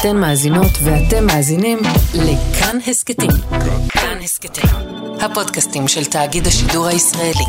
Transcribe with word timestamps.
אתן 0.00 0.16
מאזינות 0.16 0.72
ואתם 0.84 1.26
מאזינים 1.26 1.78
לכאן 2.14 2.78
הסכתים. 2.86 3.30
כאן 3.88 4.18
הסכתים, 4.22 4.70
הפודקאסטים 5.20 5.88
של 5.88 6.04
תאגיד 6.04 6.46
השידור 6.46 6.86
הישראלי. 6.86 7.44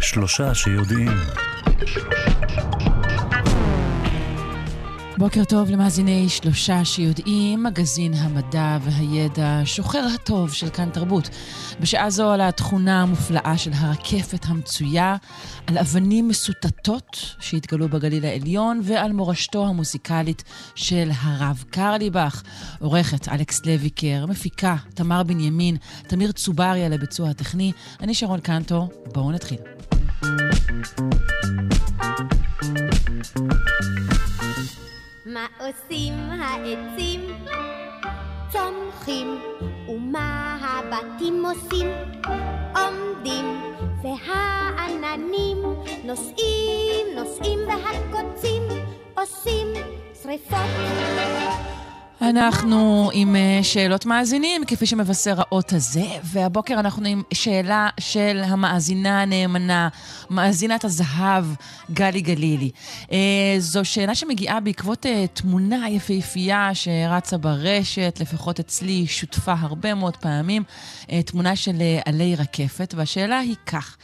שלושה 0.00 0.54
שיודעים. 0.54 1.10
בוקר 5.20 5.44
טוב 5.44 5.70
למאזיני 5.70 6.28
שלושה 6.28 6.84
שיודעים, 6.84 7.62
מגזין 7.62 8.14
המדע 8.14 8.78
והידע, 8.82 9.60
שוחר 9.64 10.06
הטוב 10.14 10.52
של 10.52 10.70
כאן 10.70 10.90
תרבות. 10.90 11.28
בשעה 11.80 12.10
זו 12.10 12.30
על 12.30 12.40
התכונה 12.40 13.02
המופלאה 13.02 13.58
של 13.58 13.70
הרקפת 13.74 14.44
המצויה, 14.46 15.16
על 15.66 15.78
אבנים 15.78 16.28
מסוטטות 16.28 17.34
שהתגלו 17.38 17.88
בגליל 17.88 18.24
העליון 18.24 18.80
ועל 18.84 19.12
מורשתו 19.12 19.66
המוזיקלית 19.66 20.44
של 20.74 21.10
הרב 21.22 21.64
קרליבך. 21.70 22.42
עורכת 22.78 23.28
אלכס 23.28 23.66
לויקר, 23.66 24.26
מפיקה 24.26 24.76
תמר 24.94 25.22
בנימין, 25.22 25.76
תמיר 26.06 26.32
צוברי 26.32 26.84
על 26.84 26.92
הביצוע 26.92 27.30
הטכני, 27.30 27.72
אני 28.00 28.14
שרון 28.14 28.40
קנטו, 28.40 28.88
בואו 29.06 29.32
נתחיל. 29.32 29.58
מה 35.26 35.46
עושים 35.60 36.14
העצים? 36.30 37.79
צומחים, 38.52 39.40
ומה 39.88 40.58
הבתים 40.62 41.44
עושים? 41.46 41.86
עומדים, 42.74 43.44
והעננים 44.02 45.58
נוסעים, 46.04 47.06
נוסעים, 47.16 47.58
והקוצים 47.68 48.62
עושים 49.14 49.66
שריפות. 50.22 51.89
אנחנו 52.22 53.10
עם 53.12 53.36
אה, 53.36 53.60
שאלות 53.62 54.06
מאזינים, 54.06 54.64
כפי 54.64 54.86
שמבשר 54.86 55.34
האות 55.38 55.72
הזה, 55.72 56.04
והבוקר 56.24 56.74
אנחנו 56.74 57.06
עם 57.06 57.22
שאלה 57.34 57.88
של 58.00 58.40
המאזינה 58.44 59.22
הנאמנה, 59.22 59.88
מאזינת 60.30 60.84
הזהב, 60.84 61.44
גלי 61.90 62.20
גלילי. 62.20 62.70
אה, 63.12 63.18
זו 63.58 63.84
שאלה 63.84 64.14
שמגיעה 64.14 64.60
בעקבות 64.60 65.06
אה, 65.06 65.26
תמונה 65.26 65.88
יפהפייה 65.88 66.70
שרצה 66.74 67.38
ברשת, 67.38 68.18
לפחות 68.20 68.60
אצלי, 68.60 69.06
שותפה 69.06 69.54
הרבה 69.58 69.94
מאוד 69.94 70.16
פעמים, 70.16 70.62
תמונה 71.26 71.56
של 71.56 71.82
עלי 72.06 72.36
רקפת, 72.36 72.94
והשאלה 72.96 73.38
היא 73.38 73.56
כך: 73.66 73.96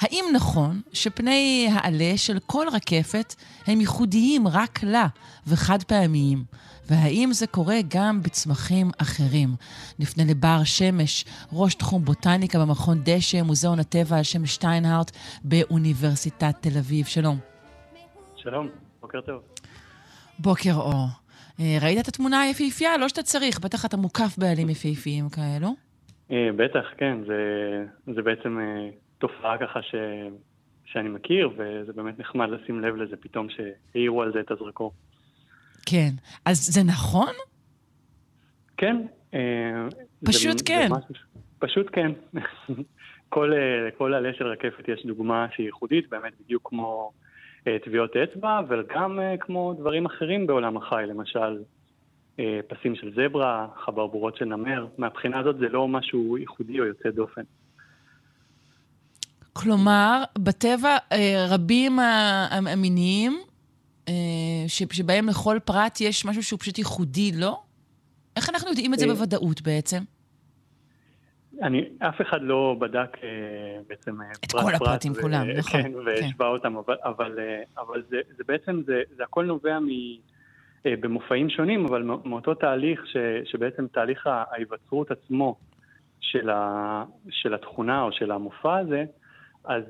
האם 0.00 0.24
נכון 0.32 0.80
שפני 0.92 1.68
העלה 1.72 2.12
של 2.16 2.38
כל 2.46 2.66
רקפת 2.72 3.34
הם 3.66 3.80
ייחודיים 3.80 4.48
רק 4.48 4.82
לה 4.82 5.06
וחד 5.46 5.82
פעמיים? 5.82 6.44
והאם 6.90 7.28
זה 7.32 7.46
קורה 7.46 7.76
גם 7.94 8.20
בצמחים 8.22 8.86
אחרים? 9.02 9.48
נפנה 9.98 10.24
לבר 10.30 10.64
שמש, 10.64 11.24
ראש 11.52 11.74
תחום 11.74 12.04
בוטניקה 12.04 12.58
במכון 12.58 12.98
דשא, 13.04 13.42
מוזיאון 13.42 13.78
הטבע 13.78 14.16
על 14.16 14.22
שם 14.22 14.46
שטיינהארט 14.46 15.10
באוניברסיטת 15.44 16.54
תל 16.60 16.78
אביב. 16.78 17.06
שלום. 17.06 17.36
שלום, 18.36 18.68
בוקר 19.00 19.20
טוב. 19.20 19.42
בוקר 20.38 20.74
אור. 20.74 21.06
אה, 21.60 21.78
ראית 21.82 21.98
את 21.98 22.08
התמונה 22.08 22.40
היפהפייה? 22.40 22.98
לא 22.98 23.08
שאתה 23.08 23.22
צריך, 23.22 23.60
בטח 23.60 23.84
אתה 23.84 23.96
מוקף 23.96 24.38
בעלים 24.38 24.68
יפהפיים 24.68 25.24
כאלו. 25.28 25.68
אה, 26.30 26.48
בטח, 26.56 26.84
כן. 26.98 27.16
זה, 27.26 27.42
זה 28.14 28.22
בעצם 28.22 28.58
אה, 28.58 28.90
תופעה 29.18 29.58
ככה 29.58 29.82
ש, 29.82 29.94
שאני 30.84 31.08
מכיר, 31.08 31.50
וזה 31.56 31.92
באמת 31.92 32.18
נחמד 32.18 32.48
לשים 32.48 32.80
לב 32.80 32.96
לזה 32.96 33.16
פתאום 33.16 33.46
שהעירו 33.50 34.22
על 34.22 34.32
זה 34.32 34.40
את 34.40 34.50
הזרקור. 34.50 34.92
כן. 35.86 36.10
אז 36.44 36.58
זה 36.58 36.82
נכון? 36.82 37.32
כן. 38.76 38.96
אה, 39.34 39.88
פשוט 40.24 40.58
זה, 40.58 40.64
כן. 40.64 40.88
זה 40.88 40.94
משהו, 40.94 41.14
פשוט 41.58 41.86
כן. 41.92 42.12
כל, 43.28 43.52
אה, 43.52 43.90
כל 43.98 44.14
עלה 44.14 44.34
של 44.34 44.46
רקפת 44.46 44.88
יש 44.88 45.06
דוגמה 45.06 45.46
שהיא 45.54 45.66
ייחודית, 45.66 46.08
באמת 46.08 46.32
בדיוק 46.44 46.68
כמו 46.68 47.12
אה, 47.66 47.76
טביעות 47.84 48.16
אצבע, 48.16 48.60
וגם 48.68 49.18
כמו 49.40 49.74
דברים 49.78 50.06
אחרים 50.06 50.46
בעולם 50.46 50.76
החי, 50.76 51.04
למשל 51.06 51.62
פסים 52.68 52.94
של 52.94 53.12
זברה, 53.14 53.66
חברבורות 53.84 54.36
של 54.36 54.44
נמר. 54.44 54.86
מהבחינה 54.98 55.38
הזאת 55.38 55.58
זה 55.58 55.68
לא 55.68 55.88
משהו 55.88 56.38
ייחודי 56.38 56.80
או 56.80 56.84
יוצא 56.84 57.10
דופן. 57.10 57.42
כלומר, 59.52 60.22
בטבע 60.38 60.96
רבים 61.48 61.98
המיניים 62.50 63.40
אה, 64.08 64.14
שבהם 64.66 65.28
לכל 65.28 65.58
פרט 65.64 66.00
יש 66.00 66.24
משהו 66.24 66.42
שהוא 66.42 66.58
פשוט 66.58 66.78
ייחודי, 66.78 67.32
לא? 67.34 67.62
איך 68.36 68.50
אנחנו 68.50 68.68
יודעים 68.68 68.94
את 68.94 68.98
זה 68.98 69.06
אה, 69.06 69.10
בוודאות 69.14 69.62
בעצם? 69.62 69.98
אני, 71.62 71.84
אף 71.98 72.20
אחד 72.20 72.38
לא 72.42 72.76
בדק 72.78 73.18
אה, 73.22 73.28
בעצם 73.88 74.16
את 74.44 74.52
פרט 74.52 74.64
כל 74.64 74.74
הפרטים 74.74 75.12
ו- 75.12 75.20
כולם, 75.20 75.46
נכון. 75.50 75.82
כן, 75.82 75.92
והשווה 76.06 76.32
כן. 76.38 76.44
אותם, 76.44 76.76
אבל, 76.76 76.96
אבל, 77.04 77.38
אבל 77.78 78.02
זה, 78.08 78.20
זה 78.36 78.44
בעצם, 78.46 78.82
זה, 78.86 79.02
זה 79.16 79.22
הכל 79.22 79.44
נובע 79.44 79.78
מ... 79.78 79.88
במופעים 80.84 81.50
שונים, 81.50 81.86
אבל 81.86 82.02
מאותו 82.02 82.54
תהליך 82.54 83.06
ש, 83.06 83.16
שבעצם 83.44 83.86
תהליך 83.86 84.26
ההיווצרות 84.26 85.10
עצמו 85.10 85.56
של, 86.20 86.50
ה, 86.50 87.04
של 87.30 87.54
התכונה 87.54 88.02
או 88.02 88.12
של 88.12 88.30
המופע 88.30 88.78
הזה, 88.78 89.04
אז 89.64 89.82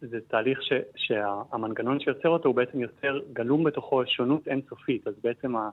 זה 0.00 0.18
תהליך 0.28 0.62
ש, 0.62 0.72
שהמנגנון 0.96 2.00
שיוצר 2.00 2.28
אותו 2.28 2.48
הוא 2.48 2.56
בעצם 2.56 2.80
יוצר 2.80 3.20
גלום 3.32 3.64
בתוכו 3.64 4.02
שונות 4.06 4.48
אינסופית, 4.48 5.06
אז 5.06 5.14
בעצם 5.22 5.56
ה, 5.56 5.70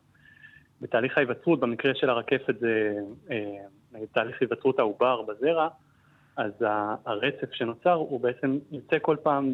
בתהליך 0.81 1.17
ההיווצרות, 1.17 1.59
במקרה 1.59 1.95
של 1.95 2.09
הרקפת 2.09 2.59
זה 2.59 2.93
אה, 3.31 4.05
תהליך 4.11 4.41
היווצרות 4.41 4.79
העובר 4.79 5.21
בזרע, 5.21 5.67
אז 6.37 6.51
הרצף 7.05 7.53
שנוצר 7.53 7.93
הוא 7.93 8.19
בעצם 8.19 8.59
יוצא 8.71 8.97
כל 9.01 9.17
פעם 9.23 9.51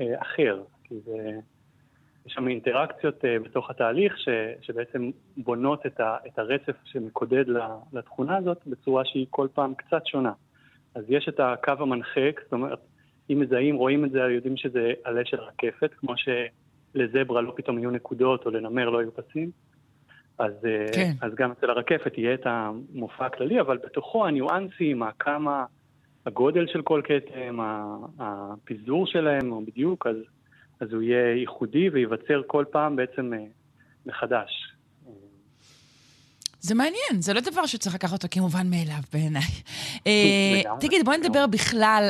אה, 0.00 0.22
אחר, 0.22 0.62
כי 0.84 0.94
זה, 1.04 1.38
יש 2.26 2.32
שם 2.32 2.48
אינטראקציות 2.48 3.24
אה, 3.24 3.38
בתוך 3.38 3.70
התהליך 3.70 4.18
ש, 4.18 4.28
שבעצם 4.60 5.10
בונות 5.36 5.86
את, 5.86 6.00
ה, 6.00 6.16
את 6.26 6.38
הרצף 6.38 6.76
שמקודד 6.84 7.44
לתכונה 7.92 8.36
הזאת 8.36 8.58
בצורה 8.66 9.04
שהיא 9.04 9.26
כל 9.30 9.48
פעם 9.54 9.74
קצת 9.74 10.06
שונה. 10.06 10.32
אז 10.94 11.04
יש 11.08 11.28
את 11.28 11.40
הקו 11.40 11.72
המנחה, 11.78 12.20
זאת 12.44 12.52
אומרת, 12.52 12.78
אם 13.30 13.40
מזהים, 13.40 13.76
רואים 13.76 14.04
את 14.04 14.10
זה, 14.10 14.18
יודעים 14.18 14.56
שזה 14.56 14.92
עלה 15.04 15.20
של 15.24 15.36
רקפת, 15.36 15.90
כמו 15.96 16.14
שלזברה 16.16 17.40
לא 17.40 17.52
פתאום 17.56 17.78
יהיו 17.78 17.90
נקודות 17.90 18.46
או 18.46 18.50
לנמר 18.50 18.90
לא 18.90 18.98
יהיו 18.98 19.14
פסים. 19.14 19.50
אז, 20.38 20.52
אה, 20.64 20.86
כן. 20.94 21.12
אז 21.20 21.34
גם 21.34 21.50
אצל 21.50 21.70
הרקפת 21.70 22.18
יהיה 22.18 22.34
את 22.34 22.42
המופע 22.44 23.26
הכללי, 23.26 23.60
אבל 23.60 23.76
בתוכו 23.76 24.26
הניואנסים, 24.26 25.02
כמה 25.18 25.64
הגודל 26.26 26.66
של 26.66 26.82
כל 26.82 27.02
כתם, 27.04 27.58
הפיזור 28.18 29.06
שלהם, 29.06 29.52
או 29.52 29.60
בדיוק, 29.66 30.06
אז, 30.06 30.16
אז 30.80 30.92
הוא 30.92 31.02
יהיה 31.02 31.34
ייחודי 31.34 31.88
וייווצר 31.88 32.42
כל 32.46 32.64
פעם 32.70 32.96
בעצם 32.96 33.32
אה, 33.34 33.44
מחדש. 34.06 34.72
זה 36.60 36.74
מעניין, 36.74 37.20
זה 37.20 37.34
לא 37.34 37.40
דבר 37.40 37.66
שצריך 37.66 37.94
לקחת 37.94 38.12
אותו 38.12 38.28
כמובן 38.30 38.70
מאליו 38.70 39.02
בעיניי. 39.12 39.42
אה, 40.06 40.76
תגיד, 40.80 41.04
בוא 41.04 41.14
נדבר 41.14 41.46
בכלל 41.46 42.08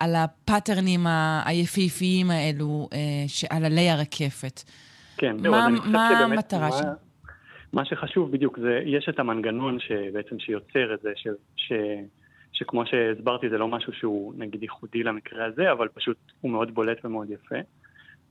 על 0.00 0.14
הפאטרנים 0.14 1.00
היפהפיים 1.44 2.30
האלו, 2.30 2.88
אה, 2.92 3.56
על 3.56 3.64
עלי 3.64 3.90
הרקפת. 3.90 4.62
כן, 5.16 5.36
מה 5.84 6.08
המטרה 6.08 6.72
שלו? 6.72 6.90
מה 7.72 7.84
שחשוב 7.84 8.32
בדיוק, 8.32 8.58
זה, 8.58 8.80
יש 8.84 9.08
את 9.08 9.18
המנגנון 9.18 9.78
שבעצם 9.80 10.38
שיוצר 10.38 10.94
את 10.94 11.00
זה, 11.02 11.12
ש, 11.16 11.28
ש, 11.56 11.72
שכמו 12.52 12.86
שהסברתי, 12.86 13.48
זה 13.50 13.58
לא 13.58 13.68
משהו 13.68 13.92
שהוא 13.92 14.34
נגיד 14.36 14.62
ייחודי 14.62 15.02
למקרה 15.02 15.44
הזה, 15.44 15.72
אבל 15.72 15.88
פשוט 15.88 16.16
הוא 16.40 16.50
מאוד 16.50 16.74
בולט 16.74 17.04
ומאוד 17.04 17.30
יפה. 17.30 17.56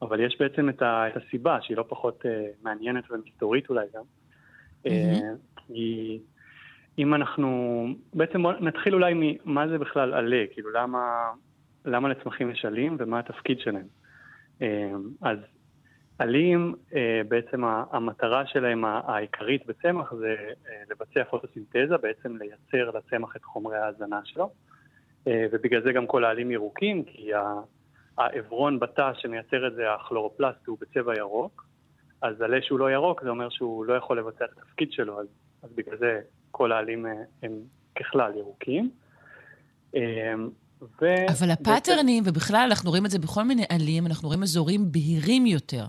אבל 0.01 0.19
יש 0.19 0.35
בעצם 0.39 0.69
את, 0.69 0.81
ה, 0.81 1.07
את 1.07 1.17
הסיבה, 1.17 1.57
שהיא 1.61 1.77
לא 1.77 1.85
פחות 1.89 2.21
uh, 2.25 2.27
מעניינת 2.63 3.03
ומסתורית 3.11 3.69
אולי 3.69 3.85
גם, 3.95 4.01
כי 5.67 6.19
אם 6.97 7.13
אנחנו, 7.13 7.85
בעצם 8.13 8.43
בוא 8.43 8.53
נתחיל 8.53 8.93
אולי 8.93 9.13
ממה 9.15 9.67
זה 9.67 9.77
בכלל 9.77 10.13
עלה, 10.13 10.43
כאילו 10.53 10.69
למה, 10.71 11.31
למה 11.85 12.09
לצמחים 12.09 12.51
יש 12.51 12.65
עלים 12.65 12.95
ומה 12.99 13.19
התפקיד 13.19 13.59
שלהם. 13.59 13.87
אה, 14.61 14.91
אז 15.21 15.37
עלים, 16.19 16.75
אה, 16.95 17.21
בעצם 17.27 17.63
המטרה 17.65 18.45
שלהם 18.45 18.85
העיקרית 18.85 19.65
בצמח 19.65 20.13
זה 20.13 20.35
אה, 20.67 20.83
לבצע 20.89 21.23
פוטוסינתזה, 21.23 21.97
בעצם 22.01 22.37
לייצר 22.37 22.97
לצמח 22.97 23.35
את 23.35 23.43
חומרי 23.43 23.77
ההזנה 23.77 24.19
שלו. 24.23 24.49
ובגלל 25.51 25.81
זה 25.81 25.91
גם 25.91 26.07
כל 26.07 26.25
העלים 26.25 26.51
ירוקים, 26.51 27.03
כי 27.03 27.31
העברון 28.17 28.79
בתא 28.79 29.11
שמייצר 29.13 29.67
את 29.67 29.75
זה, 29.75 29.93
הכלורופלסט, 29.93 30.67
הוא 30.67 30.77
בצבע 30.81 31.17
ירוק, 31.17 31.65
אז 32.21 32.41
עלה 32.41 32.57
שהוא 32.61 32.79
לא 32.79 32.91
ירוק 32.91 33.23
זה 33.23 33.29
אומר 33.29 33.49
שהוא 33.49 33.85
לא 33.85 33.93
יכול 33.93 34.19
לבצע 34.19 34.45
את 34.45 34.49
התפקיד 34.57 34.91
שלו, 34.91 35.19
אז, 35.19 35.27
אז 35.63 35.69
בגלל 35.75 35.97
זה 35.97 36.21
כל 36.51 36.71
העלים 36.71 37.05
אה, 37.05 37.11
הם 37.43 37.51
ככלל 37.95 38.31
ירוקים. 38.35 38.89
ו... 41.01 41.05
אבל 41.05 41.51
הפאטרנים, 41.51 42.23
בעצם... 42.23 42.37
ובכלל 42.37 42.67
אנחנו 42.69 42.89
רואים 42.89 43.05
את 43.05 43.11
זה 43.11 43.19
בכל 43.19 43.43
מיני 43.43 43.63
עלים, 43.69 44.05
אנחנו 44.05 44.27
רואים 44.27 44.43
אזורים 44.43 44.91
בהירים 44.91 45.45
יותר. 45.45 45.85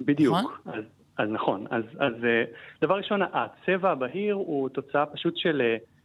בדיוק. 0.00 0.36
נכון? 0.36 0.52
אז, 0.66 0.84
אז 1.18 1.28
נכון. 1.30 1.66
אז, 1.70 1.84
אז 1.98 2.12
דבר 2.82 2.96
ראשון, 2.96 3.20
הצבע 3.22 3.90
הבהיר 3.90 4.34
הוא 4.34 4.68
תוצאה 4.68 5.06
פשוט 5.06 5.36
של 5.36 5.62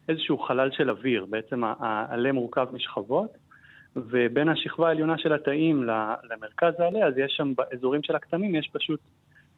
איזשהו 0.09 0.37
חלל 0.37 0.69
של 0.71 0.89
אוויר. 0.89 1.25
בעצם 1.29 1.63
העלה 1.79 2.31
מורכב 2.31 2.67
משכבות, 2.73 3.37
ובין 3.95 4.49
השכבה 4.49 4.87
העליונה 4.87 5.17
של 5.17 5.33
התאים 5.33 5.83
למרכז 6.29 6.73
העלה, 6.79 7.07
אז 7.07 7.17
יש 7.17 7.33
שם 7.37 7.53
באזורים 7.57 8.03
של 8.03 8.15
הכתמים, 8.15 8.55
יש 8.55 8.69
פשוט 8.73 8.99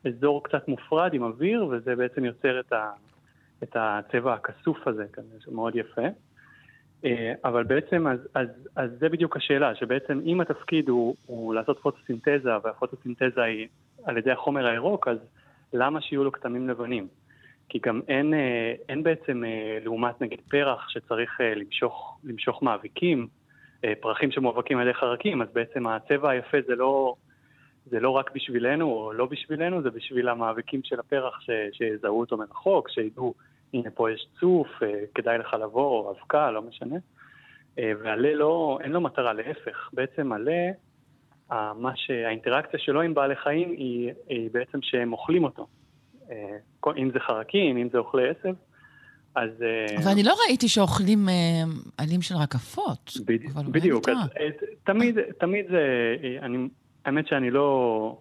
אזור 0.07 0.44
קצת 0.44 0.68
מופרד 0.68 1.13
עם 1.13 1.24
אוויר, 1.24 1.66
וזה 1.66 1.96
בעצם 1.96 2.25
יוצר 2.25 2.60
את, 2.60 2.74
ה, 2.74 2.92
את 3.63 3.75
הצבע 3.80 4.34
הכסוף 4.34 4.88
הזה, 4.88 5.06
כזה, 5.13 5.36
שמאוד 5.46 5.75
יפה. 5.75 6.07
אה, 7.06 7.34
אבל 7.44 7.63
בעצם, 7.63 8.07
אז, 8.07 8.19
אז, 8.34 8.48
אז 8.75 8.90
זה 9.00 9.10
בדיוק 9.10 9.38
השאלה, 9.38 9.75
שבעצם 9.75 10.19
אם 10.25 10.42
התפקיד 10.42 10.90
הוא, 10.90 11.16
הוא 11.25 11.54
לעשות 11.54 11.80
פוטוסינתזה, 11.80 12.52
והפוטוסינתזה 12.63 13.44
היא 13.44 13.68
על 14.04 14.18
ידי 14.18 14.31
החומר 14.31 14.68
הירוק, 14.68 15.07
אז 15.07 15.18
למה 15.74 16.02
שיהיו 16.02 16.24
לו 16.24 16.31
כתמים 16.31 16.69
לבנים? 16.69 17.08
כי 17.69 17.80
גם 17.86 18.01
אין, 18.08 18.34
אה, 18.34 18.74
אין 18.90 19.04
בעצם, 19.04 19.44
אה, 19.46 19.78
לעומת 19.84 20.22
נגיד 20.22 20.40
פרח 20.50 20.90
שצריך 20.90 21.40
למשוך, 21.56 22.19
למשוך 22.24 22.63
מאביקים, 22.63 23.28
פרחים 24.01 24.31
שמואבקים 24.31 24.78
על 24.78 24.88
ידי 24.88 24.94
חרקים, 24.94 25.42
אז 25.42 25.48
בעצם 25.54 25.88
הצבע 25.88 26.30
היפה 26.30 26.58
זה 26.68 26.75
לא, 26.75 27.16
זה 27.86 28.00
לא 28.00 28.10
רק 28.10 28.32
בשבילנו 28.36 28.92
או 28.92 29.14
לא 29.14 29.26
בשבילנו, 29.26 29.82
זה 29.82 29.90
בשביל 29.90 30.30
המאביקים 30.30 30.82
של 30.84 31.00
הפרח 31.00 31.40
ש, 31.42 31.50
שיזהו 31.72 32.20
אותו 32.20 32.38
מרחוק, 32.38 32.90
שידעו, 32.90 33.34
הנה 33.74 33.90
פה 33.92 34.12
יש 34.12 34.28
צוף, 34.40 34.68
כדאי 35.16 35.38
לך 35.38 35.54
לבוא, 35.54 36.06
או 36.06 36.12
אבקה, 36.12 36.52
לא 36.52 36.62
משנה. 36.62 36.96
ועלה 37.78 38.36
לא, 38.36 38.80
אין 38.82 38.92
לו 38.92 39.02
מטרה, 39.02 39.34
להפך. 39.34 39.90
בעצם 39.94 40.32
עלה, 40.32 40.72
מה 41.76 41.92
שהאינטראקציה 41.96 42.80
שלו 42.80 43.02
עם 43.02 43.14
בעלי 43.14 43.36
חיים 43.36 43.72
היא, 43.72 44.12
היא 44.30 44.50
בעצם 44.52 44.80
שהם 44.82 45.14
אוכלים 45.14 45.44
אותו. 45.44 45.68
אם 46.98 47.12
זה 47.14 47.20
חרקים, 47.20 47.78
אם 47.78 47.90
זה 47.92 47.98
אוכלי 47.98 48.30
עשב. 48.30 48.54
אז... 49.36 49.50
אבל 49.98 50.12
אני 50.12 50.24
לא 50.24 50.36
ראיתי 50.48 50.68
שאוכלים 50.68 51.28
עלים 51.98 52.22
של 52.22 52.36
רקפות. 52.36 53.14
בדיוק, 53.72 54.10
אז 54.10 54.18
תמיד, 54.84 55.18
תמיד 55.40 55.66
זה, 55.70 56.16
אני 56.42 56.68
האמת 57.06 57.28
שאני 57.28 57.52
לא, 57.52 58.18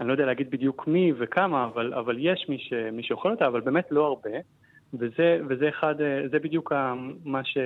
אני 0.00 0.08
לא 0.08 0.12
יודע 0.12 0.26
להגיד 0.26 0.50
בדיוק 0.50 0.86
מי 0.86 1.12
וכמה, 1.18 1.64
אבל, 1.64 1.94
אבל 1.94 2.16
יש 2.18 2.46
מי, 2.48 2.58
ש, 2.58 2.72
מי 2.92 3.02
שאוכל 3.02 3.30
אותה, 3.30 3.46
אבל 3.46 3.60
באמת 3.60 3.86
לא 3.90 4.06
הרבה. 4.06 4.30
וזה, 4.94 5.40
וזה 5.48 5.68
אחד, 5.68 5.94
זה 6.30 6.38
בדיוק 6.38 6.72
מה 7.24 7.44
ש, 7.44 7.58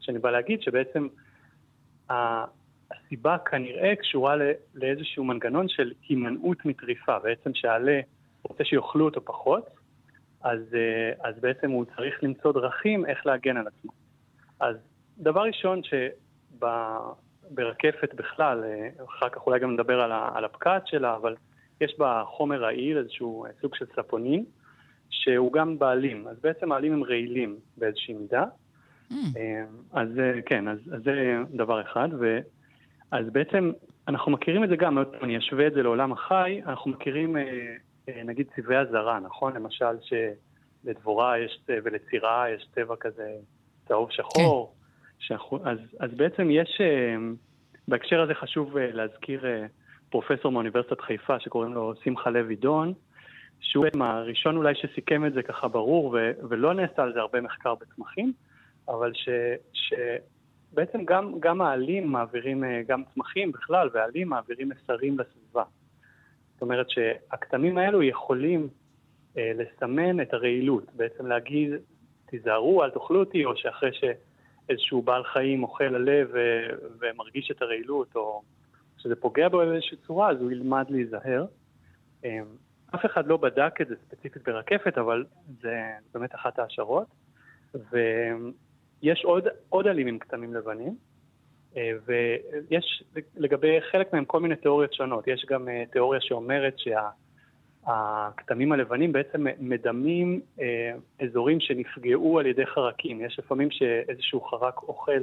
שאני 0.00 0.18
בא 0.18 0.30
להגיד, 0.30 0.62
שבעצם 0.62 1.08
הסיבה 2.10 3.38
כנראה 3.38 3.96
קשורה 3.96 4.36
לאיזשהו 4.74 5.24
מנגנון 5.24 5.68
של 5.68 5.92
הימנעות 6.08 6.64
מטריפה. 6.64 7.18
בעצם 7.18 7.50
שהעלה 7.54 8.00
רוצה 8.42 8.64
שיאכלו 8.64 9.04
אותו 9.04 9.24
פחות, 9.24 9.70
אז, 10.42 10.60
אז 11.20 11.34
בעצם 11.40 11.70
הוא 11.70 11.84
צריך 11.96 12.22
למצוא 12.22 12.52
דרכים 12.52 13.06
איך 13.06 13.26
להגן 13.26 13.56
על 13.56 13.66
עצמו. 13.66 13.92
אז 14.60 14.76
דבר 15.18 15.42
ראשון, 15.42 15.80
שב... 15.82 16.66
ברקפת 17.50 18.14
בכלל, 18.14 18.64
אה, 18.64 18.88
אחר 19.04 19.28
כך 19.28 19.46
אולי 19.46 19.60
גם 19.60 19.72
נדבר 19.72 20.00
על, 20.00 20.12
על 20.34 20.44
הפקעת 20.44 20.86
שלה, 20.86 21.16
אבל 21.16 21.36
יש 21.80 21.94
בה 21.98 22.22
חומר 22.26 22.62
רעיל, 22.62 22.98
איזשהו 22.98 23.44
אה, 23.44 23.50
סוג 23.60 23.74
של 23.74 23.84
ספונין, 23.96 24.44
שהוא 25.10 25.52
גם 25.52 25.78
בעלים. 25.78 26.28
אז 26.28 26.36
בעצם 26.40 26.72
העלים 26.72 26.92
הם 26.92 27.04
רעילים 27.04 27.56
באיזושהי 27.76 28.14
מידה. 28.14 28.44
Mm. 29.10 29.14
אה, 29.36 29.64
אז 29.92 30.08
כן, 30.46 30.68
אז, 30.68 30.78
אז 30.92 31.02
זה 31.04 31.36
דבר 31.50 31.80
אחד. 31.80 32.08
ו, 32.20 32.38
אז 33.10 33.26
בעצם 33.32 33.72
אנחנו 34.08 34.32
מכירים 34.32 34.64
את 34.64 34.68
זה 34.68 34.76
גם, 34.76 34.98
אני 35.22 35.38
אשווה 35.38 35.66
את 35.66 35.72
זה 35.72 35.82
לעולם 35.82 36.12
החי, 36.12 36.60
אנחנו 36.66 36.90
מכירים 36.90 37.36
נגיד 38.24 38.46
צבעי 38.56 38.78
אזהרה, 38.78 39.20
נכון? 39.20 39.52
למשל 39.52 39.94
שלדבורה 40.02 41.38
יש, 41.38 41.60
ולצירה 41.68 42.50
יש 42.50 42.68
צבע 42.74 42.94
כזה 43.00 43.30
צהוב 43.88 44.10
שחור. 44.10 44.72
כן. 44.72 44.85
שאנחנו, 45.18 45.58
אז, 45.64 45.78
אז 46.00 46.10
בעצם 46.16 46.48
יש, 46.50 46.80
אה, 46.80 47.16
בהקשר 47.88 48.20
הזה 48.20 48.34
חשוב 48.34 48.76
אה, 48.76 48.90
להזכיר 48.92 49.46
אה, 49.46 49.66
פרופסור 50.10 50.52
מאוניברסיטת 50.52 51.00
חיפה 51.00 51.40
שקוראים 51.40 51.74
לו 51.74 51.92
שמחה 52.04 52.30
לוי 52.30 52.56
דון, 52.56 52.92
שהוא 53.60 53.86
הראשון 54.00 54.56
אולי 54.56 54.74
שסיכם 54.74 55.26
את 55.26 55.32
זה 55.32 55.42
ככה 55.42 55.68
ברור, 55.68 56.06
ו, 56.06 56.30
ולא 56.48 56.74
נעשה 56.74 57.02
על 57.02 57.12
זה 57.12 57.20
הרבה 57.20 57.40
מחקר 57.40 57.74
בצמחים, 57.74 58.32
אבל 58.88 59.12
ש, 59.14 59.28
שבעצם 59.72 61.04
גם, 61.04 61.32
גם 61.40 61.60
העלים 61.60 62.06
מעבירים, 62.06 62.64
גם 62.88 63.02
צמחים 63.14 63.52
בכלל, 63.52 63.88
והעלים 63.92 64.28
מעבירים 64.28 64.68
מסרים 64.68 65.18
לסביבה. 65.18 65.64
זאת 66.56 66.62
אומרת 66.62 66.90
שהכתמים 66.90 67.78
האלו 67.78 68.02
יכולים 68.02 68.68
אה, 69.38 69.52
לסמן 69.54 70.20
את 70.20 70.34
הרעילות, 70.34 70.84
בעצם 70.94 71.26
להגיד, 71.26 71.70
תיזהרו, 72.26 72.84
אל 72.84 72.90
תאכלו 72.90 73.20
אותי, 73.20 73.44
או 73.44 73.56
שאחרי 73.56 73.92
ש... 73.92 74.04
איזשהו 74.68 75.02
בעל 75.02 75.24
חיים 75.24 75.62
אוכל 75.62 75.94
הלב 75.94 76.30
ומרגיש 77.00 77.50
את 77.50 77.62
הרעילות, 77.62 78.16
או 78.16 78.42
שזה 78.98 79.16
פוגע 79.16 79.48
בו 79.48 79.58
באיזושהי 79.58 79.96
צורה, 79.96 80.30
אז 80.30 80.40
הוא 80.40 80.52
ילמד 80.52 80.86
להיזהר. 80.88 81.46
אמ, 82.24 82.44
אף 82.94 83.06
אחד 83.06 83.26
לא 83.26 83.36
בדק 83.36 83.80
את 83.80 83.88
זה 83.88 83.94
ספציפית 84.06 84.48
ברקפת, 84.48 84.98
אבל 84.98 85.24
זה 85.60 85.82
באמת 86.14 86.34
אחת 86.34 86.58
ההשערות. 86.58 87.06
ויש 87.92 89.24
עוד, 89.24 89.44
עוד 89.68 89.86
עלים 89.86 90.06
עם 90.06 90.18
כתמים 90.18 90.54
לבנים, 90.54 90.96
אה, 91.76 91.92
ויש 92.06 93.04
לגבי 93.36 93.80
חלק 93.92 94.12
מהם 94.12 94.24
כל 94.24 94.40
מיני 94.40 94.56
תיאוריות 94.56 94.92
שונות. 94.92 95.28
יש 95.28 95.46
גם 95.48 95.68
אה, 95.68 95.84
תיאוריה 95.92 96.20
שאומרת 96.20 96.78
שה... 96.78 97.08
הכתמים 97.86 98.72
הלבנים 98.72 99.12
בעצם 99.12 99.46
מדמים 99.60 100.40
אה, 100.60 100.92
אזורים 101.26 101.60
שנפגעו 101.60 102.38
על 102.38 102.46
ידי 102.46 102.66
חרקים. 102.66 103.20
יש 103.24 103.38
לפעמים 103.38 103.70
שאיזשהו 103.70 104.40
חרק 104.40 104.82
אוכל, 104.82 105.20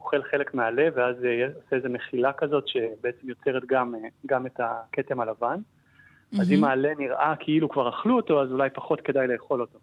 אוכל 0.00 0.22
חלק 0.30 0.54
מהלב, 0.54 0.92
ואז 0.96 1.16
עושה 1.54 1.76
איזו 1.76 1.88
מחילה 1.88 2.32
כזאת 2.32 2.68
שבעצם 2.68 3.28
יוצרת 3.28 3.62
גם, 3.66 3.94
אה, 3.94 4.00
גם 4.26 4.46
את 4.46 4.60
הכתם 4.60 5.20
הלבן. 5.20 5.58
Mm-hmm. 5.58 6.40
אז 6.40 6.52
אם 6.52 6.64
העלה 6.64 6.88
נראה 6.98 7.34
כאילו 7.40 7.68
כבר 7.68 7.88
אכלו 7.88 8.16
אותו, 8.16 8.42
אז 8.42 8.52
אולי 8.52 8.70
פחות 8.70 9.00
כדאי 9.00 9.26
לאכול 9.26 9.60
אותו. 9.60 9.78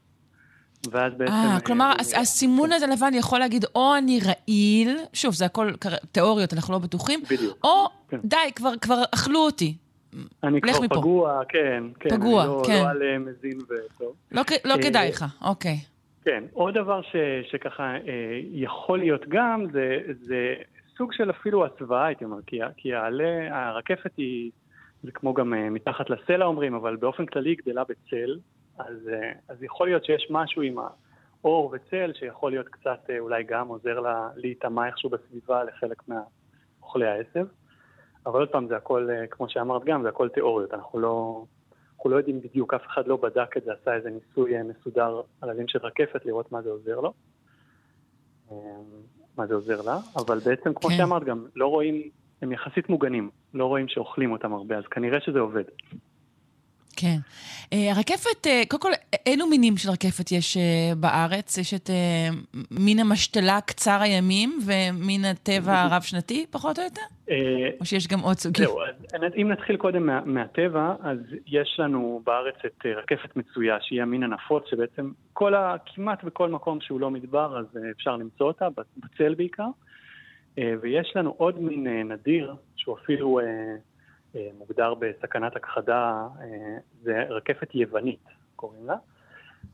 ואז 0.92 1.14
בעצם... 1.18 1.34
אה, 1.34 1.58
כלומר, 1.66 1.94
אה, 2.16 2.22
הסימון 2.22 2.72
הזה 2.72 2.88
לבן 2.88 3.14
יכול 3.14 3.40
להגיד, 3.40 3.66
או 3.76 3.96
אני 3.98 4.20
רעיל, 4.26 4.98
שוב, 5.14 5.34
זה 5.34 5.46
הכל 5.46 5.72
תיאוריות, 6.12 6.54
אנחנו 6.54 6.74
לא 6.74 6.80
בטוחים, 6.80 7.24
בדיוק. 7.30 7.58
או 7.64 7.88
כן. 8.10 8.18
די, 8.24 8.38
כבר, 8.56 8.78
כבר 8.82 9.04
אכלו 9.14 9.40
אותי. 9.40 9.76
אני 10.44 10.62
כבר 10.62 10.72
מפה. 10.82 10.96
פגוע, 10.96 11.42
כן, 11.50 11.84
כן. 12.00 12.10
פגוע, 12.10 12.46
לא, 12.46 12.62
כן. 12.68 12.84
לא 12.84 12.90
על 12.90 13.18
מזין 13.18 13.58
וטוב. 13.58 14.16
לא, 14.32 14.42
לא 14.66 14.74
אה, 14.74 14.82
כדאי 14.82 15.10
לך, 15.10 15.26
אוקיי. 15.42 15.78
כן, 16.26 16.44
עוד 16.54 16.74
דבר 16.74 17.02
ש, 17.02 17.16
שככה 17.52 17.84
אה, 17.84 18.40
יכול 18.52 19.00
להיות 19.00 19.22
גם, 19.28 19.66
זה, 19.72 19.98
זה 20.22 20.56
סוג 20.98 21.14
של 21.14 21.30
אפילו 21.30 21.66
הסוואה, 21.66 22.06
הייתי 22.06 22.26
אומר, 22.26 22.38
כי, 22.48 22.60
כי 22.78 22.94
העלה, 22.94 23.48
הרקפת 23.52 24.12
היא, 24.18 24.52
זה 25.04 25.12
כמו 25.12 25.34
גם 25.34 25.54
אה, 25.54 25.70
מתחת 25.70 26.10
לסלע 26.10 26.46
אומרים, 26.46 26.74
אבל 26.74 26.96
באופן 26.96 27.26
כללי 27.26 27.50
היא 27.50 27.58
גדלה 27.58 27.84
בצל, 27.84 28.40
אז, 28.78 29.10
אה, 29.14 29.32
אז 29.48 29.64
יכול 29.64 29.88
להיות 29.88 30.06
שיש 30.06 30.28
משהו 30.30 30.62
עם 30.62 30.76
האור 31.44 31.74
וצל 31.74 32.12
שיכול 32.20 32.52
להיות 32.52 32.68
קצת 32.68 33.10
אה, 33.10 33.20
אולי 33.20 33.44
גם 33.44 33.68
עוזר 33.68 34.00
לה 34.00 34.30
להיטמע 34.36 34.88
איכשהו 34.88 35.10
בסביבה 35.10 35.64
לחלק 35.64 36.04
מאוכלי 36.08 37.08
העשב. 37.08 37.46
אבל 38.26 38.40
עוד 38.40 38.50
פעם, 38.50 38.68
זה 38.68 38.78
הכל, 38.78 39.08
אה, 39.12 39.28
כמו 39.28 39.50
שאמרת 39.50 39.84
גם, 39.86 40.04
זה 40.04 40.10
הכל 40.10 40.30
תיאוריות. 40.30 40.74
אנחנו 40.74 41.00
לא, 41.00 41.44
אנחנו 41.96 42.10
לא 42.10 42.16
יודעים 42.16 42.42
בדיוק, 42.42 42.74
אף 42.74 42.86
אחד 42.88 43.08
לא 43.08 43.18
בדק 43.18 43.58
את 43.58 43.64
זה, 43.64 43.72
עשה 43.82 43.94
איזה 43.94 44.10
ניסוי 44.10 44.58
אה, 44.58 44.64
מסודר 44.64 45.22
על 45.42 45.50
הדין 45.50 45.68
של 45.68 45.80
רקפת, 45.80 46.26
לראות 46.26 46.52
מה 46.52 46.62
זה 46.62 46.70
עוזר 46.70 47.00
לו. 47.00 47.14
אה, 48.52 48.56
מה 49.38 49.48
זה 49.48 49.54
עוזר 49.54 49.82
לה, 49.82 49.98
אבל 50.16 50.40
בעצם, 50.40 50.74
כמו 50.74 50.90
כן. 50.90 50.98
שאמרת 50.98 51.24
גם, 51.24 51.46
לא 51.56 51.68
רואים, 51.68 52.10
הם 52.42 52.52
יחסית 52.52 52.90
מוגנים, 52.90 53.30
לא 53.54 53.66
רואים 53.66 53.88
שאוכלים 53.88 54.32
אותם 54.32 54.54
הרבה, 54.54 54.78
אז 54.78 54.84
כנראה 54.84 55.22
שזה 55.22 55.40
עובד. 55.40 55.64
כן. 57.02 57.18
Uh, 57.64 57.96
הרקפת, 57.96 58.46
uh, 58.46 58.68
קודם 58.68 58.82
כל, 58.82 58.92
אילו 59.26 59.48
מינים 59.48 59.78
של 59.78 59.90
רקפת 59.90 60.32
יש 60.32 60.58
uh, 60.58 60.96
בארץ? 60.96 61.58
יש 61.58 61.74
את 61.74 61.90
מין 62.72 63.00
המשתלה 63.00 63.62
קצר 63.62 64.02
הימים 64.02 64.60
ומין 64.66 65.26
הטבע 65.26 65.74
הרב-שנתי, 65.84 66.46
פחות 66.52 66.80
או 66.80 66.84
יותר? 66.84 67.02
או 67.80 67.86
שיש 67.86 68.08
גם 68.08 68.20
עוד 68.20 68.38
סוגים? 68.38 68.66
זהו, 68.66 68.80
אם 69.42 69.52
נתחיל 69.52 69.78
קודם 69.78 70.06
מה, 70.06 70.22
מהטבע, 70.26 70.96
אז 71.04 71.18
יש 71.48 71.76
לנו 71.80 72.22
בארץ 72.26 72.56
את 72.66 72.86
רקפת 72.86 73.36
מצויה, 73.36 73.78
שהיא 73.82 74.02
המין 74.02 74.24
הנפוץ, 74.24 74.64
שבעצם 74.70 75.12
כל 75.34 75.56
ה, 75.56 75.76
כמעט 75.86 76.24
בכל 76.24 76.50
מקום 76.50 76.82
שהוא 76.82 77.00
לא 77.00 77.12
מדבר, 77.12 77.60
אז 77.60 77.66
אפשר 77.92 78.16
למצוא 78.18 78.48
אותה, 78.48 78.68
בצל 78.98 79.34
בעיקר. 79.34 79.68
ויש 80.58 81.14
לנו 81.16 81.34
עוד 81.38 81.62
מין 81.62 81.88
נדיר, 82.12 82.56
שהוא 82.76 82.98
אפילו... 83.04 83.40
אה, 84.36 84.50
מוגדר 84.58 84.94
בסכנת 84.94 85.56
הכחדה, 85.56 86.28
אה, 86.42 86.78
זה 87.02 87.24
רקפת 87.30 87.76
יוונית, 87.76 88.26
קוראים 88.56 88.86
לה, 88.86 88.96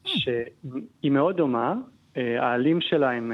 שהיא 0.04 1.12
מאוד 1.12 1.38
דומה, 1.38 1.76
אה, 2.18 2.44
העלים 2.44 2.82
שלה 2.82 3.12
הם 3.12 3.32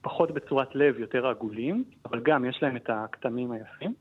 פחות 0.00 0.30
בצורת 0.30 0.74
לב, 0.74 0.98
יותר 0.98 1.26
עגולים, 1.26 1.84
אבל 2.04 2.20
גם 2.20 2.44
יש 2.44 2.62
להם 2.62 2.76
את 2.76 2.90
הכתמים 2.90 3.52
היפים. 3.52 3.94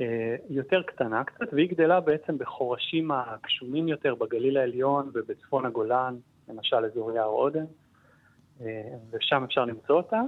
אה, 0.00 0.36
יותר 0.50 0.82
קטנה 0.82 1.24
קצת, 1.24 1.46
והיא 1.52 1.70
גדלה 1.70 2.00
בעצם 2.00 2.38
בחורשים 2.38 3.10
הגשומים 3.10 3.88
יותר 3.88 4.14
בגליל 4.14 4.56
העליון 4.56 5.10
ובצפון 5.14 5.66
הגולן, 5.66 6.16
למשל 6.48 6.76
אזור 6.76 7.12
יער 7.12 7.48
אה, 8.60 8.66
ושם 9.10 9.44
אפשר 9.44 9.64
למצוא 9.64 9.96
אותה. 9.96 10.20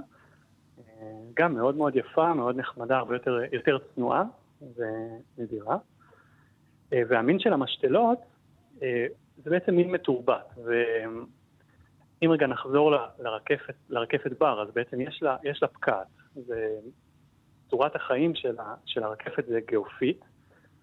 אה, 0.79 0.83
גם 1.33 1.53
מאוד 1.53 1.75
מאוד 1.75 1.95
יפה, 1.95 2.33
מאוד 2.33 2.57
נחמדה, 2.57 2.97
הרבה 2.97 3.15
יותר, 3.15 3.39
יותר 3.51 3.77
צנועה 3.95 4.23
ונדירה. 4.61 5.77
והמין 6.91 7.39
של 7.39 7.53
המשתלות 7.53 8.19
זה 9.37 9.49
בעצם 9.49 9.75
מין 9.75 9.91
מתורבת. 9.91 10.53
ואם 10.65 12.31
רגע 12.31 12.47
נחזור 12.47 12.91
לרקפת, 13.19 13.73
לרקפת 13.89 14.31
בר, 14.39 14.61
אז 14.61 14.73
בעצם 14.73 15.01
יש 15.01 15.23
לה, 15.23 15.37
יש 15.43 15.61
לה 15.61 15.67
פקעת. 15.67 16.07
צורת 17.69 17.95
החיים 17.95 18.35
של, 18.35 18.55
של 18.85 19.03
הרקפת 19.03 19.45
זה 19.47 19.59
גיאופית, 19.67 20.19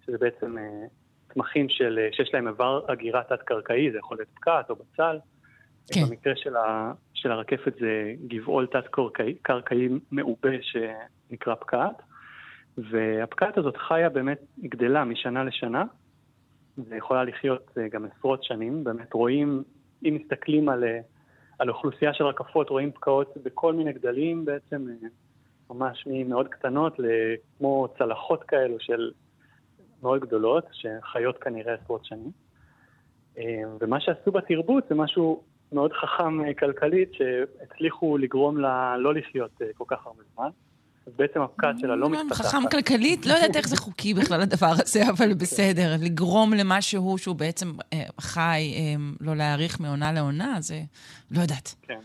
שזה 0.07 0.19
בעצם 0.19 0.59
אה, 0.59 0.87
צמחים 1.35 1.69
של, 1.69 1.99
אה, 1.99 2.09
שיש 2.13 2.35
להם 2.35 2.49
איבר 2.49 2.81
אגירה 2.93 3.23
תת-קרקעי, 3.25 3.93
זה 3.93 3.99
יכול 3.99 4.17
להיות 4.17 4.29
פקעת 4.35 4.71
או 4.71 4.77
בצל. 4.77 5.19
כן. 5.93 6.01
במקרה 6.09 6.33
של, 6.37 6.57
ה, 6.57 6.93
של 7.15 7.33
הרקפת 7.33 7.75
זה 7.81 8.15
גבעול 8.27 8.67
תת-קרקעי 8.67 9.89
מעובה 10.11 10.49
שנקרא 10.63 11.55
פקעת, 11.55 12.03
והפקעת 12.79 13.59
הזאת 13.59 13.77
חיה 13.77 14.09
באמת, 14.09 14.39
גדלה 14.61 15.05
משנה 15.05 15.45
לשנה, 15.45 15.85
ויכולה 16.79 17.25
לחיות 17.25 17.71
אה, 17.79 17.89
גם 17.89 18.05
עשרות 18.05 18.45
שנים. 18.45 18.85
באמת 18.85 19.13
רואים, 19.13 19.63
אם 20.05 20.19
מסתכלים 20.23 20.69
על, 20.69 20.85
על 21.59 21.71
אוכלוסייה 21.71 22.15
של 22.15 22.25
רקפות, 22.25 22.71
רואים 22.71 22.93
פקעות 22.93 23.35
בכל 23.43 23.73
מיני 23.73 23.93
גדלים 23.93 24.45
בעצם. 24.45 24.87
ממש 25.71 26.05
ממאוד 26.07 26.49
קטנות 26.49 26.97
לכמו 26.99 27.89
צלחות 27.99 28.43
כאלו 28.43 28.81
של 28.81 29.11
מאוד 30.03 30.21
גדולות, 30.21 30.65
שחיות 30.73 31.39
כנראה 31.39 31.75
עשרות 31.75 32.05
שנים. 32.05 32.31
אה, 33.39 33.63
ומה 33.81 34.01
שעשו 34.01 34.33
בתרבות 34.33 34.85
זה 34.89 34.95
משהו 34.95 35.43
מאוד 35.73 35.93
חכם 35.93 36.45
אה, 36.45 36.55
כלכלית, 36.55 37.15
שהצליחו 37.15 38.19
לגרום 38.19 38.59
לה 38.59 38.97
לא 38.99 39.15
לחיות 39.15 39.63
אה, 39.63 39.67
כל 39.75 39.85
כך 39.87 40.07
הרבה 40.07 40.23
זמן. 40.35 40.49
אז 41.07 41.13
בעצם 41.17 41.41
הפקעת 41.43 41.79
שלה 41.79 41.97
לא 41.97 42.11
מתפתחת. 42.11 42.45
חכם 42.45 42.69
כלכלית? 42.71 43.27
לא 43.27 43.33
יודעת 43.33 43.57
איך 43.57 43.69
זה 43.69 43.77
חוקי 43.77 44.15
בכלל 44.15 44.41
הדבר 44.41 44.67
הזה, 44.67 45.03
אבל 45.11 45.35
בסדר. 45.35 45.97
לגרום 46.01 46.53
למשהו 46.53 47.19
שהוא 47.19 47.37
בעצם 47.37 47.73
חי, 48.21 48.75
לא 49.21 49.37
להאריך 49.37 49.81
מעונה 49.81 50.13
לעונה, 50.13 50.57
זה... 50.61 50.81
לא 51.31 51.41
יודעת. 51.41 51.75
כן. 51.83 51.99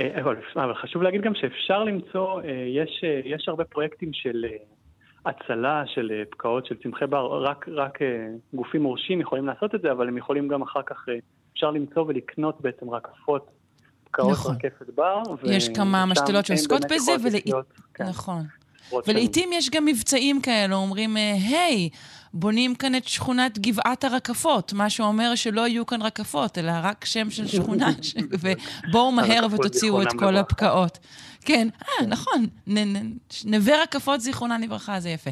אה, 0.00 0.20
אבל, 0.20 0.36
אבל 0.56 0.74
חשוב 0.74 1.02
להגיד 1.02 1.20
גם 1.20 1.34
שאפשר 1.34 1.84
למצוא, 1.84 2.42
אה, 2.42 2.50
יש, 2.50 3.00
אה, 3.04 3.20
יש 3.24 3.48
הרבה 3.48 3.64
פרויקטים 3.64 4.12
של 4.12 4.46
הצלה 5.26 5.82
של 5.86 6.22
פקעות 6.30 6.66
של 6.66 6.76
צמחי 6.82 7.06
בר, 7.06 7.42
רק, 7.42 7.68
רק 7.68 7.98
גופים 8.54 8.82
מורשים 8.82 9.20
יכולים 9.20 9.46
לעשות 9.46 9.74
את 9.74 9.80
זה, 9.82 9.92
אבל 9.92 10.08
הם 10.08 10.16
יכולים 10.16 10.48
גם 10.48 10.62
אחר 10.62 10.82
כך, 10.82 11.06
אפשר 11.52 11.70
למצוא 11.70 12.04
ולקנות 12.08 12.60
בעצם 12.60 12.90
רקפות, 12.90 13.50
פקעות 14.10 14.32
נכון. 14.32 14.54
רקפת 14.54 14.94
בר. 14.94 15.22
יש 15.44 15.68
כמה 15.68 16.06
משתלות 16.06 16.46
שעוסקות 16.46 16.82
בזה, 16.90 17.12
ול... 17.22 17.32
כן. 17.94 18.04
נכון. 18.04 18.46
ולעיתים 19.06 19.52
יש 19.52 19.70
גם 19.70 19.84
מבצעים 19.84 20.40
כאלה, 20.40 20.74
אומרים, 20.74 21.16
היי, 21.16 21.88
בונים 22.34 22.74
כאן 22.74 22.94
את 22.94 23.08
שכונת 23.08 23.58
גבעת 23.58 24.04
הרקפות, 24.04 24.72
מה 24.72 24.90
שאומר 24.90 25.34
שלא 25.34 25.68
יהיו 25.68 25.86
כאן 25.86 26.02
רקפות, 26.02 26.58
אלא 26.58 26.72
רק 26.82 27.04
שם 27.04 27.30
של 27.30 27.46
שכונה, 27.46 27.90
ובואו 28.40 29.12
מהר 29.12 29.46
ותוציאו 29.50 30.02
את 30.02 30.12
כל 30.18 30.36
הפקעות. 30.36 30.98
כן, 31.44 31.68
אה, 31.82 32.06
נכון, 32.06 32.46
נווה 33.44 33.82
רקפות 33.82 34.20
זיכרונן 34.20 34.60
לברכה, 34.60 35.00
זה 35.00 35.10
יפה. 35.10 35.30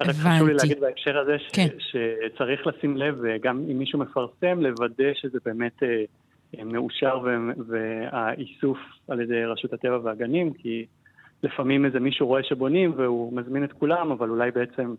רק 0.00 0.08
חשוב 0.08 0.48
לי 0.48 0.54
להגיד 0.54 0.80
בהקשר 0.80 1.18
הזה 1.18 1.36
כן. 1.52 1.68
שצריך 1.78 2.66
לשים 2.66 2.96
לב, 2.96 3.22
גם 3.42 3.64
אם 3.70 3.78
מישהו 3.78 3.98
מפרסם, 3.98 4.60
לוודא 4.60 5.14
שזה 5.14 5.38
באמת 5.44 5.82
אה, 5.82 6.64
מאושר 6.64 7.18
והאיסוף 7.68 8.78
על 9.08 9.20
ידי 9.20 9.44
רשות 9.44 9.72
הטבע 9.72 9.98
והגנים, 10.02 10.52
כי 10.52 10.86
לפעמים 11.42 11.84
איזה 11.84 12.00
מישהו 12.00 12.26
רואה 12.26 12.42
שבונים 12.42 12.92
והוא 12.96 13.32
מזמין 13.32 13.64
את 13.64 13.72
כולם, 13.72 14.10
אבל 14.10 14.30
אולי 14.30 14.50
בעצם 14.50 14.94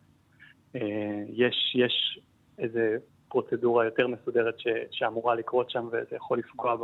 אה, 0.75 1.24
יש, 1.30 1.75
יש 1.75 2.20
איזה 2.60 2.98
פרוצדורה 3.30 3.86
יותר 3.86 4.08
מסודרת 4.08 4.60
ש, 4.60 4.68
שאמורה 4.92 5.36
לקרות 5.36 5.70
שם 5.70 5.88
וזה 5.88 6.16
יכול 6.16 6.38
לפגוע 6.38 6.75
ב, 6.75 6.84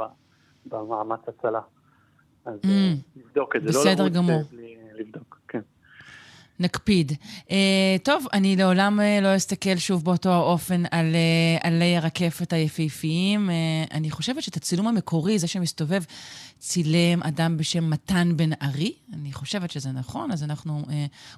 במאמץ 0.66 1.20
הצלה. 1.28 1.62
אז 2.46 2.60
mm, 2.64 3.20
לבדוק 3.20 3.56
את 3.56 3.62
זה, 3.62 3.70
לא 3.74 4.06
לרוץ. 4.14 4.52
בלי 4.52 4.76
לבדוק, 4.94 5.40
כן. 5.48 5.62
נקפיד. 6.62 7.12
Uh, 7.48 7.52
טוב, 8.04 8.26
אני 8.34 8.56
לעולם 8.56 9.00
uh, 9.00 9.24
לא 9.24 9.36
אסתכל 9.36 9.78
שוב 9.78 10.04
באותו 10.04 10.30
האופן 10.30 10.84
על 10.92 11.16
uh, 11.62 11.68
עלי 11.68 11.98
הרקפת 11.98 12.54
היפהפיים. 12.54 13.50
Uh, 13.50 13.94
אני 13.94 14.12
חושבת 14.12 14.44
שאת 14.44 14.58
הצילום 14.58 14.88
המקורי, 14.88 15.40
זה 15.40 15.48
שמסתובב, 15.48 16.04
צילם 16.60 17.24
אדם 17.24 17.58
בשם 17.58 17.90
מתן 17.90 18.34
בן 18.36 18.50
ארי. 18.62 18.94
אני 19.14 19.34
חושבת 19.34 19.72
שזה 19.72 19.92
נכון, 19.92 20.32
אז 20.32 20.44
אנחנו 20.44 20.84
uh, 20.88 20.92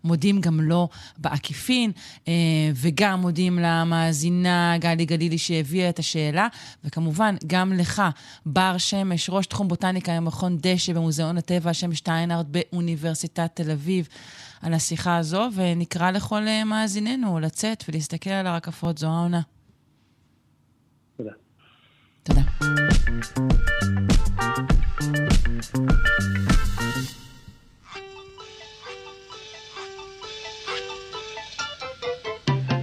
מודים 0.03 0.41
גם 0.41 0.61
לו 0.61 0.89
בעקיפין, 1.17 1.91
uh, 1.91 2.27
וגם 2.75 3.21
מודים 3.21 3.59
למאזינה 3.59 4.77
גלי 4.77 5.05
גלילי 5.05 5.37
שהביאה 5.37 5.89
את 5.89 5.99
השאלה, 5.99 6.47
וכמובן, 6.83 7.35
גם 7.47 7.73
לך, 7.73 8.01
בר 8.45 8.77
שמש, 8.77 9.29
ראש 9.29 9.45
תחום 9.45 9.67
בוטניקה 9.67 10.11
במכון 10.17 10.57
דשא 10.61 10.93
במוזיאון 10.93 11.37
הטבע, 11.37 11.73
שם 11.73 11.93
שטיינארט 11.93 12.45
באוניברסיטת 12.49 13.49
תל 13.53 13.71
אביב. 13.71 14.07
על 14.63 14.73
השיחה 14.73 15.17
הזו, 15.17 15.49
ונקרא 15.53 16.11
לכל 16.11 16.47
אה, 16.47 16.63
מאזיננו 16.63 17.39
לצאת 17.39 17.83
ולהסתכל 17.87 18.29
על 18.29 18.47
הרקפות, 18.47 18.97
זו 18.97 19.07
העונה. 19.07 19.41
תודה. 21.17 21.31
תודה. 22.23 22.41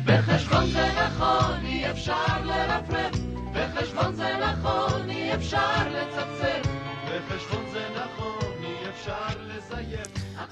בחשבון 0.05 0.67
זה 0.71 0.89
נכון, 1.07 1.65
אי 1.65 1.91
אפשר 1.91 2.45
לרפרף, 2.45 3.17
בחשבון 3.55 4.15
זה 4.15 4.37
נכון, 4.43 5.11
אי 5.11 5.35
אפשר 5.35 5.89
לצפצף, 5.89 6.69
בחשבון 7.07 7.60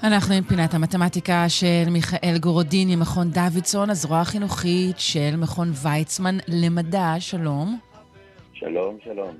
אנחנו 0.03 0.33
עם 0.35 0.43
פינת 0.43 0.73
המתמטיקה 0.73 1.45
של 1.49 1.89
מיכאל 1.91 2.37
גורודין 2.41 2.89
ממכון 2.89 3.27
דוידסון, 3.31 3.89
הזרוע 3.89 4.19
החינוכית 4.19 4.95
של 4.99 5.35
מכון 5.37 5.67
ויצמן 5.83 6.37
למדע. 6.47 7.13
שלום. 7.19 7.79
שלום, 8.53 8.97
שלום. 9.03 9.35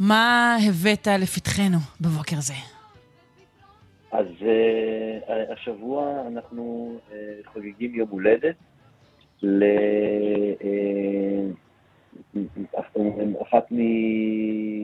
מה 0.00 0.56
הבאת 0.68 1.06
לפתחנו 1.06 1.78
בבוקר 2.00 2.36
זה? 2.40 2.54
אז 4.12 4.26
uh, 4.26 4.44
השבוע 5.52 6.22
אנחנו 6.26 6.92
uh, 7.10 7.12
חוגגים 7.52 7.94
יום 7.94 8.08
הולדת 8.10 8.56
לאחת 13.42 13.66
uh, 13.70 13.74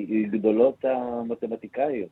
מגדולות 0.09 0.85
המתמטיקאיות. 0.85 2.11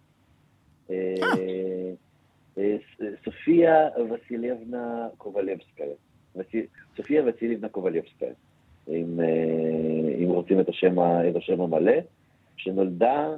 Uh, 2.56 2.60
אה, 2.60 2.76
סופיה 3.24 3.88
וסיליבנה 4.10 5.08
קובלבסקיה. 5.16 5.86
סופיה 6.96 7.22
וסיליבנה 7.26 7.68
קובלבסקיה, 7.68 8.28
אם, 8.88 9.20
אה, 9.20 10.24
אם 10.24 10.28
רוצים 10.28 10.60
את 10.60 10.68
השם, 10.68 11.00
את 11.00 11.36
השם 11.36 11.60
המלא, 11.60 11.92
שנולדה 12.56 13.28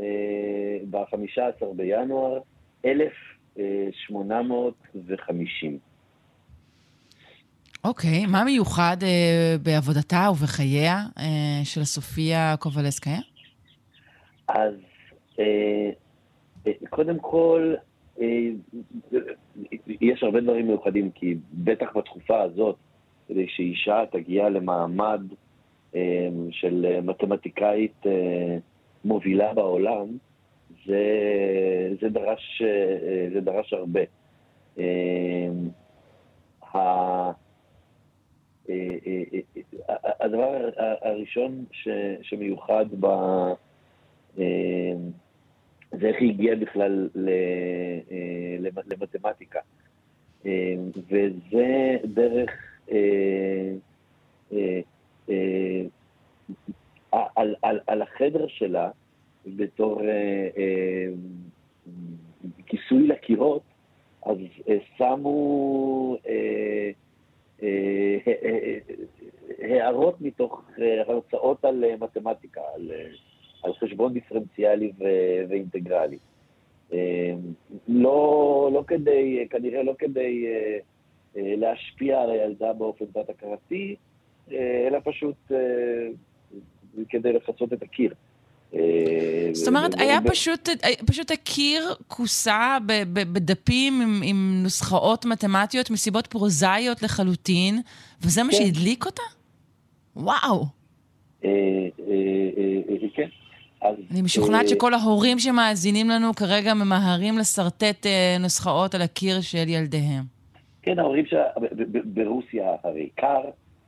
אה, 0.00 0.78
ב-15 0.90 1.64
בינואר 1.76 2.40
1850. 2.84 5.78
אוקיי, 7.84 8.24
okay, 8.24 8.30
מה 8.30 8.44
מיוחד 8.44 8.96
אה, 9.02 9.56
בעבודתה 9.62 10.28
ובחייה 10.30 10.96
אה, 11.18 11.60
של 11.64 11.84
סופיה 11.84 12.56
קובלסקיה? 12.58 13.18
אז 14.48 14.74
אה, 15.38 15.90
קודם 16.90 17.18
כל, 17.18 17.74
אה, 17.76 17.82
יש 20.00 20.22
הרבה 20.22 20.40
דברים 20.40 20.66
מיוחדים, 20.66 21.10
כי 21.10 21.34
בטח 21.52 21.96
בתקופה 21.96 22.42
הזאת, 22.42 22.76
כדי 23.28 23.46
שאישה 23.48 24.04
תגיע 24.10 24.48
למעמד 24.48 25.20
אה, 25.94 26.28
של 26.50 27.00
מתמטיקאית 27.02 28.06
אה, 28.06 28.56
מובילה 29.04 29.54
בעולם, 29.54 30.06
זה, 30.86 31.04
זה, 32.00 32.08
דרש, 32.08 32.62
זה 33.32 33.40
דרש 33.40 33.72
הרבה. 33.72 34.00
הדבר 40.20 40.68
הראשון 41.02 41.64
שמיוחד 42.22 42.86
ב... 43.00 43.06
אז 45.92 46.04
איך 46.04 46.16
היא 46.20 46.30
הגיעה 46.30 46.56
בכלל 46.56 47.08
למתמטיקה. 48.90 49.60
וזה 51.08 51.96
דרך 52.04 52.50
על, 57.12 57.54
על, 57.62 57.80
על 57.86 58.02
החדר 58.02 58.46
שלה, 58.48 58.90
בתור 59.46 60.00
כיסוי 62.66 63.06
לקירות, 63.06 63.62
אז 64.22 64.36
שמו 64.98 66.16
הערות 69.58 70.20
מתוך 70.20 70.62
הרצאות 71.06 71.64
על 71.64 71.84
מתמטיקה, 72.00 72.60
על, 72.74 72.90
על 73.62 73.72
חשבון 73.80 74.12
דיפרנציאלי 74.12 74.92
ו- 75.00 75.44
ואינטגרלי. 75.50 76.18
לא, 77.88 78.70
לא 78.74 78.84
כדי, 78.86 79.46
כנראה 79.50 79.82
לא 79.82 79.94
כדי 79.98 80.46
להשפיע 81.34 82.20
על 82.20 82.30
הילדה 82.30 82.72
באופן 82.72 83.04
תת-הכרתי, 83.04 83.96
אלא 84.50 84.98
פשוט 85.04 85.52
כדי 87.08 87.32
לפצות 87.32 87.72
את 87.72 87.82
הקיר. 87.82 88.14
זאת 89.52 89.68
אומרת, 89.68 89.94
היה 89.98 90.18
פשוט, 90.26 90.68
פשוט 91.06 91.30
הקיר 91.30 91.94
כוסה 92.08 92.78
בדפים 93.12 94.00
עם, 94.00 94.20
עם 94.24 94.60
נוסחאות 94.62 95.24
מתמטיות 95.24 95.90
מסיבות 95.90 96.26
פרוזאיות 96.26 97.02
לחלוטין, 97.02 97.80
וזה 98.22 98.42
מה 98.42 98.50
כן. 98.50 98.56
שהדליק 98.56 99.06
אותה? 99.06 99.22
וואו. 100.16 100.64
כן. 103.80 103.86
אני 104.10 104.22
משוכנעת 104.22 104.68
שכל 104.68 104.94
ההורים 104.94 105.38
שמאזינים 105.38 106.08
לנו 106.08 106.34
כרגע 106.34 106.74
ממהרים 106.74 107.38
לשרטט 107.38 108.06
נוסחאות 108.40 108.94
על 108.94 109.02
הקיר 109.02 109.40
של 109.40 109.68
ילדיהם. 109.68 110.24
כן, 110.82 110.98
ההורים 110.98 111.26
שלה, 111.26 111.44
ברוסיה 112.04 112.76
הרי 112.84 113.08
קר, 113.14 113.40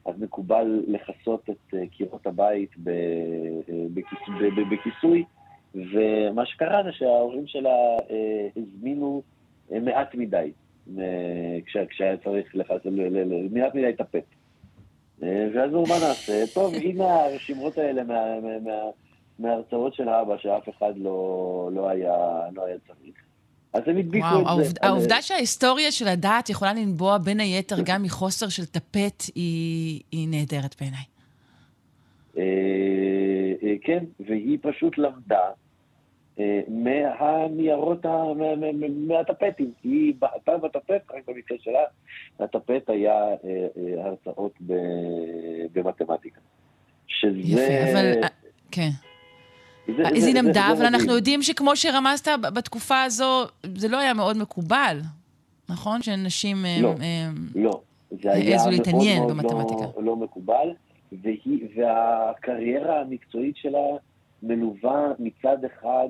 אז 0.06 0.14
מקובל 0.18 0.84
לכסות 0.88 1.50
את 1.50 1.74
קירות 1.90 2.26
הבית 2.26 2.70
בכיסוי, 4.70 5.24
ומה 5.74 6.46
שקרה 6.46 6.82
זה 6.84 6.92
שההורים 6.92 7.46
שלה 7.46 7.96
הזמינו 8.56 9.22
מעט 9.70 10.14
מדי, 10.14 10.50
כשהיה 11.66 12.16
צריך 12.24 12.54
לכסות, 12.54 12.86
מעט 13.50 13.74
מדי 13.74 13.92
טפט. 13.98 14.24
ואז 15.54 15.72
הוא, 15.72 15.88
מה 15.88 15.94
נעשה? 15.94 16.44
טוב, 16.54 16.74
הנה 16.74 17.04
הרשימות 17.04 17.78
האלה 17.78 18.02
מההרצאות 19.40 19.94
של 19.94 20.08
אבא, 20.08 20.38
שאף 20.38 20.68
אחד 20.68 20.92
לא, 20.96 21.70
לא, 21.72 21.88
היה, 21.88 22.16
לא 22.52 22.64
היה 22.64 22.76
צריך. 22.86 23.14
אז 23.72 23.82
הם 23.86 23.96
הדביקו 23.96 24.26
את 24.26 24.32
זה. 24.32 24.38
וואו, 24.42 24.60
העובדה 24.82 25.22
שההיסטוריה 25.22 25.92
של 25.92 26.08
הדת 26.08 26.50
יכולה 26.50 26.72
לנבוע 26.72 27.18
בין 27.18 27.40
היתר 27.40 27.76
גם 27.88 28.02
מחוסר 28.02 28.48
של 28.48 28.64
טפט, 28.64 29.22
היא, 29.34 30.00
היא 30.12 30.28
נהדרת 30.28 30.74
בעיניי. 30.80 31.04
כן, 33.82 34.04
והיא 34.20 34.58
פשוט 34.62 34.98
למדה 34.98 35.50
מהניירות, 36.68 38.06
מהטפטים. 39.06 39.72
היא 39.82 40.14
בעטה 40.18 40.58
בטפט, 40.58 41.10
רק 41.10 41.28
במקרה 41.28 41.58
שלה, 41.60 41.80
הטפט 42.40 42.90
היה 42.90 43.14
הרצאות 44.04 44.52
במתמטיקה. 45.72 46.40
שזה... 47.06 47.38
יפה, 47.40 47.92
אבל... 47.92 48.12
כן. 48.70 48.90
אז 49.88 50.26
היא 50.26 50.34
למדה, 50.34 50.72
אבל 50.72 50.86
אנחנו 50.86 51.12
יודעים 51.14 51.42
שכמו 51.42 51.76
שרמזת 51.76 52.28
בתקופה 52.54 53.02
הזו, 53.02 53.44
זה 53.74 53.88
לא 53.88 53.98
היה 53.98 54.14
מאוד 54.14 54.36
מקובל, 54.36 54.98
נכון? 55.68 56.02
שנשים 56.02 56.64
לא, 56.82 56.94
לא. 57.54 57.80
העזו 58.24 58.70
להתעניין 58.70 59.22
במתמטיקה. 59.26 59.84
לא, 59.96 60.02
לא 60.04 60.16
מקובל, 60.16 60.68
והיא, 61.22 61.68
והקריירה 61.76 63.00
המקצועית 63.00 63.56
שלה 63.56 63.86
מלווה 64.42 65.12
מצד 65.18 65.58
אחד 65.64 66.08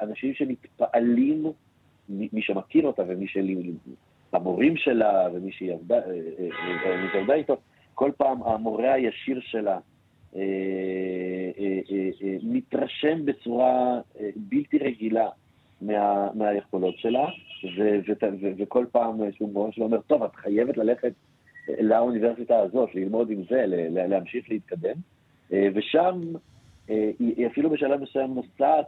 באנשים 0.00 0.34
שמתפעלים, 0.34 1.46
מי 2.08 2.42
שמכיר 2.42 2.86
אותה 2.86 3.02
ומי 3.08 3.26
המורים 4.32 4.76
שלה 4.76 5.28
ומי 5.32 5.52
שהיא 5.52 5.72
עבדה 7.14 7.34
איתו, 7.34 7.56
כל 7.94 8.10
פעם 8.16 8.42
המורה 8.42 8.92
הישיר 8.92 9.40
שלה 9.42 9.70
אה, 9.70 9.74
אה, 9.74 9.78
אה, 9.78 9.80
מתרשם 12.42 13.24
בצורה 13.24 14.00
בלתי 14.36 14.78
רגילה 14.78 15.28
מה, 15.80 16.28
מהיכולות 16.34 16.98
שלה, 16.98 17.24
ו, 17.76 17.98
ו, 18.08 18.12
ו, 18.40 18.50
וכל 18.58 18.86
פעם 18.92 19.32
שהוא 19.32 19.52
מורה 19.52 19.72
שלו 19.72 19.84
אומר, 19.84 20.00
טוב, 20.00 20.22
את 20.22 20.36
חייבת 20.36 20.76
ללכת 20.76 21.12
לאוניברסיטה 21.68 22.58
הזאת, 22.58 22.94
ללמוד 22.94 23.30
עם 23.30 23.42
זה, 23.50 23.64
להמשיך 23.90 24.50
להתקדם, 24.50 24.96
ושם 25.50 26.20
היא 27.18 27.46
אפילו 27.46 27.70
בשלב 27.70 28.02
מסוים 28.02 28.34
נוסעת. 28.34 28.86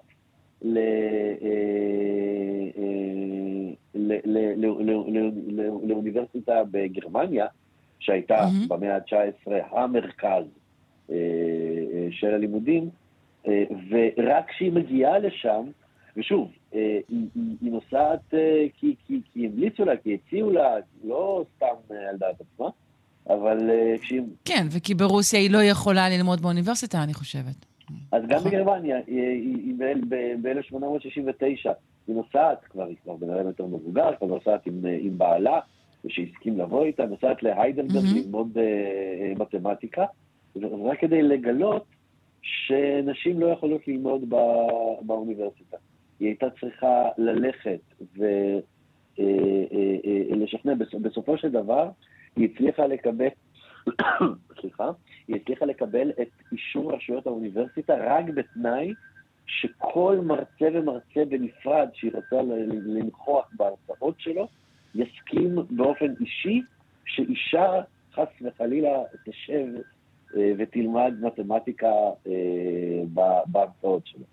לאוניברסיטה 5.82 6.62
בגרמניה, 6.70 7.46
שהייתה. 7.98 8.46
במאה 8.68 8.96
ה-19 8.96 9.50
המרכז 9.70 10.28
אה, 10.28 10.34
אה, 10.34 10.44
של 12.10 12.34
הלימודים, 12.34 12.90
אה, 13.48 13.64
ורק 13.90 14.48
כשהיא 14.48 14.72
מגיעה 14.72 15.18
לשם, 15.18 15.64
ושוב, 16.16 16.50
היא, 16.72 17.26
היא 17.34 17.72
נוסעת 17.72 18.34
כי, 18.76 18.94
כי, 19.06 19.20
כי 19.32 19.46
המליצו 19.46 19.84
לה, 19.84 19.96
כי 19.96 20.14
הציעו 20.14 20.50
לה, 20.50 20.74
לא 21.04 21.44
סתם 21.56 21.94
על 22.10 22.16
דעת 22.16 22.40
עצמה, 22.40 22.68
אבל 23.26 23.70
כשהיא... 24.00 24.22
כן, 24.44 24.66
וכי 24.70 24.94
ברוסיה 24.94 25.40
היא 25.40 25.50
לא 25.50 25.62
יכולה 25.62 26.08
ללמוד 26.08 26.40
באוניברסיטה, 26.40 27.02
אני 27.02 27.14
חושבת. 27.14 27.66
אז 28.12 28.22
גם 28.28 28.38
נכון. 28.38 28.50
בגרמניה, 28.50 28.96
היא 29.06 29.74
ב-1869, 30.42 31.70
היא 32.06 32.16
נוסעת, 32.16 32.64
כבר 32.64 32.84
היא 32.84 32.96
כבר 33.04 33.16
בן 33.16 33.30
אדם 33.30 33.46
יותר 33.46 33.66
מבוגר, 33.66 34.16
כבר 34.18 34.26
נוסעת 34.26 34.66
עם, 34.66 34.84
עם 35.00 35.18
בעלה, 35.18 35.60
ושהסכים 36.04 36.58
לבוא 36.58 36.84
איתה, 36.84 37.06
נוסעת 37.06 37.42
להיידלברג 37.42 38.04
mm-hmm. 38.04 38.18
ללמוד 38.24 38.58
מתמטיקה, 39.38 40.04
רק 40.56 41.00
כדי 41.00 41.22
לגלות 41.22 41.84
שנשים 42.42 43.40
לא 43.40 43.46
יכולות 43.46 43.88
ללמוד 43.88 44.30
בא, 44.30 44.42
באוניברסיטה. 45.02 45.76
היא 46.20 46.28
הייתה 46.28 46.46
צריכה 46.60 47.08
ללכת 47.18 47.80
ולשכנע. 50.30 50.74
בסופו 51.02 51.38
של 51.38 51.50
דבר, 51.50 51.88
היא 52.36 52.48
הצליחה 52.54 52.86
לקבל, 52.86 53.28
סליחה, 54.60 54.90
היא 55.28 55.36
הצליחה 55.36 55.66
לקבל 55.66 56.10
את 56.10 56.28
אישור 56.52 56.94
רשויות 56.94 57.26
האוניברסיטה 57.26 57.94
רק 58.00 58.24
בתנאי 58.24 58.94
שכל 59.46 60.18
מרצה 60.22 60.68
ומרצה 60.72 61.24
בנפרד 61.28 61.88
שהיא 61.94 62.10
רוצה 62.14 62.42
לנכוח 62.86 63.50
בהרצאות 63.56 64.14
שלו, 64.18 64.48
יסכים 64.94 65.56
באופן 65.70 66.14
אישי 66.20 66.62
שאישה, 67.04 67.80
חס 68.14 68.28
וחלילה, 68.42 68.98
תשב 69.26 69.66
אה, 69.76 69.80
ותלמד 70.58 71.12
מתמטיקה 71.20 71.86
אה, 72.26 72.32
בהרצאות 73.46 74.06
שלו. 74.06 74.24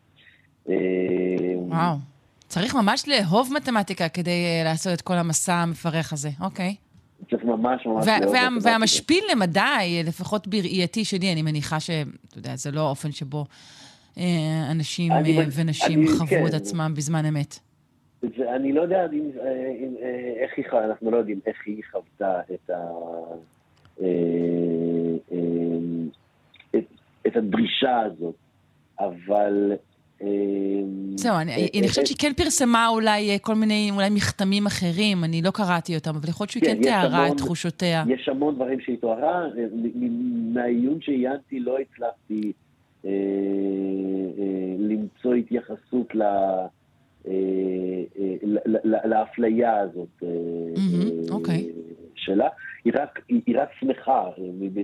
אה, 0.69 0.75
וואו. 1.55 1.95
צריך 2.47 2.75
ממש 2.75 3.07
לאהוב 3.07 3.49
מתמטיקה 3.55 4.09
כדי 4.09 4.61
לעשות 4.63 4.93
את 4.93 5.01
כל 5.01 5.13
המסע 5.13 5.53
המפרך 5.53 6.13
הזה, 6.13 6.29
אוקיי. 6.41 6.75
צריך 7.29 7.43
ממש 7.43 7.85
ממש 7.85 8.07
לאהוב 8.07 8.35
מתמטיקה. 8.35 8.69
והמשפיל 8.69 9.23
למדי, 9.31 10.01
לפחות 10.05 10.47
בראייתי 10.47 11.05
שלי, 11.05 11.33
אני 11.33 11.41
מניחה 11.41 11.79
שאתה 11.79 12.37
יודע, 12.37 12.55
זה 12.55 12.71
לא 12.71 12.87
האופן 12.87 13.11
שבו 13.11 13.45
אנשים 14.71 15.11
ונשים 15.55 16.05
חוו 16.17 16.27
כן. 16.27 16.47
את 16.47 16.53
עצמם 16.53 16.93
בזמן 16.97 17.25
אמת. 17.25 17.59
אני 18.55 18.73
לא 18.73 18.81
יודע 18.81 19.05
איך 20.39 20.51
היא 20.57 20.65
חווה, 20.69 20.85
אנחנו 20.85 21.11
לא 21.11 21.17
יודעים 21.17 21.39
איך 21.45 21.57
היא 21.65 21.81
חוותה 21.91 22.39
את 22.53 22.69
ה... 22.69 22.75
את, 23.99 24.03
את 27.27 27.35
הדרישה 27.35 27.99
הזאת, 27.99 28.35
אבל... 28.99 29.73
אה, 30.21 30.27
זהו, 31.15 31.35
אני, 31.37 31.51
אה, 31.51 31.79
אני 31.79 31.87
חושבת 31.87 32.07
שהיא 32.07 32.17
כן 32.19 32.33
פרסמה 32.33 32.87
אולי 32.87 33.31
אה, 33.31 33.39
כל 33.39 33.55
מיני, 33.55 33.89
אולי 33.95 34.09
מכתמים 34.09 34.65
אחרים, 34.65 35.23
אני 35.23 35.41
לא 35.41 35.51
קראתי 35.51 35.95
אותם, 35.95 36.15
אבל 36.15 36.29
יכול 36.29 36.43
להיות 36.43 36.51
שהיא 36.51 36.63
כן, 36.63 36.75
כן 36.75 36.81
תיארה 36.81 37.27
את 37.27 37.37
תחושותיה. 37.37 38.03
יש 38.07 38.29
המון 38.29 38.55
דברים 38.55 38.79
שהיא 38.79 38.97
תוארה, 39.01 39.47
מהעיון 40.53 41.01
שעיינתי 41.01 41.59
לא 41.59 41.77
הצלחתי 41.79 42.51
אה, 43.05 43.09
אה, 43.09 44.75
למצוא 44.79 45.33
התייחסות. 45.33 46.15
לאפליה 48.83 49.79
הזאת 49.79 50.23
אוקיי. 51.31 51.69
שלה. 52.15 52.47
היא 52.85 52.93
רק 53.55 53.69
שמחה, 53.79 54.23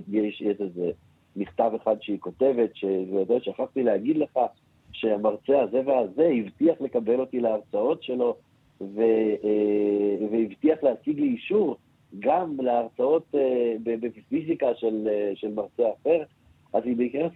יש 0.08 0.42
איזה 0.60 0.90
מכתב 1.36 1.70
אחד 1.82 1.96
שהיא 2.00 2.18
כותבת, 2.20 2.70
שכחתי 3.42 3.82
להגיד 3.82 4.16
לך 4.16 4.38
שהמרצה 4.92 5.60
הזה 5.60 5.80
והזה 5.86 6.30
הבטיח 6.38 6.80
לקבל 6.80 7.20
אותי 7.20 7.40
להרצאות 7.40 8.02
שלו, 8.02 8.36
ו, 8.80 9.00
אה, 9.44 10.26
והבטיח 10.30 10.82
להשיג 10.82 11.20
לי 11.20 11.26
אישור 11.26 11.76
גם 12.18 12.56
להרצאות 12.60 13.34
אה, 13.34 13.74
בפיזיקה 13.84 14.74
של, 14.74 15.08
אה, 15.10 15.32
של 15.34 15.54
מרצה 15.54 15.82
אחר, 16.02 16.22
אז 16.72 16.82
היא 16.84 16.96
בעיקר 16.96 17.28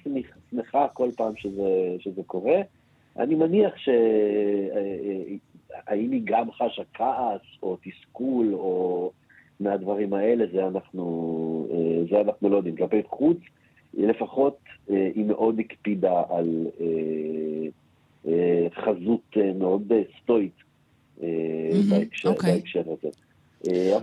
שמחה 0.50 0.88
כל 0.88 1.08
פעם 1.16 1.36
שזה, 1.36 1.96
שזה 1.98 2.22
קורה. 2.26 2.60
אני 3.18 3.34
מניח 3.34 3.76
שהאם 3.76 5.10
היא 6.10 6.22
גם 6.24 6.52
חשה 6.52 6.82
כעס 6.94 7.40
או 7.62 7.76
תסכול 7.82 8.54
או 8.54 9.10
מהדברים 9.60 10.12
האלה, 10.12 10.44
זה 10.52 10.66
אנחנו, 10.66 11.66
זה 12.10 12.20
אנחנו 12.20 12.48
לא 12.48 12.56
יודעים. 12.56 12.76
כלפי 12.76 13.02
חוץ, 13.08 13.38
לפחות 13.94 14.58
היא 14.88 15.24
מאוד 15.24 15.60
הקפידה 15.60 16.22
על 16.30 16.66
חזות 18.74 19.36
מאוד 19.54 19.92
סטואית 20.22 20.56
בהקשר, 21.90 22.28
אוקיי. 22.28 22.52
בהקשר 22.52 22.82
הזה. 22.86 23.08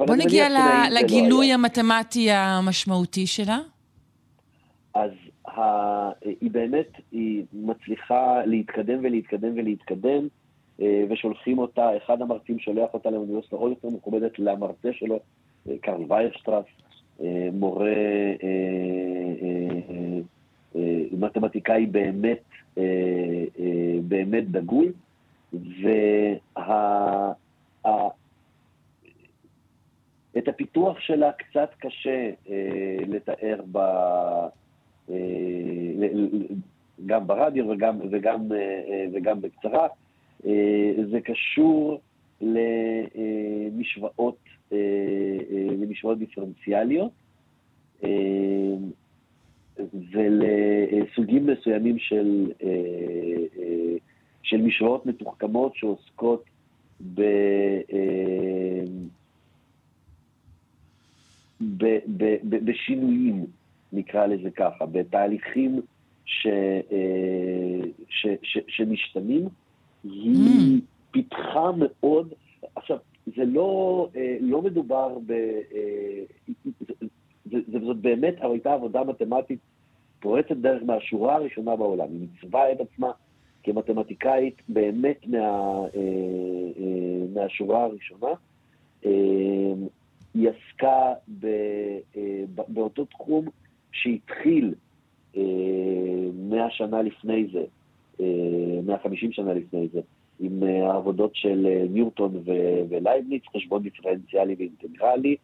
בוא 0.05 0.15
נגיע 0.15 0.47
לגילוי 0.91 1.53
המתמטי 1.53 2.31
המשמעותי 2.31 3.27
שלה. 3.27 3.59
אז. 4.93 5.11
היא 6.41 6.51
באמת, 6.51 6.87
היא 7.11 7.43
מצליחה 7.53 8.45
להתקדם 8.45 8.99
ולהתקדם 9.03 9.53
ולהתקדם, 9.55 10.27
ושולחים 11.09 11.59
אותה, 11.59 11.97
אחד 11.97 12.21
המרצים 12.21 12.59
שולח 12.59 12.89
אותה 12.93 13.09
לאוניברסיטה 13.09 13.55
עוד 13.55 13.69
יותר 13.69 13.89
מכובדת 13.89 14.39
למרצה 14.39 14.89
שלו, 14.93 15.19
קרל 15.81 16.03
ויירשטרס, 16.07 16.65
מורה 17.53 17.93
מתמטיקאי 21.11 21.85
באמת, 21.85 22.43
באמת 24.07 24.51
דגול, 24.51 24.93
וה... 25.53 27.33
את 30.37 30.47
הפיתוח 30.47 30.99
שלה 30.99 31.31
קצת 31.31 31.69
קשה 31.79 32.29
אה, 32.49 32.97
לתאר 33.07 33.61
ב, 33.71 33.77
אה, 35.09 35.15
גם 37.05 37.27
ברדיו 37.27 37.69
וגם, 37.69 37.99
וגם, 38.11 38.51
אה, 38.51 39.05
וגם 39.13 39.41
בקצרה. 39.41 39.87
אה, 40.45 40.91
זה 41.11 41.21
קשור 41.21 42.01
למשוואות, 42.41 44.37
אה, 44.47 44.51
אה, 44.51 44.56
למשוואות 45.81 46.17
דיפרנציאליות 46.17 47.11
אה, 48.03 48.09
ולסוגים 50.11 51.47
מסוימים 51.47 51.99
של, 51.99 52.51
אה, 52.63 52.69
אה, 53.57 53.95
של 54.43 54.61
משוואות 54.61 55.05
מתוחכמות 55.05 55.75
שעוסקות 55.75 56.43
ב... 57.13 57.21
אה, 57.93 58.83
ב, 61.61 61.85
ב, 62.17 62.23
ב, 62.43 62.65
בשינויים, 62.65 63.45
נקרא 63.93 64.25
לזה 64.25 64.51
ככה, 64.51 64.85
בתהליכים 64.85 65.81
ש, 66.25 66.47
אה, 66.91 67.79
ש, 68.09 68.27
ש, 68.43 68.57
שמשתנים, 68.67 69.47
היא 70.03 70.77
mm. 70.77 70.81
פיתחה 71.11 71.71
מאוד, 71.77 72.33
זה 73.35 73.45
לא, 73.45 74.09
אה, 74.15 74.37
לא 74.41 74.61
מדובר 74.61 75.17
ב... 75.25 75.31
אה, 75.31 76.23
זאת 77.85 77.97
באמת 77.97 78.35
הייתה 78.39 78.73
עבודה 78.73 79.03
מתמטית 79.03 79.59
פורצת 80.19 80.51
דרך 80.51 80.83
מהשורה 80.83 81.35
הראשונה 81.35 81.75
בעולם. 81.75 82.07
היא 82.11 82.19
ניצבה 82.19 82.71
את 82.71 82.77
עצמה 82.79 83.11
כמתמטיקאית 83.63 84.61
באמת 84.69 85.27
מה, 85.27 85.81
מהשורה 87.33 87.83
הראשונה. 87.83 88.33
היא 90.37 90.49
עסקה 90.49 91.13
ב, 91.39 91.45
אה, 92.17 92.43
באותו 92.67 93.05
תחום 93.05 93.45
שהתחיל 93.91 94.73
אה, 95.37 95.41
מאה 96.33 96.69
שנה 96.69 97.01
לפני 97.01 97.47
זה, 97.53 97.63
אה, 98.19 98.81
מאה 98.85 98.97
חמישים 99.03 99.31
שנה 99.31 99.53
לפני 99.53 99.87
זה, 99.93 100.01
עם 100.39 100.63
העבודות 100.63 101.35
של 101.35 101.85
ניוטון 101.89 102.43
ולייבניץ, 102.89 103.43
חשבון 103.55 103.83
דיפרנציאלי 103.83 104.55
ואינטגרלי, 104.57 105.35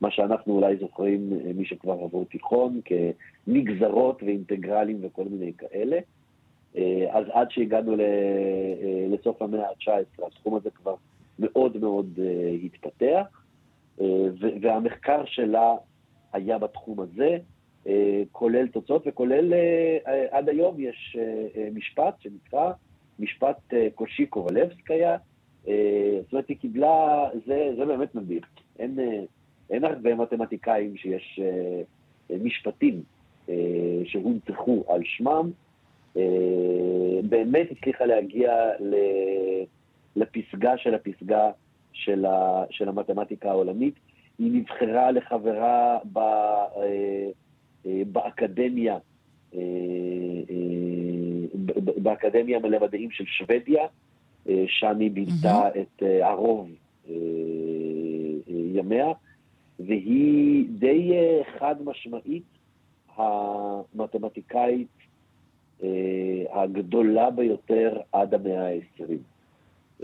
מה 0.00 0.10
שאנחנו 0.10 0.54
אולי 0.54 0.76
זוכרים, 0.76 1.32
מי 1.54 1.64
שכבר 1.64 1.92
עבור 1.92 2.24
תיכון, 2.24 2.80
כנגזרות 2.84 4.22
ואינטגרלים 4.22 4.98
וכל 5.02 5.24
מיני 5.24 5.52
כאלה. 5.58 5.98
אז 7.10 7.24
עד 7.32 7.50
שהגענו 7.50 7.96
לסוף 9.10 9.42
המאה 9.42 9.68
ה-19, 9.68 10.26
התחום 10.26 10.54
הזה 10.54 10.70
כבר 10.70 10.94
מאוד 11.38 11.76
מאוד 11.76 12.18
התפתח. 12.64 13.42
אה, 14.00 14.26
והמחקר 14.60 15.24
שלה 15.26 15.74
היה 16.32 16.58
בתחום 16.58 17.00
הזה, 17.00 17.38
אה, 17.86 18.22
כולל 18.32 18.66
תוצאות 18.66 19.02
וכולל 19.06 19.54
אה, 19.54 19.98
עד 20.30 20.48
היום 20.48 20.76
יש 20.78 21.16
משפט 21.74 22.14
שנקרא 22.20 22.72
משפט 23.22 23.74
קושי 23.94 24.26
קובלבסקיה, 24.26 25.16
זאת 25.62 26.32
אומרת 26.32 26.48
היא 26.48 26.56
קיבלה, 26.56 27.28
זה, 27.46 27.72
זה 27.76 27.84
באמת 27.84 28.14
נדיר, 28.14 28.40
אין, 28.78 28.98
אין 29.70 29.84
הרבה 29.84 30.14
מתמטיקאים 30.14 30.96
שיש 30.96 31.40
משפטים 32.30 33.02
שהונצחו 34.04 34.84
על 34.88 35.00
שמם, 35.04 35.50
באמת 37.22 37.66
הצליחה 37.70 38.04
להגיע 38.04 38.52
לפסגה 40.16 40.78
של 40.78 40.94
הפסגה 40.94 41.50
של, 41.92 42.26
ה, 42.26 42.64
של 42.70 42.88
המתמטיקה 42.88 43.50
העולמית. 43.50 43.94
היא 44.38 44.52
נבחרה 44.52 45.10
לחברה 45.10 45.98
ב, 46.12 46.18
אה, 46.18 47.28
אה, 47.86 48.02
באקדמיה, 48.12 48.98
אה, 49.54 49.60
באקדמיה 52.02 52.58
למדעים 52.58 53.10
של 53.10 53.24
שוודיה, 53.26 53.86
שם 54.66 54.98
היא 55.00 55.10
בילתה. 55.10 55.68
את 55.80 56.02
הרוב 56.22 56.70
ימיה, 58.48 59.08
והיא 59.80 60.64
די 60.78 61.12
חד 61.58 61.76
משמעית 61.84 62.42
המתמטיקאית 63.16 64.88
הגדולה 66.52 67.30
ביותר 67.30 68.00
עד 68.12 68.34
המאה 68.34 68.66
העשרים. 68.66 69.18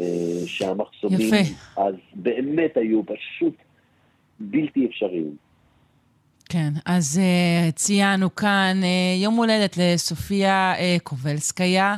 אה, 0.00 0.46
שהמחסומים 0.46 1.20
יפה. 1.20 1.82
אז 1.82 1.94
באמת 2.14 2.76
היו 2.76 3.02
פשוט 3.06 3.54
בלתי 4.40 4.87
אפשריים. 4.87 5.37
כן, 6.48 6.72
אז 6.87 7.20
uh, 7.20 7.72
ציינו 7.72 8.34
כאן 8.34 8.80
uh, 8.82 9.22
יום 9.22 9.34
הולדת 9.34 9.76
לסופיה 9.76 10.74
uh, 10.76 11.02
קובלסקיה, 11.02 11.96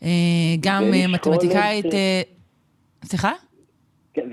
uh, 0.00 0.04
גם 0.60 0.82
uh, 0.92 1.08
מתמטיקאית... 1.08 1.84
Uh, 1.84 1.88
סליחה? 3.04 3.32
כן, 4.14 4.28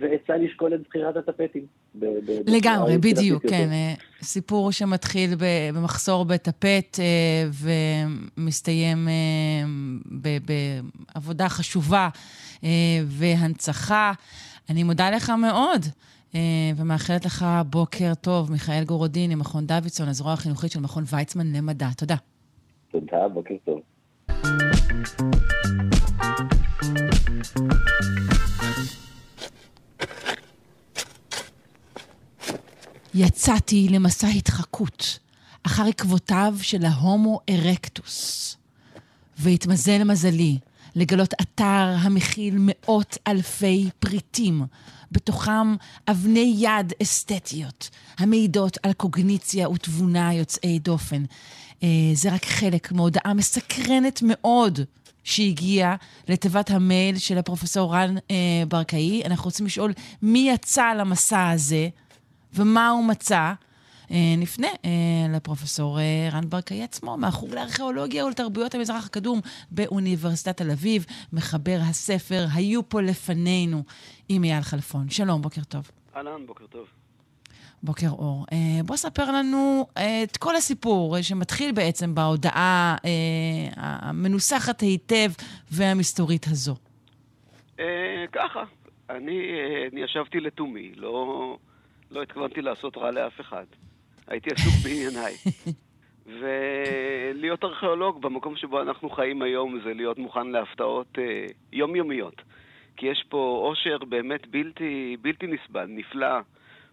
ועצה 0.00 0.36
לשקול 0.36 0.74
את 0.74 0.80
בחירת 0.88 1.16
הטפטים. 1.16 1.66
לגמרי, 2.46 2.98
בדיוק, 2.98 3.46
כן. 3.46 3.68
סיפור 4.22 4.72
שמתחיל 4.72 5.34
במחסור 5.72 6.24
בטפט 6.24 6.98
ומסתיים 8.36 9.08
בעבודה 11.14 11.48
חשובה 11.48 12.08
והנצחה. 13.06 14.12
אני 14.70 14.82
מודה 14.82 15.10
לך 15.10 15.30
מאוד. 15.30 15.86
ומאחלת 16.76 17.24
לך 17.24 17.46
בוקר 17.70 18.14
טוב, 18.14 18.52
מיכאל 18.52 18.84
גורודיני, 18.84 19.34
מכון 19.34 19.66
דוידסון, 19.66 20.08
הזרוע 20.08 20.32
החינוכית 20.32 20.72
של 20.72 20.80
מכון 20.80 21.04
ויצמן 21.06 21.52
למדע. 21.52 21.88
תודה. 21.96 22.16
תודה, 22.90 23.28
בוקר 23.28 23.54
טוב. 23.64 23.80
יצאתי 33.14 33.88
למסע 33.90 34.28
התחקות 34.28 35.18
אחר 35.66 35.82
עקבותיו 35.88 36.54
של 36.62 36.84
ההומו 36.84 37.40
ארקטוס. 37.50 38.56
והתמזל 39.38 40.04
מזלי 40.04 40.58
לגלות 40.96 41.34
אתר 41.40 41.94
המכיל 42.00 42.54
מאות 42.58 43.18
אלפי 43.26 43.90
פריטים, 43.98 44.62
בתוכם 45.12 45.76
אבני 46.08 46.54
יד 46.58 46.92
אסתטיות, 47.02 47.90
המעידות 48.18 48.78
על 48.82 48.92
קוגניציה 48.92 49.68
ותבונה 49.68 50.34
יוצאי 50.34 50.78
דופן. 50.78 51.24
אה, 51.82 51.88
זה 52.14 52.32
רק 52.32 52.44
חלק 52.44 52.92
מהודעה 52.92 53.34
מסקרנת 53.34 54.20
מאוד 54.22 54.80
שהגיעה 55.24 55.96
לתיבת 56.28 56.70
המייל 56.70 57.18
של 57.18 57.38
הפרופסור 57.38 57.94
רן 57.94 58.16
אה, 58.30 58.36
ברקאי. 58.68 59.22
אנחנו 59.24 59.44
רוצים 59.44 59.66
לשאול 59.66 59.92
מי 60.22 60.50
יצא 60.54 60.92
למסע 60.98 61.50
הזה, 61.50 61.88
ומה 62.54 62.88
הוא 62.88 63.04
מצא. 63.04 63.52
נפנה 64.38 64.68
לפרופסור 65.28 65.98
רן 66.32 66.48
ברקאי 66.48 66.82
עצמו, 66.82 67.16
מהחוג 67.16 67.54
לארכיאולוגיה 67.54 68.26
ולתרבויות 68.26 68.74
המזרח 68.74 69.06
הקדום 69.06 69.40
באוניברסיטת 69.70 70.56
תל 70.56 70.70
אביב, 70.70 71.06
מחבר 71.32 71.78
הספר 71.80 72.46
"היו 72.54 72.88
פה 72.88 73.00
לפנינו" 73.00 73.82
עם 74.28 74.44
אייל 74.44 74.62
חלפון. 74.62 75.10
שלום, 75.10 75.42
בוקר 75.42 75.64
טוב. 75.64 75.90
אהלן, 76.16 76.46
בוקר 76.46 76.66
טוב. 76.66 76.86
בוקר 77.82 78.08
אור. 78.08 78.46
בוא 78.84 78.96
ספר 78.96 79.30
לנו 79.32 79.86
את 79.94 80.36
כל 80.36 80.56
הסיפור 80.56 81.22
שמתחיל 81.22 81.72
בעצם 81.72 82.14
בהודעה 82.14 82.96
המנוסחת 83.76 84.80
היטב 84.80 85.30
והמסתורית 85.70 86.46
הזו. 86.46 86.76
ככה, 88.32 88.64
אני, 89.10 89.40
אני 89.92 90.00
ישבתי 90.00 90.40
לתומי, 90.40 90.92
לא, 90.96 91.56
לא 92.10 92.22
התכוונתי 92.22 92.60
לעשות 92.62 92.96
רע 92.96 93.10
לאף 93.10 93.40
אחד. 93.40 93.64
הייתי 94.30 94.50
עסוק 94.50 94.74
בענייניי. 94.84 95.34
ולהיות 96.40 97.64
ארכיאולוג 97.64 98.22
במקום 98.22 98.56
שבו 98.56 98.82
אנחנו 98.82 99.10
חיים 99.10 99.42
היום 99.42 99.80
זה 99.84 99.94
להיות 99.94 100.18
מוכן 100.18 100.46
להפתעות 100.46 101.18
אה, 101.18 101.46
יומיומיות. 101.72 102.42
כי 102.96 103.06
יש 103.06 103.24
פה 103.28 103.62
עושר 103.64 103.98
באמת 104.08 104.46
בלתי, 104.46 105.16
בלתי 105.20 105.46
נסבל, 105.46 105.86
נפלא, 105.88 106.38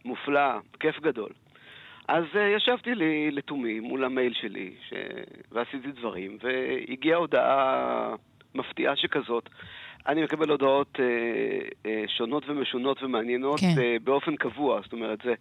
מופלא, 0.06 0.60
כיף 0.80 1.00
גדול. 1.00 1.30
אז 2.08 2.23
uh, 2.34 2.38
ישבתי 2.58 2.95
לי 2.95 3.32
לתומי 3.32 3.80
מול 3.80 4.04
המייל 4.04 4.34
שלי, 4.34 4.73
ש... 4.89 4.93
ועשיתי 5.52 5.91
דברים, 5.91 6.38
והגיעה 6.41 7.17
הודעה 7.17 8.15
מפתיעה 8.56 8.95
שכזאת. 8.95 9.50
אני 10.08 10.23
מקבל 10.23 10.50
הודעות 10.50 10.95
uh, 10.95 11.00
uh, 11.84 11.88
שונות 12.17 12.50
ומשונות 12.50 13.04
ומעניינות 13.04 13.60
כן. 13.60 13.76
uh, 13.76 14.04
באופן 14.04 14.36
קבוע, 14.36 14.82
זאת 14.82 14.93
אומרת, 14.93 15.19
זה... 15.23 15.34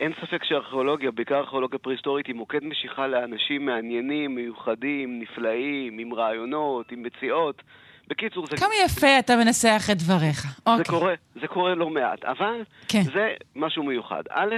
אין 0.00 0.12
ספק 0.20 0.44
שארכיאולוגיה, 0.44 1.10
בעיקר 1.10 1.38
ארכיאולוגיה 1.38 1.78
פרה-היסטורית, 1.78 2.26
היא 2.26 2.34
מוקד 2.34 2.64
משיכה 2.64 3.06
לאנשים 3.06 3.66
מעניינים, 3.66 4.34
מיוחדים, 4.34 5.18
נפלאים, 5.18 5.98
עם 5.98 6.14
רעיונות, 6.14 6.92
עם 6.92 7.02
מציאות. 7.02 7.62
בקיצור, 8.08 8.46
זה... 8.46 8.56
כמה 8.56 8.74
יפה 8.84 9.18
אתה 9.18 9.36
מנסח 9.36 9.82
את 9.92 9.96
דבריך. 9.96 10.42
זה 10.42 10.70
אוקיי. 10.70 10.84
קורה, 10.84 11.14
זה 11.40 11.46
קורה 11.46 11.74
לא 11.74 11.90
מעט, 11.90 12.24
אבל 12.24 12.62
כן. 12.88 13.02
זה 13.02 13.34
משהו 13.56 13.82
מיוחד. 13.82 14.22
א', 14.30 14.54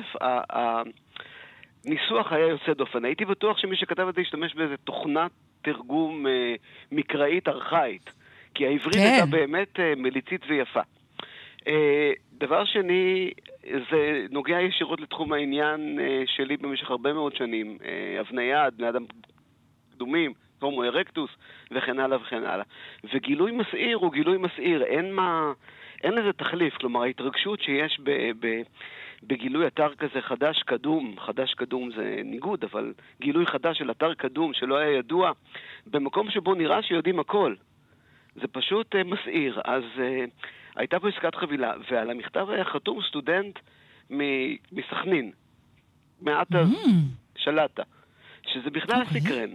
הניסוח 1.85 2.33
היה 2.33 2.46
יוצא 2.46 2.72
דופן. 2.72 3.05
הייתי 3.05 3.24
בטוח 3.24 3.59
שמי 3.59 3.77
שכתב 3.77 4.09
את 4.09 4.14
זה 4.14 4.20
השתמש 4.20 4.55
באיזה 4.55 4.77
תוכנת 4.77 5.31
תרגום 5.62 6.27
אה, 6.27 6.55
מקראית 6.92 7.48
ארכאית, 7.48 8.11
כי 8.55 8.66
העברית 8.66 8.94
כן. 8.94 9.01
הייתה 9.01 9.27
באמת 9.27 9.81
אה, 9.81 9.92
מליצית 9.96 10.40
ויפה. 10.48 10.81
אה, 11.68 12.12
דבר 12.38 12.64
שני, 12.64 13.31
זה 13.90 14.27
נוגע 14.31 14.61
ישירות 14.61 15.01
לתחום 15.01 15.33
העניין 15.33 16.01
אה, 16.01 16.22
שלי 16.27 16.57
במשך 16.57 16.90
הרבה 16.90 17.12
מאוד 17.12 17.37
שנים. 17.37 17.79
אה, 17.85 18.20
אבני 18.20 18.42
יד, 18.42 18.74
בני 18.77 18.88
אדם 18.88 19.05
קדומים, 19.94 20.33
הומו 20.61 20.85
ארקטוס, 20.85 21.31
וכן 21.70 21.98
הלאה 21.98 22.18
וכן 22.20 22.44
הלאה. 22.44 22.64
וגילוי 23.14 23.53
מסעיר 23.53 23.96
הוא 23.96 24.12
גילוי 24.12 24.38
מסעיר, 24.38 24.83
אין 24.83 25.12
מה... 25.12 25.53
אין 26.05 26.12
לזה 26.12 26.33
תחליף, 26.33 26.74
כלומר 26.74 27.03
ההתרגשות 27.03 27.61
שיש 27.61 28.01
ב, 28.03 28.11
ב, 28.40 28.62
בגילוי 29.22 29.66
אתר 29.66 29.94
כזה 29.94 30.20
חדש 30.20 30.62
קדום, 30.62 31.14
חדש 31.18 31.55
קדום 31.55 31.90
זה 31.96 32.20
ניגוד, 32.24 32.64
אבל 32.64 32.92
גילוי 33.20 33.46
חדש 33.46 33.79
של 33.79 33.90
אתר 33.90 34.14
קדום 34.14 34.55
שלא 34.55 34.77
היה 34.77 34.98
ידוע, 34.98 35.33
במקום 35.87 36.31
שבו 36.31 36.55
נראה 36.55 36.83
שיודעים 36.83 37.20
הכל. 37.20 37.55
זה 38.35 38.48
פשוט 38.53 38.94
uh, 38.94 38.98
מסעיר. 39.05 39.61
אז 39.64 39.83
uh, 39.96 40.31
הייתה 40.79 41.01
פה 41.01 41.09
עסקת 41.09 41.35
חבילה, 41.35 41.73
ועל 41.91 42.11
המכתב 42.11 42.47
היה 42.51 42.64
חתום 42.64 43.01
סטודנט 43.09 43.59
מסכנין, 44.73 45.31
מעטה 46.21 46.62
mm. 46.62 46.88
שלטה, 47.37 47.83
שזה 48.47 48.71
בכלל 48.71 49.03
אוקיי. 49.03 49.21
סקרן. 49.21 49.51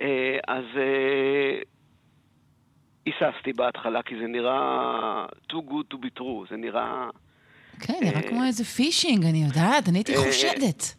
אה, 0.00 0.38
אז 0.48 0.64
אה, 0.76 1.58
היססתי 3.06 3.52
בהתחלה, 3.52 4.02
כי 4.02 4.14
זה 4.20 4.26
נראה 4.26 5.26
too 5.52 5.70
good 5.70 5.94
to 5.94 5.96
be 5.96 6.20
true, 6.20 6.50
זה 6.50 6.56
נראה... 6.56 7.08
כן, 7.80 7.94
נראה 8.02 8.22
כמו 8.22 8.44
איזה 8.44 8.64
פישינג, 8.64 9.24
אני 9.24 9.44
יודעת, 9.44 9.88
אני 9.88 9.98
הייתי 9.98 10.16
חושדת. 10.16 10.97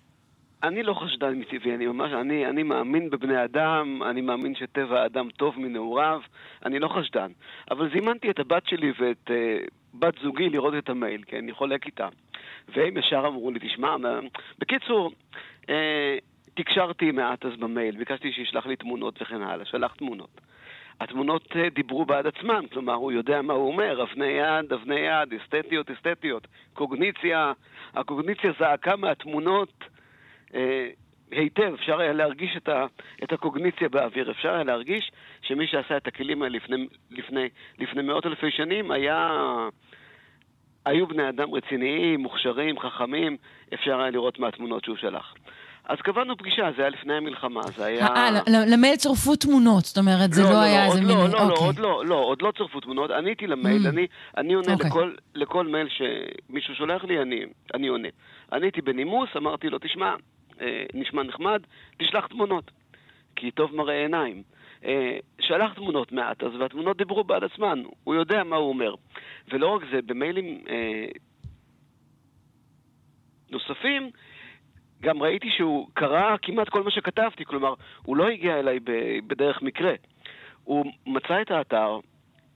אני 0.64 0.84
לא 0.84 0.94
חשדן 0.94 1.40
מטבעי, 1.40 1.76
אני 1.76 1.88
ממש, 1.88 2.12
אני, 2.12 2.46
אני 2.46 2.64
מאמין 2.64 3.10
בבני 3.10 3.44
אדם, 3.44 4.04
אני 4.04 4.22
מאמין 4.22 4.56
שטבע 4.56 5.02
האדם 5.02 5.30
טוב 5.30 5.60
מנעוריו, 5.60 6.22
אני 6.66 6.80
לא 6.80 6.88
חשדן. 6.88 7.32
אבל 7.72 7.90
זימנתי 7.94 8.30
את 8.30 8.40
הבת 8.40 8.68
שלי 8.68 8.94
ואת 9.00 9.28
uh, 9.28 9.70
בת 9.94 10.14
זוגי 10.22 10.50
לראות 10.50 10.74
את 10.78 10.90
המייל, 10.90 11.24
כי 11.24 11.40
אני 11.40 11.54
חולק 11.54 11.86
איתה. 11.86 12.08
והם 12.76 12.98
ישר 12.98 13.24
אמרו 13.28 13.52
לי, 13.52 13.60
תשמע, 13.60 13.98
מה... 13.98 14.20
בקיצור, 14.60 15.12
uh, 15.62 15.70
תקשרתי 16.54 17.12
מעט 17.12 17.46
אז 17.46 17.56
במייל, 17.56 17.98
ביקשתי 17.98 18.32
שישלח 18.32 18.66
לי 18.66 18.76
תמונות 18.76 19.22
וכן 19.22 19.42
הלאה, 19.42 19.66
שלח 19.66 19.94
תמונות. 19.94 20.42
התמונות 21.00 21.52
uh, 21.52 21.74
דיברו 21.76 22.06
בעד 22.06 22.28
עצמן, 22.28 22.66
כלומר, 22.74 22.94
הוא 22.94 23.12
יודע 23.12 23.42
מה 23.42 23.54
הוא 23.54 23.68
אומר, 23.68 24.04
אבני 24.04 24.28
יד, 24.28 24.74
אבני 24.74 25.00
יד, 25.00 25.34
אסתטיות, 25.34 25.92
אסתטיות, 25.92 26.48
קוגניציה, 26.74 27.54
הקוגניציה 27.94 28.52
זעקה 28.60 28.96
מהתמונות. 28.96 29.84
אה, 30.56 30.88
היטב, 31.32 31.74
אפשר 31.74 32.00
היה 32.00 32.14
להרגיש 32.14 32.58
את, 32.58 32.70
ה, 32.70 32.86
את 33.24 33.34
הקוגניציה 33.34 33.90
באוויר, 33.90 34.32
אפשר 34.32 34.54
היה 34.54 34.64
להרגיש 34.64 35.12
שמי 35.42 35.68
שעשה 35.68 35.98
את 35.98 36.08
הכלים 36.08 36.42
האלה 36.42 36.58
לפני, 36.58 36.88
לפני, 37.12 37.50
לפני 37.80 38.02
מאות 38.02 38.26
אלפי 38.26 38.52
שנים 38.52 38.92
היה... 38.92 39.30
היו 40.86 41.08
בני 41.08 41.30
אדם 41.30 41.54
רציניים, 41.54 42.20
מוכשרים, 42.20 42.80
חכמים, 42.80 43.38
אפשר 43.74 44.00
היה 44.00 44.10
לראות 44.10 44.40
מהתמונות 44.40 44.84
שהוא 44.84 44.98
שלח. 44.98 45.34
אז 45.90 45.98
קבענו 45.98 46.38
פגישה, 46.38 46.70
זה 46.76 46.82
היה 46.82 46.90
לפני 46.90 47.14
המלחמה, 47.14 47.62
זה 47.62 47.86
היה... 47.86 48.08
אה, 48.08 48.30
למייל 48.48 48.96
צורפו 48.96 49.36
תמונות, 49.36 49.86
זאת 49.86 49.98
אומרת, 49.98 50.34
זה 50.34 50.44
לא, 50.44 50.50
לא, 50.50 50.56
לא 50.56 50.62
היה 50.62 50.86
איזה 50.86 51.02
מין... 51.02 51.18
לא, 51.18 51.24
לא, 51.24 51.30
לא, 51.30 51.42
אוקיי. 51.42 51.66
עוד 51.66 51.80
לא, 51.80 52.06
לא, 52.06 52.16
עוד 52.16 52.42
לא 52.42 52.52
צורפו 52.58 52.80
תמונות. 52.80 53.12
עניתי 53.12 53.48
למייל, 53.48 53.86
mm. 53.86 53.90
אני, 53.90 54.08
אני 54.38 54.54
עונה 54.54 54.74
אוקיי. 54.74 54.90
לכל, 54.90 55.14
לכל 55.36 55.68
מייל 55.68 55.88
שמישהו 55.90 56.76
שולח 56.76 57.04
לי, 57.04 57.22
אני, 57.22 57.42
אני 57.74 57.88
עונה. 57.88 58.08
עניתי 58.54 58.82
בנימוס, 58.82 59.30
אמרתי 59.38 59.70
לו, 59.70 59.78
תשמע, 59.80 60.06
אה, 60.06 60.16
נשמע 60.94 61.24
נחמד, 61.24 61.62
תשלח 61.98 62.28
תמונות, 62.28 62.72
כי 63.36 63.52
טוב 63.52 63.76
מראה 63.76 64.02
עיניים. 64.02 64.44
אה, 64.86 65.18
שלח 65.40 65.74
תמונות 65.74 66.12
מעט, 66.12 66.44
אז 66.44 66.56
והתמונות 66.60 66.98
דיברו 66.98 67.24
בעד 67.24 67.44
עצמן, 67.44 67.84
הוא 68.04 68.16
יודע 68.16 68.44
מה 68.44 68.56
הוא 68.56 68.70
אומר. 68.70 68.96
ולא 69.52 69.68
רק 69.68 69.82
זה, 69.92 70.02
במיילים 70.06 70.64
אה, 70.70 71.06
נוספים, 73.50 74.10
גם 75.02 75.24
ראיתי 75.24 75.50
שהוא 75.52 75.88
קרא 75.94 76.36
כמעט 76.42 76.70
כל 76.70 76.84
מה 76.84 76.92
שכתבתי, 76.92 77.46
כלומר, 77.46 77.74
הוא 78.04 78.18
לא 78.18 78.30
הגיע 78.30 78.60
אליי 78.60 78.80
בדרך 79.28 79.62
מקרה. 79.62 79.94
הוא 80.64 80.86
מצא 81.06 81.42
את 81.42 81.52
האתר, 81.52 82.00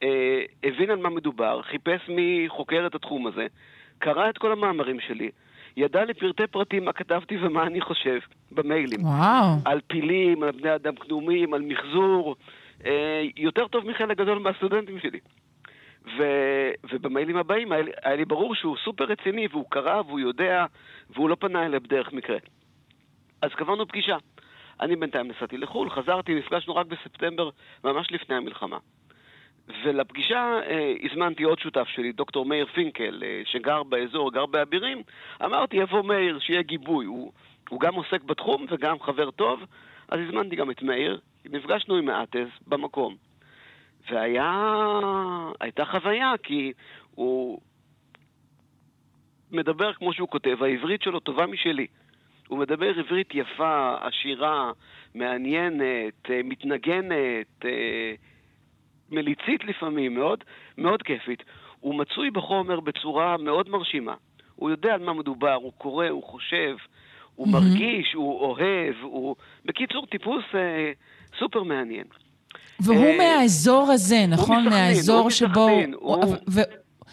אה, 0.03 0.43
הבין 0.63 0.89
על 0.89 0.97
מה 0.97 1.09
מדובר, 1.09 1.61
חיפש 1.61 2.09
מי 2.09 2.45
חוקר 2.47 2.87
את 2.87 2.95
התחום 2.95 3.27
הזה, 3.27 3.47
קרא 3.99 4.29
את 4.29 4.37
כל 4.37 4.51
המאמרים 4.51 4.99
שלי, 4.99 5.29
ידע 5.77 6.05
לפרטי 6.05 6.47
פרטים 6.47 6.85
מה 6.85 6.93
כתבתי 6.93 7.37
ומה 7.37 7.63
אני 7.63 7.81
חושב 7.81 8.19
במיילים. 8.51 9.05
וואו. 9.05 9.55
על 9.65 9.79
פילים, 9.87 10.43
על 10.43 10.51
בני 10.51 10.75
אדם 10.75 10.95
קדומים, 10.95 11.53
על 11.53 11.61
מחזור, 11.61 12.35
אה, 12.85 13.23
יותר 13.37 13.67
טוב 13.67 13.87
מחלק 13.89 14.17
גדול 14.17 14.39
מהסטודנטים 14.39 14.99
שלי. 14.99 15.19
ו, 16.17 16.23
ובמיילים 16.91 17.37
הבאים 17.37 17.71
היה, 17.71 17.83
היה 18.03 18.15
לי 18.15 18.25
ברור 18.25 18.55
שהוא 18.55 18.77
סופר 18.85 19.03
רציני, 19.03 19.47
והוא 19.51 19.65
קרא, 19.69 20.01
והוא 20.07 20.19
יודע, 20.19 20.65
והוא 21.09 21.29
לא 21.29 21.35
פנה 21.35 21.65
אליי 21.65 21.79
בדרך 21.79 22.13
מקרה. 22.13 22.37
אז 23.41 23.51
קבענו 23.51 23.87
פגישה. 23.87 24.17
אני 24.81 24.95
בינתיים 24.95 25.27
נסעתי 25.27 25.57
לחו"ל, 25.57 25.89
חזרתי, 25.89 26.35
נפגשנו 26.35 26.75
רק 26.75 26.85
בספטמבר, 26.85 27.49
ממש 27.83 28.11
לפני 28.11 28.35
המלחמה. 28.35 28.77
ולפגישה 29.83 30.59
אה, 30.65 30.93
הזמנתי 31.03 31.43
עוד 31.43 31.59
שותף 31.59 31.87
שלי, 31.87 32.11
דוקטור 32.11 32.45
מאיר 32.45 32.65
פינקל, 32.65 33.23
אה, 33.25 33.41
שגר 33.45 33.83
באזור, 33.83 34.31
גר 34.31 34.45
באבירים. 34.45 35.01
אמרתי, 35.45 35.77
יבוא 35.77 36.01
מאיר, 36.01 36.39
שיהיה 36.39 36.61
גיבוי. 36.61 37.05
הוא, 37.05 37.31
הוא 37.69 37.79
גם 37.79 37.95
עוסק 37.95 38.23
בתחום 38.23 38.65
וגם 38.69 38.99
חבר 38.99 39.31
טוב, 39.31 39.59
אז 40.09 40.19
הזמנתי 40.19 40.55
גם 40.55 40.71
את 40.71 40.81
מאיר. 40.81 41.19
נפגשנו 41.45 41.95
עם 41.95 42.05
מעטז 42.05 42.47
במקום. 42.67 43.15
והייתה 44.09 45.85
חוויה, 45.85 46.33
כי 46.43 46.73
הוא 47.15 47.59
מדבר 49.51 49.93
כמו 49.93 50.13
שהוא 50.13 50.29
כותב, 50.29 50.63
העברית 50.63 51.01
שלו 51.01 51.19
טובה 51.19 51.45
משלי. 51.45 51.87
הוא 52.47 52.59
מדבר 52.59 52.99
עברית 52.99 53.35
יפה, 53.35 53.95
עשירה, 54.01 54.71
מעניינת, 55.15 56.29
אה, 56.29 56.41
מתנגנת, 56.43 57.65
אה, 57.65 58.13
מליצית 59.13 59.63
לפעמים, 59.63 60.15
מאוד, 60.15 60.43
מאוד 60.77 61.01
כיפית. 61.03 61.43
הוא 61.79 61.95
מצוי 61.95 62.31
בחומר 62.31 62.79
בצורה 62.79 63.37
מאוד 63.37 63.69
מרשימה. 63.69 64.13
הוא 64.55 64.69
יודע 64.69 64.93
על 64.93 65.05
מה 65.05 65.13
מדובר, 65.13 65.53
הוא 65.53 65.71
קורא, 65.77 66.07
הוא 66.07 66.23
חושב, 66.23 66.75
הוא 67.35 67.47
mm-hmm. 67.47 67.51
מרגיש, 67.51 68.13
הוא 68.13 68.39
אוהב, 68.39 68.95
הוא... 69.01 69.35
בקיצור, 69.65 70.05
טיפוס 70.05 70.43
אה, 70.55 70.91
סופר 71.39 71.63
מעניין. 71.63 72.05
והוא 72.79 73.05
אה, 73.05 73.17
מהאזור 73.17 73.87
הזה, 73.91 74.25
נכון? 74.27 74.63
הוא 74.63 74.69
מהאזור 74.69 75.29
שבו... 75.29 75.69
הוא... 75.93 76.35
ו... 76.49 76.61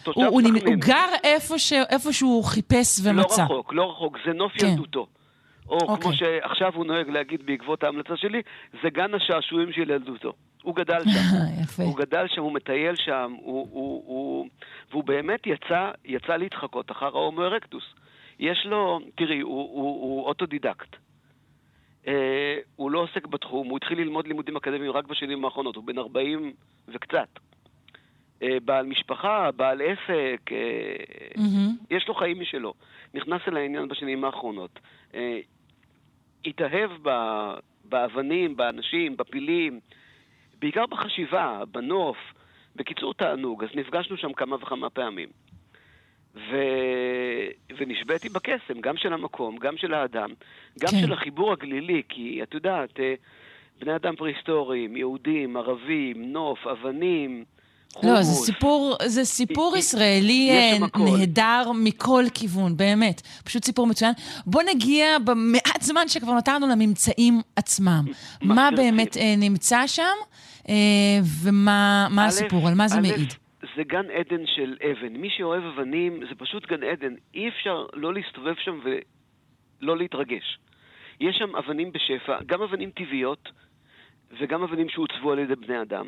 תושב 0.02 0.20
הוא, 0.20 0.26
הוא, 0.26 0.40
סכנין. 0.42 0.66
הוא 0.66 0.74
גר 0.76 1.08
איפה, 1.24 1.58
ש, 1.58 1.72
איפה 1.72 2.12
שהוא 2.12 2.44
חיפש 2.44 3.00
ומצא. 3.04 3.42
לא 3.42 3.44
רחוק, 3.44 3.72
לא 3.72 3.90
רחוק, 3.90 4.16
זה 4.26 4.32
נוף 4.32 4.52
כן. 4.52 4.66
ילדותו. 4.66 5.06
או 5.68 5.78
כמו 5.78 5.94
אוקיי. 5.94 6.12
שעכשיו 6.16 6.72
הוא 6.74 6.86
נוהג 6.86 7.08
להגיד 7.08 7.46
בעקבות 7.46 7.84
ההמלצה 7.84 8.16
שלי, 8.16 8.42
זה 8.82 8.90
גן 8.90 9.14
השעשועים 9.14 9.72
של 9.72 9.90
ילדותו. 9.90 10.32
הוא 10.62 10.75
גדל 10.77 11.01
שם. 11.05 11.37
יפה. 11.62 11.83
הוא 11.83 11.96
גדל 11.96 12.27
שם, 12.29 12.42
הוא 12.42 12.53
מטייל 12.53 12.96
שם, 12.96 13.33
הוא, 13.40 13.68
הוא, 13.73 14.03
הוא, 14.07 14.49
והוא 14.90 15.05
באמת 15.05 15.46
יצא, 15.46 15.90
יצא 16.05 16.37
להתחקות 16.37 16.90
אחר 16.90 17.07
ההומו 17.07 17.42
ארקטוס. 17.42 17.85
יש 18.38 18.66
לו, 18.66 19.01
תראי, 19.14 19.40
הוא, 19.40 19.53
הוא, 19.53 20.03
הוא 20.03 20.25
אוטודידקט. 20.27 20.96
אה, 22.07 22.59
הוא 22.77 22.90
לא 22.90 22.99
עוסק 22.99 23.27
בתחום, 23.27 23.68
הוא 23.68 23.77
התחיל 23.77 23.99
ללמוד 23.99 24.27
לימודים 24.27 24.57
אקדמיים 24.57 24.90
רק 24.92 25.07
בשנים 25.07 25.44
האחרונות, 25.44 25.77
הוא 25.77 25.85
בן 25.85 25.99
40 25.99 26.53
וקצת. 26.88 27.29
אה, 28.42 28.57
בעל 28.64 28.87
משפחה, 28.87 29.51
בעל 29.57 29.81
עסק, 29.83 30.53
אה, 30.53 30.96
מהמם. 31.37 31.77
יש 31.90 32.09
לו 32.09 32.14
חיים 32.14 32.40
משלו. 32.40 32.75
נכנס 33.14 33.40
אל 33.49 33.57
העניין 33.57 33.88
בשנים 33.88 34.25
האחרונות. 34.25 34.79
אה, 35.14 35.40
התאהב 36.44 36.90
ב- 37.03 37.55
באבנים, 37.85 38.57
באנשים, 38.57 39.16
בפילים, 39.16 39.81
בעיקר 40.61 40.87
בחשיבה, 40.87 41.62
בנוף. 41.73 42.16
בקיצור, 42.77 43.14
תענוג. 43.14 43.64
אז 43.64 43.70
נפגשנו 43.75 44.16
שם 44.16 44.33
כמה 44.33 44.57
וכמה 44.57 44.90
פעמים. 44.90 45.29
ו... 46.35 46.57
ונשבעתי 47.77 48.29
בקסם, 48.29 48.81
גם 48.81 48.96
של 48.96 49.12
המקום, 49.12 49.57
גם 49.57 49.77
של 49.77 49.94
האדם, 49.94 50.31
גם 50.81 50.88
כן. 50.90 51.07
של 51.07 51.12
החיבור 51.12 51.53
הגלילי, 51.53 52.03
כי 52.09 52.42
את 52.42 52.55
יודעת, 52.55 53.01
אה, 53.01 53.14
בני 53.81 53.96
אדם 53.96 54.16
פרהיסטוריים, 54.16 54.96
יהודים, 54.96 55.57
ערבים, 55.57 56.33
נוף, 56.33 56.66
אבנים. 56.66 57.44
לא, 58.03 58.22
זה 58.22 58.33
סיפור, 58.33 58.96
זה 59.07 59.24
סיפור 59.24 59.76
יש 59.76 59.85
ישראלי 59.85 60.50
שם 60.79 60.85
אה. 60.85 61.18
נהדר 61.18 61.62
מכל 61.74 62.24
כיוון, 62.35 62.76
באמת. 62.76 63.20
פשוט 63.44 63.64
סיפור 63.64 63.87
מצוין. 63.87 64.12
בוא 64.46 64.62
נגיע 64.74 65.18
במעט 65.18 65.83
זמן 65.83 66.09
שכבר 66.09 66.35
נתנו 66.35 66.66
לממצאים 66.66 67.40
עצמם. 67.57 68.05
מה. 68.42 68.68
באמת 68.76 69.16
אה, 69.16 69.35
נמצא 69.38 69.87
שם, 69.87 70.16
אה, 70.68 70.74
ומה 71.44 72.26
הסיפור, 72.26 72.68
על 72.68 72.74
מה 72.74 72.88
זה 72.88 73.00
מעיד. 73.00 73.35
זה 73.76 73.83
גן 73.83 74.07
עדן 74.11 74.46
של 74.57 74.76
אבן. 74.90 75.16
מי 75.16 75.29
שאוהב 75.37 75.62
אבנים, 75.64 76.20
זה 76.29 76.35
פשוט 76.38 76.66
גן 76.66 76.83
עדן. 76.83 77.14
אי 77.35 77.48
אפשר 77.48 77.87
לא 77.94 78.14
להסתובב 78.14 78.55
שם 78.64 78.81
ולא 78.85 79.96
להתרגש. 79.96 80.59
יש 81.20 81.37
שם 81.38 81.57
אבנים 81.57 81.92
בשפע, 81.92 82.38
גם 82.46 82.62
אבנים 82.62 82.90
טבעיות 82.90 83.48
וגם 84.40 84.62
אבנים 84.62 84.88
שהוצבו 84.88 85.33
על 85.33 85.38
ידי 85.38 85.55
בני 85.55 85.83
אדם. 85.83 86.07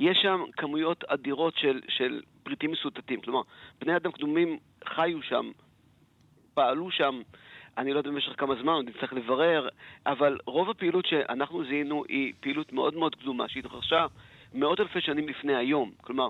יש 0.00 0.18
שם 0.22 0.44
כמויות 0.56 1.04
אדירות 1.04 1.56
של, 1.56 1.80
של 1.88 2.22
פריטים 2.42 2.70
מסוטטים. 2.70 3.20
כלומר, 3.20 3.40
בני 3.80 3.96
אדם 3.96 4.12
קדומים 4.12 4.58
חיו 4.84 5.22
שם, 5.22 5.50
פעלו 6.54 6.90
שם, 6.90 7.20
אני 7.78 7.92
לא 7.92 7.98
יודע 7.98 8.10
במשך 8.10 8.32
כמה 8.38 8.54
זמן, 8.62 8.72
עוד 8.72 8.88
נצטרך 8.88 9.12
לברר, 9.12 9.68
אבל 10.06 10.38
רוב 10.46 10.70
הפעילות 10.70 11.06
שאנחנו 11.06 11.64
זיהינו 11.64 12.04
היא 12.08 12.32
פעילות 12.40 12.72
מאוד 12.72 12.94
מאוד 12.94 13.14
קדומה, 13.14 13.48
שהתרחשה 13.48 14.06
מאות 14.54 14.80
אלפי 14.80 15.00
שנים 15.00 15.28
לפני 15.28 15.56
היום. 15.56 15.90
כלומר, 16.00 16.28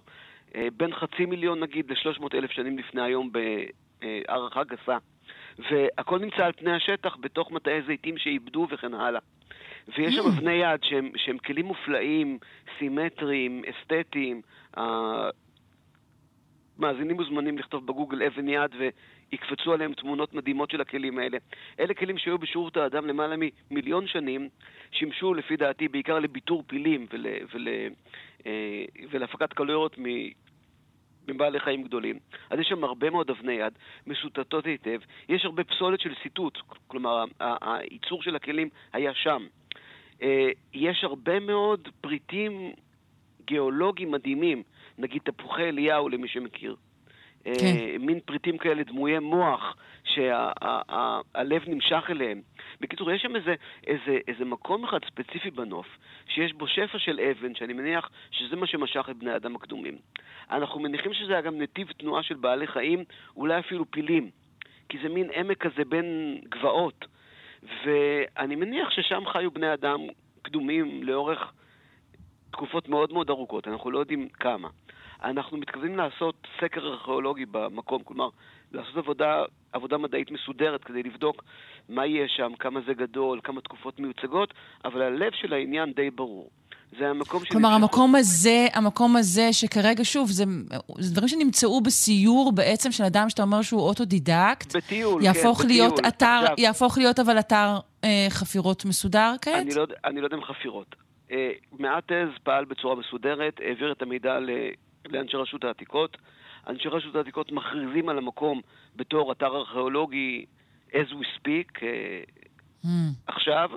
אה, 0.54 0.68
בין 0.76 0.94
חצי 0.94 1.26
מיליון 1.26 1.60
נגיד 1.60 1.90
ל-300 1.90 2.24
אלף 2.34 2.50
שנים 2.50 2.78
לפני 2.78 3.02
היום 3.02 3.30
בהערכה 3.32 4.64
גסה. 4.64 4.98
והכל 5.58 6.18
נמצא 6.18 6.46
על 6.46 6.52
פני 6.52 6.72
השטח 6.72 7.16
בתוך 7.20 7.50
מטעי 7.50 7.82
זיתים 7.82 8.18
שאיבדו 8.18 8.66
וכן 8.70 8.94
הלאה. 8.94 9.20
ויש 9.88 10.14
שם 10.14 10.26
אבני 10.26 10.52
יד 10.52 10.80
שהם, 10.82 11.10
שהם 11.16 11.38
כלים 11.38 11.66
מופלאים, 11.66 12.38
סימטריים, 12.78 13.62
אסתטיים. 13.70 14.42
המאזינים 16.78 17.16
מוזמנים 17.16 17.58
לכתוב 17.58 17.86
בגוגל 17.86 18.22
אבן 18.22 18.48
יד 18.48 18.70
ויקפצו 19.32 19.72
עליהם 19.72 19.94
תמונות 19.94 20.34
מדהימות 20.34 20.70
של 20.70 20.80
הכלים 20.80 21.18
האלה. 21.18 21.38
אלה 21.80 21.94
כלים 21.94 22.18
שהיו 22.18 22.38
בשירות 22.38 22.76
האדם 22.76 23.06
למעלה 23.06 23.36
ממיליון 23.70 24.06
שנים, 24.06 24.48
שימשו 24.90 25.34
לפי 25.34 25.56
דעתי 25.56 25.88
בעיקר 25.88 26.18
לביטור 26.18 26.62
פילים 26.66 27.06
ול, 27.12 27.26
ול, 27.54 27.68
אה, 28.46 28.84
ולהפקת 29.10 29.52
קלוריות 29.52 29.98
מ... 29.98 30.04
מבעלי 31.28 31.60
חיים 31.60 31.82
גדולים. 31.82 32.18
אז 32.50 32.58
יש 32.58 32.68
שם 32.68 32.84
הרבה 32.84 33.10
מאוד 33.10 33.30
אבני 33.30 33.52
יד, 33.52 33.72
מסוטטות 34.06 34.66
היטב. 34.66 35.00
יש 35.28 35.44
הרבה 35.44 35.64
פסולת 35.64 36.00
של 36.00 36.14
סיטוט, 36.22 36.58
כלומר, 36.86 37.24
הייצור 37.40 38.22
של 38.22 38.36
הכלים 38.36 38.68
היה 38.92 39.14
שם. 39.14 39.46
אה, 40.22 40.48
יש 40.74 41.04
הרבה 41.04 41.40
מאוד 41.40 41.88
פריטים 42.00 42.72
גיאולוגיים 43.44 44.10
מדהימים, 44.10 44.62
נגיד 44.98 45.22
תפוחי 45.24 45.62
אליהו 45.62 46.08
למי 46.08 46.28
שמכיר. 46.28 46.76
כן. 47.44 47.50
אה, 47.62 47.96
מין 48.00 48.20
פריטים 48.20 48.58
כאלה 48.58 48.82
דמויי 48.82 49.18
מוח 49.18 49.76
שהלב 50.04 51.62
נמשך 51.68 52.04
אליהם. 52.10 52.40
בקיצור, 52.80 53.10
יש 53.10 53.22
שם 53.22 53.36
איזה, 53.36 53.54
איזה, 53.86 54.18
איזה 54.28 54.44
מקום 54.44 54.84
אחד 54.84 54.98
ספציפי 55.04 55.50
בנוף, 55.50 55.86
שיש 56.28 56.52
בו 56.52 56.66
שפע 56.66 56.98
של 56.98 57.20
אבן, 57.20 57.54
שאני 57.54 57.72
מניח 57.72 58.10
שזה 58.30 58.56
מה 58.56 58.66
שמשך 58.66 59.06
את 59.10 59.16
בני 59.16 59.30
האדם 59.30 59.56
הקדומים. 59.56 59.98
אנחנו 60.50 60.80
מניחים 60.80 61.14
שזה 61.14 61.32
היה 61.32 61.40
גם 61.40 61.58
נתיב 61.58 61.92
תנועה 61.92 62.22
של 62.22 62.34
בעלי 62.34 62.66
חיים, 62.66 63.04
אולי 63.36 63.58
אפילו 63.58 63.90
פילים, 63.90 64.30
כי 64.88 64.98
זה 65.02 65.08
מין 65.08 65.30
עמק 65.34 65.58
כזה 65.58 65.84
בין 65.84 66.38
גבעות. 66.48 67.04
ואני 67.62 68.56
מניח 68.56 68.90
ששם 68.90 69.22
חיו 69.32 69.50
בני 69.50 69.74
אדם 69.74 70.00
קדומים 70.42 71.02
לאורך 71.02 71.52
תקופות 72.50 72.88
מאוד 72.88 73.12
מאוד 73.12 73.30
ארוכות, 73.30 73.68
אנחנו 73.68 73.90
לא 73.90 73.98
יודעים 73.98 74.28
כמה. 74.28 74.68
אנחנו 75.22 75.56
מתכוונים 75.56 75.96
לעשות 75.96 76.46
סקר 76.60 76.80
ארכיאולוגי 76.80 77.46
במקום, 77.46 78.02
כלומר, 78.02 78.28
לעשות 78.72 78.96
עבודה, 78.96 79.44
עבודה 79.72 79.98
מדעית 79.98 80.30
מסודרת 80.30 80.84
כדי 80.84 81.02
לבדוק 81.02 81.44
מה 81.88 82.06
יהיה 82.06 82.28
שם, 82.28 82.52
כמה 82.58 82.80
זה 82.86 82.94
גדול, 82.94 83.40
כמה 83.44 83.60
תקופות 83.60 84.00
מיוצגות, 84.00 84.54
אבל 84.84 85.02
הלב 85.02 85.32
של 85.32 85.52
העניין 85.52 85.92
די 85.92 86.10
ברור. 86.10 86.50
זה 86.98 87.08
המקום 87.08 87.44
של... 87.44 87.50
כלומר, 87.50 87.68
המקום 87.68 88.14
הזה, 88.14 88.66
המקום 88.74 89.16
הזה 89.16 89.52
שכרגע, 89.52 90.04
שוב, 90.04 90.30
זה, 90.30 90.44
זה 90.98 91.14
דברים 91.14 91.28
שנמצאו 91.28 91.80
בסיור 91.80 92.52
בעצם 92.54 92.92
של 92.92 93.04
אדם 93.04 93.30
שאתה 93.30 93.42
אומר 93.42 93.62
שהוא 93.62 93.80
אוטודידקט. 93.80 94.76
בטיול, 94.76 95.22
יהפוך 95.24 95.62
כן, 95.62 95.68
להיות 95.68 95.92
בטיול. 95.92 96.08
אתר, 96.08 96.40
עכשיו, 96.42 96.54
יהפוך 96.58 96.98
להיות 96.98 97.18
אבל 97.18 97.38
אתר 97.38 97.78
אה, 98.04 98.26
חפירות 98.30 98.84
מסודר 98.84 99.32
כעת? 99.42 99.54
אני 99.54 99.74
לא, 99.74 99.86
אני 100.04 100.20
לא 100.20 100.26
יודע 100.26 100.36
אם 100.36 100.44
חפירות. 100.44 100.96
אה, 101.32 101.50
מעטז 101.78 102.28
פעל 102.42 102.64
בצורה 102.64 102.94
מסודרת, 102.96 103.60
העביר 103.64 103.92
את 103.92 104.02
המידע 104.02 104.40
ל- 104.40 104.70
לאנשי 105.08 105.36
רשות 105.36 105.64
העתיקות. 105.64 106.16
אנשי 106.68 106.88
רשות 106.88 107.16
העתיקות 107.16 107.52
מכריזים 107.52 108.08
על 108.08 108.18
המקום 108.18 108.60
בתור 108.96 109.32
אתר 109.32 109.46
ארכיאולוגי 109.56 110.44
as 110.92 111.10
we 111.12 111.24
speak. 111.38 111.82
אה, 111.82 111.88
Hmm. 112.84 112.88
עכשיו, 113.26 113.70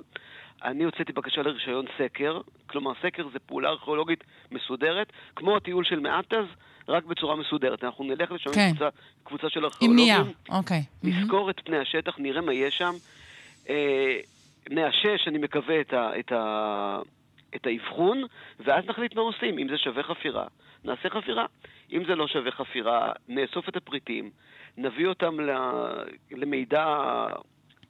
אני 0.64 0.84
הוצאתי 0.84 1.12
בקשה 1.12 1.42
לרישיון 1.42 1.84
סקר, 1.98 2.40
כלומר 2.74 2.92
סקר 3.02 3.28
זה 3.32 3.38
פעולה 3.38 3.68
ארכיאולוגית 3.68 4.24
מסודרת, 4.52 5.12
כמו 5.36 5.56
הטיול 5.56 5.84
של 5.84 6.00
מעטז, 6.00 6.44
רק 6.88 7.04
בצורה 7.04 7.36
מסודרת. 7.36 7.84
אנחנו 7.84 8.04
נלך 8.04 8.32
לשם 8.32 8.50
כן. 8.52 8.60
עם 8.60 8.74
קבוצה, 8.74 8.88
קבוצה 9.24 9.48
של 9.48 9.58
עם 9.58 9.64
ארכיאולוגים. 9.64 10.06
נייר, 10.06 10.24
אוקיי. 10.48 10.82
נסקור 11.04 11.50
את 11.50 11.60
פני 11.64 11.78
השטח, 11.78 12.18
נראה 12.18 12.40
מה 12.40 12.52
יש 12.52 12.78
שם. 12.78 12.92
אה, 13.68 14.16
נאשש, 14.70 15.28
אני 15.28 15.38
מקווה, 15.38 15.80
את, 15.80 15.92
ה, 15.92 16.18
את, 16.18 16.32
ה, 16.32 17.00
את 17.56 17.66
האבחון, 17.66 18.22
ואז 18.60 18.84
נחליט 18.86 19.14
מה 19.14 19.22
עושים. 19.22 19.58
אם 19.58 19.68
זה 19.68 19.78
שווה 19.78 20.02
חפירה, 20.02 20.46
נעשה 20.84 21.10
חפירה. 21.10 21.46
אם 21.92 22.04
זה 22.06 22.14
לא 22.14 22.28
שווה 22.28 22.50
חפירה, 22.50 23.12
נאסוף 23.28 23.68
את 23.68 23.76
הפריטים, 23.76 24.30
נביא 24.76 25.06
אותם 25.06 25.40
ל, 25.40 25.50
למידע 26.30 26.86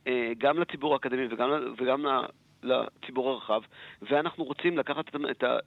אה, 0.07 0.33
גם 0.39 0.59
לציבור 0.59 0.93
האקדמי 0.93 1.27
וגם, 1.31 1.51
וגם 1.79 2.07
לציבור 2.65 3.31
הרחב, 3.31 3.61
ואנחנו 4.03 4.45
רוצים 4.45 4.79
לקחת 4.79 5.09
את, 5.09 5.15
ה- 5.43 5.59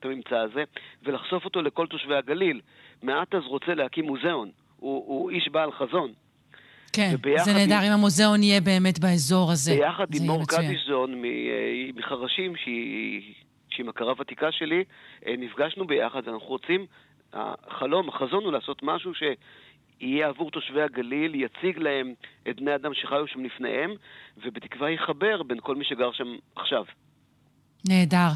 את, 0.00 0.04
הממצא 0.04 0.36
הזה 0.36 0.64
ולחשוף 1.02 1.44
אותו 1.44 1.62
לכל 1.62 1.86
תושבי 1.86 2.14
הגליל. 2.16 2.60
מעטז 3.02 3.42
רוצה 3.46 3.74
להקים 3.74 4.04
מוזיאון, 4.04 4.50
הוא, 4.76 5.04
הוא 5.06 5.30
איש 5.30 5.48
בעל 5.48 5.72
חזון. 5.72 6.12
כן, 6.92 7.14
זה 7.44 7.52
נהדר 7.54 7.74
עם- 7.74 7.82
אם 7.86 7.92
המוזיאון 7.92 8.42
יהיה 8.42 8.60
באמת 8.60 8.98
באזור 8.98 9.50
הזה. 9.52 9.74
ביחד 9.74 10.06
עם 10.20 10.26
מור. 10.26 10.42
קדישזון 10.46 11.24
אה, 11.24 11.30
מחרשים, 11.94 12.56
שהיא 12.56 13.34
שהיא 13.70 13.86
מכרה 13.86 14.12
ותיקה 14.20 14.52
שלי, 14.52 14.84
אה, 15.26 15.34
נפגשנו 15.38 15.86
ביחד, 15.86 16.22
ואנחנו 16.24 16.46
רוצים, 16.48 16.86
החלום, 17.32 18.08
החזון 18.08 18.44
הוא 18.44 18.52
לעשות 18.52 18.82
משהו 18.82 19.12
שיהיה 19.98 20.28
עבור 20.28 20.50
תושבי 20.50 20.82
הגליל, 20.82 21.34
יציג 21.34 21.78
להם 21.78 22.14
את 22.48 22.60
בני 22.60 22.74
אדם 22.74 22.94
שחיו 22.94 23.26
שם 23.26 23.44
לפניהם, 23.44 23.90
ובתקווה 24.44 24.90
יחבר 24.90 25.42
בין 25.42 25.58
כל 25.60 25.76
מי 25.76 25.84
שגר 25.84 26.12
שם 26.12 26.36
עכשיו. 26.56 26.84
נהדר. 27.88 28.28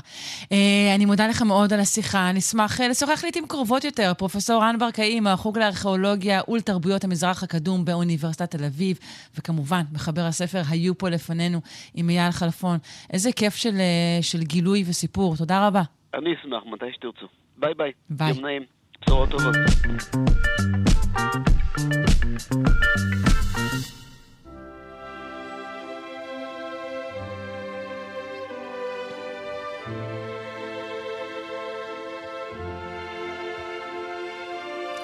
אה, 0.53 0.95
אני 0.95 1.05
מודה 1.05 1.29
לך 1.29 1.43
מאוד 1.43 1.73
על 1.73 1.81
השיחה. 1.81 2.33
נשמח 2.35 2.81
אה, 2.81 2.89
לשוחח 2.89 3.21
לעיתים 3.23 3.47
קרובות 3.47 3.85
יותר. 3.85 4.13
פרופסור 4.19 4.63
רן 4.63 4.79
ברקאי 4.79 5.21
מהחוג 5.21 5.59
לארכיאולוגיה 5.59 6.41
ולתרבויות 6.49 7.05
המזרח 7.05 7.43
הקדום 7.43 7.85
באוניברסיטת 7.85 8.51
תל 8.51 8.65
אביב, 8.65 8.99
וכמובן, 9.39 9.83
מחבר 9.93 10.23
הספר 10.23 10.61
"היו 10.71 10.99
פה 10.99 11.09
לפנינו" 11.09 11.61
עם 11.95 12.11
אייל 12.11 12.31
חלפון. 12.31 12.79
איזה 13.13 13.33
כיף 13.33 13.55
של, 13.55 13.75
אה, 13.75 14.23
של 14.23 14.39
גילוי 14.39 14.85
וסיפור. 14.89 15.37
תודה 15.37 15.67
רבה. 15.67 15.83
אני 16.15 16.35
אשמח, 16.35 16.63
מתי 16.67 16.93
שתרצו. 16.93 17.27
ביי 17.57 17.75
ביי. 17.75 17.93
ביי. 18.11 18.29
יום 18.29 18.45
נעים. 18.45 18.82
בשורות 19.03 19.31
טובות. 19.31 19.57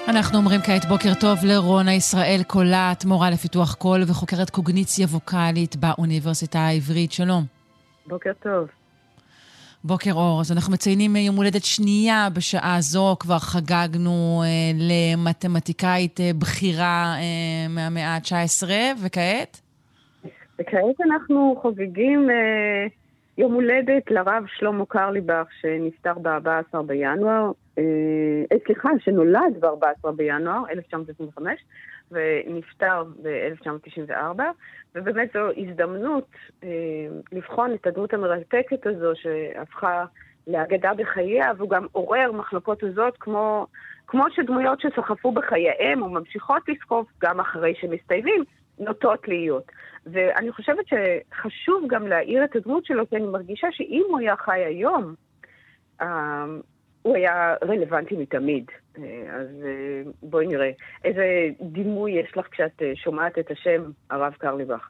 אנחנו 0.07 0.37
אומרים 0.37 0.61
כעת 0.61 0.85
בוקר 0.85 1.13
טוב 1.19 1.37
לרונה 1.43 1.93
ישראל 1.93 2.41
קולט, 2.47 3.05
מורה 3.05 3.29
לפיתוח 3.29 3.73
קול 3.73 4.03
וחוקרת 4.07 4.49
קוגניציה 4.49 5.05
ווקאלית 5.05 5.75
באוניברסיטה 5.75 6.59
העברית. 6.59 7.11
שלום. 7.11 7.45
בוקר 8.07 8.31
טוב. 8.43 8.78
בוקר 9.83 10.11
אור. 10.13 10.41
אז 10.41 10.51
אנחנו 10.51 10.73
מציינים 10.73 11.15
יום 11.15 11.35
הולדת 11.35 11.63
שנייה 11.63 12.27
בשעה 12.35 12.77
זו, 12.79 13.15
כבר 13.19 13.39
חגגנו 13.39 14.43
אה, 14.43 14.71
למתמטיקאית 14.89 16.19
אה, 16.19 16.31
בכירה 16.39 17.15
אה, 17.17 17.67
מהמאה 17.69 18.15
ה-19, 18.15 18.67
וכעת? 19.05 19.61
וכעת 20.59 21.01
אנחנו 21.05 21.55
חוגגים 21.61 22.29
אה, 22.29 22.87
יום 23.37 23.53
הולדת 23.53 24.11
לרב 24.11 24.43
שלמה 24.47 24.85
קרליבך, 24.85 25.47
שנפטר 25.61 26.13
ב-14 26.13 26.81
בינואר, 26.81 27.51
אה, 27.77 27.83
אה, 28.51 28.57
סליחה, 28.65 28.89
שנולד 28.99 29.59
ב-14 29.59 30.11
בינואר 30.11 30.63
1925, 30.69 31.53
ונפטר 32.11 33.03
ב-1994, 33.23 34.41
ובאמת 34.95 35.29
זו 35.33 35.39
הזדמנות 35.57 36.27
אה, 36.63 36.69
לבחון 37.31 37.73
את 37.73 37.87
הדמות 37.87 38.13
המרתקת 38.13 38.87
הזו 38.87 39.11
שהפכה 39.15 40.05
לאגדה 40.47 40.93
בחייה, 40.93 41.51
והוא 41.57 41.69
גם 41.69 41.87
עורר 41.91 42.31
מחלוקות 42.31 42.83
הזאת 42.83 43.13
כמו, 43.19 43.67
כמו 44.07 44.25
שדמויות 44.35 44.81
שסחפו 44.81 45.31
בחייהם 45.31 46.01
וממשיכות 46.01 46.69
לסחוף 46.69 47.07
גם 47.21 47.39
אחרי 47.39 47.73
שמסתיימים, 47.81 48.43
נוטות 48.79 49.27
להיות. 49.27 49.71
ואני 50.05 50.51
חושבת 50.51 50.85
שחשוב 50.87 51.83
גם 51.87 52.07
להעיר 52.07 52.43
את 52.43 52.55
הדמות 52.55 52.85
שלו, 52.85 53.09
כי 53.09 53.15
אני 53.15 53.25
מרגישה 53.25 53.67
שאם 53.71 54.03
הוא 54.09 54.19
היה 54.19 54.35
חי 54.35 54.59
היום, 54.59 55.15
אה, 56.01 56.45
הוא 57.01 57.15
היה 57.15 57.55
רלוונטי 57.63 58.15
מתמיד. 58.17 58.65
אה, 59.03 59.35
אז 59.35 59.47
אה, 59.65 60.11
בואי 60.23 60.47
נראה. 60.47 60.69
איזה 61.03 61.25
דימוי 61.61 62.11
יש 62.11 62.37
לך 62.37 62.47
כשאת 62.51 62.81
שומעת 62.95 63.39
את 63.39 63.51
השם 63.51 63.83
הרב 64.09 64.33
קרליבך? 64.33 64.89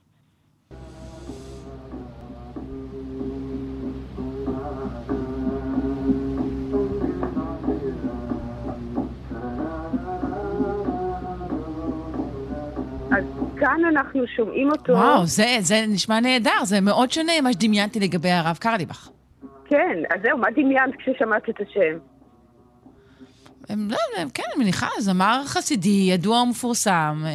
כאן 13.59 13.85
אנחנו 13.89 14.27
שומעים 14.27 14.71
אותו... 14.71 14.93
וואו, 14.93 15.25
זה, 15.25 15.45
זה 15.59 15.75
נשמע 15.87 16.19
נהדר, 16.19 16.63
זה 16.63 16.81
מאוד 16.81 17.11
שונה 17.11 17.31
ממה 17.41 17.53
שדמיינתי 17.53 17.99
לגבי 17.99 18.31
הרב 18.31 18.57
קרליבך. 18.57 19.09
כן, 19.65 19.97
אז 20.09 20.21
זהו, 20.21 20.37
מה 20.37 20.47
דמיינת 20.55 20.95
כששמעת 20.95 21.49
את 21.49 21.61
השם? 21.61 21.97
הם, 23.69 23.91
לא, 23.91 23.97
הם, 24.17 24.29
כן, 24.29 24.43
אני 24.55 24.63
מניחה, 24.63 24.87
זמר 24.99 25.43
חסידי, 25.45 26.07
ידוע 26.11 26.41
ומפורסם, 26.41 27.25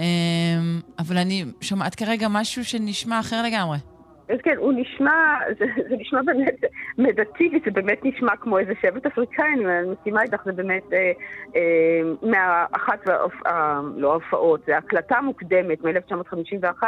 אבל 0.99 1.19
אני 1.19 1.45
שומעת 1.61 1.95
כרגע 1.95 2.29
משהו 2.29 2.65
שנשמע 2.65 3.21
אחר 3.21 3.43
לגמרי. 3.43 3.79
אז 4.29 4.39
כן, 4.43 4.57
הוא 4.57 4.73
נשמע, 4.77 5.37
זה, 5.59 5.67
זה 5.89 5.97
נשמע 5.97 6.23
באמת 6.23 6.61
מדטיבי, 6.99 7.61
זה 7.65 7.71
באמת 7.71 8.05
נשמע 8.05 8.37
כמו 8.37 8.59
איזה 8.59 8.73
שבט 8.83 9.07
אפריקאי, 9.07 9.47
אני 9.55 9.91
מסכימה 9.91 10.23
איתך, 10.23 10.45
זה 10.45 10.53
באמת 10.53 10.93
אה, 10.93 11.13
אה, 11.57 12.01
מאחת, 12.23 13.09
אה, 13.47 13.81
לא 13.97 14.11
ההופעות, 14.11 14.61
זה 14.67 14.77
הקלטה 14.77 15.21
מוקדמת 15.21 15.85
מ-1951, 15.85 16.83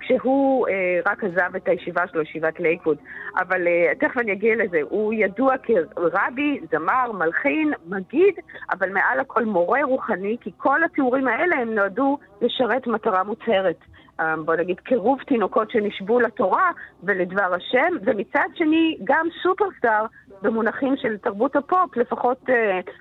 כשהוא 0.00 0.68
אה, 0.68 1.00
רק 1.06 1.24
עזב 1.24 1.56
את 1.56 1.68
הישיבה 1.68 2.06
שלו, 2.06 2.22
ישיבת 2.22 2.60
לייקווד. 2.60 2.96
אבל 3.38 3.68
אה, 3.68 3.92
תכף 4.00 4.18
אני 4.18 4.32
אגיע 4.32 4.54
לזה, 4.56 4.80
הוא 4.82 5.14
ידוע 5.14 5.54
כרבי, 5.58 6.60
זמר, 6.70 7.12
מלחין, 7.12 7.72
מגיד, 7.86 8.34
אבל 8.70 8.92
מעל 8.92 9.20
הכל 9.20 9.44
מורה 9.44 9.80
רוחני, 9.84 10.36
כי 10.40 10.50
כל 10.56 10.84
התיאורים 10.84 11.28
האלה 11.28 11.56
הם 11.56 11.74
נועדו 11.74 12.18
לשרת 12.40 12.86
מטרה 12.86 13.22
מוצהרת. 13.22 13.78
אה, 14.20 14.34
בוא 14.44 14.54
נגיד, 14.56 14.80
קירוב 14.80 15.18
תינוקות 15.26 15.70
שנשבו 15.70 16.20
לתורה 16.20 16.70
ולדבר 17.02 17.54
השם, 17.54 17.96
ומצד 18.04 18.48
שני 18.54 18.98
גם 19.04 19.26
סופרסטאר 19.42 20.06
במונחים 20.42 20.96
של 20.96 21.16
תרבות 21.16 21.56
הפופ, 21.56 21.96
לפחות 21.96 22.38
uh, 22.48 22.52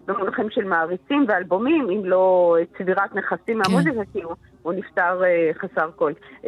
במונחים 0.06 0.50
של 0.50 0.64
מעריצים 0.64 1.26
ואלבומים, 1.28 1.90
אם 1.90 2.06
לא 2.06 2.56
צבירת 2.78 3.16
נכסים 3.16 3.64
כן. 3.64 3.72
מהמוזיקה, 3.72 4.02
כאילו, 4.12 4.36
הוא 4.62 4.74
נפטר 4.74 5.22
uh, 5.22 5.60
חסר 5.60 5.90
כל. 5.96 6.12
Uh, 6.42 6.46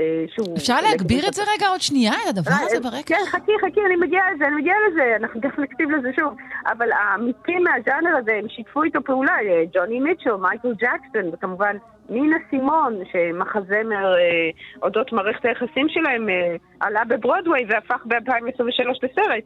אפשר 0.57 0.81
להגביר 0.81 1.27
את 1.27 1.33
זה 1.33 1.41
רגע 1.55 1.67
עוד 1.67 1.81
שנייה, 1.81 2.13
את 2.13 2.29
הדבר 2.29 2.51
הזה 2.61 2.79
ברקע? 2.79 3.01
כן, 3.05 3.25
חכי, 3.27 3.51
חכי, 3.61 3.79
אני 3.85 3.95
מגיעה 3.95 4.31
לזה, 4.33 4.45
אני 4.47 4.55
מגיעה 4.55 4.77
לזה, 4.91 5.15
אנחנו 5.15 5.41
תכף 5.41 5.59
נקציב 5.59 5.91
לזה 5.91 6.09
שוב. 6.15 6.33
אבל 6.67 6.91
האמיתים 6.91 7.63
מהז'אנר 7.63 8.17
הזה, 8.17 8.31
הם 8.33 8.49
שיתפו 8.49 8.83
איתו 8.83 9.03
פעולה, 9.03 9.35
ג'וני 9.73 9.99
מיטשל, 9.99 10.35
מייקל 10.35 10.73
ג'קסון, 10.73 11.29
וכמובן 11.33 11.77
נינה 12.09 12.37
סימון, 12.49 12.99
שמחזמר 13.11 14.15
אה, 14.17 14.49
אודות 14.81 15.11
מערכת 15.11 15.45
היחסים 15.45 15.89
שלהם 15.89 16.29
אה, 16.29 16.55
עלה 16.79 17.03
בברודוויי 17.07 17.65
והפך 17.69 18.05
ב-2023 18.05 18.89
לסרט, 19.03 19.43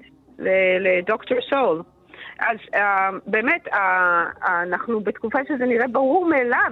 לדוקטור 0.79 1.37
סול. 1.49 1.81
אז 2.39 2.57
אה, 2.75 3.09
באמת, 3.27 3.67
אה, 3.73 4.23
אנחנו 4.63 4.99
בתקופה 4.99 5.39
שזה 5.47 5.65
נראה 5.65 5.87
ברור 5.87 6.25
מאליו 6.25 6.71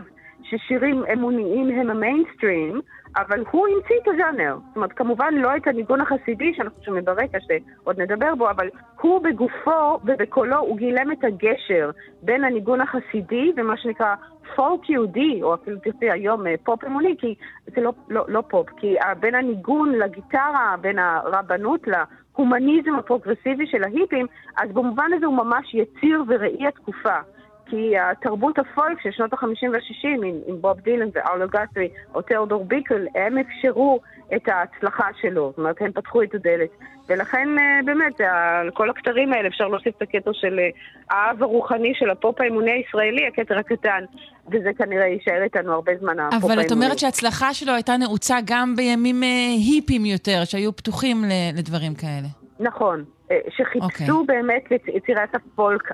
ששירים 0.50 1.04
אמוניים 1.14 1.70
הם 1.70 1.90
המיינסטרים, 1.90 2.82
אבל 3.18 3.44
הוא 3.52 3.68
המציא 3.68 3.96
את 4.04 4.08
הז'אנר. 4.08 4.58
זאת 4.68 4.76
אומרת, 4.76 4.94
כמובן 4.94 5.34
לא 5.34 5.56
את 5.56 5.68
הניגון 5.68 6.02
החסידי 6.02 6.54
שאנחנו 6.54 6.84
שומעים 6.84 7.06
ברקע, 7.06 7.38
שעוד 7.48 8.02
נדבר 8.02 8.36
בו, 8.36 8.50
אבל 8.50 8.70
הוא 9.02 9.22
בגופו 9.24 10.00
ובקולו, 10.04 10.60
הוא 10.60 10.78
גילם 10.78 11.12
את 11.12 11.24
הגשר 11.24 11.92
בין 12.22 12.44
הניגון 12.44 12.82
החסידי 12.82 13.52
ומה 13.58 13.78
שנקרא 13.78 14.16
פולק 14.56 14.90
יהודי, 14.90 15.40
או 15.44 15.54
אפילו 15.54 15.80
תרצי 15.80 16.12
היום 16.12 16.48
אה, 16.48 16.56
פופ 16.64 16.84
אמוני, 16.84 17.16
כי 17.20 17.36
זה 17.76 17.82
לא, 17.82 17.94
לא, 18.10 18.26
לא 18.28 18.44
פופ, 18.50 18.70
כי 18.78 18.96
בין 19.20 19.36
הניגון 19.36 19.92
לגיטרה, 19.92 20.76
בין 20.82 21.00
הרבנות 21.00 21.88
להומניזם 21.88 22.96
הפרוגרסיבי 22.96 23.68
של 23.68 23.84
ההיפים, 23.84 24.28
אז 24.58 24.72
במובן 24.72 25.14
הזה 25.18 25.26
הוא 25.26 25.38
ממש 25.38 25.74
יציר 25.74 26.24
וראי 26.28 26.68
התקופה. 26.68 27.20
כי 27.66 27.98
התרבות 27.98 28.60
הפולק 28.60 29.02
של 29.02 29.12
שנות 29.12 29.34
ה-50 29.34 29.70
וה-60 29.72 30.26
עם, 30.26 30.40
עם 30.46 30.62
בוב 30.62 30.80
דילן 30.80 31.10
וארלו 31.14 31.48
גאטרי 31.48 31.90
או 32.16 32.22
תיאודור 32.22 32.66
ביקל, 32.66 33.08
הם 33.16 33.38
אפשרו 33.38 34.00
את 34.36 34.48
ההצלחה 34.48 35.08
שלו, 35.22 35.48
זאת 35.50 35.58
אומרת, 35.58 35.82
הם 35.82 35.92
פתחו 35.92 36.24
את 36.24 36.36
הדלת. 36.36 36.70
ולכן 37.10 37.48
אה, 37.60 37.80
באמת, 37.86 38.22
על 38.22 38.72
כל 38.74 38.90
הכתרים 38.90 39.34
האלה 39.34 39.48
אפשר 39.48 39.68
להוסיף 39.68 39.96
את 39.98 40.02
הכתר 40.02 40.32
של 40.34 40.60
אה, 40.60 40.70
האב 41.10 41.44
הרוחני 41.44 41.94
של 41.96 42.10
הפופ 42.10 42.42
האמוני 42.42 42.72
הישראלי, 42.72 43.28
הכתר 43.28 43.58
הקטן, 43.58 44.04
וזה 44.52 44.70
כנראה 44.78 45.06
יישאר 45.06 45.44
איתנו 45.44 45.74
הרבה 45.74 45.92
זמן, 46.00 46.20
הפופ 46.20 46.34
האמוני. 46.34 46.54
אבל 46.54 46.66
את 46.66 46.72
אומרת 46.72 47.00
שההצלחה 47.00 47.54
שלו 47.54 47.74
הייתה 47.74 47.98
נעוצה 47.98 48.38
גם 48.46 48.76
בימים 48.76 49.24
אה, 49.24 49.30
היפים 49.58 50.06
יותר, 50.06 50.44
שהיו 50.46 50.76
פתוחים 50.76 51.18
לדברים 51.58 51.96
כאלה. 51.96 52.28
נכון, 52.60 53.04
שחיפשו 53.50 53.88
okay. 53.88 54.12
אוקיי. 54.12 54.26
באמת 54.28 54.64
יצירת 54.88 55.36
הפולק 55.36 55.92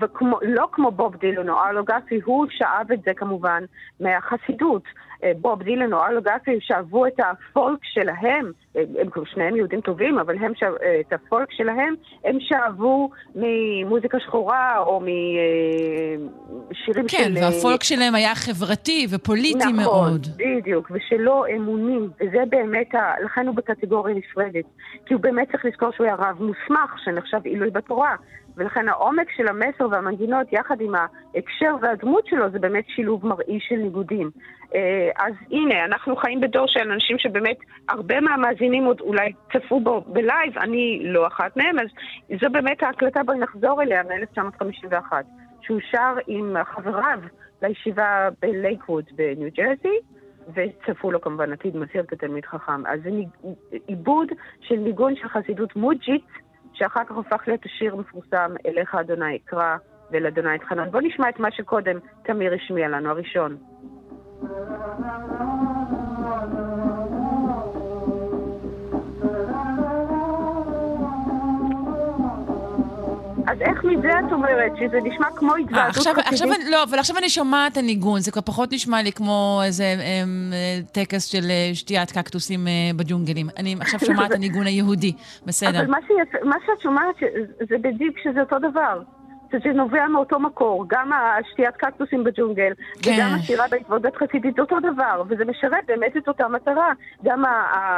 ולא 0.00 0.68
כמו 0.72 0.90
בוב 0.90 1.16
דילן 1.16 1.48
או 1.48 1.54
ארלו 1.54 1.84
גאטרי, 1.84 2.20
הוא 2.24 2.46
שאב 2.50 2.92
את 2.92 3.02
זה 3.02 3.12
כמובן 3.16 3.64
מהחסידות. 4.00 4.82
אה, 5.24 5.32
בוב 5.40 5.62
דילן 5.62 5.92
או 5.92 5.98
ארלו 5.98 6.22
גאסי 6.22 6.58
שאבו 6.60 7.06
את 7.06 7.20
הפולק 7.20 7.78
שלהם, 7.82 8.52
אה, 8.76 8.82
הם 9.00 9.08
שניהם 9.24 9.56
יהודים 9.56 9.80
טובים, 9.80 10.18
אבל 10.18 10.38
הם 10.38 10.52
שאב, 10.54 10.74
אה, 10.82 11.00
את 11.00 11.12
הפולק 11.12 11.52
שלהם 11.52 11.94
הם 12.24 12.38
שאבו 12.40 13.10
ממוזיקה 13.34 14.20
שחורה 14.20 14.78
או 14.78 15.00
משירים 15.00 16.28
כן, 17.08 17.08
של... 17.08 17.34
כן, 17.34 17.34
והפולק 17.34 17.82
שלהם 17.82 18.14
היה 18.14 18.34
חברתי 18.34 19.06
ופוליטי 19.10 19.58
נכון, 19.58 19.76
מאוד. 19.76 20.20
נכון, 20.20 20.58
בדיוק, 20.58 20.90
ושלא 20.90 21.44
אמוני, 21.56 21.98
וזה 21.98 22.42
באמת, 22.48 22.94
ה... 22.94 23.14
לכן 23.24 23.46
הוא 23.46 23.54
בקטגוריה 23.54 24.14
נפרדת. 24.14 24.64
כי 25.06 25.14
הוא 25.14 25.22
באמת 25.22 25.50
צריך 25.52 25.64
לזכור 25.64 25.90
שהוא 25.92 26.06
היה 26.06 26.14
רב 26.14 26.42
מוסמך, 26.42 26.98
שנחשב 27.04 27.38
עילוי 27.44 27.70
בתורה. 27.70 28.16
ולכן 28.58 28.88
העומק 28.88 29.30
של 29.36 29.48
המסר 29.48 29.88
והמנגינות 29.90 30.52
יחד 30.52 30.80
עם 30.80 30.94
ההקשר 30.94 31.76
והדמות 31.80 32.26
שלו 32.26 32.50
זה 32.50 32.58
באמת 32.58 32.84
שילוב 32.88 33.26
מראי 33.26 33.58
של 33.60 33.76
ניגודים. 33.76 34.30
אה, 34.74 35.10
אז 35.16 35.34
הנה, 35.50 35.84
אנחנו 35.84 36.16
חיים 36.16 36.40
בדור 36.40 36.66
של 36.66 36.90
אנשים 36.90 37.18
שבאמת 37.18 37.56
הרבה 37.88 38.20
מהמאזינים 38.20 38.84
עוד 38.84 39.00
אולי 39.00 39.32
צפו 39.52 39.80
בו 39.80 40.00
בלייב, 40.06 40.58
אני 40.58 41.00
לא 41.04 41.26
אחת 41.26 41.56
מהם, 41.56 41.78
אז 41.78 41.88
זו 42.40 42.50
באמת 42.52 42.82
ההקלטה, 42.82 43.22
בואי 43.22 43.38
נחזור 43.38 43.82
אליה 43.82 44.02
מ-1951, 44.02 45.12
שהוא 45.60 45.80
שר 45.90 46.14
עם 46.26 46.56
חבריו 46.64 47.18
לישיבה 47.62 48.28
בלייקווד 48.42 49.04
בניו 49.16 49.48
ג'רזי. 49.56 49.98
וצפו 50.54 51.12
לו 51.12 51.20
כמובן 51.20 51.52
עתיד 51.52 51.76
מזהיר 51.76 52.04
כתלמיד 52.08 52.44
חכם. 52.44 52.86
אז 52.86 53.00
זה 53.02 53.10
עיבוד 53.86 54.28
של 54.60 54.76
ניגון 54.76 55.16
של 55.16 55.28
חסידות 55.28 55.76
מודז'יץ, 55.76 56.24
שאחר 56.78 57.04
כך 57.04 57.14
הופך 57.14 57.42
להיות 57.46 57.66
השיר 57.66 57.94
המפורסם, 57.94 58.54
אליך 58.66 58.94
אדוני 58.94 59.36
אקרא, 59.36 59.76
ואל 60.10 60.26
אדוני 60.26 60.54
אתחנן. 60.54 60.90
בואו 60.90 61.02
נשמע 61.02 61.28
את 61.28 61.38
מה 61.38 61.50
שקודם 61.50 61.98
תמיר 62.22 62.54
השמיע 62.54 62.88
לנו, 62.88 63.10
הראשון. 63.10 63.56
אז 73.50 73.60
איך 73.60 73.84
מזה 73.84 74.08
את 74.26 74.32
אומרת 74.32 74.72
שזה 74.76 74.98
נשמע 75.04 75.26
כמו 75.36 75.52
אה, 75.54 75.58
התוועדות 75.58 75.96
עכשיו, 75.96 76.12
חסידית? 76.14 76.32
עכשיו, 76.32 76.48
אני- 76.52 76.70
לא, 76.70 76.82
אבל 76.82 76.98
עכשיו 76.98 77.16
אני 77.18 77.28
שומעת 77.28 77.72
את 77.72 77.76
הניגון, 77.76 78.20
זה 78.20 78.30
כבר 78.32 78.42
פחות 78.42 78.72
נשמע 78.72 79.02
לי 79.02 79.12
כמו 79.12 79.60
איזה 79.64 79.84
אמ, 79.98 80.52
אה, 80.52 80.78
טקס 80.92 81.24
של 81.24 81.44
אה, 81.50 81.70
שתיית 81.74 82.12
קקטוסים 82.12 82.66
בג'ונגלים. 82.96 83.48
אני 83.56 83.76
עכשיו 83.80 84.00
שומעת 84.06 84.30
את 84.30 84.36
הניגון 84.36 84.66
היהודי, 84.66 85.12
בסדר. 85.46 85.80
אבל 85.80 85.90
מה, 86.44 86.56
שאת 86.66 86.80
שומעת 86.82 87.16
זה 87.68 87.76
בדיוק 87.80 88.16
שזה 88.24 88.40
אותו 88.40 88.58
דבר. 88.58 89.02
שזה 89.52 89.72
נובע 89.74 90.06
מאותו 90.08 90.40
מקור, 90.40 90.84
גם 90.88 91.10
השתיית 91.12 91.76
קקטוסים 91.76 92.24
בג'ונגל, 92.24 92.72
כן. 93.02 93.10
וגם 93.14 93.30
השירה 93.34 93.64
בהתוודות 93.70 94.16
חסידית, 94.16 94.54
זה 94.54 94.62
אותו 94.62 94.76
דבר, 94.80 95.22
וזה 95.28 95.44
משרת 95.44 95.84
באמת 95.86 96.16
את 96.16 96.28
אותה 96.28 96.48
מטרה. 96.48 96.92
גם 97.24 97.44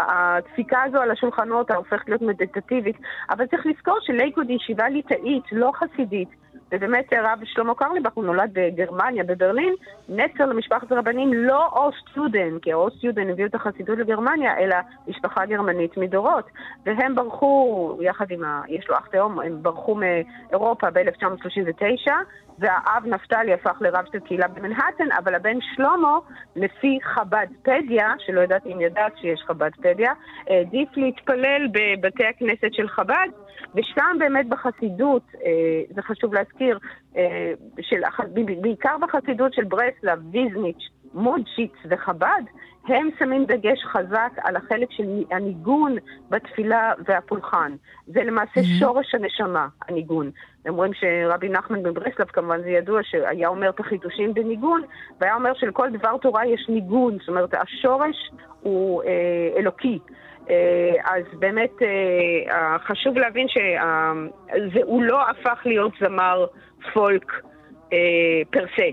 הדפיקה 0.08 0.82
הזו 0.82 0.98
על 0.98 1.10
השולחנות 1.10 1.70
ההופכת 1.70 2.08
להיות 2.08 2.22
מדיטטיבית, 2.22 2.96
אבל 3.30 3.46
צריך 3.46 3.66
לזכור 3.66 3.98
שליכוד 4.00 4.48
היא 4.48 4.56
ישיבה 4.56 4.88
ליטאית, 4.88 5.44
לא 5.52 5.72
חסידית. 5.74 6.28
ובאמת 6.72 7.12
הרב 7.12 7.38
שלמה 7.44 7.74
קרליבך, 7.74 8.10
הוא 8.14 8.24
נולד 8.24 8.50
בגרמניה, 8.52 9.24
בברלין, 9.24 9.74
נצר 10.08 10.46
למשפחת 10.46 10.92
רבנים, 10.92 11.34
לא 11.34 11.66
אוסט-יודן, 11.72 12.58
כי 12.62 12.72
האוסט-יודן 12.72 13.30
הביאו 13.30 13.48
את 13.48 13.54
החסידות 13.54 13.98
לגרמניה, 13.98 14.58
אלא 14.58 14.76
משפחה 15.08 15.46
גרמנית 15.46 15.96
מדורות. 15.96 16.50
והם 16.86 17.14
ברחו, 17.14 17.98
יחד 18.00 18.30
עם 18.30 18.44
ה... 18.44 18.62
יש 18.68 18.88
לו 18.88 18.96
אח 18.96 19.06
תאום, 19.06 19.40
הם 19.40 19.62
ברחו 19.62 19.94
מאירופה 19.94 20.90
ב-1939, 20.90 22.10
והאב 22.58 23.06
נפתלי 23.06 23.52
הפך 23.54 23.76
לרב 23.80 24.04
של 24.12 24.20
קהילה 24.20 24.48
במנהטן, 24.48 25.12
אבל 25.18 25.34
הבן 25.34 25.58
שלמה, 25.60 26.18
לפי 26.56 26.98
חב"דפדיה, 27.02 28.12
שלא 28.18 28.40
ידעתי 28.40 28.72
אם 28.72 28.80
ידעת 28.80 29.12
שיש 29.20 29.42
חב"דפדיה, 29.46 30.12
העדיף 30.46 30.88
להתפלל 30.96 31.68
בבתי 31.72 32.26
הכנסת 32.26 32.68
של 32.72 32.88
חב"ד, 32.88 33.28
ושם 33.74 34.16
באמת 34.18 34.48
בחסידות, 34.48 35.22
אה, 35.34 35.82
זה 35.94 36.02
חשוב 36.02 36.34
להזכיר, 36.34 36.78
אה, 37.16 37.52
של, 37.80 38.00
בעיקר 38.60 38.96
בחסידות 39.00 39.54
של 39.54 39.64
ברסלב, 39.64 40.18
ויזניץ', 40.32 40.88
מודשיץ 41.14 41.72
וחב"ד, 41.90 42.42
הם 42.88 43.08
שמים 43.18 43.44
דגש 43.44 43.84
חזק 43.84 44.32
על 44.36 44.56
החלק 44.56 44.88
של 44.90 45.04
הניגון 45.30 45.96
בתפילה 46.30 46.92
והפולחן. 47.06 47.72
זה 48.06 48.24
למעשה 48.24 48.60
שורש 48.78 49.14
הנשמה, 49.14 49.68
הניגון. 49.88 50.30
הם 50.64 50.72
אומרים 50.72 50.92
שרבי 50.94 51.48
נחמן 51.48 51.82
בברסלב, 51.82 52.26
כמובן 52.26 52.62
זה 52.62 52.68
ידוע, 52.70 53.00
שהיה 53.02 53.48
אומר 53.48 53.70
את 53.70 53.80
החידושים 53.80 54.34
בניגון, 54.34 54.82
והיה 55.20 55.34
אומר 55.34 55.54
שלכל 55.54 55.90
דבר 55.90 56.16
תורה 56.18 56.46
יש 56.46 56.66
ניגון, 56.68 57.18
זאת 57.18 57.28
אומרת, 57.28 57.54
השורש 57.54 58.30
הוא 58.60 59.02
אה, 59.02 59.08
אלוקי. 59.56 59.98
אה, 60.50 61.16
אז 61.16 61.24
באמת 61.38 61.82
אה, 61.82 62.78
חשוב 62.78 63.18
להבין 63.18 63.46
שהוא 63.48 65.02
לא 65.02 65.30
הפך 65.30 65.62
להיות 65.64 65.92
זמר 66.00 66.46
פולק 66.92 67.32
אה, 67.92 67.98
פר 68.50 68.64
סה, 68.76 68.88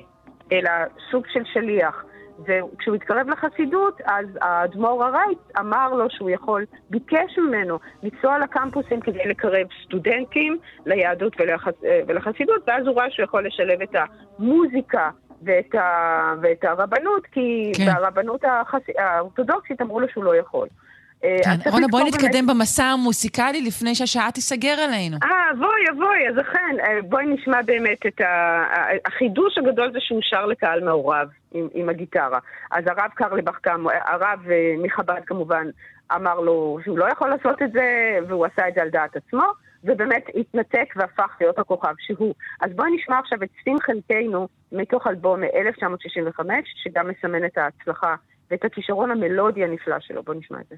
אלא 0.51 0.71
סוג 1.11 1.23
של 1.33 1.41
שליח. 1.53 2.03
וכשהוא 2.39 2.95
התקרב 2.95 3.29
לחסידות, 3.29 4.01
אז 4.05 4.25
האדמו"ר 4.41 5.03
הרייט 5.03 5.39
אמר 5.59 5.93
לו 5.93 6.05
שהוא 6.09 6.29
יכול, 6.29 6.65
ביקש 6.89 7.37
ממנו 7.37 7.79
לנסוע 8.03 8.39
לקמפוסים 8.39 9.01
כדי 9.01 9.25
לקרב 9.25 9.67
סטודנטים 9.85 10.57
ליהדות 10.85 11.33
ולחס, 11.39 11.73
ולחסידות, 12.07 12.61
ואז 12.67 12.87
הוא 12.87 12.95
ראה 12.95 13.11
שהוא 13.11 13.23
יכול 13.23 13.47
לשלב 13.47 13.81
את 13.81 13.95
המוזיקה 14.39 15.09
ואת, 15.41 15.75
ה, 15.75 16.33
ואת 16.41 16.63
הרבנות, 16.63 17.25
כי 17.25 17.71
כן. 17.77 17.85
כן. 17.85 17.93
ברבנות 17.93 18.41
החס, 18.43 18.81
האורתודוקסית 18.97 19.81
אמרו 19.81 19.99
לו 19.99 20.07
שהוא 20.09 20.23
לא 20.23 20.35
יכול. 20.35 20.67
אה, 21.23 21.37
כן. 21.43 21.69
רונה, 21.69 21.87
בואי 21.87 22.03
נתקדם 22.03 22.47
במסע 22.47 22.83
המוסיקלי 22.83 23.61
לפני 23.61 23.95
שהשעה 23.95 24.31
תיסגר 24.31 24.75
עלינו. 24.79 25.17
אה, 25.23 25.53
בואי, 25.57 25.97
בואי, 25.97 26.29
אז 26.29 26.35
אכן, 26.41 26.75
אה, 26.79 27.01
בואי 27.01 27.25
נשמע 27.25 27.61
באמת 27.61 28.05
את 28.07 28.21
ה... 28.21 28.63
החידוש 29.05 29.57
הגדול 29.57 29.91
זה 29.93 29.99
שהוא 30.01 30.19
שר 30.21 30.45
לקהל 30.45 30.83
מעורב 30.83 31.27
עם, 31.51 31.67
עם 31.73 31.89
הגיטרה. 31.89 32.39
אז 32.71 32.83
הרב 32.87 33.09
קרליבך, 33.15 33.57
הרב 34.05 34.39
אה, 34.51 34.75
מחב"ד 34.83 35.21
כמובן, 35.25 35.67
אמר 36.15 36.39
לו 36.39 36.79
שהוא 36.83 36.97
לא 36.97 37.05
יכול 37.11 37.29
לעשות 37.29 37.61
את 37.61 37.71
זה, 37.71 38.17
והוא 38.27 38.45
עשה 38.45 38.67
את 38.67 38.73
זה 38.73 38.81
על 38.81 38.89
דעת 38.89 39.15
עצמו, 39.15 39.43
ובאמת 39.83 40.23
התנתק 40.35 40.93
והפך 40.95 41.37
להיות 41.41 41.59
הכוכב 41.59 41.93
שהוא. 41.99 42.33
אז 42.61 42.71
בואי 42.75 42.95
נשמע 42.95 43.19
עכשיו 43.19 43.43
את 43.43 43.49
ספין 43.61 43.77
חלקנו 43.79 44.47
מתוך 44.71 45.07
אלבום 45.07 45.39
מ-1965, 45.39 46.39
שגם 46.83 47.07
מסמן 47.07 47.45
את 47.45 47.57
ההצלחה 47.57 48.15
ואת 48.51 48.65
הכישרון 48.65 49.11
המלודי 49.11 49.63
הנפלא 49.63 49.99
שלו. 49.99 50.23
בואי 50.23 50.37
נשמע 50.37 50.59
את 50.59 50.67
זה. 50.69 50.75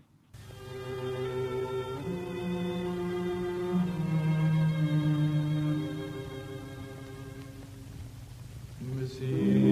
אז 9.32 9.68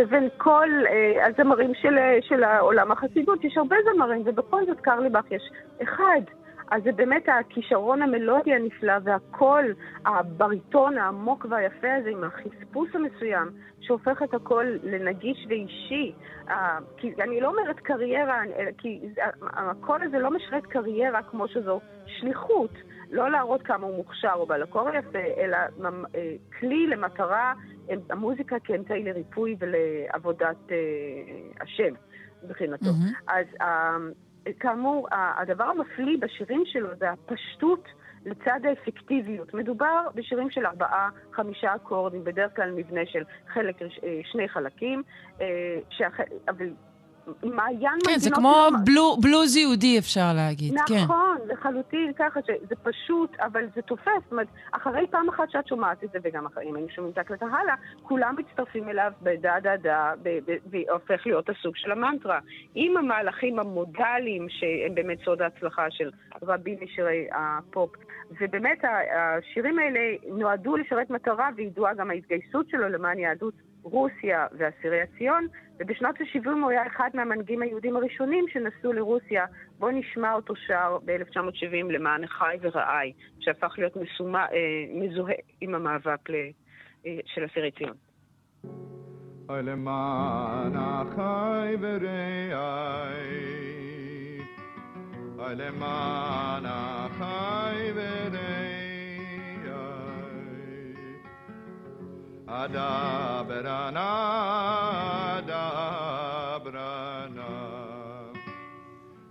לבין 0.00 0.28
כל 0.36 0.68
אה, 0.88 1.26
הזמרים 1.26 1.72
של, 1.74 1.98
אה, 1.98 2.18
של 2.22 2.44
העולם 2.44 2.92
החסידות. 2.92 3.44
יש 3.44 3.56
הרבה 3.56 3.76
זמרים, 3.94 4.22
ובכל 4.24 4.66
זאת 4.66 4.80
קרליבך 4.80 5.30
יש 5.30 5.42
אחד. 5.82 6.20
אז 6.70 6.82
זה 6.82 6.92
באמת 6.92 7.28
הכישרון 7.28 8.02
המלודי 8.02 8.54
הנפלא 8.54 8.94
והקול, 9.04 9.74
הבריטון 10.06 10.98
העמוק 10.98 11.46
והיפה 11.50 11.94
הזה 11.94 12.10
עם 12.10 12.24
החספוס 12.24 12.88
המסוים, 12.94 13.48
שהופך 13.80 14.22
את 14.22 14.34
הקול 14.34 14.78
לנגיש 14.82 15.46
ואישי. 15.48 16.12
אה, 16.48 16.78
כי 16.96 17.12
אני 17.20 17.40
לא 17.40 17.48
אומרת 17.48 17.80
קריירה, 17.80 18.40
כי 18.78 19.00
הקול 19.42 20.02
הזה 20.02 20.18
לא 20.18 20.30
משרת 20.30 20.66
קריירה 20.66 21.22
כמו 21.22 21.48
שזו 21.48 21.80
שליחות. 22.06 22.72
לא 23.10 23.30
להראות 23.30 23.62
כמה 23.62 23.86
הוא 23.86 23.96
מוכשר 23.96 24.32
או 24.34 24.46
בעל 24.46 24.62
הקול 24.62 24.94
יפה, 24.94 25.18
אלא 25.18 25.56
אה, 25.56 26.20
כלי 26.58 26.86
למטרה, 26.86 27.54
המוזיקה 28.10 28.56
כאמצעי 28.64 29.04
לריפוי 29.04 29.56
ולעבודת 29.58 30.56
אה, 30.70 30.76
השם, 31.60 31.94
מבחינתו. 32.44 32.84
מהמם. 32.84 33.12
אז 33.26 33.46
כאמור, 34.60 35.08
הדבר 35.12 35.64
המפליא 35.64 36.18
בשירים 36.20 36.62
שלו 36.66 36.88
זה 36.98 37.10
הפשטות 37.10 37.88
לצד 38.26 38.60
האפקטיביות. 38.64 39.54
מדובר 39.54 40.08
בשירים 40.14 40.50
של 40.50 40.66
ארבעה, 40.66 41.10
חמישה 41.32 41.74
אקורדים, 41.74 42.24
בדרך 42.24 42.56
כלל 42.56 42.70
מבנה 42.70 43.00
של 43.06 43.22
חלק, 43.48 43.82
אה, 43.82 43.88
שני 44.24 44.48
חלקים, 44.48 45.02
אה, 45.40 45.78
שהח... 45.90 46.20
אבל 46.48 46.70
מעיין 47.42 47.98
כן, 48.06 48.18
זה 48.18 48.30
כמו 48.30 48.52
לא- 48.72 48.78
בלו- 48.84 49.16
בלוז 49.22 49.56
יהודי, 49.56 49.98
אפשר 49.98 50.32
להגיד. 50.36 50.74
כן. 50.86 50.94
נכון, 51.04 51.36
לחלוטין 51.48 52.12
ככה, 52.18 52.40
שזה 52.46 52.74
פשוט, 52.82 53.36
אבל 53.40 53.64
זה 53.74 53.82
תופס. 53.82 54.04
זאת 54.22 54.32
אומרת, 54.32 54.46
אחרי 54.72 55.06
פעם 55.10 55.28
אחת 55.28 55.50
שאת 55.50 55.66
שומעת 55.68 56.04
את 56.04 56.10
זה, 56.12 56.18
וגם 56.22 56.46
אחרי, 56.46 56.64
אם 56.70 56.74
היינו 56.74 56.90
שומעים 56.90 57.12
את 57.12 57.18
ההקלטה 57.18 57.46
הלאה, 57.46 57.74
כולם 58.02 58.34
מצטרפים 58.38 58.88
אליו 58.88 59.12
בדה 59.22 59.54
דה 59.62 59.76
דה, 59.76 60.12
והופך 60.70 61.26
להיות 61.26 61.48
הסוג 61.48 61.76
של 61.76 61.92
המנטרה. 61.92 62.38
עם 62.74 62.96
המהלכים 62.96 63.58
המודליים, 63.58 64.46
שהם 64.48 64.94
באמת 64.94 65.18
סוד 65.24 65.42
ההצלחה 65.42 65.86
של 65.90 66.10
רבים 66.42 66.76
משירי 66.82 67.26
הפופ. 67.32 67.90
ובאמת, 68.40 68.78
השירים 69.16 69.78
האלה 69.78 70.00
נועדו 70.28 70.76
לשרת 70.76 71.10
מטרה, 71.10 71.48
וידועה 71.56 71.94
גם 71.94 72.10
ההתגייסות 72.10 72.68
שלו 72.68 72.88
למען 72.88 73.18
יהדות 73.18 73.54
רוסיה 73.82 74.46
ואסירי 74.58 75.00
הציון, 75.02 75.46
ובשנות 75.80 76.20
ה-70 76.20 76.48
הוא 76.48 76.70
היה 76.70 76.86
אחד 76.86 77.10
מהמנהיגים 77.14 77.62
היהודים 77.62 77.96
הראשונים 77.96 78.44
שנסעו 78.52 78.92
לרוסיה. 78.92 79.44
בואו 79.78 79.90
נשמע 79.90 80.32
אותו 80.32 80.56
שר 80.56 80.98
ב-1970 81.04 81.92
למען 81.92 82.24
אחי 82.24 82.56
ורעי, 82.60 83.12
שהפך 83.40 83.74
להיות 83.78 83.96
מסומה, 83.96 84.46
אה, 84.52 84.56
מזוהה 84.94 85.34
עם 85.60 85.74
המאבק 85.74 86.30
ל, 86.30 86.34
של 87.04 87.44
אסירי 87.44 87.70
ציון. 87.70 87.96
למען 89.50 90.76
אחי 90.76 91.74
ורעי, 91.80 93.30
למען 95.38 96.66
אחי 96.66 97.90
ורעי, 97.94 98.79
אדברנה, 102.52 104.10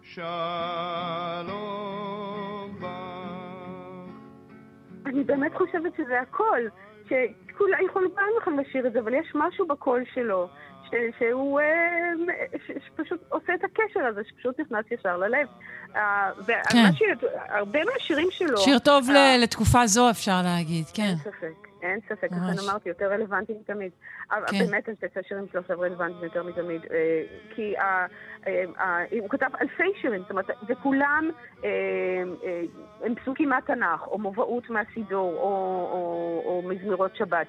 שלום 0.02 0.26
בך. 2.80 2.88
אני 5.06 5.24
באמת 5.24 5.56
חושבת 5.56 5.92
שזה 5.98 6.20
הכל. 6.20 6.62
שכולם 7.06 7.86
יכולים 7.86 8.10
פעם 8.16 8.26
אחת 8.42 8.52
לשיר 8.60 8.88
את 8.88 8.94
זה, 8.94 9.00
אבל 9.00 9.14
יש 9.14 9.32
משהו 9.36 9.68
בקול 9.68 10.04
שלו, 10.14 10.50
ש, 10.92 10.96
שהוא 11.20 11.60
אה, 11.60 12.12
ש, 12.68 12.72
שפשוט 12.88 13.20
עושה 13.30 13.54
את 13.54 13.64
הקשר 13.64 14.00
הזה, 14.00 14.22
שפשוט 14.30 14.60
נכנס 14.60 14.86
ישר 14.92 15.18
ללב. 15.18 15.48
אה, 15.96 16.32
והרבה 16.46 17.80
מהשירים 17.94 18.28
שלו... 18.32 18.58
שיר 18.58 18.80
טוב 18.80 19.10
אה, 19.10 19.38
לתקופה 19.38 19.88
זו, 19.88 20.10
אפשר 20.10 20.42
להגיד, 20.44 20.86
כן. 20.94 21.04
אין 21.04 21.18
ספק. 21.18 21.70
אין 21.82 22.00
ספק, 22.10 22.28
לכן 22.32 22.70
אמרתי, 22.70 22.90
יותר 22.90 23.06
רלוונטי 23.06 23.54
מתמיד. 23.54 23.92
כן. 24.30 24.66
באמת, 24.66 24.90
אני 24.90 24.96
חושבת 24.96 25.14
שהשירים 25.14 25.46
שלו 25.52 25.62
עכשיו 25.62 25.80
רלוונטיים 25.80 26.24
יותר 26.24 26.44
מתמיד. 26.44 26.82
אה, 26.92 27.24
כי 27.56 27.78
אה, 27.78 28.06
הוא 29.20 29.30
כתב 29.30 29.50
אלפי 29.62 29.92
שירים, 30.02 30.22
זאת 30.22 30.32
אומרת, 30.32 30.50
וכולם 30.68 31.30
אה, 31.64 31.70
הם 33.02 33.16
פסוקים 33.16 33.50
מהתנ"ך, 33.50 34.08
או 34.08 34.18
מובאות 34.18 34.70
מהסידור, 34.70 35.34
או 36.46 36.62
מזמירות 36.66 37.16
שבת. 37.16 37.48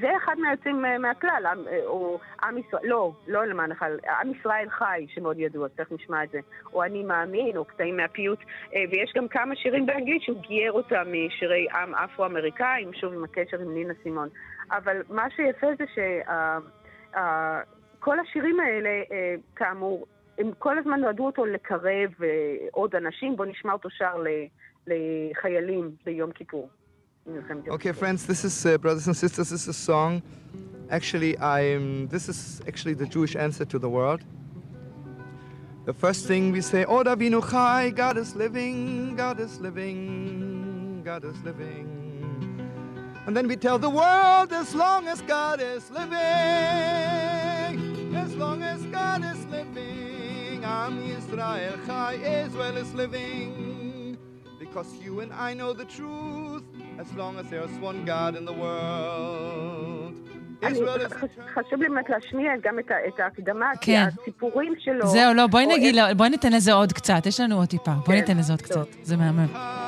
זה 0.00 0.16
אחד 0.16 0.38
מהיוצאים 0.38 0.84
מהכלל, 0.98 1.46
או 1.86 2.18
עם 2.42 2.58
ישראל, 2.58 2.82
לא, 2.84 3.12
לא 3.28 3.44
למען 3.44 3.72
החל, 3.72 3.98
עם 4.20 4.30
ישראל 4.30 4.70
חי, 4.70 5.06
שמאוד 5.14 5.38
ידוע, 5.38 5.68
צריך 5.68 5.92
נשמע 5.92 6.24
את 6.24 6.30
זה. 6.30 6.38
או 6.72 6.82
אני 6.82 7.02
מאמין, 7.02 7.56
או 7.56 7.64
קטעים 7.64 7.96
מהפיוט. 7.96 8.38
ויש 8.72 9.12
גם 9.16 9.28
כמה 9.28 9.56
שירים 9.56 9.86
באנגלית 9.86 10.22
שהוא 10.22 10.40
גייר 10.40 10.72
אותם 10.72 11.04
משירי 11.12 11.66
עם 11.70 11.94
אפרו-אמריקאים, 11.94 12.92
שוב 12.92 13.12
עם 13.12 13.24
הקשר 13.24 13.60
עם 13.60 13.74
נינה 13.74 13.94
סימון. 14.02 14.28
אבל 14.70 15.02
מה 15.08 15.30
שיפה 15.30 15.66
זה 15.78 15.84
שכל 18.00 18.16
השירים 18.20 18.60
האלה, 18.60 18.88
אה, 18.88 19.34
כאמור, 19.56 20.06
הם 20.38 20.50
כל 20.58 20.78
הזמן 20.78 21.00
נועדו 21.00 21.26
אותו 21.26 21.46
לקרב 21.46 22.10
אה, 22.22 22.28
עוד 22.72 22.94
אנשים. 22.94 23.36
בואו 23.36 23.48
נשמע 23.48 23.72
אותו 23.72 23.88
שר 23.90 24.24
לחיילים 24.86 25.90
ביום 26.04 26.32
כיפור. 26.32 26.68
Okay, 27.68 27.92
friends, 27.92 28.26
this 28.26 28.44
is 28.44 28.66
uh, 28.66 28.78
brothers 28.78 29.06
and 29.06 29.16
sisters. 29.16 29.50
This 29.50 29.62
is 29.62 29.68
a 29.68 29.78
song. 29.90 30.22
Actually, 30.90 31.32
I'm. 31.38 32.08
This 32.14 32.28
is 32.32 32.40
actually 32.66 32.94
the 32.94 33.06
Jewish 33.14 33.36
answer 33.36 33.66
to 33.72 33.78
the 33.78 33.90
world. 33.98 34.22
The 35.84 35.92
first 35.92 36.20
thing 36.28 36.42
we 36.56 36.62
say, 36.72 36.82
"Oh, 36.92 37.02
Davinu 37.04 37.40
Chai, 37.50 37.90
God 38.04 38.16
is 38.22 38.30
living, 38.44 38.78
God 39.22 39.38
is 39.46 39.52
living, 39.66 39.98
God 41.10 41.22
is 41.30 41.38
living." 41.48 42.19
And 43.30 43.36
then 43.36 43.46
we 43.46 43.54
tell 43.54 43.78
the 43.78 43.94
world 44.02 44.52
as 44.52 44.74
long 44.74 45.06
as 45.06 45.18
God 45.22 45.58
is 45.60 45.88
living, 45.98 46.16
as 48.24 48.34
long 48.34 48.64
as 48.64 48.80
God 49.00 49.20
is 49.32 49.40
living, 49.56 50.64
Am 50.64 50.94
Yisrael 51.08 51.76
Chai, 51.86 52.14
Israel 52.44 52.76
is 52.76 52.92
living. 52.92 54.18
Because 54.58 54.88
you 55.04 55.20
and 55.20 55.32
I 55.32 55.54
know 55.54 55.72
the 55.72 55.84
truth, 55.84 56.64
as 56.98 57.08
long 57.14 57.38
as 57.38 57.46
there's 57.52 57.70
one 57.88 58.04
God 58.04 58.34
in 58.34 58.44
the 58.44 58.56
world. 58.64 60.14
חשוב 61.54 61.82
לי 61.82 61.88
באמת 61.88 62.08
להשמיע 62.08 62.52
גם 62.62 62.78
את 62.78 63.20
ההקדמה, 63.20 63.70
כי 63.80 63.96
הסיפורים 63.96 64.74
שלו... 64.78 65.06
זהו, 65.06 65.34
לא, 65.34 65.46
בואי 65.46 65.66
נגיד, 65.66 65.94
בואי 66.16 66.30
ניתן 66.30 66.52
לזה 66.52 66.72
עוד 66.72 66.92
קצת, 66.92 67.26
יש 67.26 67.40
לנו 67.40 67.56
עוד 67.56 67.68
טיפה, 67.68 67.92
בואי 68.06 68.20
ניתן 68.20 68.38
לזה 68.38 68.52
עוד 68.52 68.62
קצת, 68.62 68.86
זה 69.02 69.16
מהמם. 69.16 69.79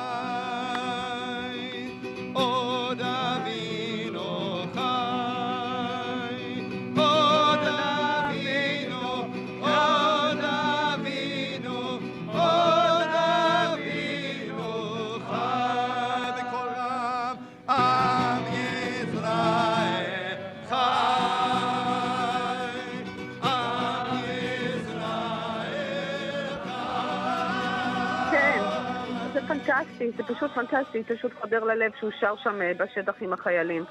זה 30.27 30.35
פשוט 30.35 30.51
פנטסטי, 30.51 31.03
פשוט 31.03 31.33
חודר 31.41 31.63
ללב 31.63 31.91
שהוא 31.99 32.11
שר 32.19 32.35
שם 32.35 32.61
אה, 32.61 32.71
בשטח 32.77 33.13
עם 33.21 33.33
החיילים. 33.33 33.85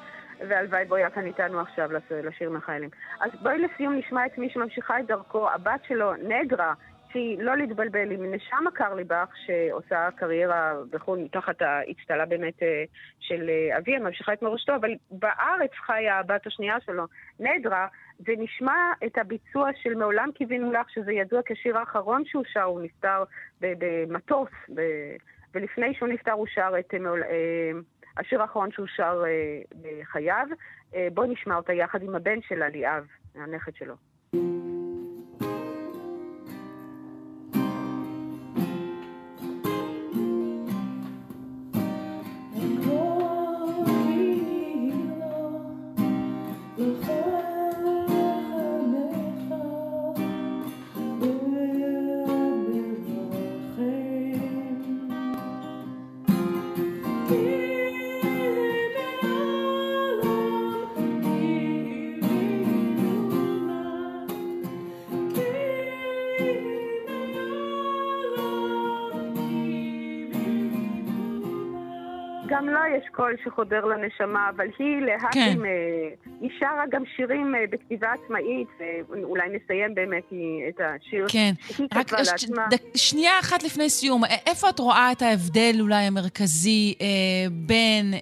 והלוואי 0.49 0.85
בו 0.85 0.95
היה 0.95 1.11
כאן 1.11 1.27
איתנו 1.27 1.61
עכשיו 1.61 1.91
לשיר 2.11 2.51
מהחיילים. 2.51 2.91
אז 3.21 3.31
בואי 3.43 3.59
לסיום 3.59 3.95
נשמע 3.95 4.27
את 4.27 4.39
מי 4.39 4.51
שממשיכה 4.51 5.01
את 5.01 5.07
דרכו, 5.07 5.51
הבת 5.51 5.81
שלו, 5.89 6.13
נדרה, 6.15 6.75
שהיא 7.13 7.43
לא 7.43 7.57
להתבלבל 7.57 8.11
עם 8.11 8.35
נשמה 8.35 8.71
קרליבך, 8.75 9.29
שעושה 9.47 10.09
קריירה 10.17 10.75
בחו"ל 10.91 11.29
תחת 11.33 11.63
האצטלה 11.63 12.27
באמת 12.27 12.63
אה, 12.63 12.85
של 13.21 13.49
אה, 13.49 13.79
אביה, 13.79 13.99
ממשיכה 13.99 14.33
את 14.33 14.43
מורשתו, 14.43 14.75
אבל 14.77 14.91
בארץ 15.11 15.71
חיה 15.87 16.19
הבת 16.19 16.47
השנייה 16.47 16.81
שלו, 16.81 17.05
נדרה, 17.41 17.87
ונשמע 18.27 18.93
את 19.07 19.19
הביצוע 19.19 19.71
של 19.83 19.95
מעולם 19.95 20.29
קיווינו 20.35 20.73
לך, 20.73 20.91
שזה 20.91 21.13
ידוע 21.13 21.41
כשיר 21.47 21.79
האחרון 21.79 22.25
שהוא 22.25 22.45
שר, 22.53 22.63
הוא 22.63 22.81
נפטר 22.81 23.25
במטוס, 23.61 24.51
ולפני 25.55 25.95
שהוא 25.95 26.09
נפטר 26.09 26.33
הוא 26.33 26.47
שר 26.47 26.73
את 26.79 26.95
אה, 26.95 27.01
השיר 28.17 28.43
האחרון 28.43 28.73
שהוא 28.73 28.87
שר 28.97 29.23
אה, 29.27 29.63
בחייו. 29.83 30.47
אה, 30.95 31.09
בואו 31.15 31.33
נשמע 31.33 31.57
אותה 31.57 31.73
יחד 31.73 32.03
עם 32.03 32.15
הבן 32.15 32.43
שלה, 32.49 32.69
ליאב, 32.69 33.07
הנכד 33.35 33.75
שלו. 33.75 33.95
קול 73.13 73.37
שחודר 73.45 73.85
לנשמה, 73.85 74.51
אבל 74.57 74.67
היא 74.79 75.01
להט 75.01 75.33
כן. 75.33 75.59
אה, 75.65 76.31
היא 76.41 76.51
שרה 76.59 76.85
גם 76.91 77.03
שירים 77.17 77.55
אה, 77.55 77.65
בכתיבה 77.71 78.09
עצמאית, 78.13 78.69
ואולי 79.09 79.49
נסיים 79.49 79.95
באמת 79.95 80.33
את 80.69 80.81
השיר 80.81 81.27
כן. 81.29 81.53
שהיא 81.61 81.89
כתבה 81.91 82.19
לעצמה. 82.19 82.67
ש... 82.95 83.11
שנייה 83.11 83.33
אחת 83.41 83.63
לפני 83.63 83.91
סיום, 83.91 84.23
איפה 84.47 84.69
את 84.69 84.79
רואה 84.79 85.13
את 85.13 85.23
ההבדל 85.23 85.77
אולי 85.81 86.05
המרכזי 86.05 86.95
אה, 87.01 87.07
בין 87.53 88.15
אה, 88.15 88.21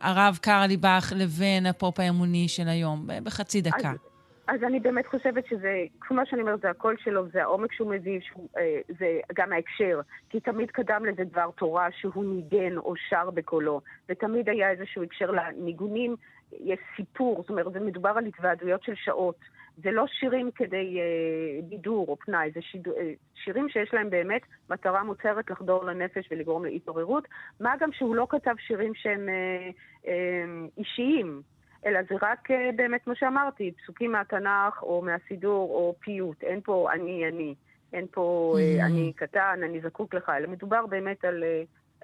הרב 0.00 0.38
קרליבך 0.42 1.12
לבין 1.16 1.66
הפופ 1.66 2.00
האמוני 2.00 2.48
של 2.48 2.68
היום? 2.68 3.06
בחצי 3.24 3.60
דקה. 3.60 3.90
אז... 3.90 4.11
אז 4.48 4.62
אני 4.62 4.80
באמת 4.80 5.06
חושבת 5.06 5.46
שזה, 5.46 5.84
כמו 6.00 6.22
שאני 6.26 6.40
אומרת, 6.40 6.60
זה 6.60 6.70
הקול 6.70 6.96
שלו, 6.98 7.28
זה 7.28 7.42
העומק 7.42 7.72
שהוא 7.72 7.90
מביא, 7.90 8.20
שהוא, 8.20 8.48
אה, 8.56 8.80
זה 8.98 9.20
גם 9.34 9.52
ההקשר. 9.52 10.00
כי 10.30 10.40
תמיד 10.40 10.70
קדם 10.70 11.04
לזה 11.04 11.24
דבר 11.24 11.50
תורה 11.56 11.88
שהוא 11.92 12.24
ניגן 12.24 12.76
או 12.76 12.94
שר 13.08 13.30
בקולו, 13.30 13.80
ותמיד 14.08 14.48
היה 14.48 14.70
איזשהו 14.70 15.02
הקשר 15.02 15.30
לניגונים, 15.30 16.16
יש 16.52 16.78
סיפור, 16.96 17.40
זאת 17.40 17.50
אומרת, 17.50 17.72
זה 17.72 17.80
מדובר 17.80 18.08
על 18.08 18.26
התוועדויות 18.26 18.82
של 18.82 18.94
שעות. 18.94 19.36
זה 19.76 19.90
לא 19.90 20.06
שירים 20.06 20.50
כדי 20.50 20.98
אה, 21.00 21.62
בידור 21.68 22.08
או 22.08 22.16
פנאי, 22.16 22.50
זה 22.54 22.62
שיד... 22.62 22.88
אה, 22.88 23.12
שירים 23.34 23.68
שיש 23.68 23.94
להם 23.94 24.10
באמת 24.10 24.42
מטרה 24.70 25.04
מוצהרת 25.04 25.50
לחדור 25.50 25.84
לנפש 25.84 26.28
ולגרום 26.30 26.64
להתעוררות, 26.64 27.28
מה 27.60 27.74
גם 27.80 27.92
שהוא 27.92 28.16
לא 28.16 28.26
כתב 28.30 28.54
שירים 28.58 28.94
שהם 28.94 29.28
אה, 29.28 29.70
אה, 30.06 30.44
אישיים. 30.78 31.42
אלא 31.86 32.00
זה 32.08 32.14
רק 32.22 32.50
אה, 32.50 32.70
באמת, 32.76 33.04
כמו 33.04 33.16
שאמרתי, 33.16 33.72
פסוקים 33.82 34.12
מהתנ"ך 34.12 34.82
או 34.82 35.02
מהסידור 35.02 35.70
או 35.70 35.94
פיוט. 36.00 36.42
אין 36.42 36.60
פה 36.64 36.88
אני, 36.92 37.28
אני. 37.28 37.54
אין 37.92 38.06
פה 38.10 38.56
אה, 38.58 38.62
mm-hmm. 38.62 38.86
אני 38.86 39.12
קטן, 39.16 39.60
אני 39.62 39.80
זקוק 39.80 40.14
לך, 40.14 40.28
אלא 40.28 40.48
מדובר 40.48 40.86
באמת 40.86 41.24
על, 41.24 41.44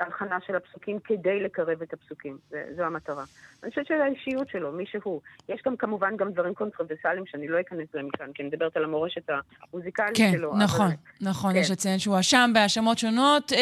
ההלחנה 0.01 0.39
של 0.47 0.57
הפסוקים 0.57 0.99
כדי 1.05 1.41
לקרב 1.41 1.83
את 1.83 1.93
הפסוקים. 1.93 2.39
זה, 2.51 2.65
זו 2.77 2.83
המטרה. 2.83 3.25
אני 3.63 3.71
חושבת 3.71 3.87
שזה 3.87 4.05
האישיות 4.05 4.49
שלו, 4.49 4.73
מי 4.73 4.87
שהוא. 4.87 5.21
יש 5.49 5.63
גם 5.67 5.77
כמובן 5.77 6.17
גם 6.17 6.31
דברים 6.33 6.55
קונטרברסליים 6.55 7.27
שאני 7.27 7.49
לא 7.49 7.61
אכנס 7.61 7.89
להם 7.95 8.09
כאן, 8.19 8.33
כי 8.35 8.43
אני 8.43 8.49
מדברת 8.49 8.77
על 8.77 8.85
המורשת 8.85 9.31
המוזיקלית 9.73 10.17
כן, 10.17 10.33
שלו. 10.33 10.57
נכון, 10.57 10.87
אבל... 10.87 10.95
נכון, 11.21 11.53
כן. 11.53 11.59
יש 11.59 11.71
לציין 11.71 11.99
שהוא 11.99 12.15
הואשם 12.15 12.51
בהאשמות 12.55 12.99
שונות, 12.99 13.53
אה, 13.53 13.59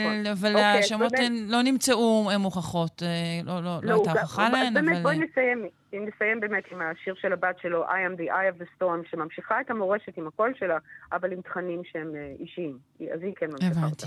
נכון. 0.00 0.26
אבל 0.26 0.48
אוקיי, 0.48 0.64
ההאשמות 0.64 1.12
באמת. 1.12 1.30
לא 1.48 1.62
נמצאו 1.62 2.28
מוכחות, 2.38 3.02
אה, 3.02 3.08
לא- 3.44 3.62
לא 3.62 3.78
לא 3.82 3.94
הוא 3.94 4.06
הייתה 4.06 4.20
הוכחה 4.20 4.48
להן, 4.48 4.74
באמת, 4.74 4.92
אבל... 4.92 5.02
בואי 5.02 5.20
אה, 5.20 5.24
נסיים, 5.24 5.68
אם 5.92 6.08
נסיים 6.14 6.40
באמת 6.40 6.64
עם 6.72 6.82
השיר 6.82 7.14
של 7.20 7.32
הבת 7.32 7.58
שלו, 7.62 7.84
I 7.84 7.90
am 7.90 8.20
the 8.20 8.30
eye 8.30 8.56
of 8.56 8.62
the 8.62 8.82
storm, 8.82 9.10
שממשיכה 9.10 9.60
את 9.60 9.70
המורשת 9.70 10.18
עם 10.18 10.26
הקול 10.26 10.54
שלה, 10.58 10.78
אבל 11.12 11.32
עם 11.32 11.40
תכנים 11.40 11.82
שהם 11.84 12.12
אה, 12.14 12.32
אישיים. 12.40 12.78
אז 13.14 13.22
היא 13.22 13.34
כן 13.36 13.46
ממשיכה 13.50 13.86
אותה. 13.90 14.06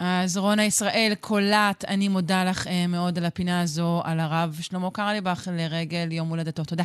אז 0.00 0.36
רונה 0.36 0.64
ישראל 0.64 1.12
קולט, 1.20 1.84
אני 1.84 2.08
מודה 2.08 2.44
לך 2.44 2.66
אה, 2.66 2.86
מאוד 2.86 3.18
על 3.18 3.24
הפינה 3.24 3.60
הזו, 3.60 4.02
על 4.04 4.20
הרב 4.20 4.58
שלמה 4.60 4.90
קרליבך 4.90 5.48
לרגל 5.52 6.12
יום 6.12 6.28
הולדתו. 6.28 6.64
תודה. 6.64 6.84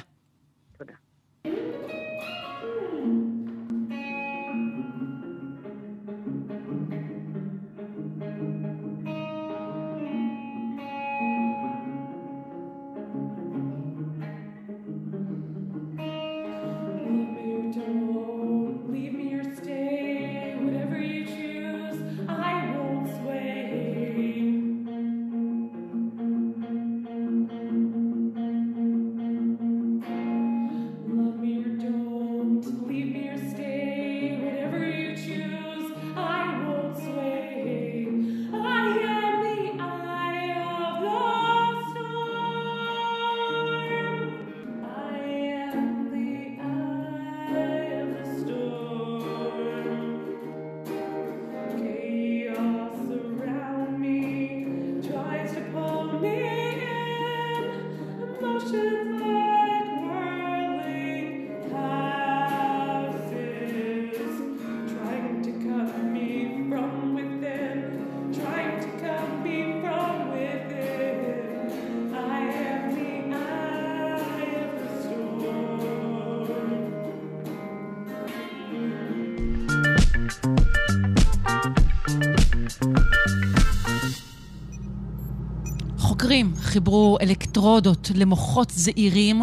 חיברו 86.75 87.17
אלקטרודות 87.21 88.11
למוחות 88.15 88.69
זעירים 88.69 89.41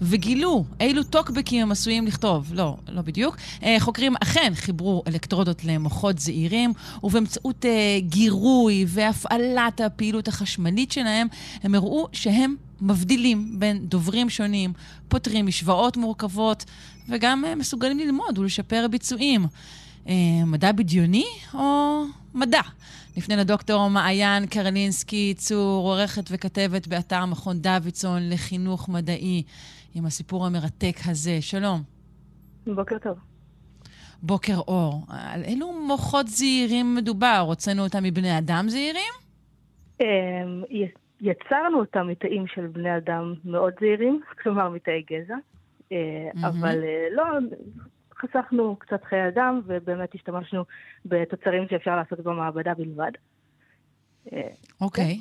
וגילו 0.00 0.64
אילו 0.80 1.02
טוקבקים 1.02 1.62
הם 1.62 1.72
עשויים 1.72 2.06
לכתוב. 2.06 2.54
לא, 2.54 2.76
לא 2.88 3.02
בדיוק. 3.02 3.36
אה, 3.62 3.76
חוקרים 3.78 4.14
אכן 4.22 4.52
חיברו 4.54 5.02
אלקטרודות 5.06 5.64
למוחות 5.64 6.18
זעירים, 6.18 6.72
ובאמצעות 7.02 7.64
אה, 7.64 7.98
גירוי 8.00 8.84
והפעלת 8.88 9.80
הפעילות 9.80 10.28
החשמלית 10.28 10.92
שלהם, 10.92 11.26
הם 11.62 11.74
הראו 11.74 12.08
שהם 12.12 12.54
מבדילים 12.80 13.58
בין 13.58 13.86
דוברים 13.86 14.30
שונים, 14.30 14.72
פותרים 15.08 15.46
משוואות 15.46 15.96
מורכבות, 15.96 16.64
וגם 17.08 17.44
אה, 17.44 17.54
מסוגלים 17.54 17.98
ללמוד 17.98 18.38
ולשפר 18.38 18.86
ביצועים. 18.90 19.46
מדע 20.46 20.72
בדיוני 20.72 21.24
או 21.54 22.02
מדע? 22.34 22.60
נפנה 23.16 23.36
לדוקטור 23.36 23.88
מעיין 23.90 24.46
קרלינסקי, 24.46 25.34
צור, 25.36 25.88
עורכת 25.88 26.22
וכתבת 26.30 26.86
באתר 26.86 27.26
מכון 27.26 27.56
דוידסון 27.56 28.20
לחינוך 28.32 28.88
מדעי, 28.88 29.42
עם 29.94 30.06
הסיפור 30.06 30.46
המרתק 30.46 30.96
הזה. 31.06 31.38
שלום. 31.40 31.80
בוקר 32.66 32.98
טוב. 32.98 33.18
בוקר 34.22 34.56
אור. 34.56 35.06
על 35.08 35.42
אילו 35.42 35.72
מוחות 35.72 36.28
זעירים 36.28 36.94
מדובר? 36.94 37.44
הוצאנו 37.46 37.82
אותם 37.82 38.02
מבני 38.02 38.38
אדם 38.38 38.64
זעירים? 38.68 39.12
אמ, 40.00 40.06
יצרנו 41.20 41.78
אותם 41.78 42.08
מתאים 42.08 42.46
של 42.54 42.66
בני 42.66 42.96
אדם 42.96 43.34
מאוד 43.44 43.72
זהירים, 43.80 44.20
כלומר 44.42 44.68
מתאי 44.68 45.02
גזע, 45.10 45.34
אה. 45.92 46.48
אבל 46.48 46.82
אה, 46.84 47.06
לא, 47.12 47.24
חסכנו 48.18 48.76
קצת 48.76 49.04
חיי 49.04 49.28
אדם, 49.28 49.60
ובאמת 49.66 50.14
השתמשנו 50.14 50.64
בתוצרים 51.04 51.66
שאפשר 51.70 51.96
לעשות 51.96 52.20
במעבדה 52.20 52.74
בלבד. 52.74 53.10
אה, 54.32 54.40
אוקיי. 54.80 55.20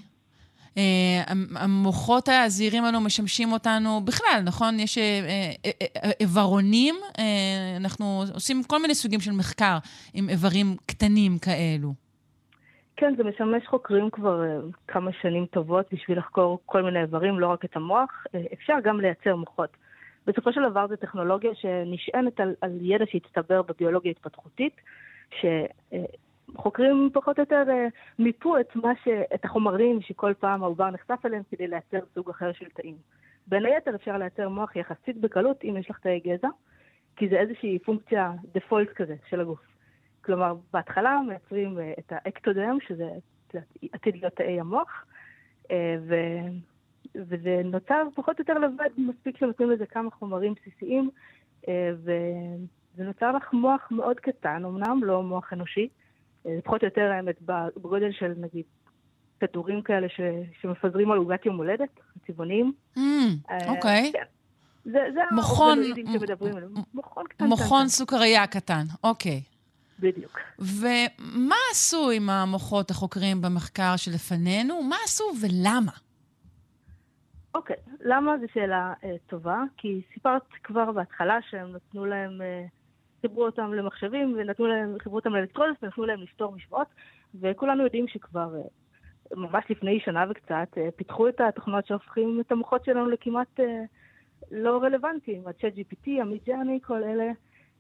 אה, 0.78 1.24
המ- 1.28 1.58
המוחות 1.58 2.30
הזעירים 2.46 2.84
האלו 2.84 3.00
משמשים 3.02 3.52
אותנו 3.52 4.02
בכלל, 4.02 4.42
נכון? 4.46 4.80
יש 4.80 4.98
אה, 4.98 5.04
אה, 5.66 5.72
אה, 6.04 6.12
איברונים, 6.20 6.96
אה, 7.20 7.24
אנחנו 7.78 8.24
עושים 8.34 8.64
כל 8.64 8.82
מיני 8.82 8.96
סוגים 8.96 9.20
של 9.20 9.32
מחקר 9.32 9.78
עם 10.14 10.30
איברים 10.30 10.76
קטנים 10.86 11.38
כאלו. 11.40 11.94
כן, 12.98 13.14
זה 13.18 13.24
משמש 13.24 13.68
חוקרים 13.68 14.10
כבר 14.12 14.44
אה, 14.44 14.58
כמה 14.88 15.12
שנים 15.22 15.46
טובות 15.46 15.86
בשביל 15.94 16.18
לחקור 16.18 16.60
כל 16.66 16.82
מיני 16.82 17.02
איברים, 17.02 17.40
לא 17.40 17.48
רק 17.48 17.66
את 17.66 17.76
המוח. 17.76 18.24
אה, 18.36 18.40
אפשר 18.54 18.74
גם 18.84 19.00
לייצר 19.02 19.36
מוחות. 19.36 19.70
בסופו 20.28 20.54
של 20.54 20.70
דבר 20.70 20.88
זו 20.88 20.96
טכנולוגיה 20.96 21.56
שנשענת 21.56 22.40
על, 22.40 22.56
על 22.62 22.78
ידע 22.82 23.06
שהצטבר 23.08 23.62
בביולוגיה 23.62 24.12
התפתחותית, 24.12 24.74
שחוקרים 25.40 27.10
פחות 27.14 27.40
או 27.40 27.42
יותר 27.42 27.64
אה, 27.70 27.88
מיפו 28.20 28.60
את, 28.60 28.68
ש, 29.04 29.08
את 29.36 29.46
החומרים 29.46 30.02
שכל 30.02 30.34
פעם 30.40 30.64
העובר 30.64 30.90
נחשף 30.90 31.26
אליהם 31.26 31.44
כדי 31.52 31.68
לייצר 31.68 32.00
סוג 32.14 32.30
אחר 32.30 32.52
של 32.54 32.70
תאים. 32.74 32.96
בין 33.48 33.66
היתר 33.66 33.96
אפשר 33.96 34.18
לייצר 34.18 34.50
מוח 34.50 34.76
יחסית 34.76 35.18
בקלות 35.18 35.64
אם 35.64 35.78
יש 35.78 35.90
לך 35.90 36.00
תאי 36.00 36.20
גזע, 36.20 36.48
כי 37.16 37.30
זה 37.30 37.40
איזושהי 37.40 37.80
פונקציה 37.80 38.32
דפולט 38.54 38.90
כזה 38.90 39.16
של 39.30 39.42
הגוף. 39.42 39.60
כלומר, 40.22 40.54
בהתחלה 40.74 41.20
מייצרים 41.28 41.80
אה, 41.80 41.94
את 42.00 42.12
האקטודם, 42.16 42.78
שזה 42.88 43.10
עתיד 43.92 44.16
להיות 44.16 44.34
תאי 44.34 44.60
המוח, 44.60 45.06
אה, 45.72 45.96
ו... 46.08 46.16
וזה 47.16 47.62
נוצר 47.66 48.04
פחות 48.16 48.40
או 48.40 48.42
יותר 48.42 48.54
לבד, 48.54 48.90
מספיק 48.98 49.38
שנותנים 49.38 49.72
לזה 49.72 49.86
כמה 49.86 50.12
חומרים 50.12 50.54
בסיסיים, 50.54 51.10
אה, 51.68 51.92
וזה 52.04 53.04
נוצר 53.04 53.32
לך 53.32 53.54
מוח 53.54 53.88
מאוד 53.92 54.20
קטן, 54.20 54.66
אמנם 54.66 55.04
לא 55.04 55.24
מוח 55.24 55.54
אנושי, 55.54 55.88
אה, 56.46 56.58
פחות 56.64 56.82
או 56.82 56.88
יותר 56.88 57.12
האמת 57.12 57.36
בגודל 57.42 58.12
של 58.12 58.34
נגיד 58.38 58.66
כדורים 59.40 59.82
כאלה 59.82 60.10
ש... 60.10 60.22
שמפזרים 60.62 61.12
על 61.12 61.18
עוגת 61.18 61.46
יום 61.46 61.58
הולדת, 61.58 62.00
צבעוניים. 62.28 62.74
Mm, 62.98 63.02
אה, 63.50 63.70
אוקיי. 63.70 64.12
כן. 64.14 64.24
זה, 64.86 65.00
זה 65.14 65.20
האורגנואידים 65.32 66.06
שמדברים 66.08 66.56
עליהם, 66.56 66.74
מכון 66.94 67.28
קטן. 67.28 67.46
מוכון 67.46 67.88
סוכריה 67.88 68.48
קטן, 68.48 68.84
אוקיי. 69.04 69.42
בדיוק. 70.00 70.40
ומה 70.60 71.56
עשו 71.72 72.10
עם 72.10 72.30
המוחות 72.30 72.92
החוקרים 72.92 73.42
במחקר 73.42 73.96
שלפנינו? 73.98 74.84
מה 74.84 74.96
עשו 75.06 75.24
ולמה? 75.42 75.92
אוקיי, 77.56 77.76
למה 78.00 78.38
זו 78.38 78.46
שאלה 78.54 78.94
אה, 79.04 79.16
טובה? 79.28 79.64
כי 79.78 80.02
סיפרת 80.14 80.42
כבר 80.64 80.92
בהתחלה 80.92 81.40
שהם 81.50 81.72
נתנו 81.72 82.06
להם, 82.06 82.42
אה, 82.42 82.66
חיברו 83.22 83.46
אותם 83.46 83.74
למחשבים 83.74 84.36
ונתנו 84.38 84.68
להם, 84.68 84.96
חיברו 85.00 85.16
אותם 85.16 85.34
לאלקטרודות 85.34 85.84
ונתנו 85.84 86.06
להם 86.06 86.22
לפתור 86.22 86.52
משוואות, 86.56 86.88
וכולנו 87.42 87.84
יודעים 87.84 88.08
שכבר 88.08 88.56
אה, 88.56 88.62
ממש 89.36 89.64
לפני 89.70 90.00
שנה 90.00 90.26
וקצת 90.30 90.78
אה, 90.78 90.90
פיתחו 90.96 91.28
את 91.28 91.42
התוכנות 91.42 91.86
שהופכים 91.86 92.42
את 92.42 92.52
המוחות 92.52 92.86
שלנו 92.86 93.10
לכמעט 93.10 93.60
אה, 93.60 93.84
לא 94.52 94.84
רלוונטיים. 94.84 95.48
ה-chat 95.48 95.78
GPT, 95.78 96.10
המידג'רני, 96.22 96.80
כל 96.84 97.04
אלה 97.04 97.32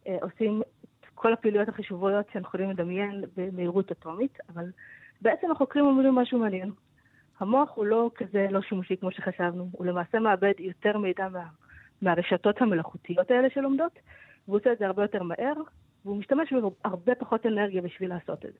אה, 0.07 0.17
עושים 0.21 0.61
את 0.61 1.05
כל 1.15 1.33
הפעילויות 1.33 1.69
החישוביות 1.69 2.25
שאנחנו 2.33 2.47
יכולים 2.47 2.69
לדמיין 2.69 3.23
במהירות 3.37 3.91
אטומית, 3.91 4.37
אבל 4.49 4.65
בעצם 5.21 5.51
החוקרים 5.51 5.85
אומרים 5.85 6.15
משהו 6.15 6.39
מעניין. 6.39 6.71
המוח 7.39 7.69
הוא 7.75 7.85
לא 7.85 8.11
כזה 8.15 8.47
לא 8.51 8.61
שימושי 8.61 8.97
כמו 8.97 9.11
שחשבנו, 9.11 9.69
הוא 9.71 9.85
למעשה 9.85 10.19
מעבד 10.19 10.53
יותר 10.59 10.97
מידע 10.97 11.27
מה, 11.29 11.43
מהרשתות 12.01 12.61
המלאכותיות 12.61 13.31
האלה 13.31 13.47
שלומדות, 13.53 13.99
והוא 14.47 14.59
עושה 14.59 14.71
את 14.71 14.77
זה 14.77 14.85
הרבה 14.85 15.01
יותר 15.01 15.23
מהר, 15.23 15.53
והוא 16.05 16.17
משתמש 16.17 16.53
בהרבה 16.83 17.15
פחות 17.15 17.45
אנרגיה 17.45 17.81
בשביל 17.81 18.09
לעשות 18.09 18.45
את 18.45 18.53
זה. 18.53 18.59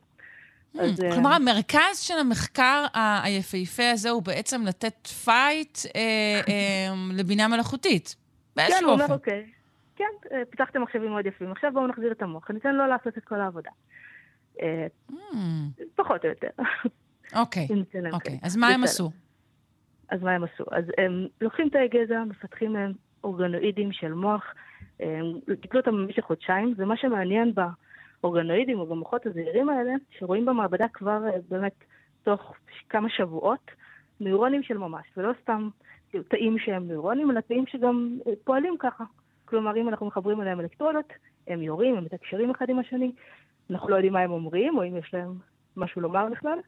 אז, 0.79 1.03
אה, 1.03 1.11
כלומר, 1.13 1.33
המרכז 1.33 1.99
של 1.99 2.13
המחקר 2.19 2.85
היפהפה 3.23 3.89
הזה 3.91 4.09
הוא 4.09 4.23
בעצם 4.23 4.61
לתת 4.65 5.07
fight 5.07 5.77
אה, 5.95 6.01
אה, 6.47 6.93
לבינה 7.13 7.47
מלאכותית. 7.47 8.15
כן, 8.15 8.61
באיזשהו 8.61 8.85
הוא 8.85 8.93
אומר, 8.93 9.03
אופן. 9.03 9.13
אוקיי, 9.13 9.45
כן, 9.95 10.05
אה, 10.31 10.41
פיתחתם 10.49 10.81
מחשבים 10.81 11.11
מאוד 11.11 11.25
יפים, 11.25 11.51
עכשיו 11.51 11.71
בואו 11.73 11.87
נחזיר 11.87 12.11
את 12.11 12.21
המוח, 12.21 12.51
ניתן 12.51 12.75
לו 12.75 12.87
לעשות 12.87 13.17
את 13.17 13.23
כל 13.23 13.41
העבודה. 13.41 13.71
אה, 14.61 14.87
Hmm, 15.11 15.83
פחות 15.95 16.25
או 16.25 16.29
יותר. 16.29 16.47
אוקיי, 17.35 17.67
להם 17.93 18.13
אוקיי. 18.13 18.19
קרדיט. 18.19 18.43
אז 18.43 18.57
מה 18.57 18.67
הם. 18.67 18.83
עשו? 18.83 19.11
אז 20.09 20.23
מה 20.23 20.31
הם 20.31 20.43
עשו? 20.43 20.63
אז 20.71 20.85
הם 20.97 21.27
לוקחים 21.41 21.69
תאי 21.69 21.87
גזע, 21.87 22.23
מפתחים 22.23 22.73
מהם 22.73 22.93
אורגנואידים 23.23 23.91
של 23.91 24.13
מוח, 24.13 24.53
הם 24.99 25.25
גידלו 25.61 25.79
אותם 25.79 25.91
במשך 25.91 26.23
חודשיים, 26.23 26.73
ומה 26.77 26.97
שמעניין 26.97 27.53
באורגנואידים 28.21 28.79
או 28.79 28.85
במוחות 28.85 29.25
הזעירים 29.25 29.69
האלה, 29.69 29.93
שרואים 30.19 30.45
במעבדה 30.45 30.85
כבר 30.93 31.21
אה, 31.25 31.37
באמת 31.49 31.83
תוך 32.23 32.53
כמה 32.89 33.09
שבועות, 33.09 33.71
נוירונים 34.19 34.63
של 34.63 34.77
ממש, 34.77 35.05
ולא 35.17 35.33
סתם 35.41 35.69
תאים 36.27 36.59
שהם 36.59 36.87
נוירונים, 36.87 37.31
אלא 37.31 37.39
תאים 37.39 37.65
שגם 37.67 38.17
אה, 38.27 38.33
פועלים 38.43 38.75
ככה. 38.79 39.03
כלומר, 39.45 39.77
אם 39.77 39.89
אנחנו 39.89 40.05
מחברים 40.05 40.41
אליהם 40.41 40.59
אלקטרודות, 40.59 41.13
הם 41.47 41.61
יורים, 41.61 41.95
הם 41.95 42.03
מתקשרים 42.03 42.49
אחד 42.49 42.69
עם 42.69 42.79
השני, 42.79 43.11
אנחנו 43.69 43.89
לא 43.89 43.95
יודעים 43.95 44.13
מה 44.13 44.19
הם 44.19 44.31
אומרים, 44.31 44.77
או 44.77 44.83
אם 44.83 44.97
יש 44.97 45.13
להם 45.13 45.33
משהו 45.77 46.01
לומר 46.01 46.27
בכלל, 46.31 46.59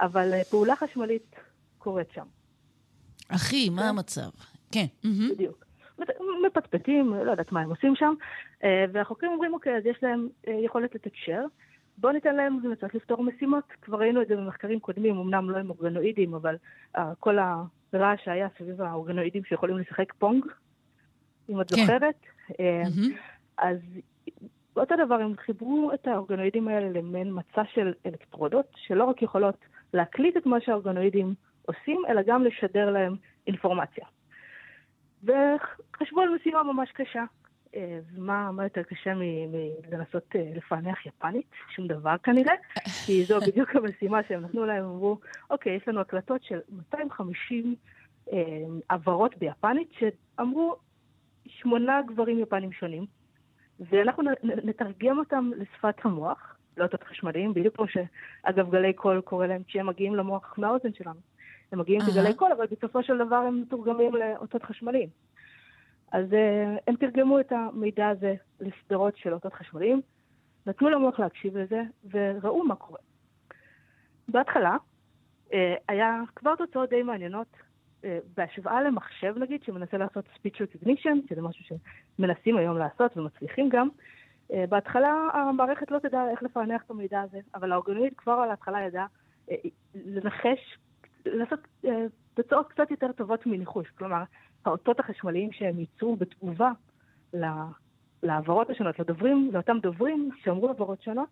אבל 0.00 0.32
אה, 0.32 0.44
פעולה 0.44 0.76
חשמלית 0.76 1.36
קורית 1.78 2.10
שם. 2.14 2.26
אחי, 3.28 3.68
מה 3.70 3.88
המצב? 3.88 4.30
כן. 4.72 4.86
בדיוק. 5.30 5.64
מפטפטים, 6.46 7.14
לא 7.14 7.30
יודעת 7.30 7.52
מה 7.52 7.60
הם 7.60 7.70
עושים 7.70 7.96
שם, 7.96 8.14
אה, 8.64 8.84
והחוקרים 8.92 9.32
אומרים, 9.32 9.54
אוקיי, 9.54 9.76
אז 9.76 9.86
יש 9.86 9.98
להם 10.02 10.28
אה, 10.48 10.52
יכולת 10.52 10.94
לתקשר, 10.94 11.44
בואו 11.98 12.12
ניתן 12.12 12.36
להם 12.36 12.58
לנסות 12.62 12.94
לפתור 12.94 13.22
משימות. 13.24 13.64
כבר 13.82 13.98
ראינו 13.98 14.22
את 14.22 14.28
זה 14.28 14.36
במחקרים 14.36 14.80
קודמים, 14.80 15.16
אמנם 15.16 15.50
לא 15.50 15.58
עם 15.58 15.70
אורגנואידים, 15.70 16.34
אבל 16.34 16.56
אה, 16.96 17.12
כל 17.18 17.38
הרעש 17.38 18.24
שהיה 18.24 18.48
סביב 18.58 18.82
האורגנואידים 18.82 19.44
שיכולים 19.44 19.78
לשחק 19.78 20.12
פונג, 20.12 20.44
אם 21.50 21.60
את 21.60 21.70
כן. 21.70 21.76
זוכרת. 21.76 22.14
אה, 22.60 22.82
מהמם. 22.84 23.14
אז 23.58 23.78
אותו 24.76 24.94
דבר, 25.04 25.14
הם 25.14 25.36
חיברו 25.36 25.90
את 25.94 26.06
האורגנואידים 26.06 26.68
האלה 26.68 26.88
למעין 27.00 27.32
מצע 27.34 27.62
של 27.74 27.92
אלקטרודות, 28.06 28.66
שלא 28.76 29.04
רק 29.04 29.22
יכולות 29.22 29.56
להקליט 29.94 30.36
את 30.36 30.46
מה 30.46 30.60
שהאורגנואידים 30.60 31.34
עושים, 31.66 32.02
אלא 32.08 32.22
גם 32.26 32.44
לשדר 32.44 32.90
להם 32.90 33.16
אינפורמציה. 33.46 34.04
וחשבו 35.24 36.20
על 36.20 36.28
משימה 36.28 36.62
ממש 36.62 36.90
קשה. 36.92 37.24
אה, 37.76 37.98
מה, 38.18 38.52
מה 38.52 38.64
יותר 38.64 38.82
קשה 38.82 39.12
מלנסות 39.14 40.36
אה, 40.36 40.50
לפענח 40.54 41.06
יפנית? 41.06 41.50
שום 41.74 41.86
דבר 41.86 42.16
כנראה, 42.22 42.54
כי 43.06 43.24
זו 43.24 43.40
בדיוק 43.40 43.76
המשימה 43.76 44.20
שהם 44.28 44.44
נתנו 44.44 44.64
להם, 44.66 44.84
הם 44.84 44.90
אמרו, 44.90 45.18
אוקיי, 45.50 45.76
יש 45.76 45.88
לנו 45.88 46.00
הקלטות 46.00 46.42
של 46.42 46.58
250 46.70 47.74
אה, 48.32 48.38
הברות 48.90 49.36
ביפנית, 49.38 49.88
שאמרו 49.98 50.76
שמונה 51.46 52.02
גברים 52.06 52.38
יפנים 52.38 52.72
שונים, 52.72 53.06
ואנחנו 53.80 54.22
נ- 54.22 54.46
נ- 54.50 54.68
נתרגם 54.68 55.18
אותם 55.18 55.50
לשפת 55.56 55.94
המוח, 56.04 56.49
לאותות 56.76 57.02
חשמליים, 57.02 57.54
בדיוק 57.54 57.76
כמו 57.76 57.86
שאגב 57.88 58.70
גלי 58.70 58.92
קול 58.92 59.20
קורא 59.20 59.46
להם 59.46 59.62
כשהם 59.62 59.86
מגיעים 59.86 60.14
למוח 60.14 60.54
מהאוזן 60.58 60.92
שלנו. 60.92 61.20
הם 61.72 61.78
מגיעים. 61.78 62.00
כגלי 62.00 62.34
קול, 62.34 62.52
אבל 62.52 62.66
בסופו 62.66 63.02
של 63.02 63.18
דבר 63.18 63.36
הם 63.36 63.60
מתורגמים 63.60 64.14
לאותות 64.14 64.62
חשמליים. 64.62 65.08
אז 66.12 66.26
uh, 66.32 66.80
הם 66.86 66.96
תרגמו 66.96 67.40
את 67.40 67.52
המידע 67.52 68.08
הזה 68.08 68.34
לסדרות 68.60 69.16
של 69.16 69.32
אותות 69.32 69.54
חשמליים, 69.54 70.00
נתנו 70.66 70.90
למוח 70.90 71.20
להקשיב 71.20 71.56
לזה, 71.56 71.82
וראו 72.10 72.64
מה 72.64 72.76
קורה. 72.76 72.98
בהתחלה 74.28 74.76
uh, 75.48 75.54
היה 75.88 76.22
כבר 76.36 76.56
תוצאות 76.56 76.90
די 76.90 77.02
מעניינות, 77.02 77.46
uh, 78.02 78.04
בהשוואה 78.36 78.82
למחשב 78.82 79.34
נגיד, 79.38 79.62
שמנסה 79.62 79.98
לעשות 79.98 80.24
speech 80.24 80.56
recognition, 80.56 81.28
שזה 81.30 81.42
משהו 81.42 81.76
שמנסים 82.18 82.56
היום 82.56 82.78
לעשות 82.78 83.16
ומצליחים 83.16 83.68
גם, 83.68 83.88
uh, 83.88 84.19
בהתחלה 84.68 85.28
המערכת 85.34 85.90
לא 85.90 85.98
תדע 85.98 86.22
איך 86.30 86.42
לפענח 86.42 86.82
את 86.86 86.90
המידע 86.90 87.20
הזה, 87.20 87.38
אבל 87.54 87.72
האורגנואיד 87.72 88.12
כבר 88.16 88.32
על 88.32 88.50
ההתחלה 88.50 88.80
ידע 88.80 89.04
uh, 89.48 89.52
לנחש, 89.94 90.78
לעשות 91.26 91.60
uh, 91.84 91.88
תוצאות 92.34 92.68
קצת 92.72 92.90
יותר 92.90 93.12
טובות 93.12 93.46
מניחוש. 93.46 93.88
כלומר, 93.98 94.22
האותות 94.64 95.00
החשמליים 95.00 95.52
שהם 95.52 95.78
ייצרו 95.78 96.16
בתגובה 96.16 96.70
להעברות 98.22 98.70
השונות, 98.70 98.98
לדוברים, 98.98 99.50
לאותם 99.52 99.78
דוברים 99.82 100.30
שאמרו 100.44 100.68
עברות 100.68 101.02
שונות, 101.02 101.28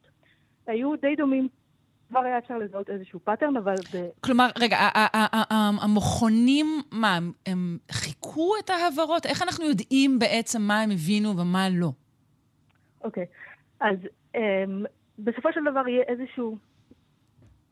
היו 0.67 0.97
די 0.97 1.17
דומים. 1.17 1.49
כבר 2.09 2.21
היה 2.21 2.39
אפשר 2.39 2.59
לזהות 2.59 2.91
איזשהו 2.91 3.21
pattern, 3.25 3.57
אבל. 3.57 3.75
כלומר, 4.21 4.49
רגע, 4.59 4.77
המכונים, 5.83 6.67
מה, 6.93 7.19
הם- 7.47 7.79
חיקו 7.93 8.53
את 8.65 8.71
ההברות? 8.71 9.27
איך 9.27 9.43
אנחנו 9.43 9.65
יודעים 9.65 10.19
בעצם 10.19 10.63
מה 10.63 10.81
הם 10.81 10.91
הבינו 10.91 11.39
ומה 11.39 11.69
לא? 11.69 11.91
אוקיי. 13.05 13.27
אז 13.81 13.97
אמ, 14.37 14.41
בסופו 15.19 15.53
של 15.53 15.61
דבר 15.71 15.89
יהיה 15.89 16.03
איזשהו 16.03 16.59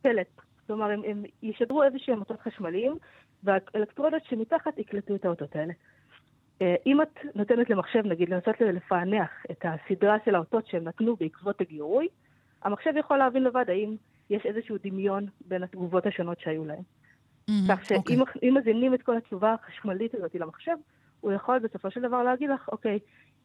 פלט. 0.02 0.40
כלומר, 0.66 0.90
הם, 0.90 1.02
הם 1.06 1.22
ישדרו 1.42 1.82
איזשהם 1.82 2.20
אותות 2.20 2.40
חשמליים, 2.40 2.96
והאלקטרודות 3.42 4.24
שמתחת 4.24 4.78
יקלטו 4.78 5.14
את 5.14 5.24
האותות 5.24 5.56
האלה. 5.56 5.72
אה, 6.58 6.64
אם 6.86 7.02
את 7.02 7.18
נותנת 7.34 7.70
למחשב, 7.70 8.06
נגיד, 8.06 8.28
לנסות 8.28 8.60
לפענח 8.60 9.30
את 9.50 9.64
הסדרה 9.64 10.16
של 10.24 10.34
האותות 10.34 10.66
שהם 10.66 10.84
נתנו 10.84 11.16
בעקבות 11.16 11.60
הגירוי, 11.60 12.08
המחשב 12.62 12.92
יכול 12.96 13.16
להבין 13.16 13.44
לבד 13.44 13.64
האם 13.68 13.96
יש 14.30 14.46
איזשהו 14.46 14.76
דמיון 14.84 15.26
בין 15.48 15.62
התגובות 15.62 16.06
השונות 16.06 16.40
שהיו 16.40 16.64
להם. 16.64 16.82
מהמם, 17.48 17.66
כך 17.68 17.84
שאם 17.84 18.20
אוקיי. 18.20 18.48
אם 18.48 18.54
מזינים 18.54 18.94
את 18.94 19.02
כל 19.02 19.16
התשובה 19.16 19.54
החשמלית 19.54 20.14
הזאת 20.14 20.34
למחשב, 20.34 20.76
הוא 21.20 21.32
יכול 21.32 21.58
בסופו 21.58 21.90
של 21.90 22.02
דבר 22.02 22.22
להגיד 22.22 22.50
לך, 22.50 22.68
אוקיי, 22.68 22.92
אה, 22.92 22.98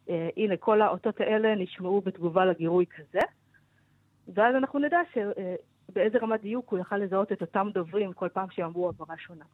הנה, 0.07 0.57
כל 0.57 0.81
האותות 0.81 1.21
האלה 1.21 1.55
נשמעו 1.55 2.01
בתגובה 2.01 2.45
לגירוי 2.45 2.85
כזה, 2.85 3.19
ואז 4.33 4.55
אנחנו 4.55 4.79
נדע 4.79 4.99
שבאיזה 5.13 6.17
רמת 6.17 6.41
דיוק 6.41 6.71
הוא 6.71 6.79
יכל 6.79 6.97
לזהות 6.97 7.31
את 7.31 7.41
אותם 7.41 7.67
דוברים 7.73 8.13
כל 8.13 8.29
פעם 8.29 8.49
שהם 8.49 8.65
אמרו 8.65 8.89
הברה 8.89 9.17
שונה. 9.17 9.45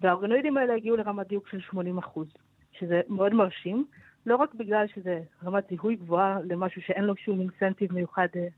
והאורגנואידים 0.00 0.56
האלה 0.56 0.74
הגיעו 0.74 0.96
לרמת 0.96 1.28
דיוק 1.28 1.48
של 1.48 1.60
80 1.60 1.98
אחוז, 1.98 2.28
שזה 2.72 3.00
מאוד 3.08 3.34
מרשים, 3.34 3.86
לא 4.26 4.36
רק 4.36 4.54
בגלל 4.54 4.86
שזה 4.94 5.20
רמת 5.44 5.64
זיהוי 5.68 5.96
גבוהה 5.96 6.38
למשהו 6.44 6.82
שאין 6.82 7.04
לו 7.04 7.16
שום 7.16 7.40
אינסנטיב 7.40 7.92
מיוחד 7.92 8.28
אה, 8.36 8.48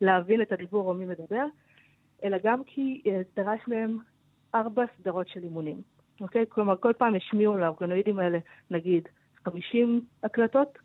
להבין 0.00 0.42
את 0.42 0.52
הדיבור 0.52 0.88
או 0.88 0.94
מי 0.94 1.06
מדבר, 1.06 1.44
אלא 2.24 2.36
גם 2.44 2.64
כי 2.64 3.02
אה, 3.06 3.20
דרש 3.36 3.60
מהם 3.68 3.98
ארבע 4.54 4.84
סדרות 4.98 5.28
של 5.28 5.42
אימונים. 5.42 5.82
אוקיי? 6.20 6.44
כלומר, 6.48 6.76
כל 6.76 6.92
פעם 6.98 7.14
השמיעו 7.14 7.56
לאורגנואידים 7.56 8.18
האלה, 8.18 8.38
נגיד, 8.70 9.08
50 9.46 10.00
הקלטות, 10.22 10.78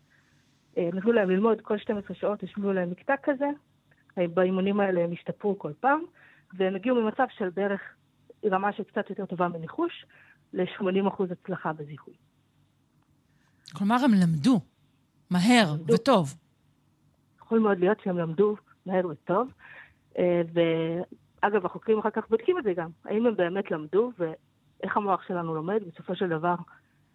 אה, 0.78 0.88
נתנו 0.92 1.12
להם 1.12 1.30
ללמוד 1.30 1.60
כל 1.60 1.78
12 1.78 2.16
שעות, 2.16 2.42
השמיעו 2.42 2.72
להם 2.72 2.90
מקטע 2.90 3.14
כזה, 3.22 3.46
באימונים 4.16 4.80
האלה 4.80 5.00
הם 5.04 5.12
השתפרו 5.12 5.58
כל 5.58 5.72
פעם, 5.80 6.00
והם 6.52 6.74
הגיעו 6.74 7.02
ממצב 7.02 7.26
של 7.30 7.50
בערך 7.50 7.80
רמה 8.44 8.72
שקצת 8.72 9.10
יותר 9.10 9.26
טובה 9.26 9.48
מניחוש, 9.48 10.06
ל-80% 10.52 11.22
הצלחה 11.32 11.72
בזיהוי. 11.72 12.14
כלומר, 13.72 13.96
הם 14.04 14.10
למדו 14.22 14.60
מהר 15.30 15.72
למדו. 15.72 15.94
וטוב. 15.94 16.34
יכול 17.40 17.58
מאוד 17.58 17.78
להיות 17.78 18.00
שהם 18.04 18.18
למדו 18.18 18.56
מהר 18.86 19.06
וטוב. 19.06 19.52
אה, 20.18 20.42
ואגב, 20.52 21.66
החוקרים 21.66 21.98
אחר 21.98 22.10
כך 22.10 22.28
בודקים 22.28 22.58
את 22.58 22.64
זה 22.64 22.72
גם. 22.72 22.90
האם 23.04 23.26
הם 23.26 23.36
באמת 23.36 23.70
למדו, 23.70 24.12
ואיך 24.18 24.96
המוח 24.96 25.22
שלנו 25.28 25.54
לומד, 25.54 25.82
בסופו 25.92 26.16
של 26.16 26.28
דבר, 26.28 26.54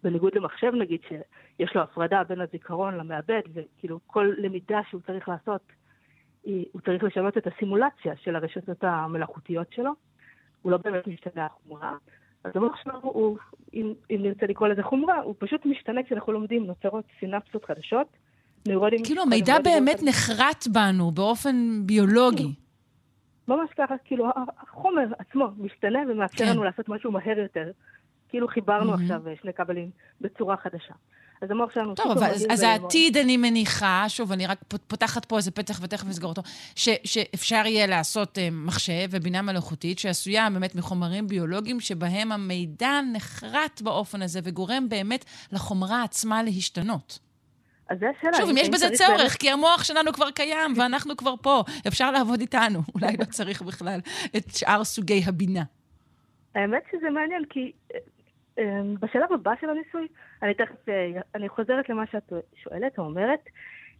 בניגוד 0.02 0.34
למחשב 0.34 0.72
נגיד, 0.74 1.00
שיש 1.08 1.74
לו 1.74 1.82
הפרדה 1.82 2.24
בין 2.24 2.40
הזיכרון 2.40 2.94
למעבד, 2.94 3.40
וכאילו 3.54 3.98
כל 4.06 4.32
למידה 4.38 4.80
שהוא 4.90 5.00
צריך 5.06 5.28
לעשות, 5.28 5.60
הוא 6.42 6.80
צריך 6.84 7.04
לשנות 7.04 7.38
את 7.38 7.46
הסימולציה 7.46 8.16
של 8.16 8.36
הרשתות 8.36 8.84
המלאכותיות 8.84 9.72
שלו. 9.72 9.90
הוא 10.62 10.72
לא 10.72 10.78
באמת 10.84 11.06
משתנה 11.06 11.46
החומרה. 11.46 11.96
אז 12.44 12.52
המוח 12.54 12.76
שלנו 12.82 13.00
הוא, 13.02 13.38
אם, 13.74 13.92
אם 14.10 14.18
נרצה 14.22 14.46
לקרוא 14.46 14.68
לזה 14.68 14.82
חומרה, 14.82 15.20
הוא 15.20 15.34
פשוט 15.38 15.66
משתנה 15.66 16.02
כשאנחנו 16.02 16.32
לומדים, 16.32 16.66
נוצרות 16.66 17.04
סינפסות 17.20 17.64
חדשות. 17.64 18.06
נוירונים 18.68 19.04
כאילו, 19.04 19.22
המידע 19.22 19.58
באמת. 19.64 20.00
נחרט 20.02 20.66
בנו 20.72 21.10
באופן 21.10 21.86
ביולוגי. 21.86 22.54
ממש 23.48 23.70
ככה, 23.78 23.94
כאילו 24.04 24.30
החומר 24.58 25.04
עצמו 25.18 25.48
משתנה 25.58 25.98
ומאפשר 26.08 26.44
כן. 26.44 26.50
לנו 26.50 26.64
לעשות 26.64 26.88
משהו 26.88 27.12
מהר 27.12 27.38
יותר. 27.38 27.70
כאילו 28.28 28.48
חיברנו 28.48 28.90
מהמם. 28.90 29.02
עכשיו 29.02 29.22
שני 29.42 29.52
כבלים 29.52 29.90
בצורה 30.20 30.56
חדשה. 30.56 30.94
אז 31.42 31.50
המוח 31.50 31.74
שלנו 31.74 31.94
טוב, 31.94 32.10
אבל 32.10 32.26
אז, 32.26 32.46
אז 32.50 32.62
העתיד, 32.62 33.16
אני 33.16 33.36
מניחה, 33.36 34.04
שוב, 34.08 34.32
אני 34.32 34.46
רק 34.46 34.58
פות- 34.68 34.84
פותחת 34.86 35.24
פה 35.24 35.36
איזה 35.36 35.50
פתח 35.50 35.78
ותכף 35.82 36.06
נסגור 36.06 36.30
אותו, 36.30 36.42
ש, 36.74 36.88
שאפשר 37.04 37.62
יהיה 37.66 37.86
לעשות 37.86 38.38
אה, 38.38 38.48
מחשב 38.52 39.06
ובינה 39.10 39.42
מלאכותית 39.42 39.98
שעשויה 39.98 40.48
באמת 40.50 40.74
מחומרים 40.74 41.26
ביולוגיים 41.26 41.80
שבהם 41.80 42.32
המידע 42.32 43.00
נחרט 43.12 43.80
באופן 43.80 44.22
הזה 44.22 44.40
וגורם 44.44 44.88
באמת 44.88 45.24
לחומרה 45.52 46.02
עצמה 46.02 46.42
להשתנות. 46.42 47.18
אז 47.90 47.98
זו 48.00 48.06
השאלה. 48.18 48.36
שוב, 48.36 48.50
אם 48.50 48.56
יש 48.56 48.68
בזה 48.68 48.88
צורך, 48.94 49.10
באמת- 49.18 49.32
כי 49.32 49.50
המוח 49.50 49.84
שלנו 49.84 50.12
כבר 50.12 50.30
קיים, 50.30 50.74
ואנחנו 50.76 51.16
כבר 51.16 51.34
פה, 51.42 51.62
אפשר 51.88 52.10
לעבוד 52.10 52.40
איתנו. 52.40 52.80
אולי 52.94 53.16
לא 53.16 53.24
צריך 53.24 53.62
בכלל 53.62 54.00
את 54.36 54.56
שאר 54.56 54.84
סוגי 54.84 55.22
הבינה. 55.26 55.62
האמת 56.54 56.82
שזה 56.92 57.10
מעניין, 57.10 57.42
כי 57.50 57.60
אה, 57.60 57.98
אה, 57.98 58.00
בשלב 59.00 59.32
הבא 59.32 59.52
של 59.60 59.70
הניסוי, 59.70 60.08
אני 60.42 60.54
תכף, 60.54 60.88
אה, 60.88 61.20
אני 61.34 61.48
חוזרת 61.48 61.88
למה 61.88 62.06
שאת 62.06 62.32
שואלת 62.64 62.98
או 62.98 63.04
אומרת, 63.04 63.40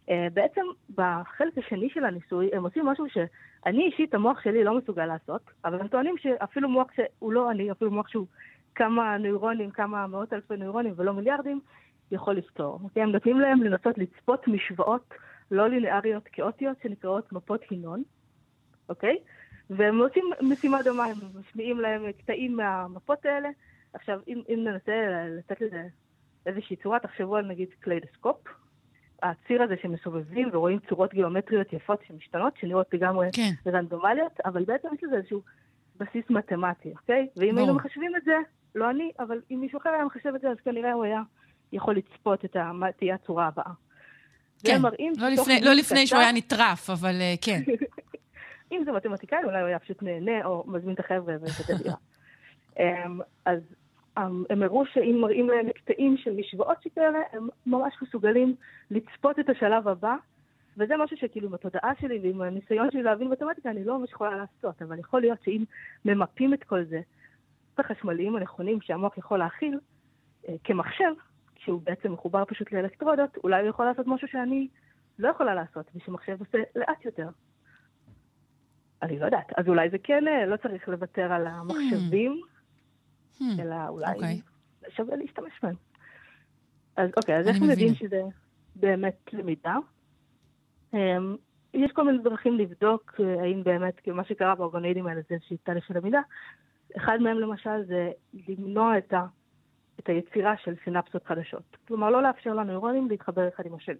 אה, 0.09 0.27
בעצם 0.33 0.61
בחלק 0.95 1.57
השני 1.57 1.89
של 1.93 2.05
הניסוי 2.05 2.49
הם 2.53 2.63
עושים 2.63 2.85
משהו 2.85 3.05
שאני 3.09 3.85
אישית, 3.85 4.13
המוח 4.13 4.41
שלי 4.43 4.63
לא 4.63 4.77
מסוגל 4.77 5.05
לעשות, 5.05 5.41
אבל 5.65 5.79
הם 5.79 5.87
טוענים 5.87 6.15
שאפילו 6.17 6.69
מוח 6.69 6.87
שהוא 6.95 7.33
לא 7.33 7.51
אני, 7.51 7.71
אפילו 7.71 7.91
מוח 7.91 8.07
שהוא 8.07 8.27
כמה 8.75 9.17
נוירונים, 9.17 9.71
כמה 9.71 10.07
מאות 10.07 10.33
אלפי 10.33 10.57
נוירונים 10.57 10.93
ולא 10.97 11.13
מיליארדים, 11.13 11.59
יכול 12.11 12.35
לפתור. 12.35 12.79
אוקיי? 12.83 13.03
הם 13.03 13.11
נותנים 13.11 13.39
להם 13.39 13.63
לנסות 13.63 13.97
לצפות 13.97 14.47
משוואות 14.47 15.13
לא 15.51 15.67
לינאריות 15.67 16.23
כאוטיות 16.31 16.77
שנקראות 16.83 17.33
מפות 17.33 17.61
הינון, 17.69 18.03
אוקיי? 18.89 19.17
והם 19.69 19.99
עושים 19.99 20.23
משימה 20.41 20.83
דומה, 20.83 21.05
הם 21.05 21.17
משמיעים 21.39 21.79
להם 21.79 22.11
קטעים 22.11 22.55
מהמפות 22.55 23.25
האלה. 23.25 23.49
עכשיו, 23.93 24.19
אם, 24.27 24.41
אם 24.49 24.59
ננסה 24.63 24.91
לתת 25.37 25.61
לזה 25.61 25.83
איזושהי 26.45 26.75
צורה, 26.75 26.99
תחשבו 26.99 27.35
על 27.35 27.45
נגיד 27.45 27.67
קליידסקופ, 27.79 28.37
הציר 29.23 29.63
הזה 29.63 29.75
שמסובבים 29.81 30.49
ורואים 30.53 30.79
צורות 30.89 31.13
גיאומטריות 31.13 31.73
יפות 31.73 31.99
שמשתנות, 32.07 32.53
שנראות 32.59 32.93
לגמרי 32.93 33.27
כן. 33.33 33.71
רנדומליות, 33.71 34.31
אבל 34.45 34.63
בעצם 34.63 34.87
יש 34.97 35.03
לזה 35.03 35.15
איזשהו 35.15 35.41
בסיס 35.97 36.23
מתמטי, 36.29 36.91
אוקיי? 36.91 37.27
ואם. 37.37 37.57
היינו 37.57 37.73
מחשבים 37.73 38.15
את 38.15 38.23
זה, 38.25 38.35
לא 38.75 38.89
אני, 38.89 39.11
אבל 39.19 39.41
אם 39.51 39.57
מישהו 39.61 39.79
אחר 39.79 39.89
היה 39.89 40.05
מחשב 40.05 40.31
את 40.35 40.41
זה, 40.41 40.49
אז 40.49 40.57
כנראה 40.65 40.93
הוא 40.93 41.03
היה 41.03 41.21
יכול 41.73 41.95
לצפות 41.95 42.45
את 42.45 42.55
ה- 42.55 42.71
מה 42.73 42.91
תהיה 42.91 43.15
הצורה 43.15 43.47
הבאה. 43.47 43.71
כן, 44.65 44.81
לא 45.17 45.29
לפני- 45.29 45.61
לא 45.61 45.73
לפני 45.73 46.07
שהוא 46.07 46.19
היה 46.19 46.31
נטרף, 46.31 46.89
אבל 46.89 47.15
אה, 47.21 47.33
כן. 47.41 47.61
אם 48.71 48.81
זה 48.85 48.91
מתמטיקאי, 48.91 49.43
אולי 49.43 49.59
הוא 49.59 49.67
היה 49.67 49.79
פשוט 49.79 50.03
נהנה 50.03 50.45
או 50.45 50.63
מזמין 50.67 50.93
את 50.93 50.99
החבר'ה 50.99 51.35
וכותב 51.41 51.83
דירה. 51.83 51.95
אמ, 52.79 53.19
אז 53.45 53.59
הם 54.49 54.63
הראו 54.63 54.85
שאם 54.85 55.17
מראים 55.21 55.49
להם 55.49 55.71
קטעים 55.71 56.17
של 56.17 56.33
משוואות 56.35 56.81
שכאלה, 56.81 57.19
הם 57.31 57.47
ממש 57.65 57.93
מסוגלים 58.01 58.55
לצפות 58.91 59.39
את 59.39 59.49
השלב 59.49 59.87
הבא, 59.87 60.15
וזה 60.77 60.97
משהו 60.97 61.17
שכאילו 61.17 61.49
בתודעה 61.49 61.91
שלי 62.01 62.19
ועם 62.23 62.41
הניסיון 62.41 62.91
שלי 62.91 63.03
להבין 63.03 63.27
מתמטיקה, 63.27 63.69
אני 63.69 63.83
לא 63.83 63.99
ממש 63.99 64.11
יכולה 64.11 64.37
לעשות, 64.37 64.81
אבל 64.81 64.99
יכול 64.99 65.21
להיות 65.21 65.41
שאם 65.43 65.63
ממפים 66.05 66.53
את 66.53 66.63
כל 66.63 66.83
זה, 66.83 67.01
את 67.73 67.79
החשמליים 67.79 68.35
הנכונים 68.35 68.81
שהמוח 68.81 69.17
יכול 69.17 69.39
להכיל, 69.39 69.79
אה, 70.49 70.53
כמחשב, 70.63 71.11
כשהוא 71.55 71.81
בעצם 71.81 72.13
מחובר 72.13 72.45
פשוט 72.45 72.71
לאלקטרודות, 72.71 73.37
אולי 73.43 73.61
הוא 73.61 73.69
יכול 73.69 73.85
לעשות 73.85 74.07
משהו 74.07 74.27
שאני 74.27 74.67
לא 75.19 75.27
יכולה 75.29 75.55
לעשות, 75.55 75.85
ושמחשב 75.95 76.37
עושה 76.39 76.57
לאט 76.75 77.05
יותר. 77.05 77.27
אני 79.01 79.19
לא 79.19 79.25
יודעת. 79.25 79.47
אז 79.57 79.67
אולי 79.67 79.89
זה 79.89 79.97
כן, 80.03 80.27
אה, 80.27 80.45
לא 80.45 80.57
צריך 80.57 80.89
לוותר 80.89 81.33
על 81.33 81.47
המחשבים, 81.47 82.41
Hmm, 83.39 83.61
אלא 83.61 83.75
אולי 83.87 84.13
אוקיי. 84.13 84.41
שווה 84.89 85.15
להשתמש 85.15 85.51
בהם. 85.63 85.75
אז 86.97 87.09
אוקיי, 87.17 87.37
אז 87.37 87.47
איך 87.47 87.55
יודעים 87.55 87.91
מבינה. 87.91 87.95
שזה 87.95 88.21
באמת 88.75 89.19
למידה? 89.33 89.75
אמ, 90.93 91.35
יש 91.73 91.91
כל 91.91 92.05
מיני 92.05 92.17
דרכים 92.17 92.57
לבדוק 92.57 93.13
אה, 93.19 93.41
האם 93.41 93.63
באמת, 93.63 93.99
כי 93.99 94.11
מה 94.11 94.23
שקרה 94.23 94.55
באורגנידים 94.55 95.07
האלה 95.07 95.21
זה 95.29 95.35
איזושהי 95.35 95.57
תהליך 95.57 95.85
של 95.85 95.97
למידה. 95.97 96.19
אחד 96.97 97.17
מהם 97.21 97.39
למשל 97.39 97.83
זה 97.87 98.11
למנוע 98.47 98.97
את, 98.97 99.13
ה, 99.13 99.25
את 99.99 100.09
היצירה 100.09 100.53
של 100.63 100.75
סינפסות 100.83 101.25
חדשות. 101.25 101.77
כלומר, 101.87 102.09
לא 102.09 102.23
לאפשר 102.23 102.53
לנוירונים 102.53 103.09
להתחבר 103.09 103.47
אחד 103.47 103.65
עם 103.65 103.75
השני. 103.75 103.95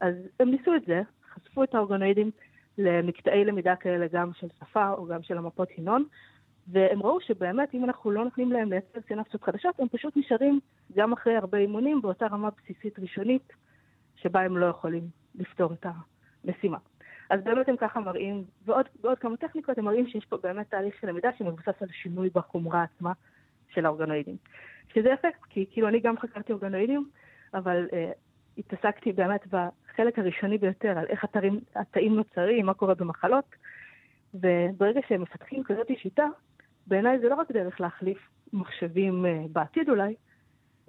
אז 0.00 0.14
הם 0.40 0.50
ניסו 0.50 0.74
את 0.74 0.82
זה, 0.86 1.02
חשפו 1.34 1.64
את 1.64 1.74
האורגנואידים 1.74 2.30
למקטעי 2.78 3.44
למידה 3.44 3.76
כאלה 3.76 4.06
גם 4.12 4.30
של 4.32 4.48
שפה 4.60 4.90
או 4.90 5.06
גם 5.06 5.22
של 5.22 5.38
המפות 5.38 5.68
הינון, 5.76 6.04
והם 6.68 7.02
ראו 7.02 7.20
שבאמת 7.20 7.74
אם 7.74 7.84
אנחנו 7.84 8.10
לא 8.10 8.24
נותנים 8.24 8.52
להם 8.52 8.70
לייצר 8.70 9.00
סינפסות 9.08 9.42
חדשות, 9.42 9.80
הם 9.80 9.88
פשוט 9.88 10.16
נשארים 10.16 10.60
גם 10.96 11.12
אחרי 11.12 11.36
הרבה 11.36 11.58
אימונים 11.58 12.02
באותה 12.02 12.26
רמה 12.26 12.48
בסיסית 12.50 12.98
ראשונית, 12.98 13.52
שבה 14.16 14.40
הם 14.40 14.56
לא 14.56 14.66
יכולים 14.66 15.08
לפתור 15.34 15.72
את 15.72 15.86
המשימה. 16.44 16.78
אז 17.30 17.44
באמת 17.44 17.68
הם 17.68 17.76
ככה 17.76 18.00
מראים, 18.00 18.44
ועוד, 18.64 18.86
ועוד 19.00 19.18
כמה 19.18 19.36
טכניקות, 19.36 19.78
הם 19.78 19.84
מראים 19.84 20.06
שיש 20.06 20.24
פה 20.24 20.36
באמת 20.36 20.70
תהליך 20.70 20.94
של 21.00 21.08
למידה 21.08 21.30
שמבוסס 21.38 21.82
על 21.82 21.88
שינוי 21.92 22.30
בחומרה 22.34 22.82
עצמה 22.82 23.12
של 23.68 23.86
האורגנואידים. 23.86 24.36
שזה 24.94 25.08
יפה, 25.08 25.28
כי 25.50 25.66
כאילו 25.70 25.88
אני 25.88 26.00
גם 26.00 26.18
חקרתי 26.18 26.52
אורגנואידים, 26.52 27.08
אבל 27.54 27.88
אה, 27.92 28.10
התעסקתי 28.58 29.12
באמת 29.12 29.46
בחלק 29.46 30.18
הראשוני 30.18 30.58
ביותר, 30.58 30.98
על 30.98 31.06
איך 31.08 31.24
התאים 31.74 32.16
נוצרים, 32.16 32.66
מה 32.66 32.74
קורה 32.74 32.94
במחלות, 32.94 33.54
וברגע 34.34 35.00
שהם 35.08 35.22
מפתחים 35.22 35.64
כזאת 35.64 35.86
שיטה, 35.96 36.26
בעיניי 36.86 37.18
זה 37.18 37.28
לא 37.28 37.34
רק 37.34 37.52
דרך 37.52 37.80
להחליף 37.80 38.18
מחשבים 38.52 39.26
אה, 39.26 39.44
בעתיד 39.52 39.90
אולי, 39.90 40.14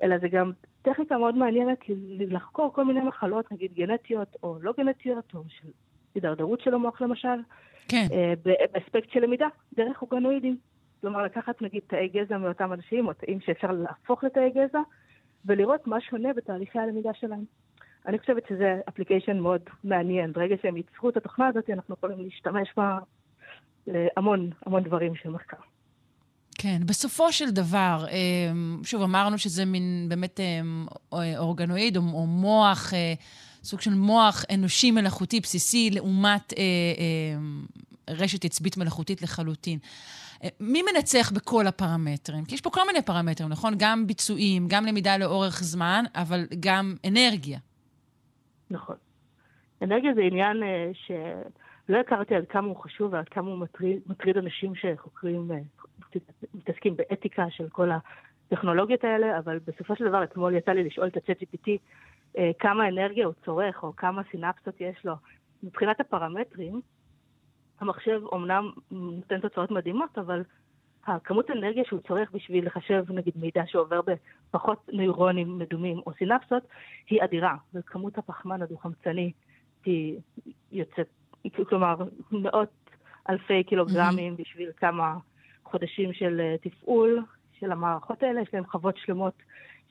אלא 0.04 0.18
זה 0.18 0.28
גם 0.28 0.52
טכניקה 0.82 1.18
מאוד 1.18 1.38
מעניינת 1.38 1.80
לחקור 2.20 2.74
כל 2.74 2.86
מיני 2.86 3.00
מחלות, 3.00 3.52
נגיד 3.52 3.74
גנטיות 3.74 4.36
או 4.44 4.58
לא 4.62 4.74
גנטיות, 4.78 5.34
או 5.34 5.44
של 5.48 5.68
הידרדרות 6.16 6.62
של 6.62 6.74
המוח 6.74 7.02
למשל, 7.02 7.40
כן. 7.88 8.08
אה, 8.12 8.34
באספקט 8.44 9.10
של 9.10 9.20
למידה, 9.20 9.48
דרך 9.76 10.02
אורגנואידים. 10.02 10.58
כלומר, 11.02 11.24
לקחת 11.24 11.62
נגיד 11.62 11.82
תאי 11.88 12.08
גזע 12.08 12.38
מאותם 12.38 12.74
אנשים, 12.74 13.08
או 13.08 13.14
תאים 13.14 13.40
שאפשר 13.42 13.72
להפוך 13.72 14.24
לתאי 14.24 14.50
גזע, 14.50 14.80
ולראות 15.46 15.88
מה 15.88 16.02
שונה 16.02 16.34
בתהליכי 16.34 16.80
הלמידה 16.80 17.14
שלהם. 17.14 17.44
אני 18.08 18.20
חושבת 18.20 18.44
שזה 18.50 18.80
אפליקיישן 18.90 19.40
מאוד 19.40 19.62
מעניין. 19.84 20.34
ברגע 20.34 20.56
שהם 20.62 20.78
ייצרו 20.78 21.10
את 21.10 21.18
התוכנה 21.18 21.48
הזאת, 21.48 21.70
אנחנו 21.70 21.96
יכולים 21.96 22.20
להשתמש 22.20 22.74
בה 22.78 23.00
להמון 23.88 24.50
המון 24.66 24.84
דברים 24.84 25.16
של 25.16 25.30
מחקר. 25.30 25.58
כן, 26.66 26.82
בסופו 26.86 27.32
של 27.32 27.52
דבר, 27.52 28.06
אמ, 28.12 28.80
שוב, 28.84 29.02
אמרנו 29.02 29.38
שזה 29.38 29.66
מין 29.66 30.06
באמת 30.10 30.40
אמ, 30.40 30.86
אורגנואיד 31.38 31.98
או, 31.98 32.02
או 32.02 32.26
מוח, 32.26 32.94
אה, 32.94 33.14
סוג 33.64 33.82
של 33.82 33.94
מוח 33.94 34.44
אנושי 34.54 34.92
מלאכותי 34.92 35.40
בסיסי 35.40 35.90
לעומת 35.90 36.54
אה, 36.54 36.64
אה, 36.98 38.16
רשת 38.16 38.46
עצבית 38.46 38.78
מלאכותית 38.78 39.22
לחלוטין. 39.22 39.80
אה, 40.44 40.50
מי 40.60 40.82
מנצח 40.82 41.32
בכל 41.32 41.68
הפרמטרים? 41.68 42.46
כי 42.46 42.56
יש 42.56 42.62
פה 42.62 42.70
כל 42.70 42.82
מיני 42.88 43.02
פרמטרים, 43.02 43.50
נכון? 43.50 43.74
גם 43.78 44.08
ביצועים, 44.08 44.68
גם 44.68 44.86
למידה 44.86 45.18
לאורך 45.18 45.64
זמן, 45.64 46.04
אבל 46.16 46.46
גם 46.60 46.96
אנרגיה. 47.08 47.60
נכון. 48.70 48.96
אנרגיה 49.82 50.14
זה 50.14 50.22
עניין 50.22 50.64
אה, 50.64 50.92
שלא 50.94 51.98
הכרתי 51.98 52.36
עד 52.36 52.46
כמה 52.50 52.68
הוא 52.68 52.76
חשוב 52.76 53.14
ועד 53.14 53.30
כמה 53.30 53.50
הוא 53.50 53.58
מטריד, 53.58 54.00
מטריד 54.08 54.38
אנשים 54.38 54.74
שחוקרים, 54.76 55.52
אה, 55.52 55.58
מתעסקים 56.54 56.96
באתיקה 56.96 57.46
של 57.50 57.70
כל 57.70 57.90
הטכנולוגיות 57.92 59.04
האלה, 59.04 59.40
אבל 59.40 59.60
בסופו 59.68 59.96
של 59.96 60.08
דבר 60.08 60.24
אתמול 60.24 60.56
יצא 60.56 60.72
לי 60.72 60.84
לשאול 60.84 61.08
את 61.08 61.18
ה-ChatGPT 61.18 61.70
אה, 62.38 62.52
כמה 62.60 62.88
אנרגיה 62.88 63.26
הוא 63.26 63.34
צורך 63.46 63.84
או 63.84 63.96
כמה 63.96 64.22
סינפסות 64.32 64.82
יש 64.82 65.06
לו. 65.06 65.14
מבחינת 65.64 66.00
הפרמטרים, 66.00 66.82
המחשב 67.80 68.22
אומנם 68.24 68.72
נותן 68.92 69.40
תוצאות 69.40 69.72
מדהימות, 69.72 70.18
אבל 70.18 70.44
הכמות 71.06 71.52
אנרגיה 71.52 71.84
שהוא 71.86 72.00
צורך 72.08 72.32
בשביל 72.32 72.66
לחשב 72.66 73.04
נגיד 73.10 73.34
מידע 73.38 73.64
שעובר 73.68 74.00
בפחות 74.02 74.90
נוירונים 74.94 75.58
מדומים 75.58 75.98
או 76.08 76.14
סינפסות 76.18 76.64
היא 77.10 77.24
אדירה, 77.24 77.56
וכמות 77.74 78.18
הפחמן 78.18 78.62
הדו-חמצני 78.62 79.32
היא 79.86 80.20
יוצאת, 80.72 81.08
כלומר 81.70 81.96
מאות 82.32 82.70
אלפי 83.30 83.64
קילוגרמים 83.64 84.34
mm-hmm. 84.34 84.42
בשביל 84.42 84.72
כמה 84.78 85.18
חודשים 85.66 86.14
של 86.14 86.42
אה, 86.42 86.56
תפעול 86.62 87.24
של 87.60 87.72
המערכות 87.72 88.24
האלה, 88.24 88.42
יש 88.42 88.54
להם 88.54 88.66
חוות 88.66 88.98
שלמות 88.98 89.34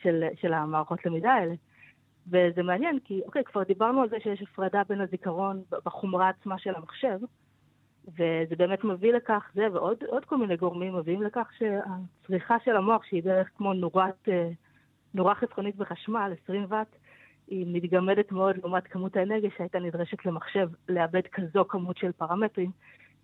של, 0.03 0.25
של 0.41 0.53
המערכות 0.53 1.07
למידה 1.07 1.33
האלה. 1.33 1.55
וזה 2.29 2.63
מעניין, 2.63 2.99
כי 3.05 3.21
אוקיי, 3.27 3.45
כבר 3.45 3.63
דיברנו 3.63 4.03
על 4.03 4.09
זה 4.09 4.17
שיש 4.23 4.43
הפרדה 4.43 4.83
בין 4.89 5.01
הזיכרון 5.01 5.63
בחומרה 5.85 6.29
עצמה 6.29 6.59
של 6.59 6.75
המחשב, 6.75 7.19
וזה 8.09 8.57
באמת 8.59 8.85
מביא 8.85 9.13
לכך, 9.13 9.51
זה 9.55 9.67
ועוד 9.73 10.05
עוד 10.07 10.25
כל 10.25 10.37
מיני 10.37 10.57
גורמים 10.57 10.97
מביאים 10.97 11.23
לכך 11.23 11.51
שהצריכה 11.59 12.57
של 12.65 12.77
המוח, 12.77 13.05
שהיא 13.05 13.23
בערך 13.23 13.51
כמו 13.57 13.73
נורת, 13.73 14.29
אה, 14.29 14.51
נורה 15.15 15.35
חסכונית 15.35 15.77
בחשמל, 15.77 16.33
20 16.45 16.67
ואט, 16.69 16.97
היא 17.47 17.67
מתגמדת 17.69 18.33
מאוד 18.33 18.57
לעומת 18.57 18.87
כמות 18.87 19.17
האנרגיה 19.17 19.51
שהייתה 19.57 19.79
נדרשת 19.79 20.27
למחשב 20.27 20.69
לאבד 20.89 21.27
כזו 21.33 21.65
כמות 21.69 21.97
של 21.97 22.13
פרמטרים, 22.13 22.71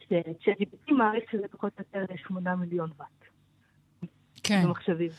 ש-ChatGPT 0.09 0.93
מעריך 0.93 1.25
שזה 1.33 1.49
פחות 1.51 1.73
או 1.79 2.01
יותר 2.01 2.15
8 2.17 2.55
מיליון 2.57 2.91
ואט. 2.99 3.07
כן. 4.43 4.63
במחשבים. 4.65 5.11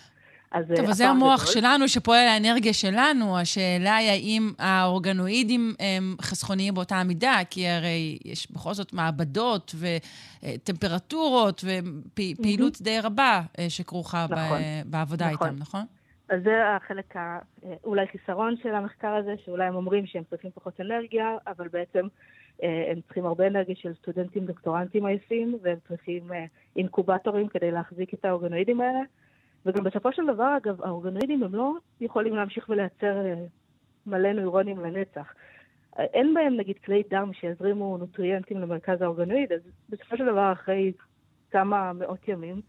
אז 0.51 0.65
טוב, 0.75 0.85
אה, 0.85 0.89
אז 0.91 0.97
זה 0.97 1.03
הפער 1.03 1.15
המוח 1.15 1.41
גדול. 1.43 1.53
שלנו 1.53 1.87
שפועל 1.87 2.19
על 2.19 2.27
האנרגיה 2.27 2.73
שלנו. 2.73 3.37
השאלה 3.39 3.95
היא 3.95 4.09
האם 4.09 4.51
האורגנואידים 4.59 5.73
הם 5.79 6.15
חסכוניים 6.21 6.73
באותה 6.73 6.95
המידה, 6.95 7.37
כי 7.49 7.67
הרי 7.67 8.17
יש 8.25 8.51
בכל 8.51 8.73
זאת 8.73 8.93
מעבדות 8.93 9.75
וטמפרטורות 10.43 11.63
ופעילות 11.65 12.81
די 12.81 12.99
רבה 13.03 13.41
אה, 13.59 13.69
שכרוכה 13.69 14.27
ב- 14.27 14.33
נכון. 14.33 14.61
בעבודה 14.85 15.31
נכון. 15.31 15.47
איתם, 15.47 15.59
נכון? 15.59 15.81
אז 16.29 16.43
זה 16.43 16.51
החלק, 16.75 17.15
ה- 17.15 17.39
אה, 17.65 17.73
אולי 17.83 18.05
חיסרון 18.11 18.55
של 18.63 18.75
המחקר 18.75 19.07
הזה, 19.15 19.33
שאולי 19.45 19.65
הם 19.65 19.75
אומרים 19.75 20.05
שהם 20.07 20.23
צריכים 20.29 20.51
פחות 20.53 20.81
אנרגיה, 20.81 21.25
אבל 21.47 21.67
בעצם 21.67 21.99
אה, 21.99 22.09
הם 22.61 23.01
צריכים 23.01 23.25
הרבה 23.25 23.47
אנרגיה 23.47 23.75
של 23.75 23.93
סטודנטים 23.93 24.45
דוקטורנטים 24.45 25.05
עייפים, 25.05 25.57
והם 25.61 25.77
צריכים 25.87 26.33
אה, 26.33 26.45
אינקובטורים 26.75 27.47
כדי 27.47 27.71
להחזיק 27.71 28.13
את 28.13 28.25
האורגנואידים 28.25 28.81
האלה. 28.81 28.99
וגם 29.65 29.83
בסופו 29.83 30.11
של 30.11 30.25
דבר, 30.33 30.57
אגב, 30.57 30.81
האורגנואידים 30.81 31.43
הם 31.43 31.55
לא 31.55 31.73
יכולים 32.01 32.35
להמשיך 32.35 32.69
ולייצר 32.69 33.25
אה, 33.25 33.35
מלא 34.05 34.33
נוירונים 34.33 34.79
לנצח. 34.79 35.33
אה, 35.99 36.03
אין 36.03 36.33
בהם 36.33 36.57
נגיד 36.57 36.75
כלי 36.85 37.03
דם 37.09 37.31
שיזרימו 37.33 37.97
נוטריאנטים 37.97 38.57
למרכז 38.57 39.01
האורגנואיד, 39.01 39.51
אז 39.51 39.61
בסופו 39.89 40.17
של 40.17 40.25
דבר, 40.25 40.51
אחרי 40.51 40.91
כמה 41.51 41.93
מאות 41.93 42.27
ימים, 42.27 42.61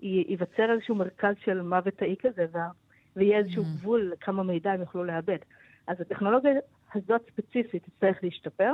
ייווצר 0.00 0.72
איזשהו 0.72 0.94
מרכז 0.94 1.34
של 1.44 1.62
מוות 1.62 1.94
תאי 1.94 2.16
כזה, 2.18 2.46
ויהיה 3.16 3.38
איזשהו 3.38 3.62
Mm. 3.62 3.66
גבול 3.80 4.12
לכמה 4.12 4.42
מידע 4.42 4.72
הם 4.72 4.80
יוכלו 4.80 5.04
לאבד. 5.04 5.38
אז 5.86 6.00
הטכנולוגיה 6.00 6.52
הזאת 6.94 7.20
ספציפית 7.30 7.84
תצטרך 7.84 8.18
להשתפר, 8.22 8.72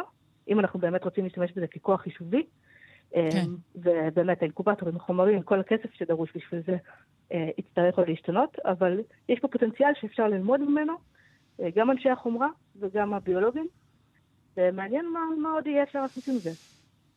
אם 0.50 0.60
אנחנו 0.60 0.80
באמת 0.80 1.04
רוצים 1.04 1.24
להשתמש 1.24 1.52
בזה 1.52 1.66
ככוח 1.66 2.00
חישובי. 2.00 2.42
כן. 3.12 3.20
אמ, 3.36 3.56
ובאמת 3.76 4.42
האינקובטורים, 4.42 4.96
החומרים, 4.96 5.42
כל 5.42 5.60
הכסף 5.60 5.94
שדרוש 5.94 6.30
בשביל 6.36 6.60
זה 6.66 6.76
אה, 7.32 7.48
יצטרך 7.58 7.98
עוד 7.98 8.08
להשתנות, 8.08 8.56
אבל 8.64 9.00
יש 9.28 9.38
פה 9.40 9.48
פוטנציאל 9.48 9.90
שאפשר 10.00 10.28
ללמוד 10.28 10.60
ממנו, 10.60 10.92
אה, 11.60 11.68
גם 11.76 11.90
אנשי 11.90 12.10
החומרה 12.10 12.48
וגם 12.80 13.14
הביולוגים, 13.14 13.66
ומעניין 14.56 15.06
מה, 15.12 15.20
מה 15.42 15.50
עוד 15.52 15.66
יהיה 15.66 15.82
אפשר 15.82 16.02
לעשות 16.02 16.28
עם 16.28 16.34
זה. 16.34 16.50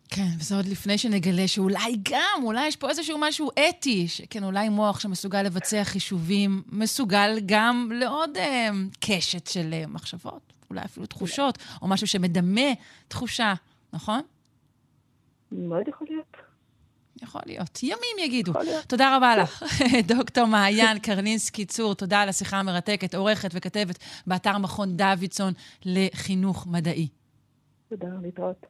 כן, 0.09 0.27
וזה 0.39 0.55
עוד 0.55 0.65
לפני 0.65 0.97
שנגלה 0.97 1.47
שאולי 1.47 1.95
גם, 2.11 2.43
אולי 2.43 2.67
יש 2.67 2.75
פה 2.75 2.89
איזשהו 2.89 3.17
משהו 3.21 3.49
אתי, 3.69 4.07
שכן, 4.07 4.43
אולי 4.43 4.69
מוח 4.69 4.99
שמסוגל 4.99 5.41
לבצע 5.41 5.83
חישובים, 5.83 6.61
מסוגל 6.71 7.39
גם 7.45 7.89
לעוד 7.93 8.37
אה, 8.37 8.69
קשת 8.99 9.47
של 9.47 9.73
אה, 9.73 9.83
מחשבות, 9.87 10.53
אולי 10.73 10.85
אפילו 10.85 11.05
תחושות, 11.05 11.57
או 11.81 11.87
משהו 11.87 12.07
שמדמה 12.07 12.73
תחושה, 13.07 13.53
נכון? 13.93 14.21
מאוד 15.51 15.87
יכול 15.87 16.07
להיות. 16.09 16.37
יכול 17.21 17.41
להיות. 17.45 17.83
ימים 17.83 18.17
יגידו. 18.23 18.51
יכול 18.51 18.63
להיות. 18.63 18.85
תודה 18.85 19.17
רבה 19.17 19.35
לך, 19.35 19.63
דוקטור 20.15 20.45
מעיין 20.45 20.99
קרנינסקי 20.99 21.65
צור. 21.65 21.93
תודה 21.93 22.21
על 22.21 22.29
השיחה 22.29 22.59
המרתקת, 22.59 23.15
עורכת 23.15 23.49
וכתבת 23.53 23.97
באתר 24.27 24.57
מכון 24.57 24.97
דוידסון 24.97 25.53
לחינוך 25.85 26.67
מדעי. 26.67 27.07
תודה, 27.89 28.07
להתראות. 28.21 28.65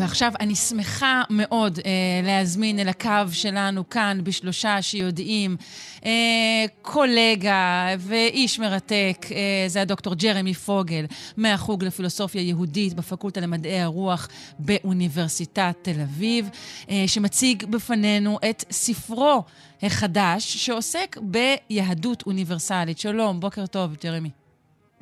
ועכשיו 0.00 0.32
אני 0.40 0.54
שמחה 0.54 1.22
מאוד 1.30 1.78
אה, 1.78 1.92
להזמין 2.22 2.78
אל 2.78 2.88
הקו 2.88 3.32
שלנו 3.32 3.88
כאן 3.88 4.20
בשלושה 4.22 4.82
שיודעים 4.82 5.56
אה, 6.04 6.64
קולגה 6.82 7.88
ואיש 7.98 8.58
מרתק, 8.58 9.26
אה, 9.30 9.68
זה 9.68 9.82
הדוקטור 9.82 10.14
ג'רמי 10.14 10.54
פוגל 10.54 11.06
מהחוג 11.36 11.84
לפילוסופיה 11.84 12.42
יהודית 12.42 12.94
בפקולטה 12.94 13.40
למדעי 13.40 13.80
הרוח 13.80 14.28
באוניברסיטת 14.58 15.74
תל 15.82 16.00
אביב, 16.00 16.50
אה, 16.90 17.04
שמציג 17.06 17.64
בפנינו 17.64 18.38
את 18.50 18.64
ספרו 18.70 19.42
החדש 19.82 20.56
שעוסק 20.56 21.16
ביהדות 21.22 22.22
אוניברסלית. 22.26 22.98
שלום, 22.98 23.40
בוקר 23.40 23.66
טוב, 23.66 23.96
ג'רמי. 24.04 24.39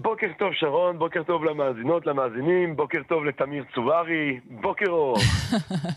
בוקר 0.01 0.27
טוב 0.39 0.53
שרון, 0.55 0.99
בוקר 0.99 1.23
טוב 1.23 1.45
למאזינות, 1.45 2.07
למאזינים, 2.07 2.77
בוקר 2.77 3.03
טוב 3.09 3.25
לתמיר 3.25 3.65
צוברי, 3.75 4.41
בוקר 4.45 4.91
אור. 4.91 5.17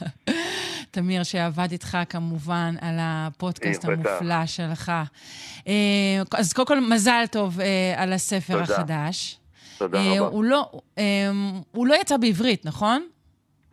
תמיר, 0.92 1.24
שעבד 1.24 1.72
איתך 1.72 1.98
כמובן 2.10 2.74
על 2.82 2.96
הפודקאסט. 3.00 3.86
המופלא 3.86 4.46
שלך. 4.46 4.92
אה, 5.68 5.74
אז 6.40 6.54
קודם 6.54 6.68
כל, 6.68 6.80
מזל 6.94 7.24
טוב 7.32 7.60
אה, 7.60 8.04
על 8.04 8.14
הספר 8.14 8.54
תודה. 8.54 8.76
החדש. 8.76 9.40
תודה 9.78 9.98
אה, 9.98 10.22
רבה. 10.22 10.28
הוא 10.28 10.44
לא, 10.44 10.72
הוא 11.72 11.88
לא 11.88 11.96
יצא 12.02 12.18
בעברית, 12.18 12.66
נכון? 12.66 13.08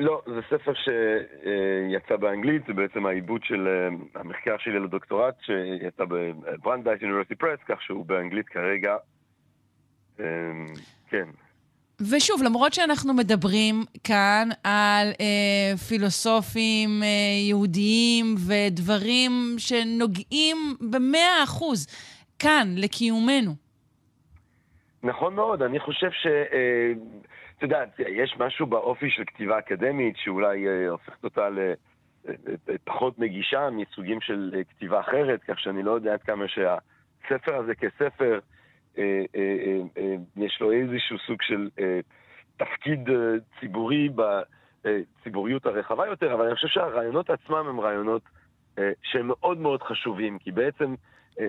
לא, 0.01 0.23
זה 0.27 0.41
ספר 0.51 0.73
שיצא 0.75 2.17
באנגלית, 2.17 2.63
זה 2.67 2.73
בעצם 2.73 3.07
העיבוד 3.07 3.45
של 3.45 3.69
המחקר 4.15 4.57
שלי 4.59 4.81
לדוקטורט, 4.81 5.35
שיצא 5.41 6.05
בברנדייט 6.05 7.03
יוניברסיטי 7.03 7.35
פרס, 7.35 7.59
כך 7.69 7.83
שהוא 7.83 8.07
באנגלית 8.07 8.49
כרגע. 8.49 8.97
אה, 10.21 10.25
כן. 11.11 11.29
ושוב, 12.01 12.43
למרות 12.43 12.73
שאנחנו 12.73 13.15
מדברים 13.15 13.85
כאן 14.05 14.49
על 14.65 15.09
אה, 15.21 15.77
פילוסופים 15.89 17.03
אה, 17.03 17.09
יהודיים 17.49 18.35
ודברים 18.49 19.33
שנוגעים 19.59 20.57
במאה 20.91 21.45
אחוז 21.45 21.87
כאן, 22.39 22.69
לקיומנו. 22.77 23.53
נכון 25.03 25.35
מאוד, 25.35 25.63
אני 25.63 25.81
חושב 25.81 26.11
ש... 26.11 26.27
אה, 26.27 26.93
את 27.59 27.63
יודעת, 27.63 27.89
יש 27.99 28.35
משהו 28.39 28.67
באופי 28.67 29.11
של 29.11 29.23
כתיבה 29.27 29.59
אקדמית 29.59 30.17
שאולי 30.17 30.69
אה, 30.69 30.89
הופכת 30.89 31.25
אותה 31.25 31.49
ל... 31.49 31.59
אה, 32.29 32.35
אה, 32.69 32.75
פחות 32.85 33.19
נגישה 33.19 33.71
מסוגים 33.71 34.21
של 34.21 34.51
אה, 34.57 34.65
כתיבה 34.65 35.01
אחרת, 35.01 35.43
כך 35.43 35.61
שאני 35.61 35.83
לא 35.83 35.91
יודע 35.91 36.13
עד 36.13 36.23
כמה 36.23 36.45
שהספר 36.49 37.57
הזה 37.57 37.75
כספר, 37.75 38.39
יש 40.37 40.61
לו 40.61 40.73
איזשהו 40.73 41.19
סוג 41.27 41.43
של 41.43 41.69
אה, 41.79 42.01
תפקיד 42.57 43.11
אה, 43.11 43.15
ציבורי 43.61 44.09
בציבוריות 44.85 45.67
הרחבה 45.67 46.07
יותר, 46.07 46.35
אבל 46.35 46.47
אני 46.47 46.55
חושב 46.55 46.69
שהרעיונות 46.69 47.31
עצמם 47.31 47.67
הם 47.69 47.81
רעיונות 47.81 48.23
אה, 48.79 48.91
שהם 49.03 49.27
מאוד 49.27 49.59
מאוד 49.59 49.83
חשובים, 49.83 50.39
כי 50.39 50.53
בעצם 50.53 50.95
אה, 51.41 51.49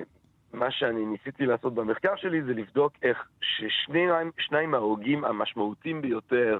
מה 0.54 0.72
שאני 0.72 1.06
ניסיתי 1.06 1.46
לעשות 1.46 1.74
במחקר 1.74 2.16
שלי 2.16 2.44
זה 2.44 2.54
לבדוק 2.54 2.94
איך 3.02 3.28
ששניים 3.42 4.32
שניים 4.40 4.72
מההוגים 4.72 5.26
המשמעותיים 5.26 6.02
ביותר 6.02 6.58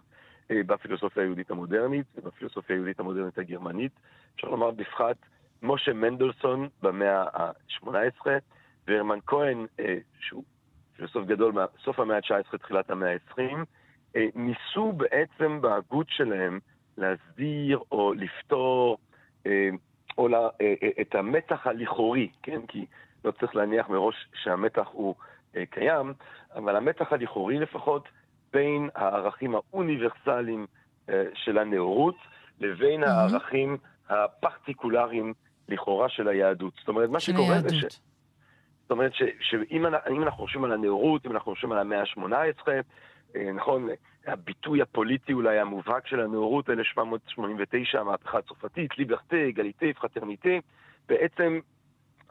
אה, 0.52 0.64
בפילוסופיה 0.66 1.24
היהודית 1.24 1.52
המודרנית 1.52 2.06
ובפילוסופיה 2.16 2.76
היהודית 2.76 3.00
המודרנית 3.00 3.38
הגרמנית, 3.38 3.92
אפשר 4.36 4.48
לומר 4.48 4.72
בפחת 4.72 5.18
משה 5.62 5.94
מנדלסון 5.94 6.68
במאה 6.82 7.24
ה-18 7.34 8.28
והרמן 8.88 9.20
כהן, 9.26 9.66
אה, 9.80 9.98
שהוא 11.00 11.08
פילוסוף 11.08 11.26
גדול 11.26 11.54
מסוף 11.80 12.00
המאה 12.00 12.18
ה-19, 12.18 12.58
תחילת 12.58 12.90
המאה 12.90 13.14
ה-20, 13.14 13.42
אה, 14.16 14.26
ניסו 14.36 14.92
בעצם 14.92 15.62
בהגות 15.62 16.08
שלהם 16.10 16.60
להסדיר 16.98 17.80
או 17.92 18.14
לפתור 18.14 18.98
אה, 19.46 19.70
או 20.18 20.28
לה, 20.28 20.48
אה, 20.62 20.74
את 21.02 21.16
המתח 21.16 21.68
הלכאורי, 21.68 22.30
כן? 22.44 22.62
כי 22.68 22.86
לא 23.26 23.32
צריך 23.32 23.56
להניח 23.56 23.90
מראש 23.90 24.16
שהמתח 24.44 24.88
הוא 24.92 25.16
קיים, 25.70 26.14
אבל 26.56 26.76
המתח 26.76 27.14
הלכאורי 27.14 27.60
לפחות 27.60 28.08
בין 28.54 28.90
הערכים 28.96 29.56
האוניברסליים 29.56 30.68
של 31.34 31.58
הנאורות 31.58 32.16
לבין. 32.60 33.04
הערכים 33.04 33.78
הפרטיקולריים 34.10 35.34
לכאורה 35.70 36.10
של 36.10 36.28
היהדות. 36.28 36.74
זאת 36.80 36.88
אומרת, 36.88 37.10
מה 37.10 37.20
של 37.20 37.34
שקורה 37.34 37.62
זה 37.62 37.76
ש... 37.76 38.00
זאת 38.90 38.92
אומרת 38.92 39.12
שאם 39.40 39.86
אנ- 39.86 40.12
אם 40.12 40.24
אנחנו 40.24 40.44
חושבים 40.44 40.64
על 40.64 40.72
הנאורות, 40.72 41.26
אם 41.26 41.32
אנחנו 41.32 41.52
חושבים 41.52 41.72
על 41.72 41.80
המאה 41.80 42.02
ה-18, 42.02 42.68
אה, 43.36 43.52
נכון, 43.52 43.90
הביטוי 44.28 44.82
הפוליטי 44.82 45.34
אולי 45.34 45.60
המובהק 45.60 46.08
של 46.08 46.20
הנאורות, 46.20 46.70
1789, 46.70 48.00
המהפכה 48.00 48.38
הצרפתית, 48.38 48.98
ליברטה, 48.98 49.36
גליטה, 49.50 49.86
פרטרניטה, 50.00 50.50
בעצם 51.10 51.60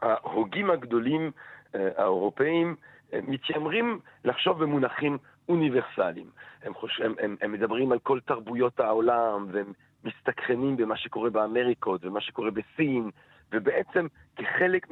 ההוגים 0.01 0.71
הגדולים 0.71 1.31
אה, 1.75 1.89
האירופאים 1.97 2.75
אה, 3.13 3.19
מתיימרים 3.27 3.99
לחשוב 4.25 4.63
במונחים 4.63 5.17
אוניברסליים. 5.49 6.29
הם, 6.63 6.73
חוש... 6.73 7.01
הם, 7.01 7.15
הם, 7.19 7.35
הם 7.41 7.51
מדברים 7.51 7.91
על 7.91 7.99
כל 7.99 8.19
תרבויות 8.19 8.79
העולם, 8.79 9.47
והם 9.51 9.73
מסתקרנים 10.03 10.77
במה 10.77 10.97
שקורה 10.97 11.29
באמריקות 11.29 12.05
ומה 12.05 12.21
שקורה 12.21 12.51
בסין, 12.51 13.09
ובעצם 13.51 14.07
כחלק 14.35 14.89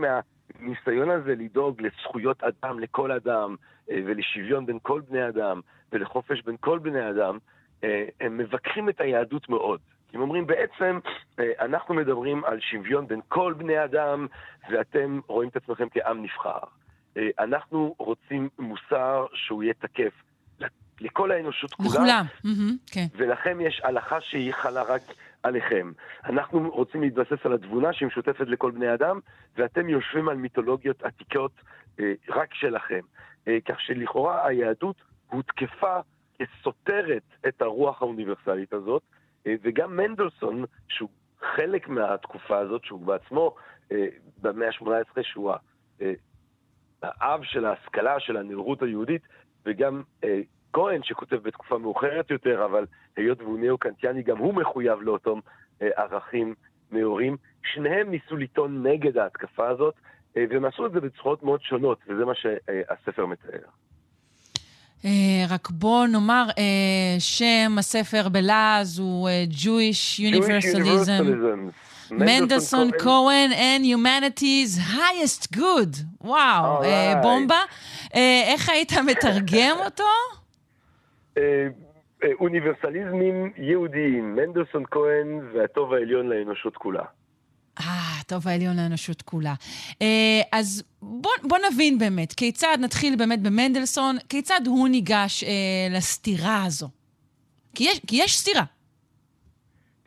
מהניסיון 0.59 1.09
הזה 1.09 1.35
לדאוג 1.35 1.81
לזכויות 1.81 2.43
אדם 2.43 2.79
לכל 2.79 3.11
אדם, 3.11 3.55
אה, 3.91 3.99
ולשוויון 4.05 4.65
בין 4.65 4.77
כל 4.81 5.01
בני 5.09 5.27
אדם, 5.27 5.61
ולחופש 5.91 6.41
בין 6.41 6.55
כל 6.59 6.79
בני 6.79 7.09
אדם, 7.09 7.37
אה, 7.83 8.05
הם 8.21 8.37
מבקרים 8.37 8.89
את 8.89 9.01
היהדות 9.01 9.49
מאוד. 9.49 9.79
הם 10.13 10.21
אומרים 10.21 10.47
בעצם, 10.47 10.99
אה, 11.39 11.51
אנחנו 11.59 11.95
מדברים 11.95 12.45
על 12.45 12.59
שוויון 12.59 13.07
בין 13.07 13.21
כל 13.27 13.53
בני 13.57 13.83
אדם, 13.83 14.27
ואתם 14.71 15.19
רואים 15.27 15.49
את 15.49 15.55
עצמכם 15.55 15.87
כעם 15.91 16.23
נבחר. 16.23 16.59
אנחנו 17.39 17.95
רוצים 17.97 18.49
מוסר 18.59 19.25
שהוא 19.33 19.63
יהיה 19.63 19.73
תקף 19.73 20.13
לכל 21.01 21.31
האנושות 21.31 21.73
כולה, 21.73 21.89
לכולם, 21.89 22.25
כן. 22.91 23.05
ולכם 23.15 23.61
יש 23.61 23.81
הלכה 23.83 24.21
שהיא 24.21 24.53
חלה 24.53 24.81
רק 24.81 25.01
עליכם. 25.47 25.91
אנחנו 26.25 26.69
רוצים 26.69 27.01
להתבסס 27.01 27.45
על 27.45 27.53
התבונה 27.53 27.93
שהיא 27.93 28.07
משותפת 28.07 28.47
לכל 28.47 28.71
בני 28.71 28.93
אדם, 28.93 29.19
ואתם 29.57 29.89
יושבים 29.89 30.29
על 30.29 30.37
מיתולוגיות 30.37 31.03
עתיקות 31.03 31.51
אה, 31.99 32.13
רק 32.29 32.53
שלכם. 32.53 32.99
אה, 33.47 33.57
כך 33.65 33.81
שלכאורה 33.81 34.47
היהדות 34.47 35.01
הותקפה 35.27 35.99
כסותרת 36.39 37.23
את 37.47 37.61
הרוח 37.61 38.01
האוניברסלית 38.01 38.73
הזאת, 38.73 39.01
אה, 39.47 39.55
וגם 39.63 39.97
מנדלסון, 39.97 40.65
שהוא 40.89 41.09
חלק 41.55 41.87
מהתקופה 41.87 42.57
הזאת, 42.57 42.83
שהוא 42.85 42.99
בעצמו 42.99 43.55
אה, 43.91 44.05
במאה 44.41 44.67
ה-18, 44.67 45.21
שהוא 45.21 45.53
אה, 46.01 46.13
האב 47.03 47.43
של 47.43 47.65
ההשכלה, 47.65 48.19
של 48.19 48.37
הנאורות 48.37 48.81
היהודית, 48.81 49.21
וגם 49.65 50.03
אה, 50.23 50.41
כהן 50.73 51.02
שכותב 51.03 51.35
בתקופה 51.35 51.77
מאוחרת 51.77 52.31
יותר, 52.31 52.65
אבל 52.65 52.85
היות 53.18 53.41
והוא 53.41 53.60
ניאו-קנטיאני, 53.60 54.23
גם 54.23 54.38
הוא 54.38 54.53
מחויב 54.53 55.02
לאותם 55.02 55.39
אה, 55.81 55.88
ערכים 55.95 56.56
נאורים. 56.91 57.38
שניהם 57.73 58.11
ניסו 58.11 58.38
לטעון 58.38 58.88
נגד 58.88 59.18
ההתקפה 59.18 59.68
הזאת, 59.68 59.94
אה, 60.38 60.45
והם 60.49 60.65
עשו 60.65 60.85
את 60.85 60.91
זה 60.91 60.99
בצורות 60.99 61.44
מאוד 61.44 61.61
שונות, 61.61 61.98
וזה 62.07 62.26
מה 62.26 62.34
שהספר 62.35 63.26
מתאר. 63.26 63.60
אה, 65.06 65.45
רק 65.49 65.69
בוא 65.69 66.07
נאמר, 66.07 66.45
אה, 66.57 67.15
שם 67.19 67.76
הספר 67.77 68.30
בלעז 68.30 68.99
הוא 68.99 69.30
אה, 69.30 69.45
Jewish 69.52 70.19
Universalism. 70.19 71.23
מנדלסון 72.11 72.89
כהן 72.99 73.52
and 73.52 73.85
Humanity's 73.85 74.80
highest 74.95 75.56
good. 75.56 75.98
וואו, 76.22 76.84
אה. 76.84 77.15
בומבה. 77.22 77.61
אה, 78.15 78.44
איך 78.45 78.69
היית 78.69 78.94
מתרגם 78.94 79.77
אותו? 79.85 80.03
אה, 81.38 81.68
אה, 82.23 82.30
אוניברסליזמים 82.39 83.51
יהודיים, 83.57 84.35
מנדלסון 84.35 84.84
כהן 84.91 85.39
והטוב 85.53 85.93
העליון 85.93 86.30
לאנושות 86.30 86.77
כולה. 86.77 87.03
אה, 87.80 88.23
טוב 88.27 88.47
העליון 88.47 88.77
לאנושות 88.77 89.22
כולה. 89.22 89.53
אה, 90.01 90.41
אז 90.51 90.84
בוא, 91.01 91.31
בוא 91.43 91.57
נבין 91.72 91.97
באמת, 91.97 92.34
כיצד, 92.34 92.77
נתחיל 92.81 93.15
באמת 93.15 93.41
במנדלסון, 93.41 94.15
כיצד 94.30 94.61
הוא 94.68 94.88
ניגש 94.88 95.43
אה, 95.43 95.88
לסתירה 95.89 96.64
הזו? 96.65 96.89
כי 97.76 97.84
יש, 97.84 98.01
כי 98.07 98.15
יש 98.15 98.38
סתירה. 98.39 98.64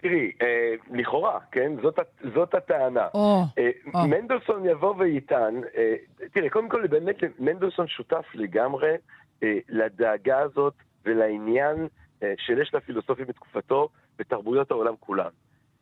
תראי, 0.00 0.32
אה, 0.42 0.74
לכאורה, 0.90 1.38
כן? 1.52 1.72
זאת, 1.82 1.98
זאת 2.34 2.54
הטענה. 2.54 3.08
או, 3.14 3.42
אה, 3.58 3.70
או. 3.94 4.08
מנדלסון 4.08 4.66
יבוא 4.66 4.94
ויטען, 4.98 5.60
אה, 5.76 5.94
תראה, 6.32 6.50
קודם 6.50 6.68
כל, 6.68 6.86
באמת, 6.86 7.16
מנדלסון 7.38 7.88
שותף 7.88 8.24
לגמרי 8.34 8.94
אה, 9.42 9.58
לדאגה 9.68 10.38
הזאת 10.38 10.74
ולעניין 11.04 11.88
אה, 12.22 12.34
שיש 12.38 12.74
לפילוסופים 12.74 13.26
בתקופתו 13.26 13.88
בתרבויות 14.18 14.70
העולם 14.70 14.94
כולן. 15.00 15.30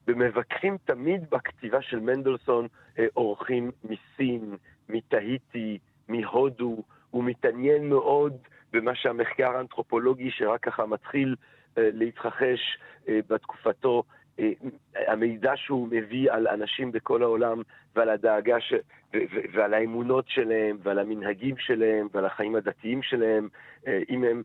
ומבקרים 0.09 0.77
תמיד 0.85 1.31
בכתיבה 1.31 1.82
של 1.82 2.01
מנדלסון 2.01 2.66
אה, 2.99 3.07
אורחים 3.16 3.70
מסין, 3.85 4.57
מתהיטי, 4.89 5.78
מהודו, 6.09 6.82
הוא 7.11 7.24
מתעניין 7.24 7.89
מאוד 7.89 8.36
במה 8.73 8.95
שהמחקר 8.95 9.57
האנתרופולוגי 9.57 10.31
שרק 10.31 10.62
ככה 10.62 10.86
מתחיל 10.86 11.36
אה, 11.78 11.89
להתרחש 11.93 12.78
בתקופתו, 13.09 14.03
המידע 14.95 15.53
שהוא 15.57 15.89
מביא 15.90 16.32
על 16.32 16.49
אנשים 16.49 16.93
בכל 16.93 17.23
העולם 17.23 17.62
ועל 17.97 18.09
הדאגה 18.09 18.61
ש... 18.61 18.74
ועל 19.53 19.74
האמונות 19.74 20.28
שלהם 20.28 20.78
ועל 20.82 20.99
המנהגים 20.99 21.55
שלהם 21.59 22.09
ועל 22.12 22.24
החיים 22.24 22.57
הדתיים 22.57 23.03
שלהם, 23.03 23.49
אם 24.09 24.24
הם 24.24 24.43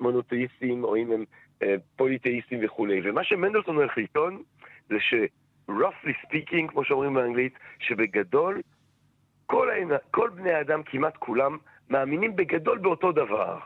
מונותאיסטים 0.00 0.84
או 0.84 0.96
אם 0.96 1.12
הם 1.12 1.24
אה, 1.62 1.74
פוליתאיסטים 1.96 2.60
וכולי. 2.64 3.00
ומה 3.04 3.24
שמנדלסון 3.24 3.76
הולך 3.76 3.98
לטעון 3.98 4.42
זה 4.88 4.96
ש-roughly 5.00 6.26
speaking, 6.26 6.68
כמו 6.68 6.84
שאומרים 6.84 7.14
באנגלית, 7.14 7.52
שבגדול 7.78 8.60
כל, 9.46 9.68
כל 10.10 10.30
בני 10.30 10.52
האדם, 10.52 10.82
כמעט 10.82 11.16
כולם, 11.16 11.58
מאמינים 11.90 12.36
בגדול 12.36 12.78
באותו 12.78 13.12
דבר. 13.12 13.58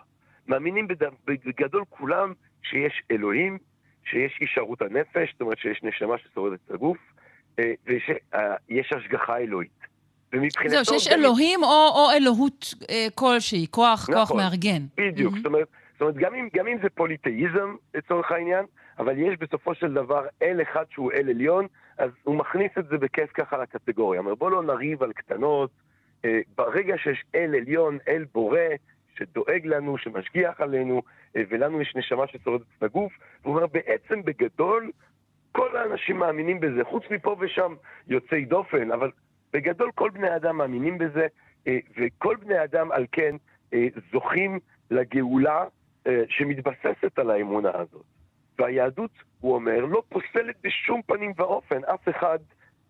מאמינים. 0.46 0.88
בגדול 1.26 1.84
כולם 1.88 2.32
שיש 2.62 3.02
אלוהים, 3.10 3.58
שיש 4.04 4.38
הישארות 4.40 4.82
הנפש, 4.82 5.32
זאת 5.32 5.40
אומרת 5.40 5.58
שיש 5.58 5.82
נשמה 5.82 6.18
ששורדת 6.18 6.58
את 6.66 6.70
הגוף, 6.70 6.98
אה, 7.58 7.72
ושיש 7.86 8.92
השגחה 8.92 9.38
אלוהית. 9.38 9.82
זהו, 10.66 10.84
שיש 10.84 11.08
אלוהים 11.08 11.62
או, 11.62 11.88
או 11.94 12.10
אלוהות 12.16 12.74
אה, 12.90 13.06
כלשהי, 13.14 13.66
כוח, 13.70 14.06
כוח 14.06 14.16
נכון. 14.16 14.36
מארגן. 14.36 14.82
בדיוק, 14.96 15.36
זאת 15.36 15.46
אומרת, 15.46 15.68
זאת 15.92 16.00
אומרת 16.00 16.14
גם, 16.16 16.34
אם, 16.34 16.48
גם 16.54 16.66
אם 16.66 16.78
זה 16.82 16.88
פוליטאיזם 16.90 17.74
לצורך 17.94 18.32
העניין, 18.32 18.64
אבל 18.98 19.18
יש 19.18 19.38
בסופו 19.38 19.74
של 19.74 19.94
דבר 19.94 20.26
אל 20.42 20.62
אחד 20.62 20.84
שהוא 20.90 21.12
אל 21.12 21.30
עליון, 21.30 21.66
אז 21.98 22.10
הוא 22.22 22.36
מכניס 22.36 22.70
את 22.78 22.88
זה 22.88 22.98
בכיף 22.98 23.30
ככה 23.34 23.58
לקטגוריה. 23.58 24.20
אומר, 24.20 24.34
בוא 24.34 24.50
לא 24.50 24.62
נריב 24.62 25.02
על 25.02 25.12
קטנות, 25.12 25.70
אה, 26.24 26.40
ברגע 26.56 26.98
שיש 26.98 27.24
אל 27.34 27.54
עליון, 27.54 27.98
אל 28.08 28.24
בורא, 28.34 28.58
שדואג 29.14 29.66
לנו, 29.66 29.98
שמשגיח 29.98 30.60
עלינו, 30.60 31.02
אה, 31.36 31.42
ולנו 31.48 31.80
יש 31.80 31.96
נשמה 31.96 32.26
ששורדת 32.26 32.64
את 32.78 32.82
הגוף, 32.82 33.12
הוא 33.42 33.54
אומר, 33.54 33.66
בעצם 33.66 34.22
בגדול, 34.22 34.90
כל 35.52 35.76
האנשים 35.76 36.18
מאמינים 36.18 36.60
בזה, 36.60 36.84
חוץ 36.84 37.04
מפה 37.10 37.36
ושם 37.40 37.74
יוצאי 38.08 38.44
דופן, 38.44 38.92
אבל 38.92 39.10
בגדול 39.52 39.90
כל 39.94 40.10
בני 40.10 40.28
האדם 40.28 40.56
מאמינים 40.56 40.98
בזה, 40.98 41.26
אה, 41.66 41.78
וכל 41.96 42.36
בני 42.36 42.56
האדם 42.56 42.92
על 42.92 43.06
כן 43.12 43.36
זוכים 44.12 44.58
לגאולה 44.90 45.64
שמתבססת 46.28 47.18
על 47.18 47.30
האמונה 47.30 47.70
הזאת. 47.74 48.04
והיהדות, 48.58 49.10
הוא 49.40 49.54
אומר, 49.54 49.84
לא 49.84 50.02
פוסלת 50.08 50.56
בשום 50.62 51.02
פנים 51.06 51.32
ואופן 51.36 51.84
אף 51.84 52.08
אחד 52.08 52.38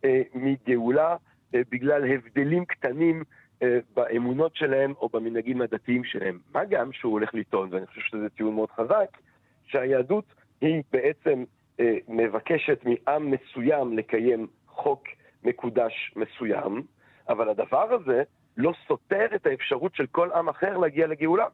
אה, 0.04 0.22
מגאולה 0.34 1.16
אה, 1.54 1.60
בגלל 1.70 2.12
הבדלים 2.12 2.64
קטנים 2.64 3.24
אה, 3.62 3.78
באמונות 3.94 4.56
שלהם 4.56 4.94
או 5.00 5.08
במנהגים 5.08 5.62
הדתיים 5.62 6.04
שלהם. 6.04 6.38
מה 6.54 6.64
גם 6.64 6.92
שהוא 6.92 7.12
הולך 7.12 7.34
לטעון, 7.34 7.68
ואני 7.72 7.86
חושב 7.86 8.00
שזה 8.00 8.28
טיעון 8.28 8.54
מאוד 8.54 8.70
חזק, 8.70 9.18
שהיהדות 9.66 10.34
היא 10.60 10.82
בעצם 10.92 11.44
אה, 11.80 11.96
מבקשת 12.08 12.84
מעם 12.84 13.30
מסוים 13.30 13.98
לקיים 13.98 14.46
חוק 14.66 15.04
מקודש 15.44 16.14
מסוים, 16.16 16.82
אבל 17.28 17.48
הדבר 17.48 17.92
הזה 17.94 18.22
לא 18.56 18.72
סותר 18.88 19.26
את 19.34 19.46
האפשרות 19.46 19.94
של 19.94 20.06
כל 20.06 20.32
עם 20.32 20.48
אחר 20.48 20.78
להגיע 20.78 21.06
לגאולה. 21.06 21.46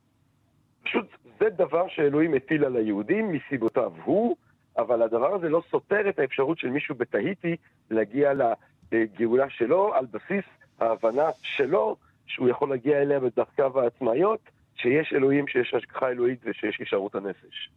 פשוט 0.84 1.06
זה 1.40 1.50
דבר 1.50 1.88
שאלוהים 1.88 2.34
הטיל 2.34 2.64
על 2.64 2.76
היהודים 2.76 3.32
מסיבותיו 3.32 3.92
הוא, 4.04 4.36
אבל 4.78 5.02
הדבר 5.02 5.34
הזה 5.34 5.48
לא 5.48 5.62
סותר 5.70 6.08
את 6.08 6.18
האפשרות 6.18 6.58
של 6.58 6.68
מישהו 6.68 6.94
בתהיטי 6.94 7.56
להגיע 7.90 8.32
לגאולה 8.92 9.50
שלו 9.50 9.94
על 9.94 10.06
בסיס 10.10 10.44
ההבנה 10.80 11.28
שלו 11.42 11.96
שהוא 12.26 12.48
יכול 12.48 12.68
להגיע 12.70 13.02
אליה 13.02 13.20
בדרכיו 13.20 13.80
העצמאיות, 13.80 14.40
שיש 14.74 15.12
אלוהים, 15.12 15.48
שיש 15.48 15.74
השגחה 15.74 16.08
אלוהית 16.08 16.40
ושיש 16.44 16.78
הישארות 16.78 17.14
הנפש. 17.14 17.70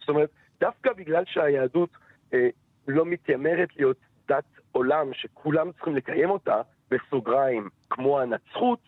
זאת 0.00 0.08
אומרת, 0.08 0.30
דווקא 0.60 0.92
בגלל 0.92 1.24
שהיהדות 1.26 1.90
אה, 2.34 2.48
לא 2.88 3.06
מתיימרת 3.06 3.68
להיות 3.76 3.96
דת 4.28 4.44
עולם 4.72 5.14
שכולם 5.14 5.72
צריכים 5.72 5.96
לקיים 5.96 6.30
אותה, 6.30 6.60
בסוגריים, 6.90 7.68
כמו 7.90 8.20
הנצחות, 8.20 8.78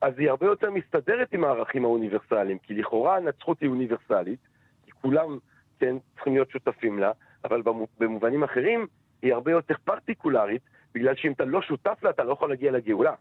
אז 0.00 0.12
היא 0.18 0.30
הרבה 0.30 0.46
יותר 0.46 0.70
מסתדרת 0.70 1.32
עם 1.32 1.44
הערכים 1.44 1.84
האוניברסליים, 1.84 2.58
כי 2.58 2.74
לכאורה 2.74 3.16
הנצחות 3.16 3.60
היא 3.60 3.68
אוניברסלית, 3.70 4.38
כי 4.84 4.90
כולם, 5.02 5.38
כן, 5.80 5.96
צריכים 6.14 6.32
להיות 6.34 6.50
שותפים 6.50 6.98
לה, 6.98 7.12
אבל 7.44 7.62
במו- 7.62 7.86
במובנים 7.98 8.42
אחרים 8.44 8.86
היא 9.22 9.34
הרבה 9.34 9.50
יותר 9.50 9.74
פרטיקולרית, 9.84 10.62
בגלל 10.94 11.14
שאם 11.16 11.32
אתה 11.32 11.44
לא 11.44 11.62
שותף 11.62 11.98
לה, 12.02 12.10
אתה 12.10 12.24
לא 12.24 12.32
יכול 12.32 12.48
להגיע 12.50 12.72
לגאולה. 12.72 13.12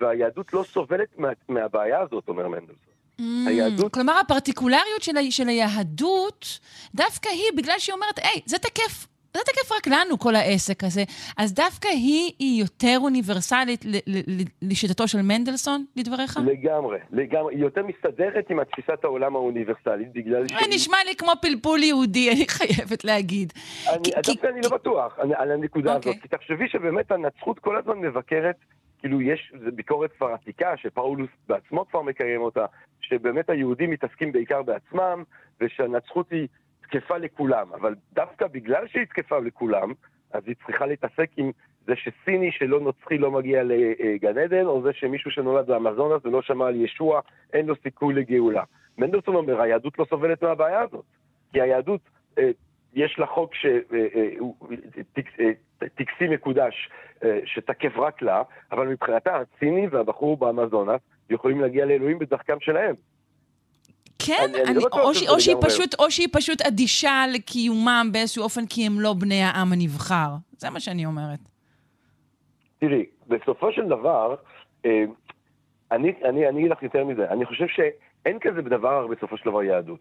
והיהדות 0.00 0.52
לא 0.52 0.62
סובלת 0.62 1.18
מה, 1.18 1.28
מהבעיה 1.48 2.00
הזאת, 2.00 2.28
אומר 2.28 2.48
מנדלסון. 2.48 2.74
Mm, 3.18 3.22
היהדות- 3.48 3.94
כלומר, 3.94 4.12
הפרטיקולריות 4.18 5.02
של, 5.02 5.12
של 5.30 5.48
היהדות, 5.48 6.60
דווקא 6.94 7.28
היא, 7.28 7.56
בגלל 7.56 7.74
שהיא 7.78 7.94
אומרת, 7.94 8.18
היי, 8.18 8.40
זה 8.46 8.58
תקף. 8.58 9.06
זה 9.36 9.40
תקף 9.46 9.72
רק 9.72 9.86
לנו, 9.86 10.18
כל 10.18 10.34
העסק 10.34 10.84
הזה. 10.84 11.04
אז 11.38 11.54
דווקא 11.54 11.88
היא, 11.88 12.32
היא 12.38 12.60
יותר 12.60 12.96
אוניברסלית 13.00 13.84
ל- 13.84 13.88
ל- 14.06 14.40
ל- 14.40 14.70
לשיטתו 14.70 15.08
של 15.08 15.22
מנדלסון, 15.22 15.84
לדבריך? 15.96 16.38
לגמרי, 16.46 16.98
לגמרי. 17.10 17.54
היא 17.54 17.62
יותר 17.62 17.82
מסתדרת 17.86 18.50
עם 18.50 18.60
התפיסת 18.60 19.04
העולם 19.04 19.36
האוניברסלית, 19.36 20.12
בגלל 20.12 20.46
זה 20.48 20.54
נשמע 20.74 20.96
לי 21.06 21.14
כמו 21.16 21.32
פלפול 21.42 21.82
יהודי, 21.82 22.30
אני 22.32 22.44
חייבת 22.48 23.04
להגיד. 23.04 23.52
אני, 23.92 23.98
כי- 24.22 24.32
דווקא 24.32 24.46
אני 24.46 24.60
לא 24.64 24.68
בטוח 24.76 25.18
אני, 25.22 25.34
על 25.36 25.50
הנקודה 25.52 25.94
אוקיי. 25.96 26.10
הזאת, 26.12 26.22
כי 26.22 26.28
תחשבי 26.28 26.68
שבאמת 26.68 27.10
הנצחות 27.12 27.58
כל 27.58 27.76
הזמן 27.78 27.98
מבקרת, 27.98 28.56
כאילו 28.98 29.20
יש, 29.22 29.52
ביקורת 29.74 30.10
כבר 30.18 30.26
עתיקה, 30.26 30.72
שפאולוס 30.76 31.30
בעצמו 31.48 31.86
כבר 31.90 32.02
מקיים 32.02 32.40
אותה, 32.40 32.64
שבאמת 33.00 33.50
היהודים 33.50 33.90
מתעסקים 33.90 34.32
בעיקר 34.32 34.62
בעצמם, 34.62 35.22
ושהנצחות 35.60 36.30
היא 36.30 36.48
תקפה 36.90 37.18
לכולם, 37.18 37.72
אבל 37.72 37.94
דווקא 38.12 38.46
בגלל 38.46 38.88
שהיא 38.88 39.04
תקפה 39.04 39.38
לכולם, 39.38 39.92
אז 40.32 40.42
היא 40.46 40.54
צריכה 40.66 40.86
להתעסק 40.86 41.30
עם 41.36 41.50
זה 41.86 41.94
שסיני 41.96 42.52
שלא 42.52 42.80
נוצרי 42.80 43.18
לא 43.18 43.30
מגיע 43.30 43.62
לגן 43.64 44.38
עדן, 44.38 44.66
או 44.66 44.82
זה 44.82 44.92
שמישהו 44.92 45.30
שנולד 45.30 45.66
באמזונס 45.66 46.26
ולא 46.26 46.42
שמע 46.42 46.66
על 46.66 46.76
ישוע, 46.76 47.20
אין 47.52 47.66
לו 47.66 47.74
סיכוי 47.82 48.14
לגאולה. 48.14 48.62
מנדלסון 48.98 49.34
אומר, 49.34 49.60
היהדות 49.60 49.98
לא 49.98 50.06
סובלת 50.10 50.42
מהבעיה 50.42 50.80
הזאת, 50.80 51.04
כי 51.52 51.60
היהדות 51.60 52.00
אה, 52.38 52.50
יש 52.94 53.18
לה 53.18 53.26
חוק 53.26 53.54
שטקסי 53.54 53.88
מקודש 56.30 56.90
אה, 57.24 57.38
שתקף 57.44 57.92
רק 57.96 58.22
לה, 58.22 58.42
אבל 58.72 58.88
מבחינתה 58.88 59.36
הסיני 59.36 59.88
והבחור 59.88 60.36
באמזונס 60.36 61.00
יכולים 61.30 61.60
להגיע 61.60 61.86
לאלוהים 61.86 62.18
בדרכם 62.18 62.60
שלהם. 62.60 62.94
כן, 64.26 64.34
אני- 64.48 64.62
אני 64.62 64.70
אני, 64.70 64.78
לא 64.78 64.88
או, 64.92 65.14
שזה 65.14 65.24
ש, 65.24 65.28
או, 65.28 65.40
שהיא. 65.40 65.56
פשוט, 65.60 65.94
או 65.98 66.10
שהיא 66.10 66.28
פשוט 66.32 66.62
אדישה 66.62 67.24
לקיומם 67.34 68.08
באיזשהו 68.12 68.42
אופן 68.44 68.66
כי 68.66 68.86
הם 68.86 69.00
לא 69.00 69.14
בני 69.18 69.42
העם 69.42 69.72
הנבחר. 69.72 70.28
זה 70.58 70.70
מה 70.70 70.80
שאני 70.80 71.06
אומרת. 71.06 71.38
תראי, 72.78 73.04
בסופו 73.28 73.72
של 73.72 73.86
דבר, 73.86 74.34
אה, 74.86 75.04
אני, 75.92 76.12
אני, 76.24 76.48
אני 76.48 76.58
אגיד 76.60 76.70
לך 76.70 76.82
יותר 76.82 77.04
מזה, 77.04 77.30
אני 77.30 77.46
חושב 77.46 77.66
שאין 77.66 78.38
כזה 78.40 78.62
דבר 78.62 79.06
בסופו 79.06 79.36
של 79.36 79.50
דבר 79.50 79.62
יהדות. 79.62 80.00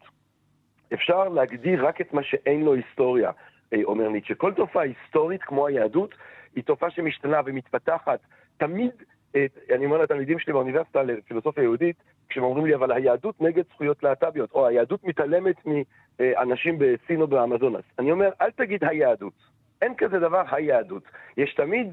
אפשר 0.94 1.30
להגדיר 1.30 1.88
רק 1.88 2.02
את 2.02 2.14
מה 2.14 2.24
שאין 2.24 2.62
לו 2.64 2.74
היסטוריה, 2.74 3.32
אה, 3.74 3.80
אומר 3.84 4.10
ניטשה. 4.10 4.36
כל 4.36 4.54
תופעה 4.54 4.84
היסטורית 4.84 5.44
כמו 5.44 5.68
היהדות, 5.68 6.16
היא 6.56 6.64
תופעה 6.64 6.92
שמשתנה 6.92 7.42
ומתפתחת. 7.46 8.20
תמיד, 8.58 8.92
אה, 9.36 9.46
אני 9.76 9.86
אומר 9.86 9.98
לתלמידים 9.98 10.40
שלי 10.40 10.54
באוניברסיטה 10.54 11.04
לפילוסופיה 11.04 11.64
יהודית, 11.64 11.96
כשהם 12.30 12.44
אומרים 12.44 12.66
לי, 12.66 12.76
אבל 12.76 12.92
היהדות 12.92 13.42
נגד 13.42 13.64
זכויות 13.74 14.04
להט"ביות, 14.04 14.52
או 14.52 14.68
היהדות 14.68 15.04
מתעלמת 15.04 15.56
מאנשים 15.66 16.80
בסין 16.80 17.22
או 17.22 17.28
באמזונס. 17.28 17.84
אני 18.00 18.12
אומר, 18.12 18.30
אל 18.42 18.52
תגיד 18.52 18.84
היהדות. 18.84 19.34
אין 19.82 19.94
כזה 19.98 20.20
דבר 20.20 20.44
היהדות. 20.52 21.04
יש 21.38 21.54
תמיד 21.54 21.88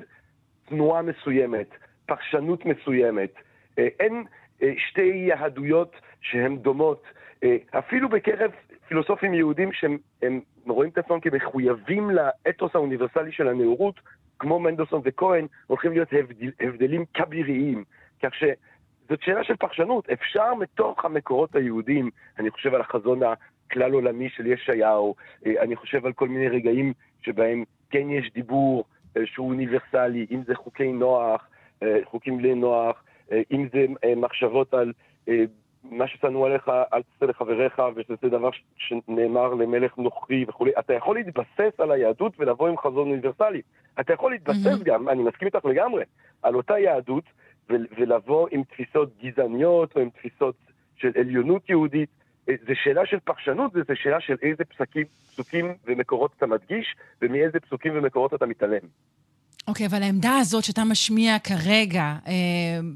תנועה 0.68 1.02
מסוימת, 1.02 1.68
פרשנות 2.06 2.64
מסוימת. 2.66 3.30
אה, 3.78 3.88
אין 4.00 4.24
אה, 4.62 4.72
שתי 4.76 5.26
יהדויות 5.28 5.96
שהן 6.20 6.56
דומות. 6.56 7.02
אה, 7.44 7.56
אפילו 7.78 8.08
בקרב 8.08 8.50
פילוסופים 8.88 9.34
יהודים 9.34 9.72
שהם 9.72 9.98
הם 10.22 10.40
רואים 10.66 10.90
את 10.90 10.98
עצמם 10.98 11.20
כמחויבים 11.20 12.10
לאתוס 12.10 12.74
האוניברסלי 12.74 13.32
של 13.32 13.48
הנאורות, 13.48 14.00
כמו 14.38 14.58
מנדלסון 14.58 15.00
וכהן, 15.04 15.46
הולכים 15.66 15.92
להיות 15.92 16.08
הבדל, 16.12 16.50
הבדלים 16.60 17.04
כביריים. 17.14 17.84
כך 18.22 18.34
שזאת 19.06 19.22
שאלה 19.22 19.44
של 19.44 19.56
פרשנות. 19.56 20.10
אפשר 20.10 20.54
מתוך 20.54 21.04
המקורות 21.04 21.56
היהודיים, 21.56 22.10
אני 22.38 22.50
חושב 22.50 22.74
על 22.74 22.80
החזון 22.80 23.20
הכלל 23.22 23.92
עולמי 23.92 24.28
של 24.28 24.46
ישעיהו, 24.46 25.14
אה, 25.46 25.62
אני 25.62 25.76
חושב 25.76 26.06
על 26.06 26.12
כל 26.12 26.28
מיני 26.28 26.48
רגעים 26.48 26.92
שבהם 27.22 27.64
כן 27.90 28.10
יש 28.10 28.32
דיבור 28.32 28.84
אה, 29.16 29.22
שהוא 29.26 29.48
אוניברסלי, 29.48 30.26
אם 30.30 30.42
זה 30.46 30.54
חוקי 30.54 30.92
נוח, 30.92 31.48
אה, 31.82 31.98
חוקים 32.04 32.38
בלי 32.38 32.54
נוח, 32.54 33.02
אם 33.52 33.68
זה 33.72 33.86
מחשבות 34.16 34.74
על 34.74 34.92
מה 35.82 36.08
ששנוא 36.08 36.46
עליך, 36.46 36.68
אל 36.68 37.02
תעשה 37.02 37.26
לחבריך, 37.26 37.82
ושזה 37.96 38.28
דבר 38.28 38.50
שנאמר 38.76 39.54
למלך 39.54 39.98
נוכרי 39.98 40.44
וכולי. 40.48 40.70
אתה 40.78 40.94
יכול 40.94 41.16
להתבסס 41.16 41.80
על 41.80 41.90
היהדות 41.90 42.32
ולבוא 42.38 42.68
עם 42.68 42.76
חזון 42.76 43.08
אוניברסלי. 43.10 43.62
אתה 44.00 44.12
יכול 44.12 44.30
להתבסס 44.30 44.82
גם, 44.82 45.08
אני 45.08 45.22
מסכים 45.22 45.46
איתך 45.46 45.64
לגמרי, 45.64 46.04
על 46.42 46.54
אותה 46.54 46.78
יהדות, 46.78 47.24
ולבוא 47.70 48.48
עם 48.51 48.62
תפיסות 48.64 49.10
גזעניות 49.22 49.97
או 49.97 50.01
עם 50.01 50.10
תפיסות 50.10 50.56
של 50.97 51.10
עליונות 51.20 51.70
יהודית. 51.70 52.09
אה, 52.48 52.55
זה 52.66 52.72
שאלה 52.74 53.06
של 53.06 53.18
פרשנות, 53.20 53.72
וזה 53.74 53.97
שאלה 53.97 54.20
של 54.20 54.36
איזה 54.43 54.64
פסקים, 54.64 55.05
פסוקים 55.06 55.74
ומקורות 55.84 56.30
אתה 56.36 56.47
מדגיש, 56.47 56.97
ומאיזה 57.22 57.60
פסוקים 57.60 57.93
ומקורות 57.97 58.34
אתה 58.34 58.47
מתעלם. 58.47 58.86
אוקיי, 59.68 59.86
אבל 59.86 60.02
העמדה 60.02 60.36
הזאת 60.40 60.64
שאתה 60.64 60.84
משמיע 60.84 61.38
כרגע, 61.38 62.02
אה, 62.02 62.32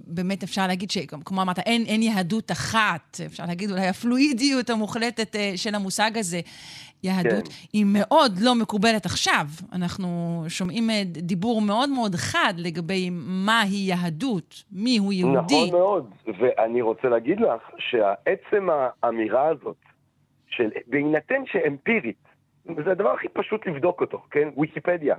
באמת 0.06 0.42
אפשר 0.42 0.66
להגיד 0.66 0.90
שכמו 0.90 1.42
אמרת, 1.42 1.58
אין, 1.58 1.84
אין 1.86 2.02
יהדות 2.02 2.50
אחת, 2.50 3.20
אפשר 3.26 3.44
להגיד 3.46 3.70
אולי 3.70 3.86
הפלואידיות 3.86 4.70
המוחלטת 4.70 5.36
אה, 5.36 5.52
של 5.56 5.74
המושג 5.74 6.10
הזה. 6.14 6.40
יהדות 7.02 7.48
כן. 7.48 7.54
היא 7.72 7.86
מאוד 7.88 8.32
לא 8.40 8.54
מקובלת 8.54 9.06
עכשיו. 9.06 9.46
אנחנו 9.72 10.44
שומעים 10.48 10.90
אה, 10.90 11.02
דיבור 11.06 11.60
מאוד 11.60 11.90
מאוד 11.90 12.14
חד 12.14 12.54
לגבי 12.56 13.10
מהי 13.12 13.88
יהדות, 13.88 14.64
מיהו 14.72 15.12
יהודי. 15.12 15.66
נכון 15.66 15.70
מאוד, 15.70 16.10
ואני 16.40 16.82
רוצה 16.82 17.08
להגיד 17.08 17.40
לך 17.40 17.62
שעצם 17.78 18.68
האמירה 19.02 19.48
הזאת, 19.48 19.76
של 20.48 20.68
בהינתן 20.86 21.42
שאמפירית, 21.46 22.29
זה 22.64 22.90
הדבר 22.90 23.10
הכי 23.10 23.28
פשוט 23.28 23.66
לבדוק 23.66 24.00
אותו, 24.00 24.22
כן? 24.30 24.48
ויקיפדיה. 24.56 25.16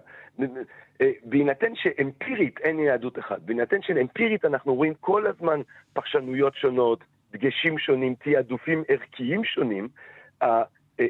אה, 1.01 1.11
בהינתן 1.23 1.75
שאמפירית 1.75 2.59
אין 2.59 2.79
יהדות 2.79 3.19
אחת, 3.19 3.39
בהינתן 3.41 3.81
שאמפירית 3.81 4.45
אנחנו 4.45 4.75
רואים 4.75 4.93
כל 4.99 5.27
הזמן 5.27 5.61
פרשנויות 5.93 6.55
שונות, 6.55 7.03
דגשים 7.31 7.77
שונים, 7.77 8.15
תעדופים 8.15 8.83
ערכיים 8.87 9.43
שונים, 9.43 9.87
אה, 10.41 10.63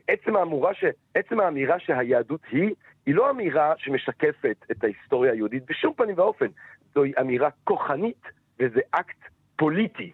עצם 0.07 0.35
האמורה 0.35 0.73
ש... 0.73 0.85
עצם 1.15 1.39
האמירה 1.39 1.79
שהיהדות 1.79 2.41
היא, 2.51 2.75
היא 3.05 3.15
לא 3.15 3.29
אמירה 3.29 3.73
שמשקפת 3.77 4.65
את 4.71 4.83
ההיסטוריה 4.83 5.31
היהודית 5.31 5.63
בשום 5.69 5.93
פנים 5.93 6.17
ואופן. 6.17 6.47
זוהי 6.93 7.11
אמירה 7.19 7.49
כוחנית 7.63 8.21
וזה 8.59 8.79
אקט 8.91 9.17
פוליטי. 9.55 10.11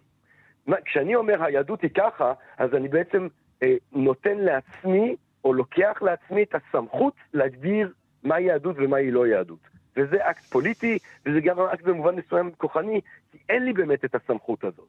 כשאני 0.85 1.15
אומר 1.15 1.44
היהדות 1.44 1.81
היא 1.81 1.89
ככה, 1.98 2.34
אז 2.57 2.73
אני 2.73 2.88
בעצם 2.88 3.27
אה, 3.64 3.76
נותן 3.91 4.38
לעצמי, 4.38 5.15
או 5.48 5.53
לוקח 5.53 6.02
לעצמי 6.02 6.44
את 6.44 6.56
הסמכות 6.56 7.14
להגדיר 7.34 7.94
מהי 8.24 8.44
יהדות 8.44 8.76
ומהי 8.80 9.11
לא 9.11 9.28
יהדות. 9.28 9.60
וזה 9.98 10.18
אקט 10.30 10.44
פוליטי, 10.44 10.98
וזה 11.26 11.41
גם 11.41 11.60
אקט 11.60 11.84
במובן 11.84 12.15
מסוים 12.15 12.52
כוחני, 12.57 13.02
כי 13.32 13.38
אין 13.49 13.65
לי 13.65 13.74
באמת 13.74 14.06
את 14.06 14.15
הסמכות 14.15 14.64
הזאת. 14.64 14.88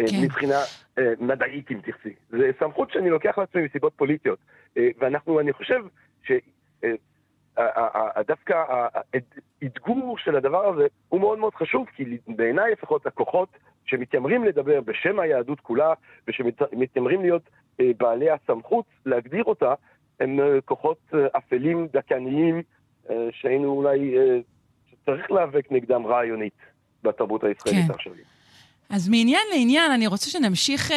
אה, 0.00 0.04
כן. 0.10 0.16
מבחינה 0.24 0.58
אה, 0.98 1.12
מדעית, 1.20 1.70
אם 1.70 1.80
תרצי. 1.84 2.14
זה 2.30 2.50
סמכות 2.58 2.90
שאני 2.90 3.10
לוקח 3.10 3.38
לעצמי 3.38 3.64
מסיבות 3.64 3.92
פוליטיות. 3.96 4.38
אה, 4.76 4.88
ואנחנו, 4.98 5.40
אני 5.40 5.52
חושב 5.52 5.80
ש... 6.22 6.32
אה, 6.84 6.90
האתגור 9.62 10.18
של 10.18 10.36
הדבר 10.36 10.66
הזה 10.66 10.86
הוא 11.08 11.20
מאוד 11.20 11.38
מאוד 11.38 11.54
חשוב, 11.54 11.86
כי 11.96 12.18
בעיניי 12.28 12.72
לפחות 12.72 13.06
הכוחות 13.06 13.48
שמתיימרים 13.84 14.44
לדבר 14.44 14.80
בשם 14.80 15.20
היהדות 15.20 15.60
כולה, 15.60 15.92
ושמתיימרים 16.28 17.22
להיות 17.22 17.42
בעלי 17.96 18.26
הסמכות 18.30 18.84
להגדיר 19.06 19.44
אותה, 19.44 19.74
הם 20.20 20.40
אה, 20.40 20.60
כוחות 20.64 20.98
אה, 21.14 21.18
אפלים, 21.38 21.88
דכאניים, 21.92 22.62
אה, 23.10 23.28
שהיינו 23.32 23.68
אולי, 23.68 24.18
אה, 24.18 24.38
שצריך 24.90 25.30
להיאבק 25.30 25.66
נגדם 25.70 26.06
רעיונית 26.06 26.58
בתרבות 27.02 27.44
הישראלית 27.44 27.84
כן. 27.86 27.90
העכשווית. 27.90 28.24
אז 28.90 29.08
מעניין 29.08 29.42
לעניין, 29.52 29.92
אני 29.92 30.06
רוצה 30.06 30.30
שנמשיך 30.30 30.92
אה, 30.92 30.96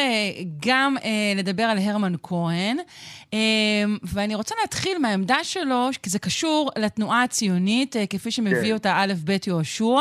גם 0.66 0.96
אה, 1.04 1.32
לדבר 1.36 1.62
על 1.62 1.78
הרמן 1.78 2.12
כהן, 2.22 2.76
אה, 3.34 3.38
ואני 4.02 4.34
רוצה 4.34 4.54
להתחיל 4.60 4.98
מהעמדה 4.98 5.44
שלו, 5.44 5.88
כי 6.02 6.10
זה 6.10 6.18
קשור 6.18 6.70
לתנועה 6.78 7.22
הציונית, 7.22 7.96
אה, 7.96 8.06
כפי 8.06 8.30
שמביא 8.30 8.62
כן. 8.62 8.72
אותה 8.72 8.96
א' 8.96 9.12
ב' 9.24 9.36
יהושע. 9.46 10.00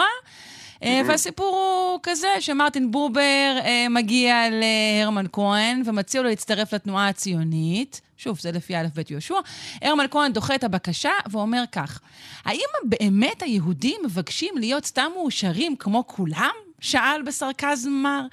אה, 0.84 1.02
והסיפור 1.08 1.56
הוא 1.56 2.00
כזה, 2.04 2.28
שמרטין 2.40 2.92
בובר 2.92 3.58
אה, 3.66 3.86
מגיע 3.90 4.44
להרמן 4.52 5.26
כהן 5.32 5.82
ומציע 5.86 6.22
לו 6.22 6.30
להצטרף 6.30 6.74
לתנועה 6.74 7.08
הציונית. 7.08 8.02
שוב, 8.18 8.40
זה 8.40 8.52
לפי 8.52 8.78
א' 8.78 8.88
ב' 8.96 9.12
יהושע. 9.12 9.36
הרמן 9.82 10.06
כהן 10.12 10.34
דוחה 10.34 10.56
את 10.56 10.64
הבקשה 10.64 11.12
ואומר 11.32 11.64
כך: 11.72 12.00
האם 12.46 12.70
באמת 12.84 13.42
היהודים 13.42 14.02
מבקשים 14.06 14.58
להיות 14.58 14.86
סתם 14.86 15.12
מאושרים 15.16 15.76
כמו 15.76 16.04
כולם? 16.08 16.67
שאל 16.82 17.22
בסרקזם 17.22 17.92
מר. 17.92 18.26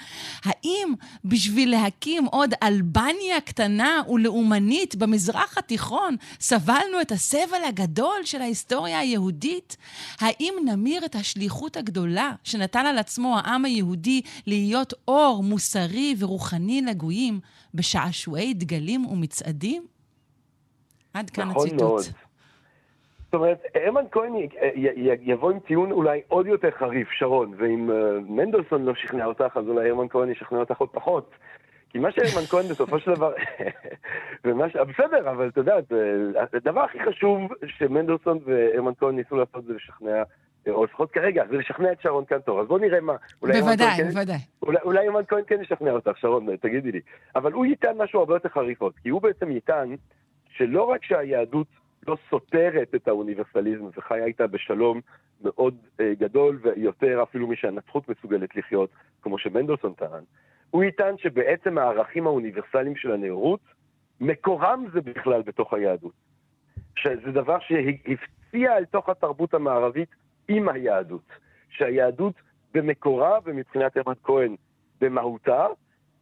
האם 0.45 0.95
בשביל 1.25 1.71
להקים 1.71 2.25
עוד 2.25 2.55
אלבניה 2.63 3.41
קטנה 3.45 4.03
ולאומנית 4.09 4.97
במזרח 4.97 5.59
התיכון 5.59 6.17
סבלנו 6.41 7.01
את 7.03 7.13
הסבל 7.13 7.65
הגדול 7.69 8.25
של 8.25 8.43
ההיסטוריה 8.43 8.99
היהודית? 8.99 9.77
האם 10.21 10.55
נמיר 10.65 11.05
את 11.05 11.15
השליחות 11.15 11.77
הגדולה 11.77 12.33
שנטל 12.45 12.87
על 12.87 12.99
עצמו 12.99 13.39
העם 13.39 13.65
היהודי 13.65 14.21
להיות 14.47 14.93
אור 15.09 15.43
מוסרי 15.43 16.15
ורוחני 16.19 16.83
לגויים 16.83 17.41
בשעשועי 17.75 18.55
דגלים 18.55 19.07
ומצעדים? 19.07 19.87
עד 21.15 21.31
כאן 21.31 21.49
נכון 21.49 21.67
הציטוט. 21.67 21.81
מאוד. 21.81 22.05
זאת 23.35 23.41
אומרת, 23.41 23.63
הרמן 23.75 24.05
כהן 24.11 24.33
יבוא 25.21 25.51
עם 25.51 25.59
טיעון 25.59 25.91
אולי 25.91 26.21
עוד 26.29 26.47
יותר 26.47 26.71
חריף, 26.71 27.09
שרון, 27.11 27.55
ואם 27.59 27.91
אה, 27.91 27.97
מנדלסון 28.29 28.85
לא 28.85 28.95
שכנע 28.95 29.25
אותך, 29.25 29.57
אז 29.57 29.69
אולי 29.69 29.91
הרמן 29.91 30.09
כהן 30.09 30.31
ישכנע 30.31 30.59
אותך 30.59 30.77
עוד 30.79 30.89
פחות. 30.89 31.31
כי 31.91 31.99
מה 31.99 32.13
שהרמן 32.13 32.47
כהן 32.47 32.69
בסופו 32.69 32.99
של 32.99 33.15
דבר, 33.15 33.33
ומה 34.45 34.71
ש... 34.71 34.77
בסדר, 34.77 35.31
אבל 35.31 35.49
אתה 35.49 35.61
יודע, 35.61 35.77
הדבר 36.53 36.81
הכי 36.81 36.99
חשוב 37.07 37.41
שמנדלסון 37.67 38.39
והרמן 38.45 38.93
כהן 38.99 39.17
ניסו 39.17 39.37
לעשות 39.37 39.65
זה 39.65 39.73
לשכנע, 39.73 40.23
או 40.69 40.85
לפחות 40.85 41.11
כרגע, 41.11 41.45
זה 41.51 41.57
לשכנע 41.57 41.93
את 41.93 42.01
שרון 42.01 42.25
קנטור. 42.25 42.61
אז 42.61 42.67
בוא 42.67 42.79
נראה 42.79 43.01
מה. 43.01 43.15
הרמן 43.43 43.61
בוודאי, 43.61 43.97
כן- 43.97 44.09
בוודאי. 44.09 44.39
אולי, 44.63 45.05
יומן 45.05 45.23
כהן 45.29 45.43
כן 45.47 45.61
ישכנע 45.61 45.91
אותך, 45.91 46.19
שרון, 46.19 46.57
תגידי 46.57 46.93
לי. 46.93 47.01
אבל 47.37 47.53
הוא 47.53 47.67
יטען 47.67 47.97
משהו 47.99 48.21
הרבה 48.21 48.35
יותר 48.35 48.49
חריף 48.49 48.81
עוד, 48.81 48.93
כי 49.03 49.09
הוא 49.09 49.23
בעצם 49.23 49.51
יטען 49.51 49.97
שלא 50.49 50.83
רק 50.83 51.05
שהיהדות 51.05 51.67
לא 52.09 52.17
סותרת 52.31 52.95
את 52.95 53.09
האוניברסליזם 53.09 53.85
וחיה 53.97 54.25
איתה 54.25 54.47
בשלום 54.47 55.01
מאוד 55.45 55.77
אה, 56.01 56.13
גדול, 56.19 56.59
ויותר 56.63 57.23
אפילו 57.23 57.47
משהנצחות 57.47 58.09
מסוגלת 58.09 58.57
לחיות, 58.57 58.91
כמו 59.23 59.39
שמנדלסון 59.39 59.93
טען, 59.93 60.25
הוא 60.71 60.85
יטען 60.85 61.19
שבעצם 61.19 61.79
הערכים 61.79 62.27
האוניברסליים 62.27 62.97
של 62.97 63.13
הנאורות, 63.13 63.61
מקורם 64.21 64.85
זה 64.93 65.01
בכלל 65.01 65.43
בתוך 65.43 65.75
היהדות. 65.75 66.13
שזה 66.97 67.33
דבר 67.33 67.59
שהפציע 67.61 68.77
אל 68.77 68.85
תוך 68.85 69.09
התרבות 69.09 69.55
המערבית 69.55 70.09
עם 70.49 70.69
היהדות. 70.69 71.29
שהיהדות 71.71 72.35
במקורה, 72.75 73.39
ומבחינת 73.45 73.97
הרמן 73.97 74.15
כהן 74.23 74.57
במהותה, 75.01 75.67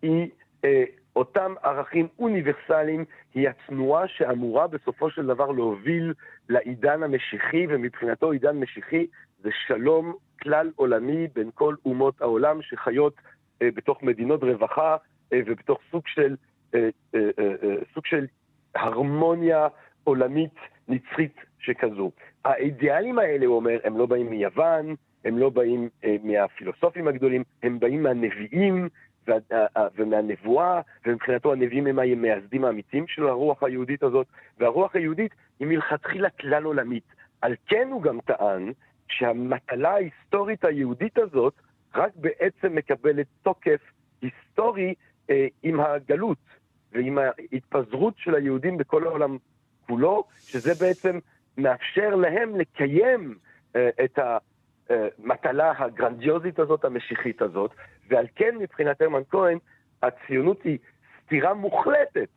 היא 0.03 0.29
אה, 0.65 0.85
אותם 1.17 1.55
ערכים 1.63 2.09
אוניברסליים, 2.19 3.05
היא 3.35 3.49
התנועה 3.49 4.09
שאמורה 4.09 4.67
בסופו 4.67 5.11
של 5.11 5.27
דבר 5.27 5.51
להוביל 5.51 6.15
לעידן 6.49 7.03
המשיחי, 7.03 7.67
ומבחינתו 7.69 8.31
עידן 8.31 8.57
משיחי 8.57 9.07
זה 9.43 9.51
שלום 9.67 10.15
כלל 10.43 10.71
עולמי 10.77 11.29
בין 11.35 11.51
כל 11.55 11.75
אומות 11.85 12.23
העולם 12.23 12.63
שחיות 12.63 13.15
אה, 13.63 13.69
בתוך 13.75 14.03
מדינות 14.03 14.43
רווחה 14.43 14.97
אה, 15.33 15.41
ובתוך 15.47 15.79
סוג 15.91 16.03
של, 16.07 16.37
אה, 16.75 16.89
אה, 17.15 17.21
אה, 17.39 17.53
אה, 17.63 17.75
סוג 17.95 18.07
של 18.07 18.27
הרמוניה 18.75 19.69
עולמית 20.05 20.55
נצחית 20.89 21.37
שכזו. 21.59 22.11
האידיאלים 22.45 23.19
האלה, 23.19 23.47
הוא 23.47 23.57
אומר, 23.57 23.79
הם 23.85 23.99
לא 23.99 24.07
באים 24.07 24.31
מיוון, 24.31 24.95
הם 25.25 25.39
לא 25.39 25.51
באים 25.51 25.89
אה, 26.05 26.17
מהפילוסופים 26.23 27.09
הגדולים, 27.09 27.43
הם 27.63 27.79
באים 27.81 28.03
מהנביאים 28.03 28.89
אה, 29.29 29.67
אה, 29.77 29.87
ומהנבואה, 29.97 30.81
ומבחינתו 31.07 31.53
הנביאים 31.53 31.87
הם 31.87 31.99
המייסדים 31.99 32.65
האמיתיים 32.65 33.07
של 33.07 33.27
הרוח 33.27 33.63
היהודית 33.63 34.03
הזאת, 34.03 34.27
והרוח 34.59 34.97
היהודית 34.97 35.33
היא 35.61 35.69
מלכתחילה 35.69 36.31
כלל 36.31 36.65
עולמית. 36.65 37.05
על 37.41 37.55
כן 37.67 37.89
הוא 37.93 38.03
גם 38.03 38.21
טען 38.21 38.73
שהמטלה 39.09 39.91
ההיסטורית 39.91 40.65
היהודית 40.65 41.19
הזאת 41.19 41.55
רק 41.95 42.13
בעצם 42.17 42.75
מקבלת 42.75 43.27
תוקף 43.43 43.81
היסטורי 44.23 44.95
אה, 45.31 45.47
עם 45.63 45.81
הגלות 45.81 46.39
ועם 46.93 47.19
ההתפזרות 47.19 48.15
של 48.17 48.35
היהודים 48.35 48.77
בכל 48.77 49.07
העולם 49.07 49.37
כולו, 49.87 50.25
שזה 50.39 50.75
בעצם 50.81 51.19
מאפשר 51.59 52.15
להם 52.15 52.57
לקיים 52.57 53.35
אה, 53.77 53.89
את 54.05 54.19
המטלה 54.93 55.73
הגרנדיוזית 55.79 56.59
הזאת, 56.59 56.85
המשיחית 56.85 57.43
הזאת, 57.43 57.71
ועל 58.09 58.27
כן 58.35 58.55
מבחינת 58.59 59.03
הרמן 59.03 59.23
כהן, 59.31 59.59
הציונות 60.03 60.63
היא 60.63 60.79
סתירה 61.25 61.55
מוחלטת 61.55 62.29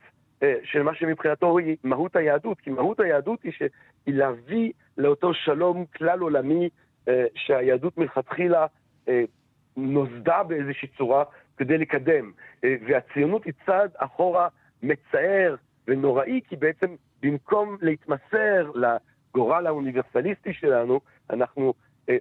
אה, 0.43 0.55
של 0.63 0.83
מה 0.83 0.95
שמבחינתו 0.95 1.57
היא 1.57 1.77
מהות 1.83 2.15
היהדות, 2.15 2.59
כי 2.61 2.69
מהות 2.69 2.99
היהדות 2.99 3.43
היא. 3.43 3.53
היא 4.05 4.15
להביא 4.15 4.71
לאותו 4.97 5.33
שלום 5.33 5.85
כלל 5.95 6.19
עולמי 6.19 6.69
אה, 7.07 7.25
שהיהדות 7.35 7.97
מלכתחילה 7.97 8.65
אה, 9.07 9.23
נוסדה 9.77 10.43
באיזושהי 10.43 10.87
צורה 10.97 11.23
כדי 11.57 11.77
לקדם. 11.77 12.31
והציונות 12.63 13.45
היא 13.45 13.53
צעד 13.65 13.91
אחורה 13.97 14.47
מצער 14.83 15.55
ונוראי, 15.87 16.41
כי 16.47 16.55
בעצם 16.55 16.95
במקום 17.21 17.77
להתמסר 17.81 18.71
לגורל 18.75 19.67
האוניברסליסטי 19.67 20.53
שלנו, 20.53 20.99
אנחנו 21.29 21.73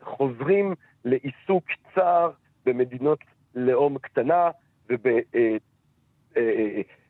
חוזרים 0.02 0.74
לעיסוק 1.04 1.64
צר 1.94 2.30
במדינות 2.66 3.18
לאום 3.54 3.98
קטנה 3.98 4.50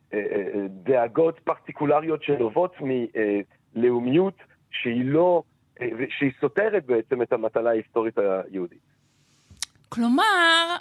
ובדאגות 0.07 1.39
פרטיקולריות 1.39 2.23
שנובעות 2.23 2.75
מלאומיות 2.81 4.37
שהיא 4.71 5.05
לא, 5.05 5.43
אה, 5.81 5.87
שהיא 6.09 6.31
סותרת 6.41 6.85
בעצם 6.85 7.21
את 7.21 7.33
המטלה 7.33 7.69
ההיסטורית 7.69 8.17
היהודית. 8.17 8.95
כלומר, 9.89 10.75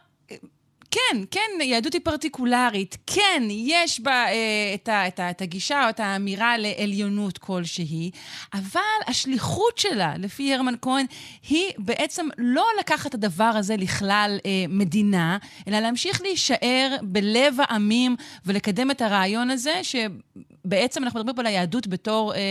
כן, 0.95 1.16
כן, 1.31 1.61
יהדות 1.62 1.93
היא 1.93 2.01
פרטיקולרית. 2.05 2.99
כן, 3.07 3.43
יש 3.51 4.01
בה 4.01 4.12
אה, 4.12 4.75
את, 4.75 4.89
ה, 4.89 5.09
את, 5.09 5.21
ה, 5.21 5.31
את 5.31 5.43
הגישה 5.43 5.85
או 5.85 5.89
את 5.89 6.01
האמירה 6.01 6.55
לעליונות 6.59 7.39
כלשהי, 7.39 8.11
אבל 8.55 8.81
השליחות 9.07 9.79
שלה, 9.79 10.15
לפי 10.19 10.55
הרמן 10.55 10.75
כהן, 10.83 11.07
היא 11.51 11.73
בעצם 11.79 12.27
לא 12.39 12.65
לקחת 12.81 13.07
את 13.07 13.15
הדבר 13.15 13.51
הזה 13.55 13.75
לכלל 13.79 14.39
אה, 14.47 14.51
מדינה, 14.69 15.39
אלא 15.69 15.79
להמשיך 15.79 16.23
להישאר 16.23 16.97
בלב 17.03 17.55
העמים 17.59 18.16
ולקדם 18.47 18.91
את 18.91 19.01
הרעיון 19.01 19.51
הזה, 19.51 19.75
שבעצם 19.83 21.03
אנחנו 21.03 21.21
מדברים 21.21 21.37
פה 21.37 21.43
על 21.43 21.47
היהדות 21.47 21.87
בתור 21.87 22.33
אה, 22.33 22.39
אה, 22.39 22.43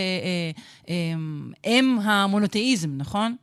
אה, 0.89 1.13
אם 1.65 1.97
המונותאיזם, 2.03 2.89
נכון? 2.97 3.35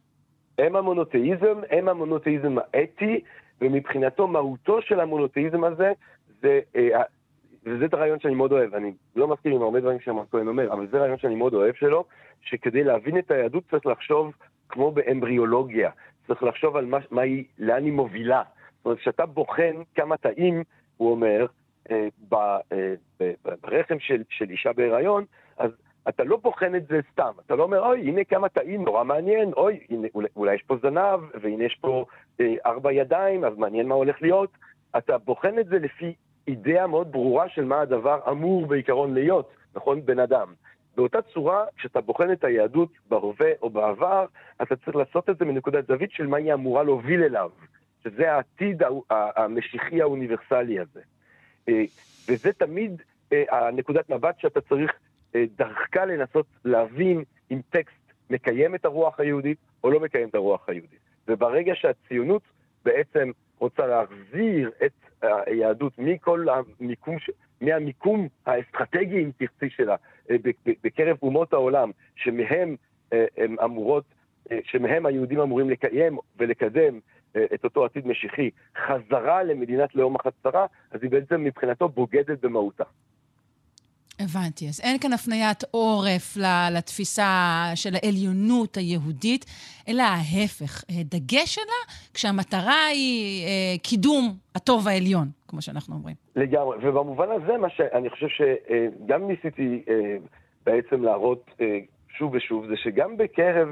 אם 0.66 0.76
המונותאיזם, 0.76 1.60
אם 1.78 1.88
המונותאיזם 1.88 2.56
האתי. 2.58 3.20
ומבחינתו 3.60 4.26
מהותו 4.26 4.82
של 4.82 5.00
המונותאיזם 5.00 5.64
הזה, 5.64 5.92
זה, 6.42 6.60
אה, 6.76 7.02
וזה 7.64 7.84
את 7.84 7.94
הרעיון 7.94 8.20
שאני 8.20 8.34
מאוד 8.34 8.52
אוהב, 8.52 8.74
אני 8.74 8.92
לא 9.16 9.28
מסכים 9.28 9.52
עם 9.52 9.62
הרבה 9.62 9.80
דברים 9.80 10.00
שאמר 10.00 10.22
כהן 10.30 10.48
אומר, 10.48 10.72
אבל 10.72 10.86
זה 10.86 10.98
רעיון 10.98 11.18
שאני 11.18 11.34
מאוד 11.34 11.54
אוהב 11.54 11.74
שלו, 11.74 12.04
שכדי 12.40 12.84
להבין 12.84 13.18
את 13.18 13.30
היהדות 13.30 13.64
צריך 13.70 13.86
לחשוב 13.86 14.32
כמו 14.68 14.92
באמבריאולוגיה, 14.92 15.90
צריך 16.26 16.42
לחשוב 16.42 16.76
על 16.76 16.86
מה, 16.86 16.98
מה 17.10 17.22
היא, 17.22 17.44
לאן 17.58 17.84
היא 17.84 17.92
מובילה. 17.92 18.42
זאת 18.76 18.84
אומרת, 18.84 18.98
כשאתה 18.98 19.26
בוחן 19.26 19.72
כמה 19.94 20.16
תאים, 20.16 20.62
הוא 20.96 21.10
אומר, 21.10 21.46
אה, 21.90 22.08
ב, 22.28 22.34
אה, 22.34 22.94
ברחם 23.62 23.98
של, 23.98 24.22
של 24.30 24.50
אישה 24.50 24.72
בהיריון, 24.72 25.24
אז 25.58 25.70
אתה 26.08 26.24
לא 26.24 26.36
בוחן 26.36 26.74
את 26.74 26.86
זה 26.86 27.00
סתם, 27.12 27.32
אתה 27.46 27.56
לא 27.56 27.62
אומר, 27.62 27.86
אוי, 27.86 28.00
הנה 28.00 28.24
כמה 28.24 28.48
תאים, 28.48 28.84
נורא 28.84 29.04
מעניין, 29.04 29.52
אוי, 29.52 29.80
הנה, 29.90 30.08
אולי, 30.14 30.28
אולי 30.36 30.54
יש 30.54 30.62
פה 30.62 30.76
זנב, 30.82 31.20
והנה 31.40 31.64
יש 31.64 31.78
פה 31.80 32.04
אה, 32.40 32.54
ארבע 32.66 32.92
ידיים, 32.92 33.44
אז 33.44 33.58
מעניין 33.58 33.88
מה 33.88 33.94
הולך 33.94 34.22
להיות. 34.22 34.50
אתה 34.98 35.18
בוחן 35.18 35.58
את 35.58 35.66
זה 35.66 35.78
לפי 35.78 36.14
אידאה 36.48 36.86
מאוד 36.86 37.12
ברורה 37.12 37.48
של 37.48 37.64
מה 37.64 37.80
הדבר 37.80 38.20
אמור 38.30 38.66
בעיקרון 38.66 39.14
להיות, 39.14 39.50
נכון? 39.74 40.06
בן 40.06 40.18
אדם. 40.18 40.54
באותה 40.96 41.22
צורה, 41.22 41.64
כשאתה 41.76 42.00
בוחן 42.00 42.32
את 42.32 42.44
היהדות 42.44 42.88
בהווה 43.08 43.50
או 43.62 43.70
בעבר, 43.70 44.26
אתה 44.62 44.76
צריך 44.76 44.96
לעשות 44.96 45.30
את 45.30 45.38
זה 45.38 45.44
מנקודת 45.44 45.86
זווית 45.86 46.12
של 46.12 46.26
מה 46.26 46.36
היא 46.36 46.54
אמורה 46.54 46.82
להוביל 46.82 47.22
אליו, 47.22 47.50
שזה 48.04 48.32
העתיד 48.32 48.82
המשיחי 49.10 50.02
האוניברסלי 50.02 50.80
הזה. 50.80 51.00
אה, 51.68 51.82
וזה 52.28 52.52
תמיד 52.52 53.02
אה, 53.32 53.44
הנקודת 53.50 54.10
מבט 54.10 54.40
שאתה 54.40 54.60
צריך 54.60 54.92
דרכה 55.34 56.04
לנסות 56.04 56.46
להבין 56.64 57.24
אם 57.50 57.60
טקסט 57.70 58.12
מקיים 58.30 58.74
את 58.74 58.84
הרוח 58.84 59.20
היהודית 59.20 59.58
או 59.84 59.90
לא 59.90 60.00
מקיים 60.00 60.28
את 60.28 60.34
הרוח 60.34 60.68
היהודית. 60.68 61.00
וברגע 61.28 61.72
שהציונות 61.74 62.42
בעצם 62.84 63.30
רוצה 63.58 63.86
להחזיר 63.86 64.70
את 64.86 64.92
היהדות 65.22 65.98
מכל 65.98 66.46
המיקום, 66.48 67.16
מהמיקום 67.60 68.28
האסטרטגי, 68.46 69.24
אם 69.24 69.30
תרצי, 69.38 69.70
שלה, 69.70 69.96
אה, 70.30 70.36
בקרב 70.84 71.16
אומות 71.22 71.52
העולם, 71.52 71.90
שמהם 72.16 72.76
אה, 73.12 73.24
הם 73.36 73.56
אמורות, 73.64 74.04
שמהם 74.64 75.06
היהודים 75.06 75.40
אמורים 75.40 75.70
לקיים 75.70 76.18
ולקדם 76.38 76.98
את 77.54 77.64
אותו 77.64 77.84
עתיד 77.84 78.06
משיחי, 78.06 78.50
חזרה 78.86 79.42
למדינת 79.42 79.94
לאום 79.94 80.16
החצרה, 80.16 80.66
אז 80.90 81.02
היא 81.02 81.10
בעצם 81.10 81.44
מבחינתו 81.44 81.88
בוגדת 81.88 82.40
במהותה. 82.40 82.84
הבנתי. 84.24 84.68
אז 84.68 84.80
אין 84.84 84.98
כאן 84.98 85.12
הפניית 85.12 85.64
עורף 85.70 86.36
לתפיסה 86.76 87.32
של 87.74 87.90
העליונות 87.94 88.76
היהודית, 88.76 89.44
אלא 89.88 90.02
ההפך, 90.02 90.84
אה, 90.90 91.02
דגש 91.04 91.54
שלה 91.54 91.80
כשהמטרה 92.14 92.86
היא 92.86 93.46
אה, 93.46 93.78
קידום 93.82 94.34
הטוב 94.54 94.88
העליון, 94.88 95.28
כמו 95.48 95.62
שאנחנו 95.62 95.94
אומרים. 95.94 96.14
לגמרי, 96.36 96.76
ובמובן 96.82 97.28
הזה, 97.30 97.58
מה 97.58 97.68
שאני 97.70 98.10
חושב 98.10 98.26
שגם 98.28 99.28
ניסיתי 99.28 99.82
אה, 99.88 100.16
בעצם 100.66 101.02
להראות 101.02 101.50
שוב 102.18 102.34
ושוב, 102.34 102.66
זה 102.66 102.76
שגם 102.76 103.16
בקרב, 103.16 103.68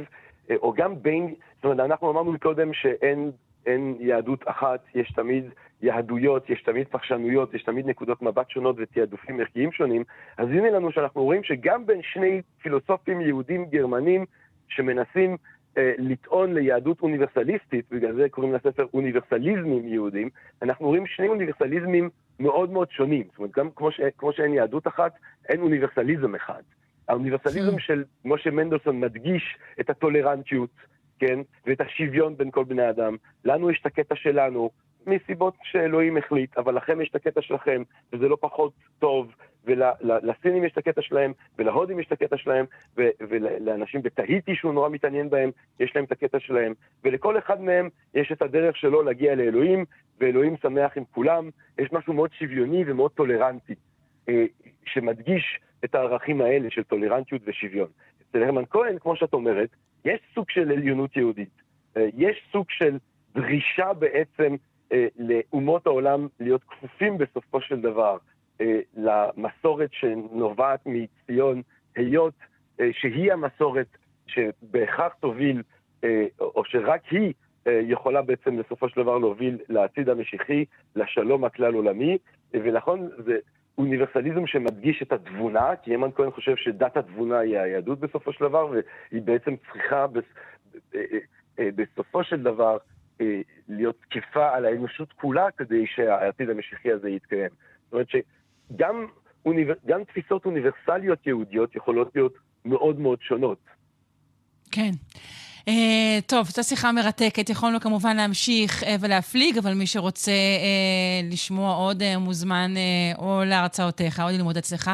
או 0.51 0.73
גם 0.73 1.03
בין, 1.03 1.35
זאת 1.57 1.65
אומרת, 1.65 1.81
אנחנו 1.81 2.11
אמרנו 2.11 2.39
קודם 2.39 2.73
שאין 2.73 3.97
יהדות 4.01 4.41
אחת, 4.47 4.81
יש 4.95 5.13
תמיד... 5.17 5.45
יהדויות, 5.83 6.51
יש 6.51 6.63
תמיד 6.63 6.89
פרשנויות, 6.89 7.55
יש 7.55 7.63
תמיד 7.63 7.87
נקודות 7.87 8.23
מבט 8.23 8.51
שונות 8.51 8.77
ותעדופים 8.79 9.41
ערכיים 9.41 9.73
שונים, 9.73 10.05
אז 10.39 10.49
הנה 10.49 10.71
לנו 10.71 10.93
שאנחנו 10.93 11.23
רואים 11.25 11.45
שגם 11.45 11.87
בין 11.87 12.01
שני 12.03 12.43
פילוסופים 12.63 13.21
יהודים 13.21 13.65
גרמנים 13.65 14.25
שמנסים 14.69 15.37
אה, 15.79 15.93
לטעון 15.99 16.55
ליהדות 16.55 17.01
אוניברסליסטית, 17.03 17.85
בגלל 17.91 18.15
זה 18.15 18.29
קוראים 18.31 18.55
לספר 18.55 18.87
אוניברסליזמים 18.95 19.89
יהודים, 19.89 20.29
אנחנו 20.63 20.87
רואים 20.87 21.07
שני 21.07 21.29
אוניברסליזמים 21.29 22.11
מאוד 22.41 22.71
מאוד 22.71 22.91
שונים. 22.91 23.25
זאת 23.31 23.39
אומרת, 23.39 23.51
גם 23.57 23.71
כמו, 23.77 23.93
ש, 23.93 24.01
כמו 24.19 24.33
שאין 24.33 24.55
יהדות 24.55 24.87
אחת, 24.87 25.13
אין 25.49 25.61
אוניברסליזם 25.61 26.35
אחד. 26.35 26.63
האוניברסליזם 27.09 27.77
mm. 27.77 27.81
של 27.81 28.05
משה 28.25 28.51
מנדלסון 28.51 29.01
מדגיש 29.01 29.57
את 29.81 29.91
הטולרנטיות, 29.91 30.71
כן, 31.19 31.39
ואת 31.67 31.81
השוויון 31.81 32.37
בין 32.37 32.51
כל 32.51 32.65
בני 32.65 32.91
אדם. 32.91 33.17
לנו 33.45 33.71
יש 33.71 33.79
את 33.81 33.87
הקטע 33.87 34.15
שלנו, 34.17 34.71
מסיבות 35.09 35.55
שאלוהים 35.63 36.17
החליט, 36.17 36.59
אבל 36.59 36.77
לכם 36.77 37.01
יש 37.01 37.09
את 37.11 37.15
הקטע 37.15 37.43
שלכם, 37.43 37.83
וזה 38.13 38.29
לא 38.29 38.37
פחות 38.41 38.73
טוב, 38.99 39.33
ולסינים 39.65 40.65
יש 40.65 40.73
את 40.73 40.79
הקטע 40.79 41.03
שלהם, 41.03 41.33
ולהודים 41.59 42.01
יש 42.01 42.07
את 42.07 42.13
הקטע 42.13 42.37
שלהם, 42.37 42.65
ולאנשים 42.97 44.03
בתהיטי 44.03 44.55
שהוא 44.55 44.75
נורא 44.75 44.89
מתעניין 44.89 45.31
בהם, 45.31 45.51
יש 45.81 45.93
להם 45.97 46.05
את 46.05 46.13
הקטע 46.13 46.41
שלהם, 46.41 46.75
ולכל 47.05 47.39
אחד 47.39 47.61
מהם 47.61 47.89
יש 48.15 48.33
את 48.33 48.43
הדרך 48.43 48.77
שלו 48.77 49.03
להגיע 49.03 49.35
לאלוהים, 49.35 49.85
ואלוהים 50.21 50.57
שמח 50.63 50.97
עם 50.97 51.05
כולם. 51.15 51.51
יש 51.79 51.93
משהו 51.93 52.13
מאוד 52.13 52.31
שוויוני 52.33 52.85
ומאוד 52.87 53.11
טולרנטי, 53.11 53.75
אה, 54.29 54.45
שמדגיש 54.85 55.61
את 55.85 55.95
הערכים 55.95 56.41
האלה 56.41 56.71
של 56.71 56.83
טולרנטיות 56.83 57.43
ושוויון. 57.45 57.89
אצל 58.31 58.43
הרמן 58.43 58.63
כהן, 58.71 58.99
כמו 58.99 59.17
שאת 59.17 59.33
אומרת, 59.33 59.69
יש 60.05 60.21
סוג 60.35 60.51
של 60.51 60.71
עליונות 60.73 61.17
יהודית. 61.17 61.63
אה, 61.97 62.07
יש 62.17 62.43
סוג 62.53 62.67
של 62.71 62.99
דרישה 63.35 63.93
בעצם 63.93 64.57
לאומות 65.19 65.87
העולם 65.87 66.29
להיות 66.41 66.65
כפופים 66.65 67.19
בסופו 67.19 67.61
של 67.61 67.81
דבר 67.81 68.17
אה, 68.61 68.81
למסורת 68.97 69.91
שנובעת 69.93 70.81
מציון, 70.87 71.63
היות 71.97 72.35
אה, 72.81 72.89
שהיא 72.93 73.33
המסורת 73.33 73.87
שבהכרח 74.27 75.13
תוביל, 75.21 75.63
אה, 76.05 76.27
או 76.41 76.65
שרק 76.65 77.07
היא 77.11 77.33
אה, 77.67 77.81
יכולה 77.83 78.23
בעצם 78.23 78.57
בסופו 78.57 78.89
של 78.89 79.03
דבר 79.03 79.19
להוביל 79.19 79.59
לעתיד 79.69 80.09
המשיחי, 80.09 80.65
לשלום 80.97 81.45
הכלל 81.45 81.75
עולמי, 81.75 82.19
ונכון, 82.53 83.09
זה 83.25 83.39
אוניברסליזם 83.79 84.47
שמדגיש 84.47 85.03
את 85.03 85.13
התבונה, 85.13 85.77
כי 85.77 85.93
ימן 85.93 86.09
כהן 86.15 86.31
חושב 86.31 86.57
שדת 86.57 86.97
התבונה 86.97 87.39
היא 87.39 87.59
היהדות 87.59 88.01
בסופו 88.01 88.33
של 88.33 88.45
דבר, 88.45 88.67
והיא 88.67 89.23
בעצם 89.23 89.55
צריכה 89.73 90.07
בס... 90.07 90.25
אה, 90.95 91.01
אה, 91.13 91.19
אה, 91.59 91.69
בסופו 91.75 92.25
של 92.25 92.43
דבר 92.43 92.73
אה, 92.73 92.98
להיות 93.69 93.97
תקפה 94.11 94.55
על 94.57 94.65
האנושות 94.65 95.13
כולה 95.13 95.47
כדי 95.57 95.85
שהעתיד 95.95 96.51
המשיחי 96.51 96.93
הזה 96.93 97.11
יתקיים. 97.11 97.51
זאת 97.85 97.93
אומרת 97.93 98.07
שגם 98.11 99.07
אוניבר... 99.47 99.75
תפיסות 100.09 100.47
אוניברסליות 100.47 101.27
יהודיות 101.27 101.77
יכולות 101.77 102.11
להיות 102.15 102.35
מאוד 102.65 103.01
מאוד 103.01 103.19
שונות. 103.23 103.59
כן. 104.71 104.91
Uh, 105.69 105.71
טוב, 106.27 106.47
זו 106.47 106.65
שיחה 106.65 106.93
מרתקת. 106.93 107.51
יכולנו 107.51 107.81
כמובן 107.81 108.17
להמשיך 108.17 108.83
uh, 108.83 108.87
ולהפליג, 109.01 109.59
אבל 109.59 109.75
מי 109.75 109.87
שרוצה 109.87 110.33
uh, 110.33 111.33
לשמוע 111.33 111.75
עוד 111.75 112.03
uh, 112.03 112.19
מוזמן 112.19 112.75
uh, 112.75 113.19
או 113.19 113.43
להרצאותיך, 113.45 114.21
או 114.21 114.29
ללמוד 114.29 114.57
אצלך, 114.57 114.91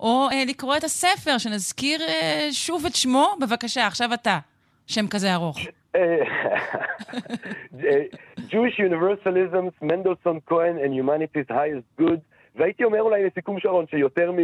או 0.00 0.28
uh, 0.30 0.50
לקרוא 0.50 0.76
את 0.76 0.84
הספר, 0.84 1.38
שנזכיר 1.38 2.00
uh, 2.00 2.52
שוב 2.52 2.86
את 2.86 2.94
שמו. 2.94 3.36
בבקשה, 3.40 3.86
עכשיו 3.86 4.14
אתה. 4.14 4.38
שם 4.86 5.08
כזה 5.08 5.34
ארוך. 5.34 5.58
Jewish 8.50 8.78
Universalism, 8.78 9.70
מנדלסון 9.82 10.38
כהן 10.46 10.78
and 10.78 10.92
Humanity's 10.92 11.50
Highest 11.50 12.00
Good. 12.00 12.20
והייתי 12.56 12.84
אומר 12.84 13.00
אולי 13.00 13.24
לסיכום 13.24 13.60
שרון, 13.60 13.86
שיותר 13.86 14.32
מ... 14.32 14.36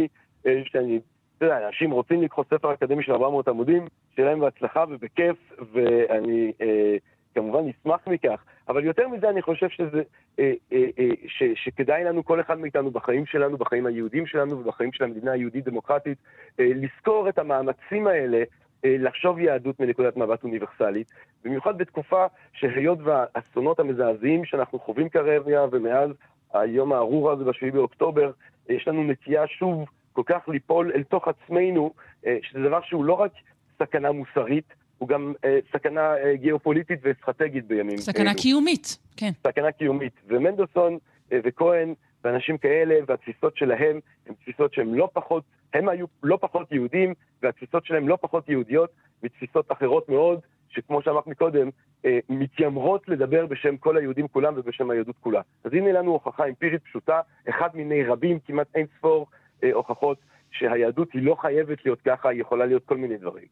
שאני 0.65 0.99
אתה 1.37 1.45
יודע, 1.45 1.67
אנשים 1.67 1.91
רוצים 1.91 2.21
לקרוא 2.21 2.45
ספר 2.49 2.73
אקדמי 2.73 3.03
של 3.03 3.11
400 3.11 3.47
עמודים, 3.47 3.87
שיהיה 4.15 4.29
להם 4.29 4.39
בהצלחה 4.39 4.83
ובכיף, 4.89 5.53
ואני 5.73 6.51
אה, 6.61 6.97
כמובן 7.35 7.59
אשמח 7.69 8.07
מכך. 8.07 8.43
אבל 8.67 8.85
יותר 8.85 9.07
מזה 9.07 9.29
אני 9.29 9.41
חושב 9.41 9.69
שזה, 9.69 10.01
אה, 10.39 10.53
אה, 10.73 10.85
אה, 10.99 11.09
ש, 11.27 11.43
שכדאי 11.55 12.03
לנו, 12.03 12.25
כל 12.25 12.41
אחד 12.41 12.59
מאיתנו 12.59 12.91
בחיים 12.91 13.25
שלנו, 13.25 13.57
בחיים 13.57 13.85
היהודיים 13.85 14.25
שלנו 14.25 14.59
ובחיים 14.59 14.93
של 14.93 15.03
המדינה 15.03 15.31
היהודית-דמוקרטית, 15.31 16.17
אה, 16.59 16.71
לזכור 16.75 17.29
את 17.29 17.39
המאמצים 17.39 18.07
האלה 18.07 18.37
אה, 18.37 18.43
לחשוב 18.83 19.39
יהדות 19.39 19.79
מנקודת 19.79 20.17
מבט 20.17 20.43
אוניברסלית, 20.43 21.07
במיוחד 21.43 21.77
בתקופה 21.77 22.25
שהיות 22.53 22.99
והאסונות 23.03 23.79
המזעזעים 23.79 24.45
שאנחנו 24.45 24.79
חווים 24.79 25.09
כרגע, 25.09 25.65
ומאז 25.71 26.09
היום 26.53 26.93
הארור 26.93 27.31
הזה 27.31 27.43
ב-7 27.43 27.73
באוקטובר, 27.73 28.31
יש 28.69 28.87
לנו 28.87 29.03
נטייה 29.03 29.47
שוב 29.47 29.85
כל 30.13 30.23
כך 30.25 30.49
ליפול 30.49 30.91
אל 30.95 31.03
תוך 31.03 31.27
עצמנו, 31.27 31.93
אה, 32.25 32.37
שזה 32.41 32.59
דבר 32.63 32.79
שהוא 32.81 33.05
לא 33.05 33.13
רק 33.13 33.31
סכנה 33.79 34.11
מוסרית, 34.11 34.73
הוא 34.97 35.09
גם 35.09 35.33
אה, 35.45 35.59
סכנה 35.73 36.17
אה, 36.17 36.35
גיאופוליטית 36.35 36.99
ואסטרטגית 37.03 37.67
בימים 37.67 37.97
סכנה 37.97 38.31
אלו. 38.31 38.39
קיומית, 38.39 38.97
כן. 39.17 39.31
סכנה 39.47 39.71
קיומית. 39.71 40.13
ומנדלסון 40.27 40.97
אה, 41.31 41.39
וכהן 41.43 41.93
ואנשים 42.25 42.57
כאלה 42.57 42.95
והתפיסות 43.07 43.57
שלהם 43.57 43.99
הן 44.27 44.33
תפיסות 44.33 44.73
שהן 44.73 44.93
לא 44.93 45.09
פחות, 45.13 45.43
הם 45.73 45.89
היו 45.89 46.05
לא 46.23 46.37
פחות 46.41 46.71
יהודים 46.71 47.13
והתפיסות 47.41 47.85
שלהם 47.85 48.07
לא 48.07 48.17
פחות 48.21 48.49
יהודיות 48.49 48.89
מתפיסות 49.23 49.71
אחרות 49.71 50.09
מאוד, 50.09 50.39
שכמו 50.69 51.01
שאמרת 51.01 51.27
מקודם, 51.27 51.69
אה, 52.05 52.19
מתיימרות 52.29 53.07
לדבר 53.07 53.45
בשם 53.45 53.77
כל 53.77 53.97
היהודים 53.97 54.27
כולם 54.27 54.53
ובשם 54.57 54.91
היהדות 54.91 55.15
כולה. 55.19 55.41
אז 55.63 55.73
הנה 55.73 55.91
לנו 55.91 56.11
הוכחה 56.11 56.47
אמפירית 56.47 56.83
פשוטה, 56.83 57.21
אחד 57.49 57.69
מיני 57.73 58.03
רבים, 58.03 58.39
כמעט 58.39 58.67
אין 58.75 58.85
ספור 58.97 59.27
אה, 59.63 59.69
הוכחות 59.73 60.17
שהיהדות 60.51 61.13
היא 61.13 61.21
לא 61.21 61.35
חייבת 61.41 61.85
להיות 61.85 62.01
ככה, 62.01 62.29
היא 62.29 62.41
יכולה 62.41 62.65
להיות 62.65 62.85
כל 62.85 62.97
מיני 62.97 63.17
דברים. 63.17 63.47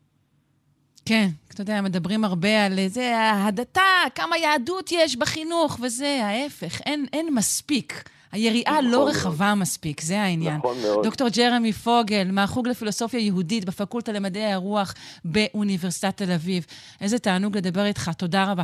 כן, 1.06 1.28
אתה 1.54 1.62
יודע, 1.62 1.82
מדברים 1.82 2.24
הרבה 2.24 2.66
על 2.66 2.74
זה, 2.88 3.18
ההדתה, 3.18 3.82
כמה 4.16 4.38
יהדות 4.38 4.91
יש 4.91 5.18
בחינוך, 5.18 5.80
וזה 5.84 6.20
ההפך, 6.24 6.82
אין, 6.82 7.06
אין 7.14 7.36
מספיק. 7.36 7.94
היריעה 8.34 8.73
נכון 8.73 8.91
לא 8.91 8.97
מאוד. 8.97 9.10
רחבה 9.10 9.53
מספיק, 9.55 10.01
זה 10.01 10.22
העניין. 10.22 10.57
נכון 10.57 10.76
מאוד. 10.81 11.03
דוקטור 11.03 11.27
ג'רמי 11.35 11.73
פוגל, 11.73 12.27
מהחוג 12.31 12.68
לפילוסופיה 12.68 13.19
יהודית 13.19 13.65
בפקולטה 13.65 14.11
למדעי 14.11 14.51
הרוח 14.53 14.93
באוניברסיטת 15.26 16.18
תל 16.18 16.31
אביב. 16.31 16.65
איזה 17.01 17.19
תענוג 17.19 17.57
לדבר 17.57 17.85
איתך, 17.85 18.11
תודה 18.18 18.51
רבה. 18.51 18.64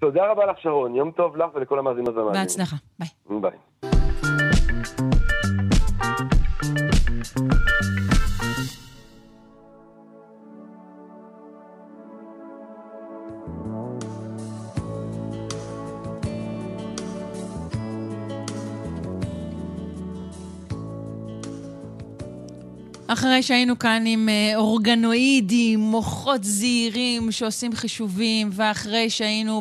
תודה 0.00 0.22
רבה 0.30 0.46
לך 0.46 0.56
שרון, 0.62 0.94
יום 0.94 1.10
טוב 1.10 1.36
לך 1.36 1.46
ולכל 1.54 1.78
המאזינות 1.78 2.14
והמאזינים. 2.16 2.42
בהצלחה, 2.42 2.76
ביי. 2.98 3.08
ביי. 3.40 3.58
אחרי 23.12 23.42
שהיינו 23.42 23.78
כאן 23.78 24.02
עם 24.06 24.28
אה, 24.28 24.52
אורגנואידים, 24.56 25.80
מוחות 25.80 26.44
זעירים 26.44 27.30
שעושים 27.30 27.72
חישובים, 27.72 28.48
ואחרי 28.52 29.10
שהיינו 29.10 29.60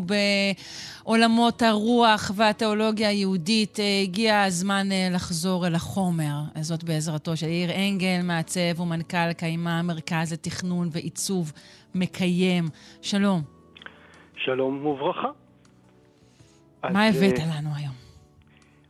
בעולמות 1.04 1.62
הרוח 1.62 2.32
והתיאולוגיה 2.36 3.10
היהודית, 3.10 3.80
אה, 3.80 3.86
הגיע 4.04 4.42
הזמן 4.42 4.92
אה, 4.92 5.08
לחזור 5.14 5.68
אל 5.68 5.76
החומר. 5.76 6.36
זאת 6.62 6.84
בעזרתו 6.84 7.38
של 7.38 7.48
יאיר 7.48 7.70
אנגל, 7.72 8.22
מעצב 8.24 8.80
ומנכ"ל 8.80 9.34
קיימה 9.34 9.82
מרכז 9.82 10.34
לתכנון 10.34 10.88
ועיצוב 10.92 11.52
מקיים. 11.96 12.64
שלום. 13.02 13.42
שלום 14.36 14.86
וברכה. 14.86 15.30
מה 16.84 17.08
אז, 17.08 17.16
הבאת 17.16 17.40
לנו 17.40 17.70
היום? 17.76 17.94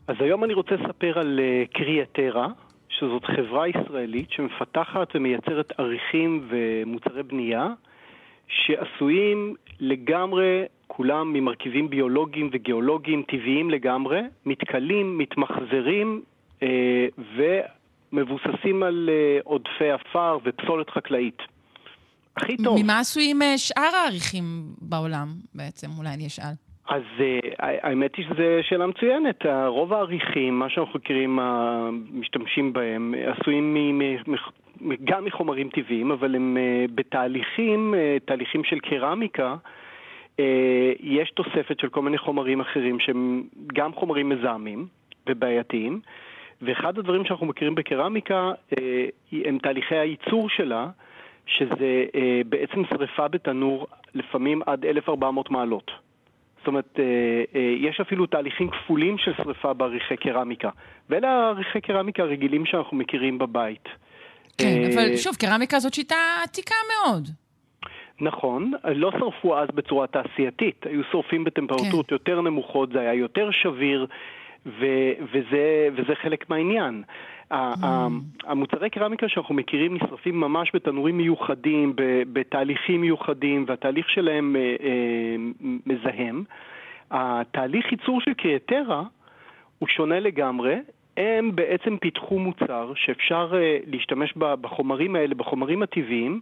אז 0.07 0.15
היום 0.19 0.43
אני 0.43 0.53
רוצה 0.53 0.75
לספר 0.75 1.19
על 1.19 1.39
קריאטרה, 1.73 2.47
שזאת 2.99 3.25
חברה 3.25 3.67
ישראלית 3.67 4.31
שמפתחת 4.31 5.07
ומייצרת 5.15 5.73
עריכים 5.79 6.47
ומוצרי 6.49 7.23
בנייה 7.23 7.67
שעשויים 8.47 9.55
לגמרי, 9.79 10.65
כולם 10.87 11.33
ממרכיבים 11.33 11.89
ביולוגיים 11.89 12.49
וגיאולוגיים 12.53 13.23
טבעיים 13.27 13.69
לגמרי, 13.69 14.21
מתכלים, 14.45 15.17
מתמחזרים 15.17 16.21
אה, 16.63 17.07
ומבוססים 18.11 18.83
על 18.83 19.09
אה, 19.11 19.39
עודפי 19.43 19.91
עפר 19.91 20.37
ופסולת 20.45 20.89
חקלאית. 20.89 21.37
הכי 22.37 22.57
טוב. 22.63 22.83
ממה 22.83 22.99
עשויים 22.99 23.41
אה, 23.41 23.57
שאר 23.57 23.95
העריכים 23.95 24.43
בעולם 24.81 25.27
בעצם? 25.55 25.87
אולי 25.97 26.09
אני 26.13 26.27
אשאל. 26.27 26.66
אז 26.87 27.03
uh, 27.17 27.55
האמת 27.59 28.15
היא 28.15 28.25
שזו 28.25 28.43
שאלה 28.61 28.87
מצוינת. 28.87 29.45
רוב 29.67 29.93
העריכים, 29.93 30.59
מה 30.59 30.69
שאנחנו 30.69 30.99
מכירים, 30.99 31.39
המשתמשים 31.39 32.73
בהם, 32.73 33.13
עשויים 33.25 33.77
גם 35.03 35.25
מחומרים 35.25 35.69
טבעיים, 35.69 36.11
אבל 36.11 36.35
הם 36.35 36.57
uh, 36.57 36.91
בתהליכים, 36.95 37.93
uh, 37.93 38.25
תהליכים 38.25 38.63
של 38.63 38.79
קרמיקה, 38.79 39.55
יש 40.99 41.31
תוספת 41.31 41.79
של 41.79 41.89
כל 41.89 42.01
מיני 42.01 42.17
חומרים 42.17 42.61
אחרים 42.61 42.99
שהם 42.99 43.43
גם 43.73 43.93
חומרים 43.93 44.29
מזהמים 44.29 44.87
ובעייתיים, 45.29 45.99
ואחד 46.61 46.97
הדברים 46.97 47.25
שאנחנו 47.25 47.45
מכירים 47.45 47.75
בקרמיקה 47.75 48.51
הם 49.31 49.57
תהליכי 49.57 49.95
הייצור 49.95 50.49
שלה, 50.49 50.89
שזה 51.45 52.05
בעצם 52.45 52.83
שריפה 52.89 53.27
בתנור 53.27 53.87
לפעמים 54.15 54.61
עד 54.65 54.85
1400 54.85 55.51
מעלות. 55.51 55.91
זאת 56.67 56.71
אומרת, 56.71 56.99
אה, 56.99 57.03
אה, 57.55 57.89
יש 57.89 57.99
אפילו 57.99 58.25
תהליכים 58.25 58.69
כפולים 58.69 59.17
של 59.17 59.31
שריפה 59.37 59.73
בעריכי 59.73 60.17
קרמיקה. 60.17 60.69
ואלה 61.09 61.29
העריכי 61.29 61.81
קרמיקה 61.81 62.23
הרגילים 62.23 62.65
שאנחנו 62.65 62.97
מכירים 62.97 63.37
בבית. 63.37 63.83
כן, 64.57 64.65
אה, 64.65 64.87
אבל 64.93 65.15
שוב, 65.17 65.35
קרמיקה 65.35 65.79
זאת 65.79 65.93
שיטה 65.93 66.15
עתיקה 66.43 66.75
מאוד. 66.93 67.27
נכון, 68.21 68.71
לא 68.83 69.11
שרפו 69.11 69.57
אז 69.57 69.67
בצורה 69.73 70.07
תעשייתית, 70.07 70.85
היו 70.85 71.01
שורפים 71.11 71.43
בטמפרטורות 71.43 72.07
כן. 72.07 72.15
יותר 72.15 72.41
נמוכות, 72.41 72.89
זה 72.91 72.99
היה 72.99 73.13
יותר 73.13 73.51
שביר, 73.51 74.05
ו- 74.65 75.13
וזה, 75.33 75.89
וזה 75.95 76.15
חלק 76.21 76.49
מהעניין. 76.49 77.03
ה- 77.51 78.07
המוצרי 78.45 78.89
קרמיקה 78.89 79.29
שאנחנו 79.29 79.55
מכירים 79.55 79.95
נשרפים 79.95 80.39
ממש 80.39 80.71
בתנורים 80.73 81.17
מיוחדים, 81.17 81.93
בתהליכים 82.33 83.01
מיוחדים, 83.01 83.65
והתהליך 83.67 84.09
שלהם 84.09 84.55
אה, 84.55 84.61
אה, 84.61 85.35
מזהם. 85.85 86.43
התהליך 87.11 87.91
ייצור 87.91 88.21
של 88.21 88.33
קריאטרה 88.33 89.03
הוא 89.79 89.87
שונה 89.87 90.19
לגמרי. 90.19 90.75
הם 91.17 91.55
בעצם 91.55 91.97
פיתחו 91.97 92.39
מוצר 92.39 92.91
שאפשר 92.95 93.53
אה, 93.55 93.77
להשתמש 93.85 94.33
בחומרים 94.37 95.15
האלה, 95.15 95.35
בחומרים 95.35 95.83
הטבעיים, 95.83 96.41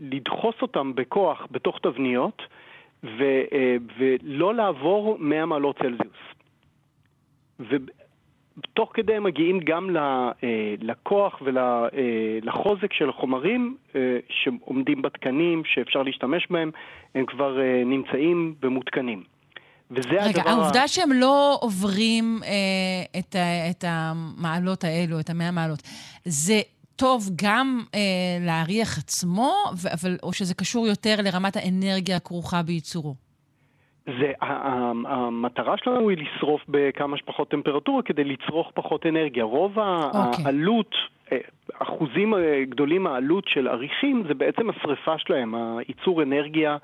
לדחוס 0.00 0.54
אותם 0.62 0.94
בכוח 0.94 1.46
בתוך 1.50 1.78
תבניות 1.82 2.42
ו, 3.04 3.24
ולא 3.98 4.54
לעבור 4.54 5.16
100 5.20 5.46
מעלות 5.46 5.78
צלזיוס. 5.78 6.32
ותוך 8.58 8.90
כדי 8.94 9.14
הם 9.14 9.22
מגיעים 9.22 9.60
גם 9.64 9.96
אה, 9.96 10.48
לכוח 10.80 11.42
ולחוזק 11.42 12.92
של 12.92 13.08
החומרים 13.08 13.76
אה, 13.96 14.00
שעומדים 14.28 15.02
בתקנים, 15.02 15.62
שאפשר 15.64 16.02
להשתמש 16.02 16.46
בהם, 16.50 16.70
הם 17.14 17.26
כבר 17.26 17.60
אה, 17.60 17.82
נמצאים 17.86 18.54
ומותקנים. 18.62 19.22
וזה 19.90 20.08
רגע, 20.08 20.40
הדבר... 20.40 20.50
ה- 20.50 20.52
העובדה 20.52 20.88
שהם 20.88 21.12
לא 21.12 21.58
עוברים 21.60 22.40
אה, 22.44 23.18
את, 23.18 23.34
ה, 23.34 23.70
את 23.70 23.84
המעלות 23.88 24.84
האלו, 24.84 25.20
את 25.20 25.30
המאה 25.30 25.50
מעלות, 25.50 25.82
זה 26.24 26.60
טוב 26.96 27.30
גם 27.42 27.82
אה, 27.94 28.00
להריח 28.40 28.98
עצמו, 28.98 29.52
ו- 29.76 29.88
אבל, 29.92 30.16
או 30.22 30.32
שזה 30.32 30.54
קשור 30.54 30.86
יותר 30.86 31.14
לרמת 31.22 31.56
האנרגיה 31.56 32.16
הכרוכה 32.16 32.62
בייצורו? 32.62 33.14
זה, 34.06 34.32
המטרה 35.06 35.74
שלנו 35.76 36.08
היא 36.08 36.18
לשרוף 36.18 36.62
בכמה 36.68 37.16
שפחות 37.16 37.48
טמפרטורה 37.48 38.02
כדי 38.02 38.24
לצרוך 38.24 38.70
פחות 38.74 39.06
אנרגיה. 39.06 39.44
רוב 39.44 39.78
אוקיי. 39.78 40.44
העלות, 40.44 40.94
אה, 41.32 41.38
אחוזים 41.78 42.34
אה, 42.34 42.64
גדולים 42.68 43.02
מהעלות 43.02 43.48
של 43.48 43.68
אריחים 43.68 44.24
זה 44.28 44.34
בעצם 44.34 44.70
השריפה 44.70 45.18
שלהם, 45.18 45.54
הייצור 45.54 46.22
אנרגיה, 46.22 46.76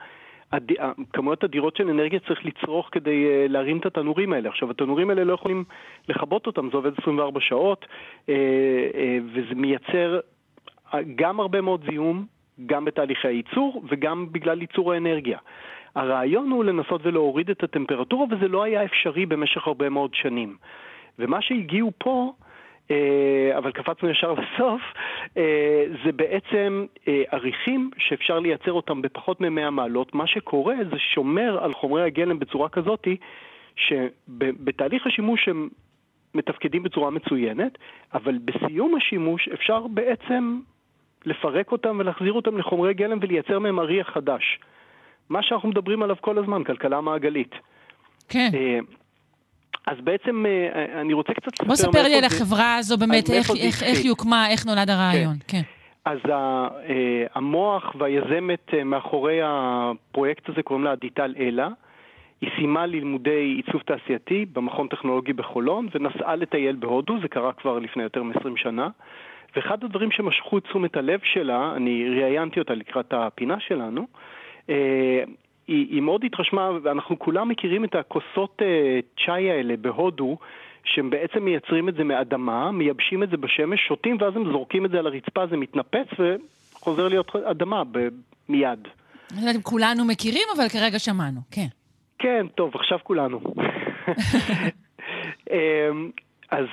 הד... 0.52 0.72
כמויות 1.12 1.44
אדירות 1.44 1.76
של 1.76 1.90
אנרגיה 1.90 2.20
צריך 2.20 2.46
לצרוך 2.46 2.88
כדי 2.92 3.26
אה, 3.26 3.46
להרים 3.48 3.78
את 3.78 3.86
התנורים 3.86 4.32
האלה. 4.32 4.48
עכשיו, 4.48 4.70
התנורים 4.70 5.10
האלה 5.10 5.24
לא 5.24 5.32
יכולים 5.32 5.64
לכבות 6.08 6.46
אותם, 6.46 6.70
זה 6.70 6.76
עובד 6.76 6.92
24 7.02 7.40
שעות, 7.40 7.86
וזה 9.34 9.54
מייצר 9.54 10.20
גם 11.16 11.40
הרבה 11.40 11.60
מאוד 11.60 11.84
זיהום, 11.90 12.26
גם 12.66 12.84
בתהליכי 12.84 13.28
הייצור 13.28 13.82
וגם 13.88 14.26
בגלל 14.32 14.60
ייצור 14.60 14.92
האנרגיה. 14.92 15.38
הרעיון 15.98 16.50
הוא 16.50 16.64
לנסות 16.64 17.00
ולהוריד 17.04 17.50
את 17.50 17.62
הטמפרטורה, 17.62 18.26
וזה 18.30 18.48
לא 18.48 18.62
היה 18.62 18.84
אפשרי 18.84 19.26
במשך 19.26 19.66
הרבה 19.66 19.88
מאוד 19.88 20.14
שנים. 20.14 20.56
ומה 21.18 21.42
שהגיעו 21.42 21.92
פה, 21.98 22.32
אה, 22.90 23.58
אבל 23.58 23.72
קפצנו 23.72 24.10
ישר 24.10 24.32
לסוף, 24.32 24.82
אה, 25.36 25.84
זה 26.04 26.12
בעצם 26.12 26.86
אה, 27.08 27.22
אריחים 27.32 27.90
שאפשר 27.98 28.38
לייצר 28.38 28.72
אותם 28.72 29.02
בפחות 29.02 29.40
מ-100 29.40 29.70
מעלות. 29.70 30.14
מה 30.14 30.26
שקורה 30.26 30.74
זה 30.90 30.98
שומר 30.98 31.64
על 31.64 31.74
חומרי 31.74 32.02
הגלם 32.02 32.38
בצורה 32.38 32.68
כזאתי, 32.68 33.16
שבתהליך 33.76 35.06
השימוש 35.06 35.48
הם 35.48 35.68
מתפקדים 36.34 36.82
בצורה 36.82 37.10
מצוינת, 37.10 37.78
אבל 38.14 38.38
בסיום 38.44 38.94
השימוש 38.94 39.48
אפשר 39.48 39.86
בעצם 39.86 40.60
לפרק 41.26 41.72
אותם 41.72 41.96
ולהחזיר 42.00 42.32
אותם 42.32 42.58
לחומרי 42.58 42.94
גלם 42.94 43.18
ולייצר 43.22 43.58
מהם 43.58 43.78
אריח 43.80 44.10
חדש. 44.10 44.58
מה 45.30 45.42
שאנחנו 45.42 45.68
מדברים 45.68 46.02
עליו 46.02 46.16
כל 46.20 46.38
הזמן, 46.38 46.64
כלכלה 46.64 47.00
מעגלית. 47.00 47.54
כן. 48.28 48.50
אה, 48.54 48.78
אז 49.86 49.96
בעצם 50.04 50.46
אה, 50.46 51.00
אני 51.00 51.12
רוצה 51.12 51.32
קצת... 51.34 51.64
בוא 51.66 51.74
ספר 51.74 52.02
לי 52.02 52.14
על 52.14 52.24
החברה 52.24 52.76
הזו 52.76 52.98
באמת, 52.98 53.24
אז 53.24 53.30
איך, 53.30 53.50
איך, 53.50 53.82
איך. 53.82 53.98
היא 53.98 54.10
הוקמה, 54.10 54.50
איך 54.50 54.66
נולד 54.66 54.90
הרעיון. 54.90 55.34
כן. 55.48 55.62
אז 56.04 56.18
ה- 56.32 56.68
אה, 56.88 57.26
המוח 57.34 57.94
והיזמת 57.98 58.74
אה, 58.74 58.84
מאחורי 58.84 59.38
הפרויקט 59.44 60.48
הזה 60.48 60.62
קוראים 60.62 60.84
לה 60.84 60.92
אדיטל 60.92 61.34
אלה. 61.38 61.68
היא 62.40 62.50
סיימה 62.56 62.86
לימודי 62.86 63.54
עיצוב 63.66 63.80
תעשייתי 63.82 64.46
במכון 64.52 64.88
טכנולוגי 64.88 65.32
בחולון 65.32 65.88
ונסעה 65.94 66.36
לטייל 66.36 66.76
בהודו, 66.76 67.20
זה 67.22 67.28
קרה 67.28 67.52
כבר 67.52 67.78
לפני 67.78 68.02
יותר 68.02 68.22
מ-20 68.22 68.56
שנה. 68.56 68.88
ואחד 69.56 69.84
הדברים 69.84 70.10
שמשכו 70.10 70.58
את 70.58 70.64
תשומת 70.64 70.96
הלב 70.96 71.20
שלה, 71.22 71.72
אני 71.76 72.04
ראיינתי 72.20 72.60
אותה 72.60 72.74
לקראת 72.74 73.12
הפינה 73.12 73.60
שלנו, 73.60 74.00
אה, 74.00 74.06
היא, 74.68 75.86
היא 75.90 76.00
מאוד 76.00 76.24
התרשמה, 76.24 76.70
ואנחנו 76.82 77.18
כולם 77.18 77.48
מכירים 77.48 77.84
את 77.84 77.94
הכוסות 77.94 78.62
אה, 78.62 79.00
צ'אי 79.26 79.50
האלה 79.50 79.76
בהודו, 79.76 80.38
שהם 80.84 81.10
בעצם 81.10 81.44
מייצרים 81.44 81.88
את 81.88 81.94
זה 81.94 82.04
מאדמה, 82.04 82.72
מייבשים 82.72 83.22
את 83.22 83.30
זה 83.30 83.36
בשמש, 83.36 83.80
שותים 83.88 84.16
ואז 84.20 84.36
הם 84.36 84.52
זורקים 84.52 84.86
את 84.86 84.90
זה 84.90 84.98
על 84.98 85.06
הרצפה, 85.06 85.46
זה 85.46 85.56
מתנפץ 85.56 86.06
וחוזר 86.18 87.08
להיות 87.08 87.36
אדמה 87.36 87.84
ב- 87.84 88.08
מיד. 88.48 88.88
אני 89.32 89.40
יודעת 89.40 89.56
אם 89.56 89.62
כולנו 89.62 90.04
מכירים, 90.04 90.42
אבל 90.56 90.68
כרגע 90.68 90.98
שמענו, 90.98 91.40
כן. 91.50 91.66
כן, 92.18 92.46
טוב, 92.54 92.74
עכשיו 92.74 92.98
כולנו. 93.02 93.40
אמ, 95.50 96.10
אז 96.50 96.66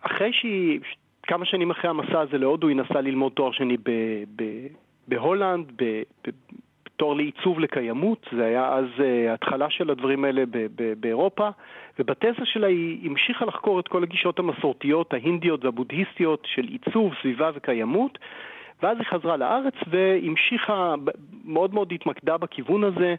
אחרי 0.00 0.32
שהיא, 0.32 0.80
כמה 1.22 1.46
שנים 1.46 1.70
אחרי 1.70 1.90
המסע 1.90 2.20
הזה 2.20 2.38
להודו, 2.38 2.68
היא 2.68 2.76
נסעה 2.76 3.00
ללמוד 3.00 3.32
תואר 3.32 3.52
שני 3.52 3.76
ב- 3.76 4.24
ב- 4.36 4.66
בהולנד, 5.08 5.66
ב- 5.76 6.02
ב- 6.26 6.30
תואר 7.00 7.14
לעיצוב 7.14 7.60
לקיימות, 7.60 8.26
זה 8.36 8.44
היה 8.44 8.68
אז 8.68 8.84
uh, 8.98 9.34
התחלה 9.34 9.70
של 9.70 9.90
הדברים 9.90 10.24
האלה 10.24 10.46
ב- 10.46 10.66
ב- 10.74 10.92
באירופה, 11.00 11.48
ובתזה 11.98 12.44
שלה 12.44 12.66
היא 12.66 13.10
המשיכה 13.10 13.44
לחקור 13.44 13.80
את 13.80 13.88
כל 13.88 14.02
הגישות 14.02 14.38
המסורתיות, 14.38 15.12
ההינדיות 15.12 15.64
והבודהיסטיות 15.64 16.46
של 16.54 16.66
עיצוב, 16.68 17.12
סביבה 17.22 17.50
וקיימות, 17.54 18.18
ואז 18.82 18.96
היא 18.98 19.06
חזרה 19.06 19.36
לארץ 19.36 19.74
והמשיכה, 19.90 20.94
מאוד 21.44 21.74
מאוד 21.74 21.92
התמקדה 21.92 22.36
בכיוון 22.36 22.84
הזה. 22.84 23.14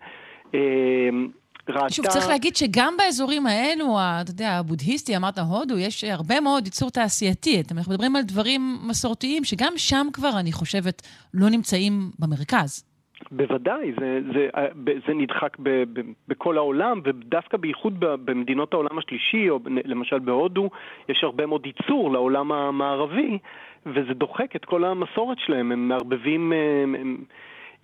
אמ, 0.54 1.28
ראתה... 1.70 1.90
שוב, 1.90 2.08
צריך 2.08 2.28
להגיד 2.28 2.56
שגם 2.56 2.94
באזורים 2.98 3.48
האלו, 3.48 3.98
אתה 4.22 4.32
יודע, 4.32 4.50
הבודהיסטי, 4.50 5.18
אמרת 5.18 5.38
הודו, 5.38 5.78
יש 5.78 6.04
הרבה 6.04 6.40
מאוד 6.40 6.66
ייצור 6.66 6.90
תעשייתי. 6.90 7.62
אנחנו 7.72 7.92
מדברים 7.92 8.16
על 8.16 8.24
דברים 8.24 8.62
מסורתיים, 8.90 9.44
שגם 9.44 9.74
שם 9.78 10.08
כבר, 10.14 10.40
אני 10.40 10.52
חושבת, 10.52 11.02
לא 11.34 11.50
נמצאים 11.50 12.12
במרכז. 12.20 12.91
בוודאי, 13.32 13.92
זה, 14.00 14.20
זה, 14.34 14.50
זה 15.08 15.14
נדחק 15.14 15.58
ב, 15.60 15.84
ב, 15.94 16.02
בכל 16.28 16.58
העולם, 16.58 17.02
ודווקא 17.04 17.58
בייחוד 17.58 18.00
במדינות 18.00 18.74
העולם 18.74 18.98
השלישי, 18.98 19.50
או 19.50 19.60
למשל 19.86 20.20
בהודו, 20.20 20.70
יש 21.10 21.24
הרבה 21.24 21.46
מאוד 21.46 21.66
ייצור 21.66 22.12
לעולם 22.12 22.52
המערבי, 22.52 23.38
וזה 23.86 24.14
דוחק 24.14 24.56
את 24.56 24.66
כל 24.66 24.84
המסורת 24.84 25.40
שלהם. 25.40 25.72
הם 25.72 25.88
מערבבים, 25.88 26.54
הם, 26.54 26.96
הם 26.96 27.18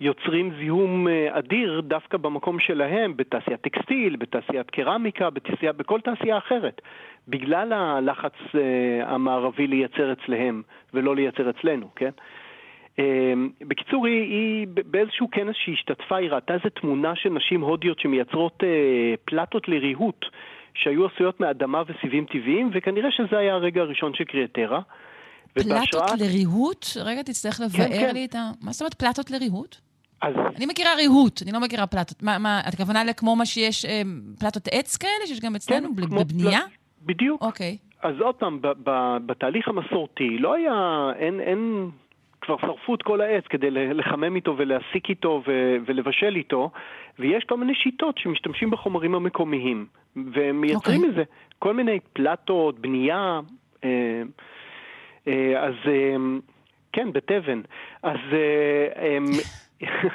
יוצרים 0.00 0.50
זיהום 0.58 1.08
אה, 1.08 1.38
אדיר 1.38 1.80
דווקא 1.80 2.16
במקום 2.16 2.60
שלהם, 2.60 3.16
בתעשיית 3.16 3.60
טקסטיל, 3.60 4.16
בתעשיית 4.16 4.70
קרמיקה, 4.70 5.30
בתעשייה, 5.30 5.72
בכל 5.72 6.00
תעשייה 6.00 6.38
אחרת, 6.38 6.80
בגלל 7.28 7.72
הלחץ 7.72 8.34
אה, 8.54 9.14
המערבי 9.14 9.66
לייצר 9.66 10.12
אצלהם 10.12 10.62
ולא 10.94 11.16
לייצר 11.16 11.50
אצלנו, 11.50 11.88
כן? 11.96 12.10
אמ, 12.98 13.50
בקיצור, 13.60 14.06
היא, 14.06 14.22
היא 14.22 14.66
באיזשהו 14.86 15.30
כנס 15.30 15.56
שהיא 15.64 15.74
השתתפה, 15.74 16.16
היא 16.16 16.30
ראתה 16.30 16.54
איזו 16.54 16.68
תמונה 16.80 17.12
של 17.16 17.28
נשים 17.28 17.60
הודיות 17.60 17.98
שמייצרות 18.00 18.58
אה, 18.62 18.68
פלטות 19.24 19.68
לריהוט 19.68 20.24
שהיו 20.74 21.06
עשויות 21.06 21.40
מאדמה 21.40 21.82
וסיבים 21.88 22.24
טבעיים, 22.24 22.70
וכנראה 22.74 23.10
שזה 23.10 23.38
היה 23.38 23.54
הרגע 23.54 23.80
הראשון 23.80 24.14
של 24.14 24.24
קריאטרה. 24.24 24.80
פלטות 25.54 26.20
לריהוט? 26.20 26.86
רגע, 27.04 27.22
תצטרך 27.22 27.60
לבאר 27.60 27.88
כן. 27.88 28.14
לי 28.14 28.24
את 28.24 28.34
ה... 28.34 28.38
מה 28.62 28.72
זאת 28.72 28.80
אומרת 28.80 28.94
פלטות 28.94 29.30
לריהוט? 29.30 29.76
אז... 30.22 30.34
אני 30.56 30.66
מכירה 30.66 30.94
ריהוט, 30.94 31.42
אני 31.42 31.52
לא 31.52 31.60
מכירה 31.60 31.86
פלטות. 31.86 32.22
מה, 32.22 32.38
מה, 32.38 32.60
את 32.68 32.74
הכוונה 32.74 33.04
לכמו 33.04 33.36
מה 33.36 33.46
שיש, 33.46 33.84
אה, 33.84 34.02
פלטות 34.40 34.68
עץ 34.72 34.96
כאלה, 34.96 35.26
שיש 35.26 35.40
גם 35.40 35.54
אצלנו, 35.54 35.88
כן, 35.96 36.02
בבנייה? 36.16 36.60
פלט- 36.60 37.06
בדיוק. 37.06 37.42
אוקיי. 37.42 37.76
אז 38.02 38.14
עוד 38.20 38.34
פעם, 38.34 38.60
ב- 38.62 38.66
ב- 38.84 39.16
בתהליך 39.26 39.68
המסורתי 39.68 40.38
לא 40.38 40.54
היה, 40.54 40.72
אין, 41.18 41.40
אין, 41.40 41.90
כבר 42.48 42.56
שרפו 42.60 42.94
את 42.94 43.02
כל 43.02 43.20
העץ 43.20 43.44
כדי 43.46 43.70
לחמם 43.70 44.36
איתו 44.36 44.54
ולהסיק 44.58 45.08
איתו 45.10 45.42
ו- 45.46 45.76
ולבשל 45.86 46.36
איתו, 46.36 46.70
ויש 47.18 47.44
כל 47.44 47.56
מיני 47.56 47.74
שיטות 47.74 48.18
שמשתמשים 48.18 48.70
בחומרים 48.70 49.14
המקומיים, 49.14 49.86
והם 50.16 50.60
מייצרים 50.60 51.00
אוקיי. 51.00 51.10
מזה 51.10 51.22
כל 51.58 51.74
מיני 51.74 51.98
פלטות, 52.12 52.78
בנייה, 52.78 53.40
אה, 53.84 54.22
אה, 55.28 55.64
אז 55.64 55.74
אה, 55.86 56.16
כן, 56.92 57.12
בתבן. 57.12 57.60
אז 58.02 58.18
אה, 58.32 59.02
אה, 59.02 59.18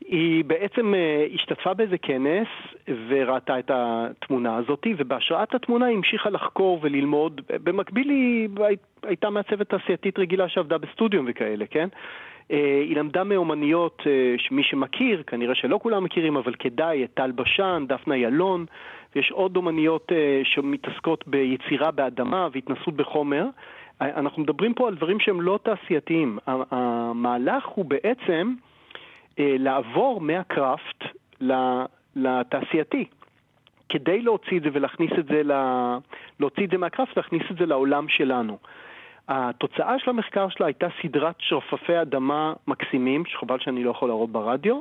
היא 0.00 0.44
בעצם 0.44 0.94
אה, 0.94 1.26
השתתפה 1.34 1.74
באיזה 1.74 1.98
כנס 1.98 2.48
וראתה 3.08 3.58
את 3.58 3.70
התמונה 3.74 4.56
הזאת, 4.56 4.86
ובהשראת 4.96 5.54
התמונה 5.54 5.86
היא 5.86 5.96
המשיכה 5.96 6.30
לחקור 6.30 6.78
וללמוד. 6.82 7.40
במקביל 7.64 8.08
היא 8.10 8.48
הי- 8.60 8.76
הייתה 9.02 9.30
מעצבת 9.30 9.68
תעשייתית 9.68 10.18
רגילה 10.18 10.48
שעבדה 10.48 10.78
בסטודיו 10.78 11.22
וכאלה, 11.26 11.66
כן? 11.66 11.88
אה, 12.50 12.80
היא 12.88 12.96
למדה 12.96 13.24
מאומניות 13.24 14.02
אה, 14.06 14.34
שמי 14.38 14.62
שמכיר, 14.62 15.22
כנראה 15.26 15.54
שלא 15.54 15.78
כולם 15.82 16.04
מכירים, 16.04 16.36
אבל 16.36 16.54
כדאי, 16.58 17.04
את 17.04 17.10
טל 17.14 17.30
בשן, 17.32 17.84
דפנה 17.88 18.16
ילון, 18.16 18.64
ויש 19.16 19.30
עוד 19.30 19.56
אומניות 19.56 20.12
שמתעסקות 20.44 21.28
ביצירה 21.28 21.90
באדמה 21.90 22.48
והתנסות 22.52 22.94
בחומר. 22.96 23.46
אנחנו 24.00 24.42
מדברים 24.42 24.74
פה 24.74 24.88
על 24.88 24.94
דברים 24.94 25.20
שהם 25.20 25.40
לא 25.40 25.58
תעשייתיים. 25.62 26.38
המהלך 26.46 27.64
הוא 27.66 27.84
בעצם 27.84 28.54
לעבור 29.38 30.20
מהקראפט 30.20 31.04
לתעשייתי. 32.16 33.04
כדי 33.88 34.22
להוציא 34.22 34.58
את 34.58 34.62
זה 34.62 34.68
ולהכניס 34.72 35.10
את 35.18 35.26
זה, 35.26 35.42
ל... 35.42 35.52
להוציא 36.40 36.64
את 36.64 36.70
זה 36.70 36.78
מהקראפט, 36.78 37.16
להכניס 37.16 37.42
את 37.50 37.56
זה 37.58 37.66
לעולם 37.66 38.08
שלנו. 38.08 38.58
התוצאה 39.28 39.98
של 39.98 40.10
המחקר 40.10 40.48
שלה 40.48 40.66
הייתה 40.66 40.86
סדרת 41.02 41.34
שרפפי 41.38 42.02
אדמה 42.02 42.52
מקסימים, 42.66 43.24
שחבל 43.26 43.58
שאני 43.60 43.84
לא 43.84 43.90
יכול 43.90 44.08
להראות 44.08 44.30
ברדיו. 44.30 44.80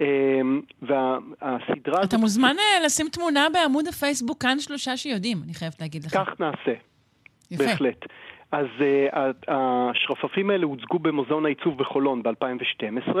אמ, 0.00 0.60
והסדרה 0.82 2.02
אתה 2.04 2.18
מוזמן 2.18 2.56
אה, 2.58 2.84
לשים 2.84 3.06
תמונה 3.08 3.46
בעמוד 3.52 3.86
הפייסבוק, 3.88 4.42
כאן 4.42 4.58
שלושה 4.58 4.96
שיודעים, 4.96 5.38
אני 5.44 5.54
חייבת 5.54 5.80
להגיד 5.80 6.04
לך. 6.04 6.12
כך 6.14 6.40
נעשה. 6.40 6.74
יפה. 7.50 7.64
בהחלט. 7.64 8.06
אז 8.52 8.66
uh, 8.78 9.16
השרפפים 9.48 10.50
האלה 10.50 10.66
הוצגו 10.66 10.98
במוזיאון 10.98 11.46
העיצוב 11.46 11.78
בחולון 11.78 12.22
ב-2012, 12.22 13.16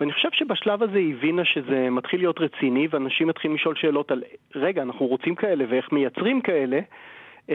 ואני 0.00 0.12
חושב 0.12 0.28
שבשלב 0.32 0.82
הזה 0.82 0.98
היא 0.98 1.14
הבינה 1.14 1.44
שזה 1.44 1.90
מתחיל 1.90 2.20
להיות 2.20 2.40
רציני, 2.40 2.88
ואנשים 2.90 3.28
מתחילים 3.28 3.56
לשאול 3.56 3.74
שאלות 3.74 4.10
על, 4.10 4.22
רגע, 4.54 4.82
אנחנו 4.82 5.06
רוצים 5.06 5.34
כאלה 5.34 5.64
ואיך 5.68 5.92
מייצרים 5.92 6.40
כאלה, 6.40 6.80
uh, 6.80 7.52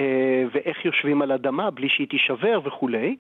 ואיך 0.54 0.86
יושבים 0.86 1.22
על 1.22 1.32
אדמה 1.32 1.72
בלי 1.72 1.90
שהיא 1.90 2.08
תישבר 2.08 2.60
וכולי, 2.64 3.16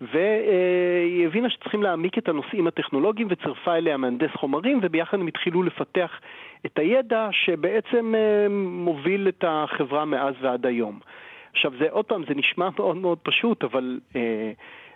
והיא 0.00 1.26
הבינה 1.26 1.50
שצריכים 1.50 1.82
להעמיק 1.82 2.18
את 2.18 2.28
הנושאים 2.28 2.66
הטכנולוגיים 2.66 3.28
וצירפה 3.30 3.76
אליה 3.76 3.96
מהנדס 3.96 4.30
חומרים, 4.30 4.80
וביחד 4.82 5.20
הם 5.20 5.26
התחילו 5.26 5.62
לפתח 5.62 6.20
את 6.66 6.78
הידע 6.78 7.28
שבעצם 7.32 8.14
uh, 8.14 8.48
מוביל 8.50 9.28
את 9.28 9.44
החברה 9.48 10.04
מאז 10.04 10.34
ועד 10.40 10.66
היום. 10.66 11.00
עכשיו, 11.52 11.72
זה 11.78 11.86
עוד 11.90 12.04
פעם, 12.04 12.24
זה 12.28 12.34
נשמע 12.34 12.68
מאוד 12.78 12.96
מאוד 12.96 13.18
פשוט, 13.22 13.64
אבל 13.64 14.00
אה, 14.16 14.52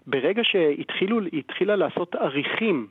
ברגע 0.07 0.45
שהתחילו, 0.45 1.21
התחילה 1.33 1.77
לעשות 1.77 2.15
עריכים, 2.15 2.87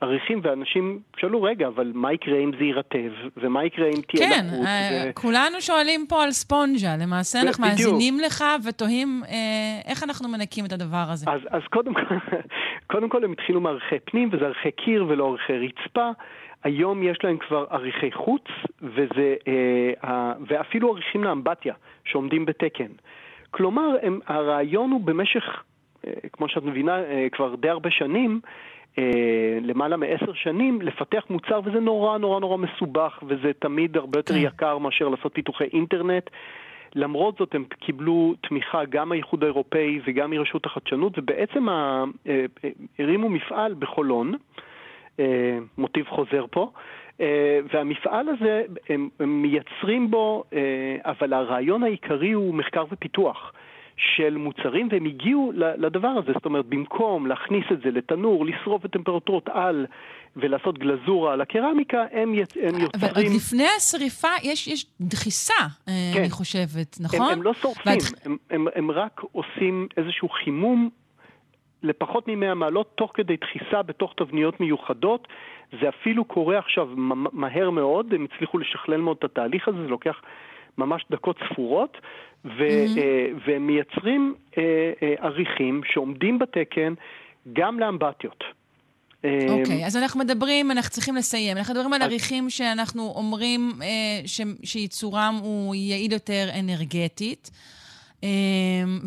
עריכים, 0.00 0.40
ואנשים 0.42 1.00
שאלו, 1.16 1.42
רגע, 1.42 1.66
אבל 1.68 1.92
מה 1.94 2.12
יקרה 2.12 2.38
אם 2.38 2.50
זה 2.58 2.64
יירטב, 2.64 3.12
ומה 3.36 3.64
יקרה 3.64 3.86
אם 3.86 4.00
תהיה 4.08 4.28
כן, 4.30 4.46
לחוץ? 4.46 4.66
אה, 4.66 5.04
ו... 5.10 5.14
כולנו 5.14 5.60
שואלים 5.60 6.06
פה 6.08 6.22
על 6.22 6.30
ספונג'ה. 6.30 6.96
למעשה 7.00 7.40
אנחנו 7.40 7.64
בדיוק. 7.64 7.92
מאזינים 7.92 8.20
לך 8.20 8.44
ותוהים 8.68 9.22
אה, 9.28 9.90
איך 9.90 10.02
אנחנו 10.02 10.28
מנקים 10.28 10.64
את 10.64 10.72
הדבר 10.72 11.04
הזה. 11.08 11.30
אז, 11.30 11.40
אז 11.50 11.62
קודם, 11.70 11.92
קודם 12.92 13.08
כל 13.08 13.24
הם 13.24 13.32
התחילו 13.32 13.60
מערכי 13.60 13.98
פנים, 14.04 14.28
וזה 14.32 14.46
ערכי 14.46 14.70
קיר 14.70 15.04
ולא 15.08 15.30
ערכי 15.32 15.52
רצפה. 15.52 16.10
היום 16.64 17.02
יש 17.02 17.18
להם 17.24 17.38
כבר 17.38 17.64
עריכי 17.70 18.12
חוץ, 18.12 18.44
וזה, 18.82 19.34
אה, 19.48 20.10
ה- 20.10 20.32
ואפילו 20.46 20.92
עריכים 20.92 21.24
לאמבטיה, 21.24 21.74
שעומדים 22.04 22.44
בתקן. 22.44 22.90
כלומר, 23.50 23.96
הם, 24.02 24.20
הרעיון 24.26 24.90
הוא 24.90 25.00
במשך, 25.00 25.62
אה, 26.06 26.12
כמו 26.32 26.48
שאת 26.48 26.62
מבינה, 26.62 26.98
אה, 26.98 27.26
כבר 27.32 27.54
די 27.54 27.68
הרבה 27.68 27.90
שנים, 27.90 28.40
למעלה 29.62 29.96
מעשר 29.96 30.32
שנים, 30.34 30.82
לפתח 30.82 31.24
מוצר, 31.30 31.60
וזה 31.64 31.80
נורא 31.80 32.18
נורא 32.18 32.40
נורא 32.40 32.56
מסובך, 32.56 33.18
וזה 33.26 33.52
תמיד 33.58 33.96
הרבה 33.96 34.18
יותר 34.18 34.34
כן. 34.34 34.40
יקר 34.40 34.78
מאשר 34.78 35.08
לעשות 35.08 35.34
פיתוחי 35.34 35.64
אינטרנט. 35.72 36.30
למרות 36.94 37.36
זאת 37.38 37.54
הם 37.54 37.64
קיבלו 37.80 38.34
תמיכה 38.48 38.84
גם 38.84 39.08
מהאיחוד 39.08 39.42
האירופאי 39.42 40.00
וגם 40.06 40.30
מרשות 40.30 40.66
החדשנות, 40.66 41.18
ובעצם 41.18 41.68
ה- 41.68 42.04
אה, 42.28 42.44
אה, 42.64 42.70
הרימו 42.98 43.28
מפעל 43.28 43.74
בחולון, 43.78 44.34
אה, 45.20 45.58
מוטיב 45.78 46.06
חוזר 46.08 46.44
פה, 46.50 46.70
אה, 47.20 47.60
והמפעל 47.72 48.28
הזה, 48.28 48.62
הם, 48.88 49.08
מייצרים 49.20 50.10
בו, 50.10 50.44
אה, 50.52 50.60
אבל 51.04 51.32
הרעיון 51.32 51.82
העיקרי 51.82 52.32
הוא 52.32 52.54
מחקר 52.54 52.84
ופיתוח. 52.90 53.52
של 53.96 54.36
מוצרים, 54.36 54.88
והם 54.92 55.04
הגיעו 55.04 55.52
לדבר 55.54 56.08
הזה. 56.08 56.32
זאת 56.32 56.44
אומרת, 56.44 56.66
במקום 56.66 57.26
להכניס 57.26 57.64
את 57.72 57.80
זה 57.84 57.90
לתנור, 57.90 58.46
לשרוף 58.46 58.82
בטמפרטורות 58.82 59.48
על 59.48 59.86
ולעשות 60.36 60.78
גלזורה 60.78 61.32
על 61.32 61.40
הקרמיקה, 61.40 62.04
הם, 62.12 62.34
יצ... 62.34 62.56
הם 62.56 62.80
יוצרים... 62.80 63.36
לפני 63.36 63.66
השריפה 63.76 64.28
יש, 64.42 64.68
יש 64.68 64.86
דחיסה, 65.00 65.54
אה, 65.88 65.92
כן. 66.14 66.20
אני 66.20 66.30
חושבת, 66.30 66.96
הם, 67.00 67.04
נכון? 67.04 67.32
הם 67.32 67.42
לא 67.42 67.54
שורפים, 67.54 67.92
ואת- 67.92 68.26
הם, 68.26 68.36
הם, 68.50 68.66
הם 68.74 68.90
רק 68.90 69.20
עושים 69.32 69.88
איזשהו 69.96 70.28
חימום 70.28 70.90
לפחות 71.82 72.28
מ-100 72.28 72.54
מעלות, 72.54 72.92
תוך 72.94 73.10
כדי 73.14 73.36
דחיסה 73.36 73.82
בתוך 73.82 74.14
תבניות 74.16 74.60
מיוחדות. 74.60 75.28
זה 75.80 75.88
אפילו 75.88 76.24
קורה 76.24 76.58
עכשיו 76.58 76.88
מהר 77.32 77.70
מאוד, 77.70 78.14
הם 78.14 78.26
הצליחו 78.34 78.58
לשכלל 78.58 79.00
מאוד 79.00 79.16
את 79.18 79.24
התהליך 79.24 79.68
הזה, 79.68 79.78
זה 79.82 79.88
לוקח 79.88 80.20
ממש 80.78 81.04
דקות 81.10 81.36
ספורות, 81.52 81.96
ו- 82.44 82.48
Mm-hmm. 82.48 82.98
אה, 82.98 83.26
והם 83.46 83.66
מייצרים 83.66 84.34
אה, 84.58 84.62
אה, 85.02 85.14
עריכים 85.18 85.80
שעומדים 85.92 86.38
בתקן 86.38 86.94
גם 87.52 87.80
לאמבטיות. 87.80 88.44
אוקיי, 89.48 89.86
אז 89.86 89.96
אנחנו 89.96 90.20
מדברים, 90.20 90.70
אנחנו 90.70 90.90
צריכים 90.90 91.16
לסיים. 91.16 91.56
אנחנו 91.56 91.74
מדברים 91.74 91.92
על 91.92 92.02
עריכים 92.02 92.50
שאנחנו 92.50 93.12
אומרים 93.16 93.70
אה, 93.82 93.86
ש, 94.26 94.40
שייצורם 94.64 95.38
הוא 95.42 95.74
יעיל 95.74 96.12
יותר 96.12 96.48
אנרגטית, 96.60 97.50
אה, 98.24 98.28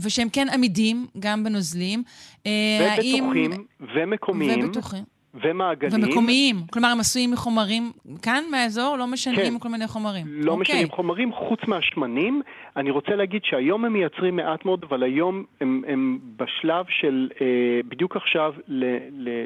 ושהם 0.04 0.28
כן 0.30 0.48
עמידים, 0.54 1.08
גם 1.20 1.44
בנוזלים. 1.44 2.04
אה, 2.48 2.52
האם- 2.92 3.24
ובטוחים, 3.24 3.66
ומקומיים, 3.96 4.66
ובטוחים. 4.66 5.04
ומעגליים. 5.34 6.04
ומקומיים. 6.04 6.56
כלומר, 6.74 6.88
הם 6.88 7.00
עשויים 7.00 7.32
מחומרים 7.32 7.92
כאן, 8.22 8.44
מהאזור, 8.52 8.98
לא 8.98 9.08
משנים 9.08 9.36
כן. 9.36 9.60
כל 9.60 9.70
מיני 9.70 9.88
חומרים. 9.88 10.26
לא 10.30 10.52
אוקיי. 10.52 10.62
משנים 10.62 10.90
חומרים 10.90 11.34
חוץ 11.34 11.60
מהשמנים. 11.68 12.42
אני 12.78 12.90
רוצה 12.92 13.16
להגיד 13.16 13.42
שהיום 13.44 13.86
הם 13.86 13.94
מייצרים 13.94 14.36
מעט 14.36 14.66
מאוד, 14.66 14.86
אבל 14.90 15.04
היום 15.04 15.44
הם, 15.62 15.82
הם 15.88 16.20
בשלב 16.38 16.86
של 16.90 17.30
אה, 17.42 17.46
בדיוק 17.88 18.16
עכשיו 18.16 18.54
ל, 18.68 18.86
ל, 19.12 19.46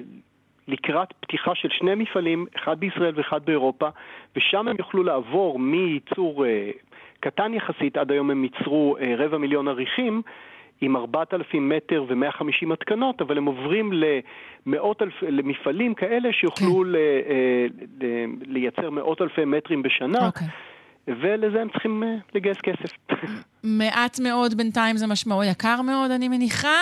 לקראת 0.67 1.13
פתיחה 1.19 1.55
של 1.55 1.69
שני 1.71 1.95
מפעלים, 1.95 2.45
אחד 2.55 2.79
בישראל 2.79 3.13
ואחד 3.15 3.45
באירופה, 3.45 3.89
ושם 4.35 4.67
הם 4.67 4.75
יוכלו 4.79 5.03
לעבור 5.03 5.59
מייצור 5.59 6.45
אה, 6.45 6.71
קטן 7.19 7.53
יחסית, 7.53 7.97
עד 7.97 8.11
היום 8.11 8.31
הם 8.31 8.43
ייצרו 8.43 8.97
אה, 8.97 9.15
רבע 9.17 9.37
מיליון 9.37 9.67
עריכים. 9.67 10.21
עם 10.83 10.95
4,000 10.95 11.69
מטר 11.69 12.05
ו-150 12.07 12.73
התקנות, 12.73 13.21
אבל 13.21 13.37
הם 13.37 13.45
עוברים 13.45 13.91
למאות 13.93 15.01
אלפ... 15.01 15.13
למפעלים 15.21 15.93
כאלה 15.93 16.29
שיוכלו 16.33 16.83
כן. 16.83 16.89
ל... 16.91 16.95
אה, 16.95 17.65
ל... 18.01 18.25
לייצר 18.41 18.89
מאות 18.89 19.21
אלפי 19.21 19.45
מטרים 19.45 19.83
בשנה, 19.83 20.27
אוקיי. 20.27 20.47
ולזה 21.07 21.61
הם 21.61 21.69
צריכים 21.69 22.03
אה, 22.03 22.15
לגייס 22.35 22.57
כסף. 22.57 22.91
מעט 23.63 24.19
מאוד 24.19 24.53
בינתיים 24.57 24.97
זה 24.97 25.07
משמעו 25.07 25.43
יקר 25.43 25.81
מאוד, 25.81 26.11
אני 26.11 26.27
מניחה. 26.27 26.77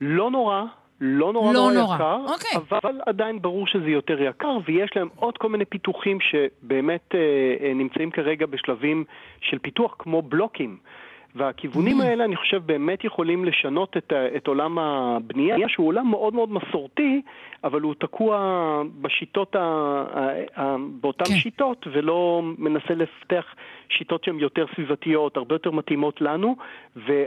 לא 0.00 0.30
נורא, 0.30 0.64
לא 1.00 1.32
נורא 1.32 1.52
לא 1.52 1.60
נורא 1.60 1.72
נורא, 1.72 1.94
יקר, 1.94 2.18
אוקיי. 2.26 2.78
אבל 2.80 3.00
עדיין 3.06 3.42
ברור 3.42 3.66
שזה 3.66 3.88
יותר 3.88 4.22
יקר, 4.22 4.58
ויש 4.66 4.90
להם 4.96 5.08
עוד 5.16 5.38
כל 5.38 5.48
מיני 5.48 5.64
פיתוחים 5.64 6.18
שבאמת 6.20 7.14
אה, 7.14 7.20
אה, 7.66 7.74
נמצאים 7.74 8.10
כרגע 8.10 8.46
בשלבים 8.46 9.04
של 9.40 9.58
פיתוח, 9.58 9.94
כמו 9.98 10.22
בלוקים. 10.22 10.76
והכיוונים 11.34 12.00
Mm. 12.00 12.04
האלה, 12.04 12.24
אני 12.24 12.36
חושב, 12.36 12.62
באמת 12.66 13.04
יכולים 13.04 13.44
לשנות 13.44 13.96
את, 13.96 14.12
ה- 14.12 14.36
את 14.36 14.46
עולם 14.46 14.78
הבנייה, 14.78 15.56
שהוא 15.68 15.86
עולם 15.88 16.10
מאוד 16.10 16.34
מאוד 16.34 16.48
מסורתי, 16.52 17.22
אבל 17.64 17.80
הוא 17.80 17.94
תקוע 18.00 18.38
בשיטות, 19.00 19.56
ה, 19.56 19.58
ה, 19.58 20.28
ה, 20.62 20.76
באותן 21.00 21.24
כן. 21.24 21.34
שיטות, 21.36 21.86
ולא 21.92 22.42
מנסה 22.58 22.94
לפתח 22.94 23.44
שיטות 23.98 24.24
שהן 24.24 24.38
יותר 24.38 24.64
סביבתיות, 24.76 25.36
הרבה 25.36 25.54
יותר 25.54 25.70
מתאימות 25.70 26.20
לנו. 26.20 26.56
ו... 26.96 27.24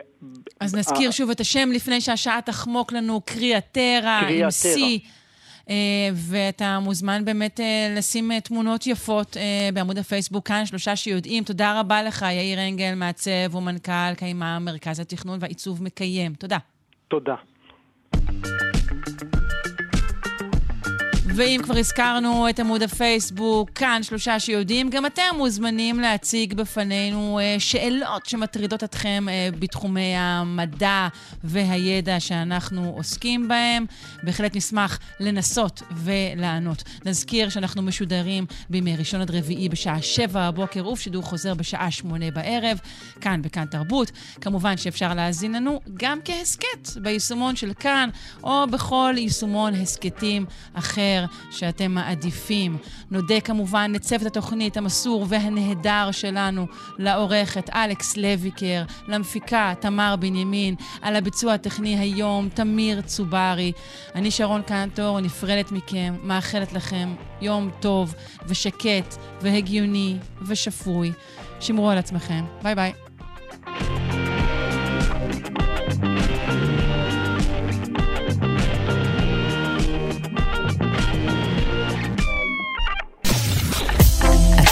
אז 0.59 0.75
נזכיר 0.75 1.09
ה- 1.09 1.11
שוב 1.11 1.29
את 1.29 1.39
השם 1.39 1.69
לפני 1.75 2.01
שהשעה 2.01 2.41
תחמוק 2.41 2.91
לנו, 2.93 3.21
קריאטרה, 3.21 4.19
עם. 4.19 4.47
C. 4.47 4.77
אה, 5.69 5.75
ואתה 6.13 6.79
מוזמן 6.79 7.25
באמת 7.25 7.59
אה, 7.59 7.93
לשים 7.97 8.31
אה, 8.31 8.41
תמונות 8.41 8.87
יפות 8.87 9.37
בעמוד 9.73 9.97
הפייסבוק 9.97 10.47
כאן, 10.47 10.65
שלושה 10.65 10.95
שיודעים. 10.95 11.43
תודה 11.43 11.79
רבה 11.79 12.03
לך, 12.03 12.21
יאיר 12.21 12.59
אנגל, 12.59 12.93
מעצב 12.95 13.55
ומנכ"ל 13.55 14.13
קיימה, 14.17 14.59
מרכז 14.59 14.99
התכנון 14.99 15.37
והעיצוב 15.41 15.83
מקיים. 15.83 16.33
תודה. 16.33 16.57
תודה. 17.07 17.35
ואם 21.37 21.59
כבר 21.63 21.77
הזכרנו 21.77 22.49
את 22.49 22.59
עמוד 22.59 22.83
הפייסבוק, 22.83 23.69
כאן 23.69 24.03
שלושה 24.03 24.39
שיודעים, 24.39 24.89
גם 24.89 25.05
אתם 25.05 25.21
מוזמנים 25.37 25.99
להציג 25.99 26.53
בפנינו 26.53 27.39
אה, 27.39 27.55
שאלות 27.59 28.25
שמטרידות 28.25 28.83
אתכם 28.83 29.25
אה, 29.29 29.49
בתחומי 29.59 30.13
המדע 30.15 31.07
והידע 31.43 32.19
שאנחנו 32.19 32.93
עוסקים 32.95 33.47
בהם. 33.47 33.85
בהחלט 34.23 34.55
נשמח 34.55 34.99
לנסות 35.19 35.81
ולענות. 35.91 36.83
נזכיר 37.05 37.49
שאנחנו 37.49 37.81
משודרים 37.81 38.45
בימי 38.69 38.95
ראשון 38.95 39.21
עד 39.21 39.31
רביעי 39.31 39.69
בשעה 39.69 40.01
שבע 40.01 40.41
הבוקר, 40.41 40.87
ובשידור 40.87 41.23
חוזר 41.23 41.53
בשעה 41.53 41.91
שמונה 41.91 42.31
בערב, 42.31 42.79
כאן 43.21 43.41
בכאן 43.41 43.65
תרבות. 43.65 44.11
כמובן 44.41 44.77
שאפשר 44.77 45.13
להאזין 45.13 45.51
לנו 45.51 45.81
גם 45.93 46.19
כהסכת 46.25 46.97
ביישומון 47.01 47.55
של 47.55 47.73
כאן, 47.79 48.09
או 48.43 48.65
בכל 48.71 49.13
יישומון 49.17 49.73
הסכתים 49.73 50.45
אחר 50.73 51.26
שאתם 51.51 51.91
מעדיפים. 51.91 52.77
נודה 53.11 53.39
כמובן 53.39 53.91
לצוות 53.95 54.27
התוכנית 54.27 54.77
המסור 54.77 55.25
והנהדר 55.29 56.09
שלנו, 56.11 56.67
לעורכת 56.97 57.69
אלכס 57.69 58.17
לויקר, 58.17 58.83
למפיקה 59.07 59.73
תמר 59.79 60.15
בנימין, 60.19 60.75
על 61.01 61.15
הביצוע 61.15 61.53
הטכני 61.53 61.97
היום 61.97 62.49
תמיר 62.53 63.01
צוברי. 63.01 63.71
אני 64.15 64.31
שרון 64.31 64.61
קנטור, 64.61 65.19
נפרדת 65.19 65.71
מכם, 65.71 66.15
מאחלת 66.23 66.73
לכם 66.73 67.15
יום 67.41 67.69
טוב 67.79 68.15
ושקט 68.47 69.15
והגיוני 69.41 70.17
ושפוי. 70.47 71.11
שמרו 71.59 71.89
על 71.89 71.97
עצמכם. 71.97 72.45
ביי 72.63 72.75
ביי. 72.75 74.06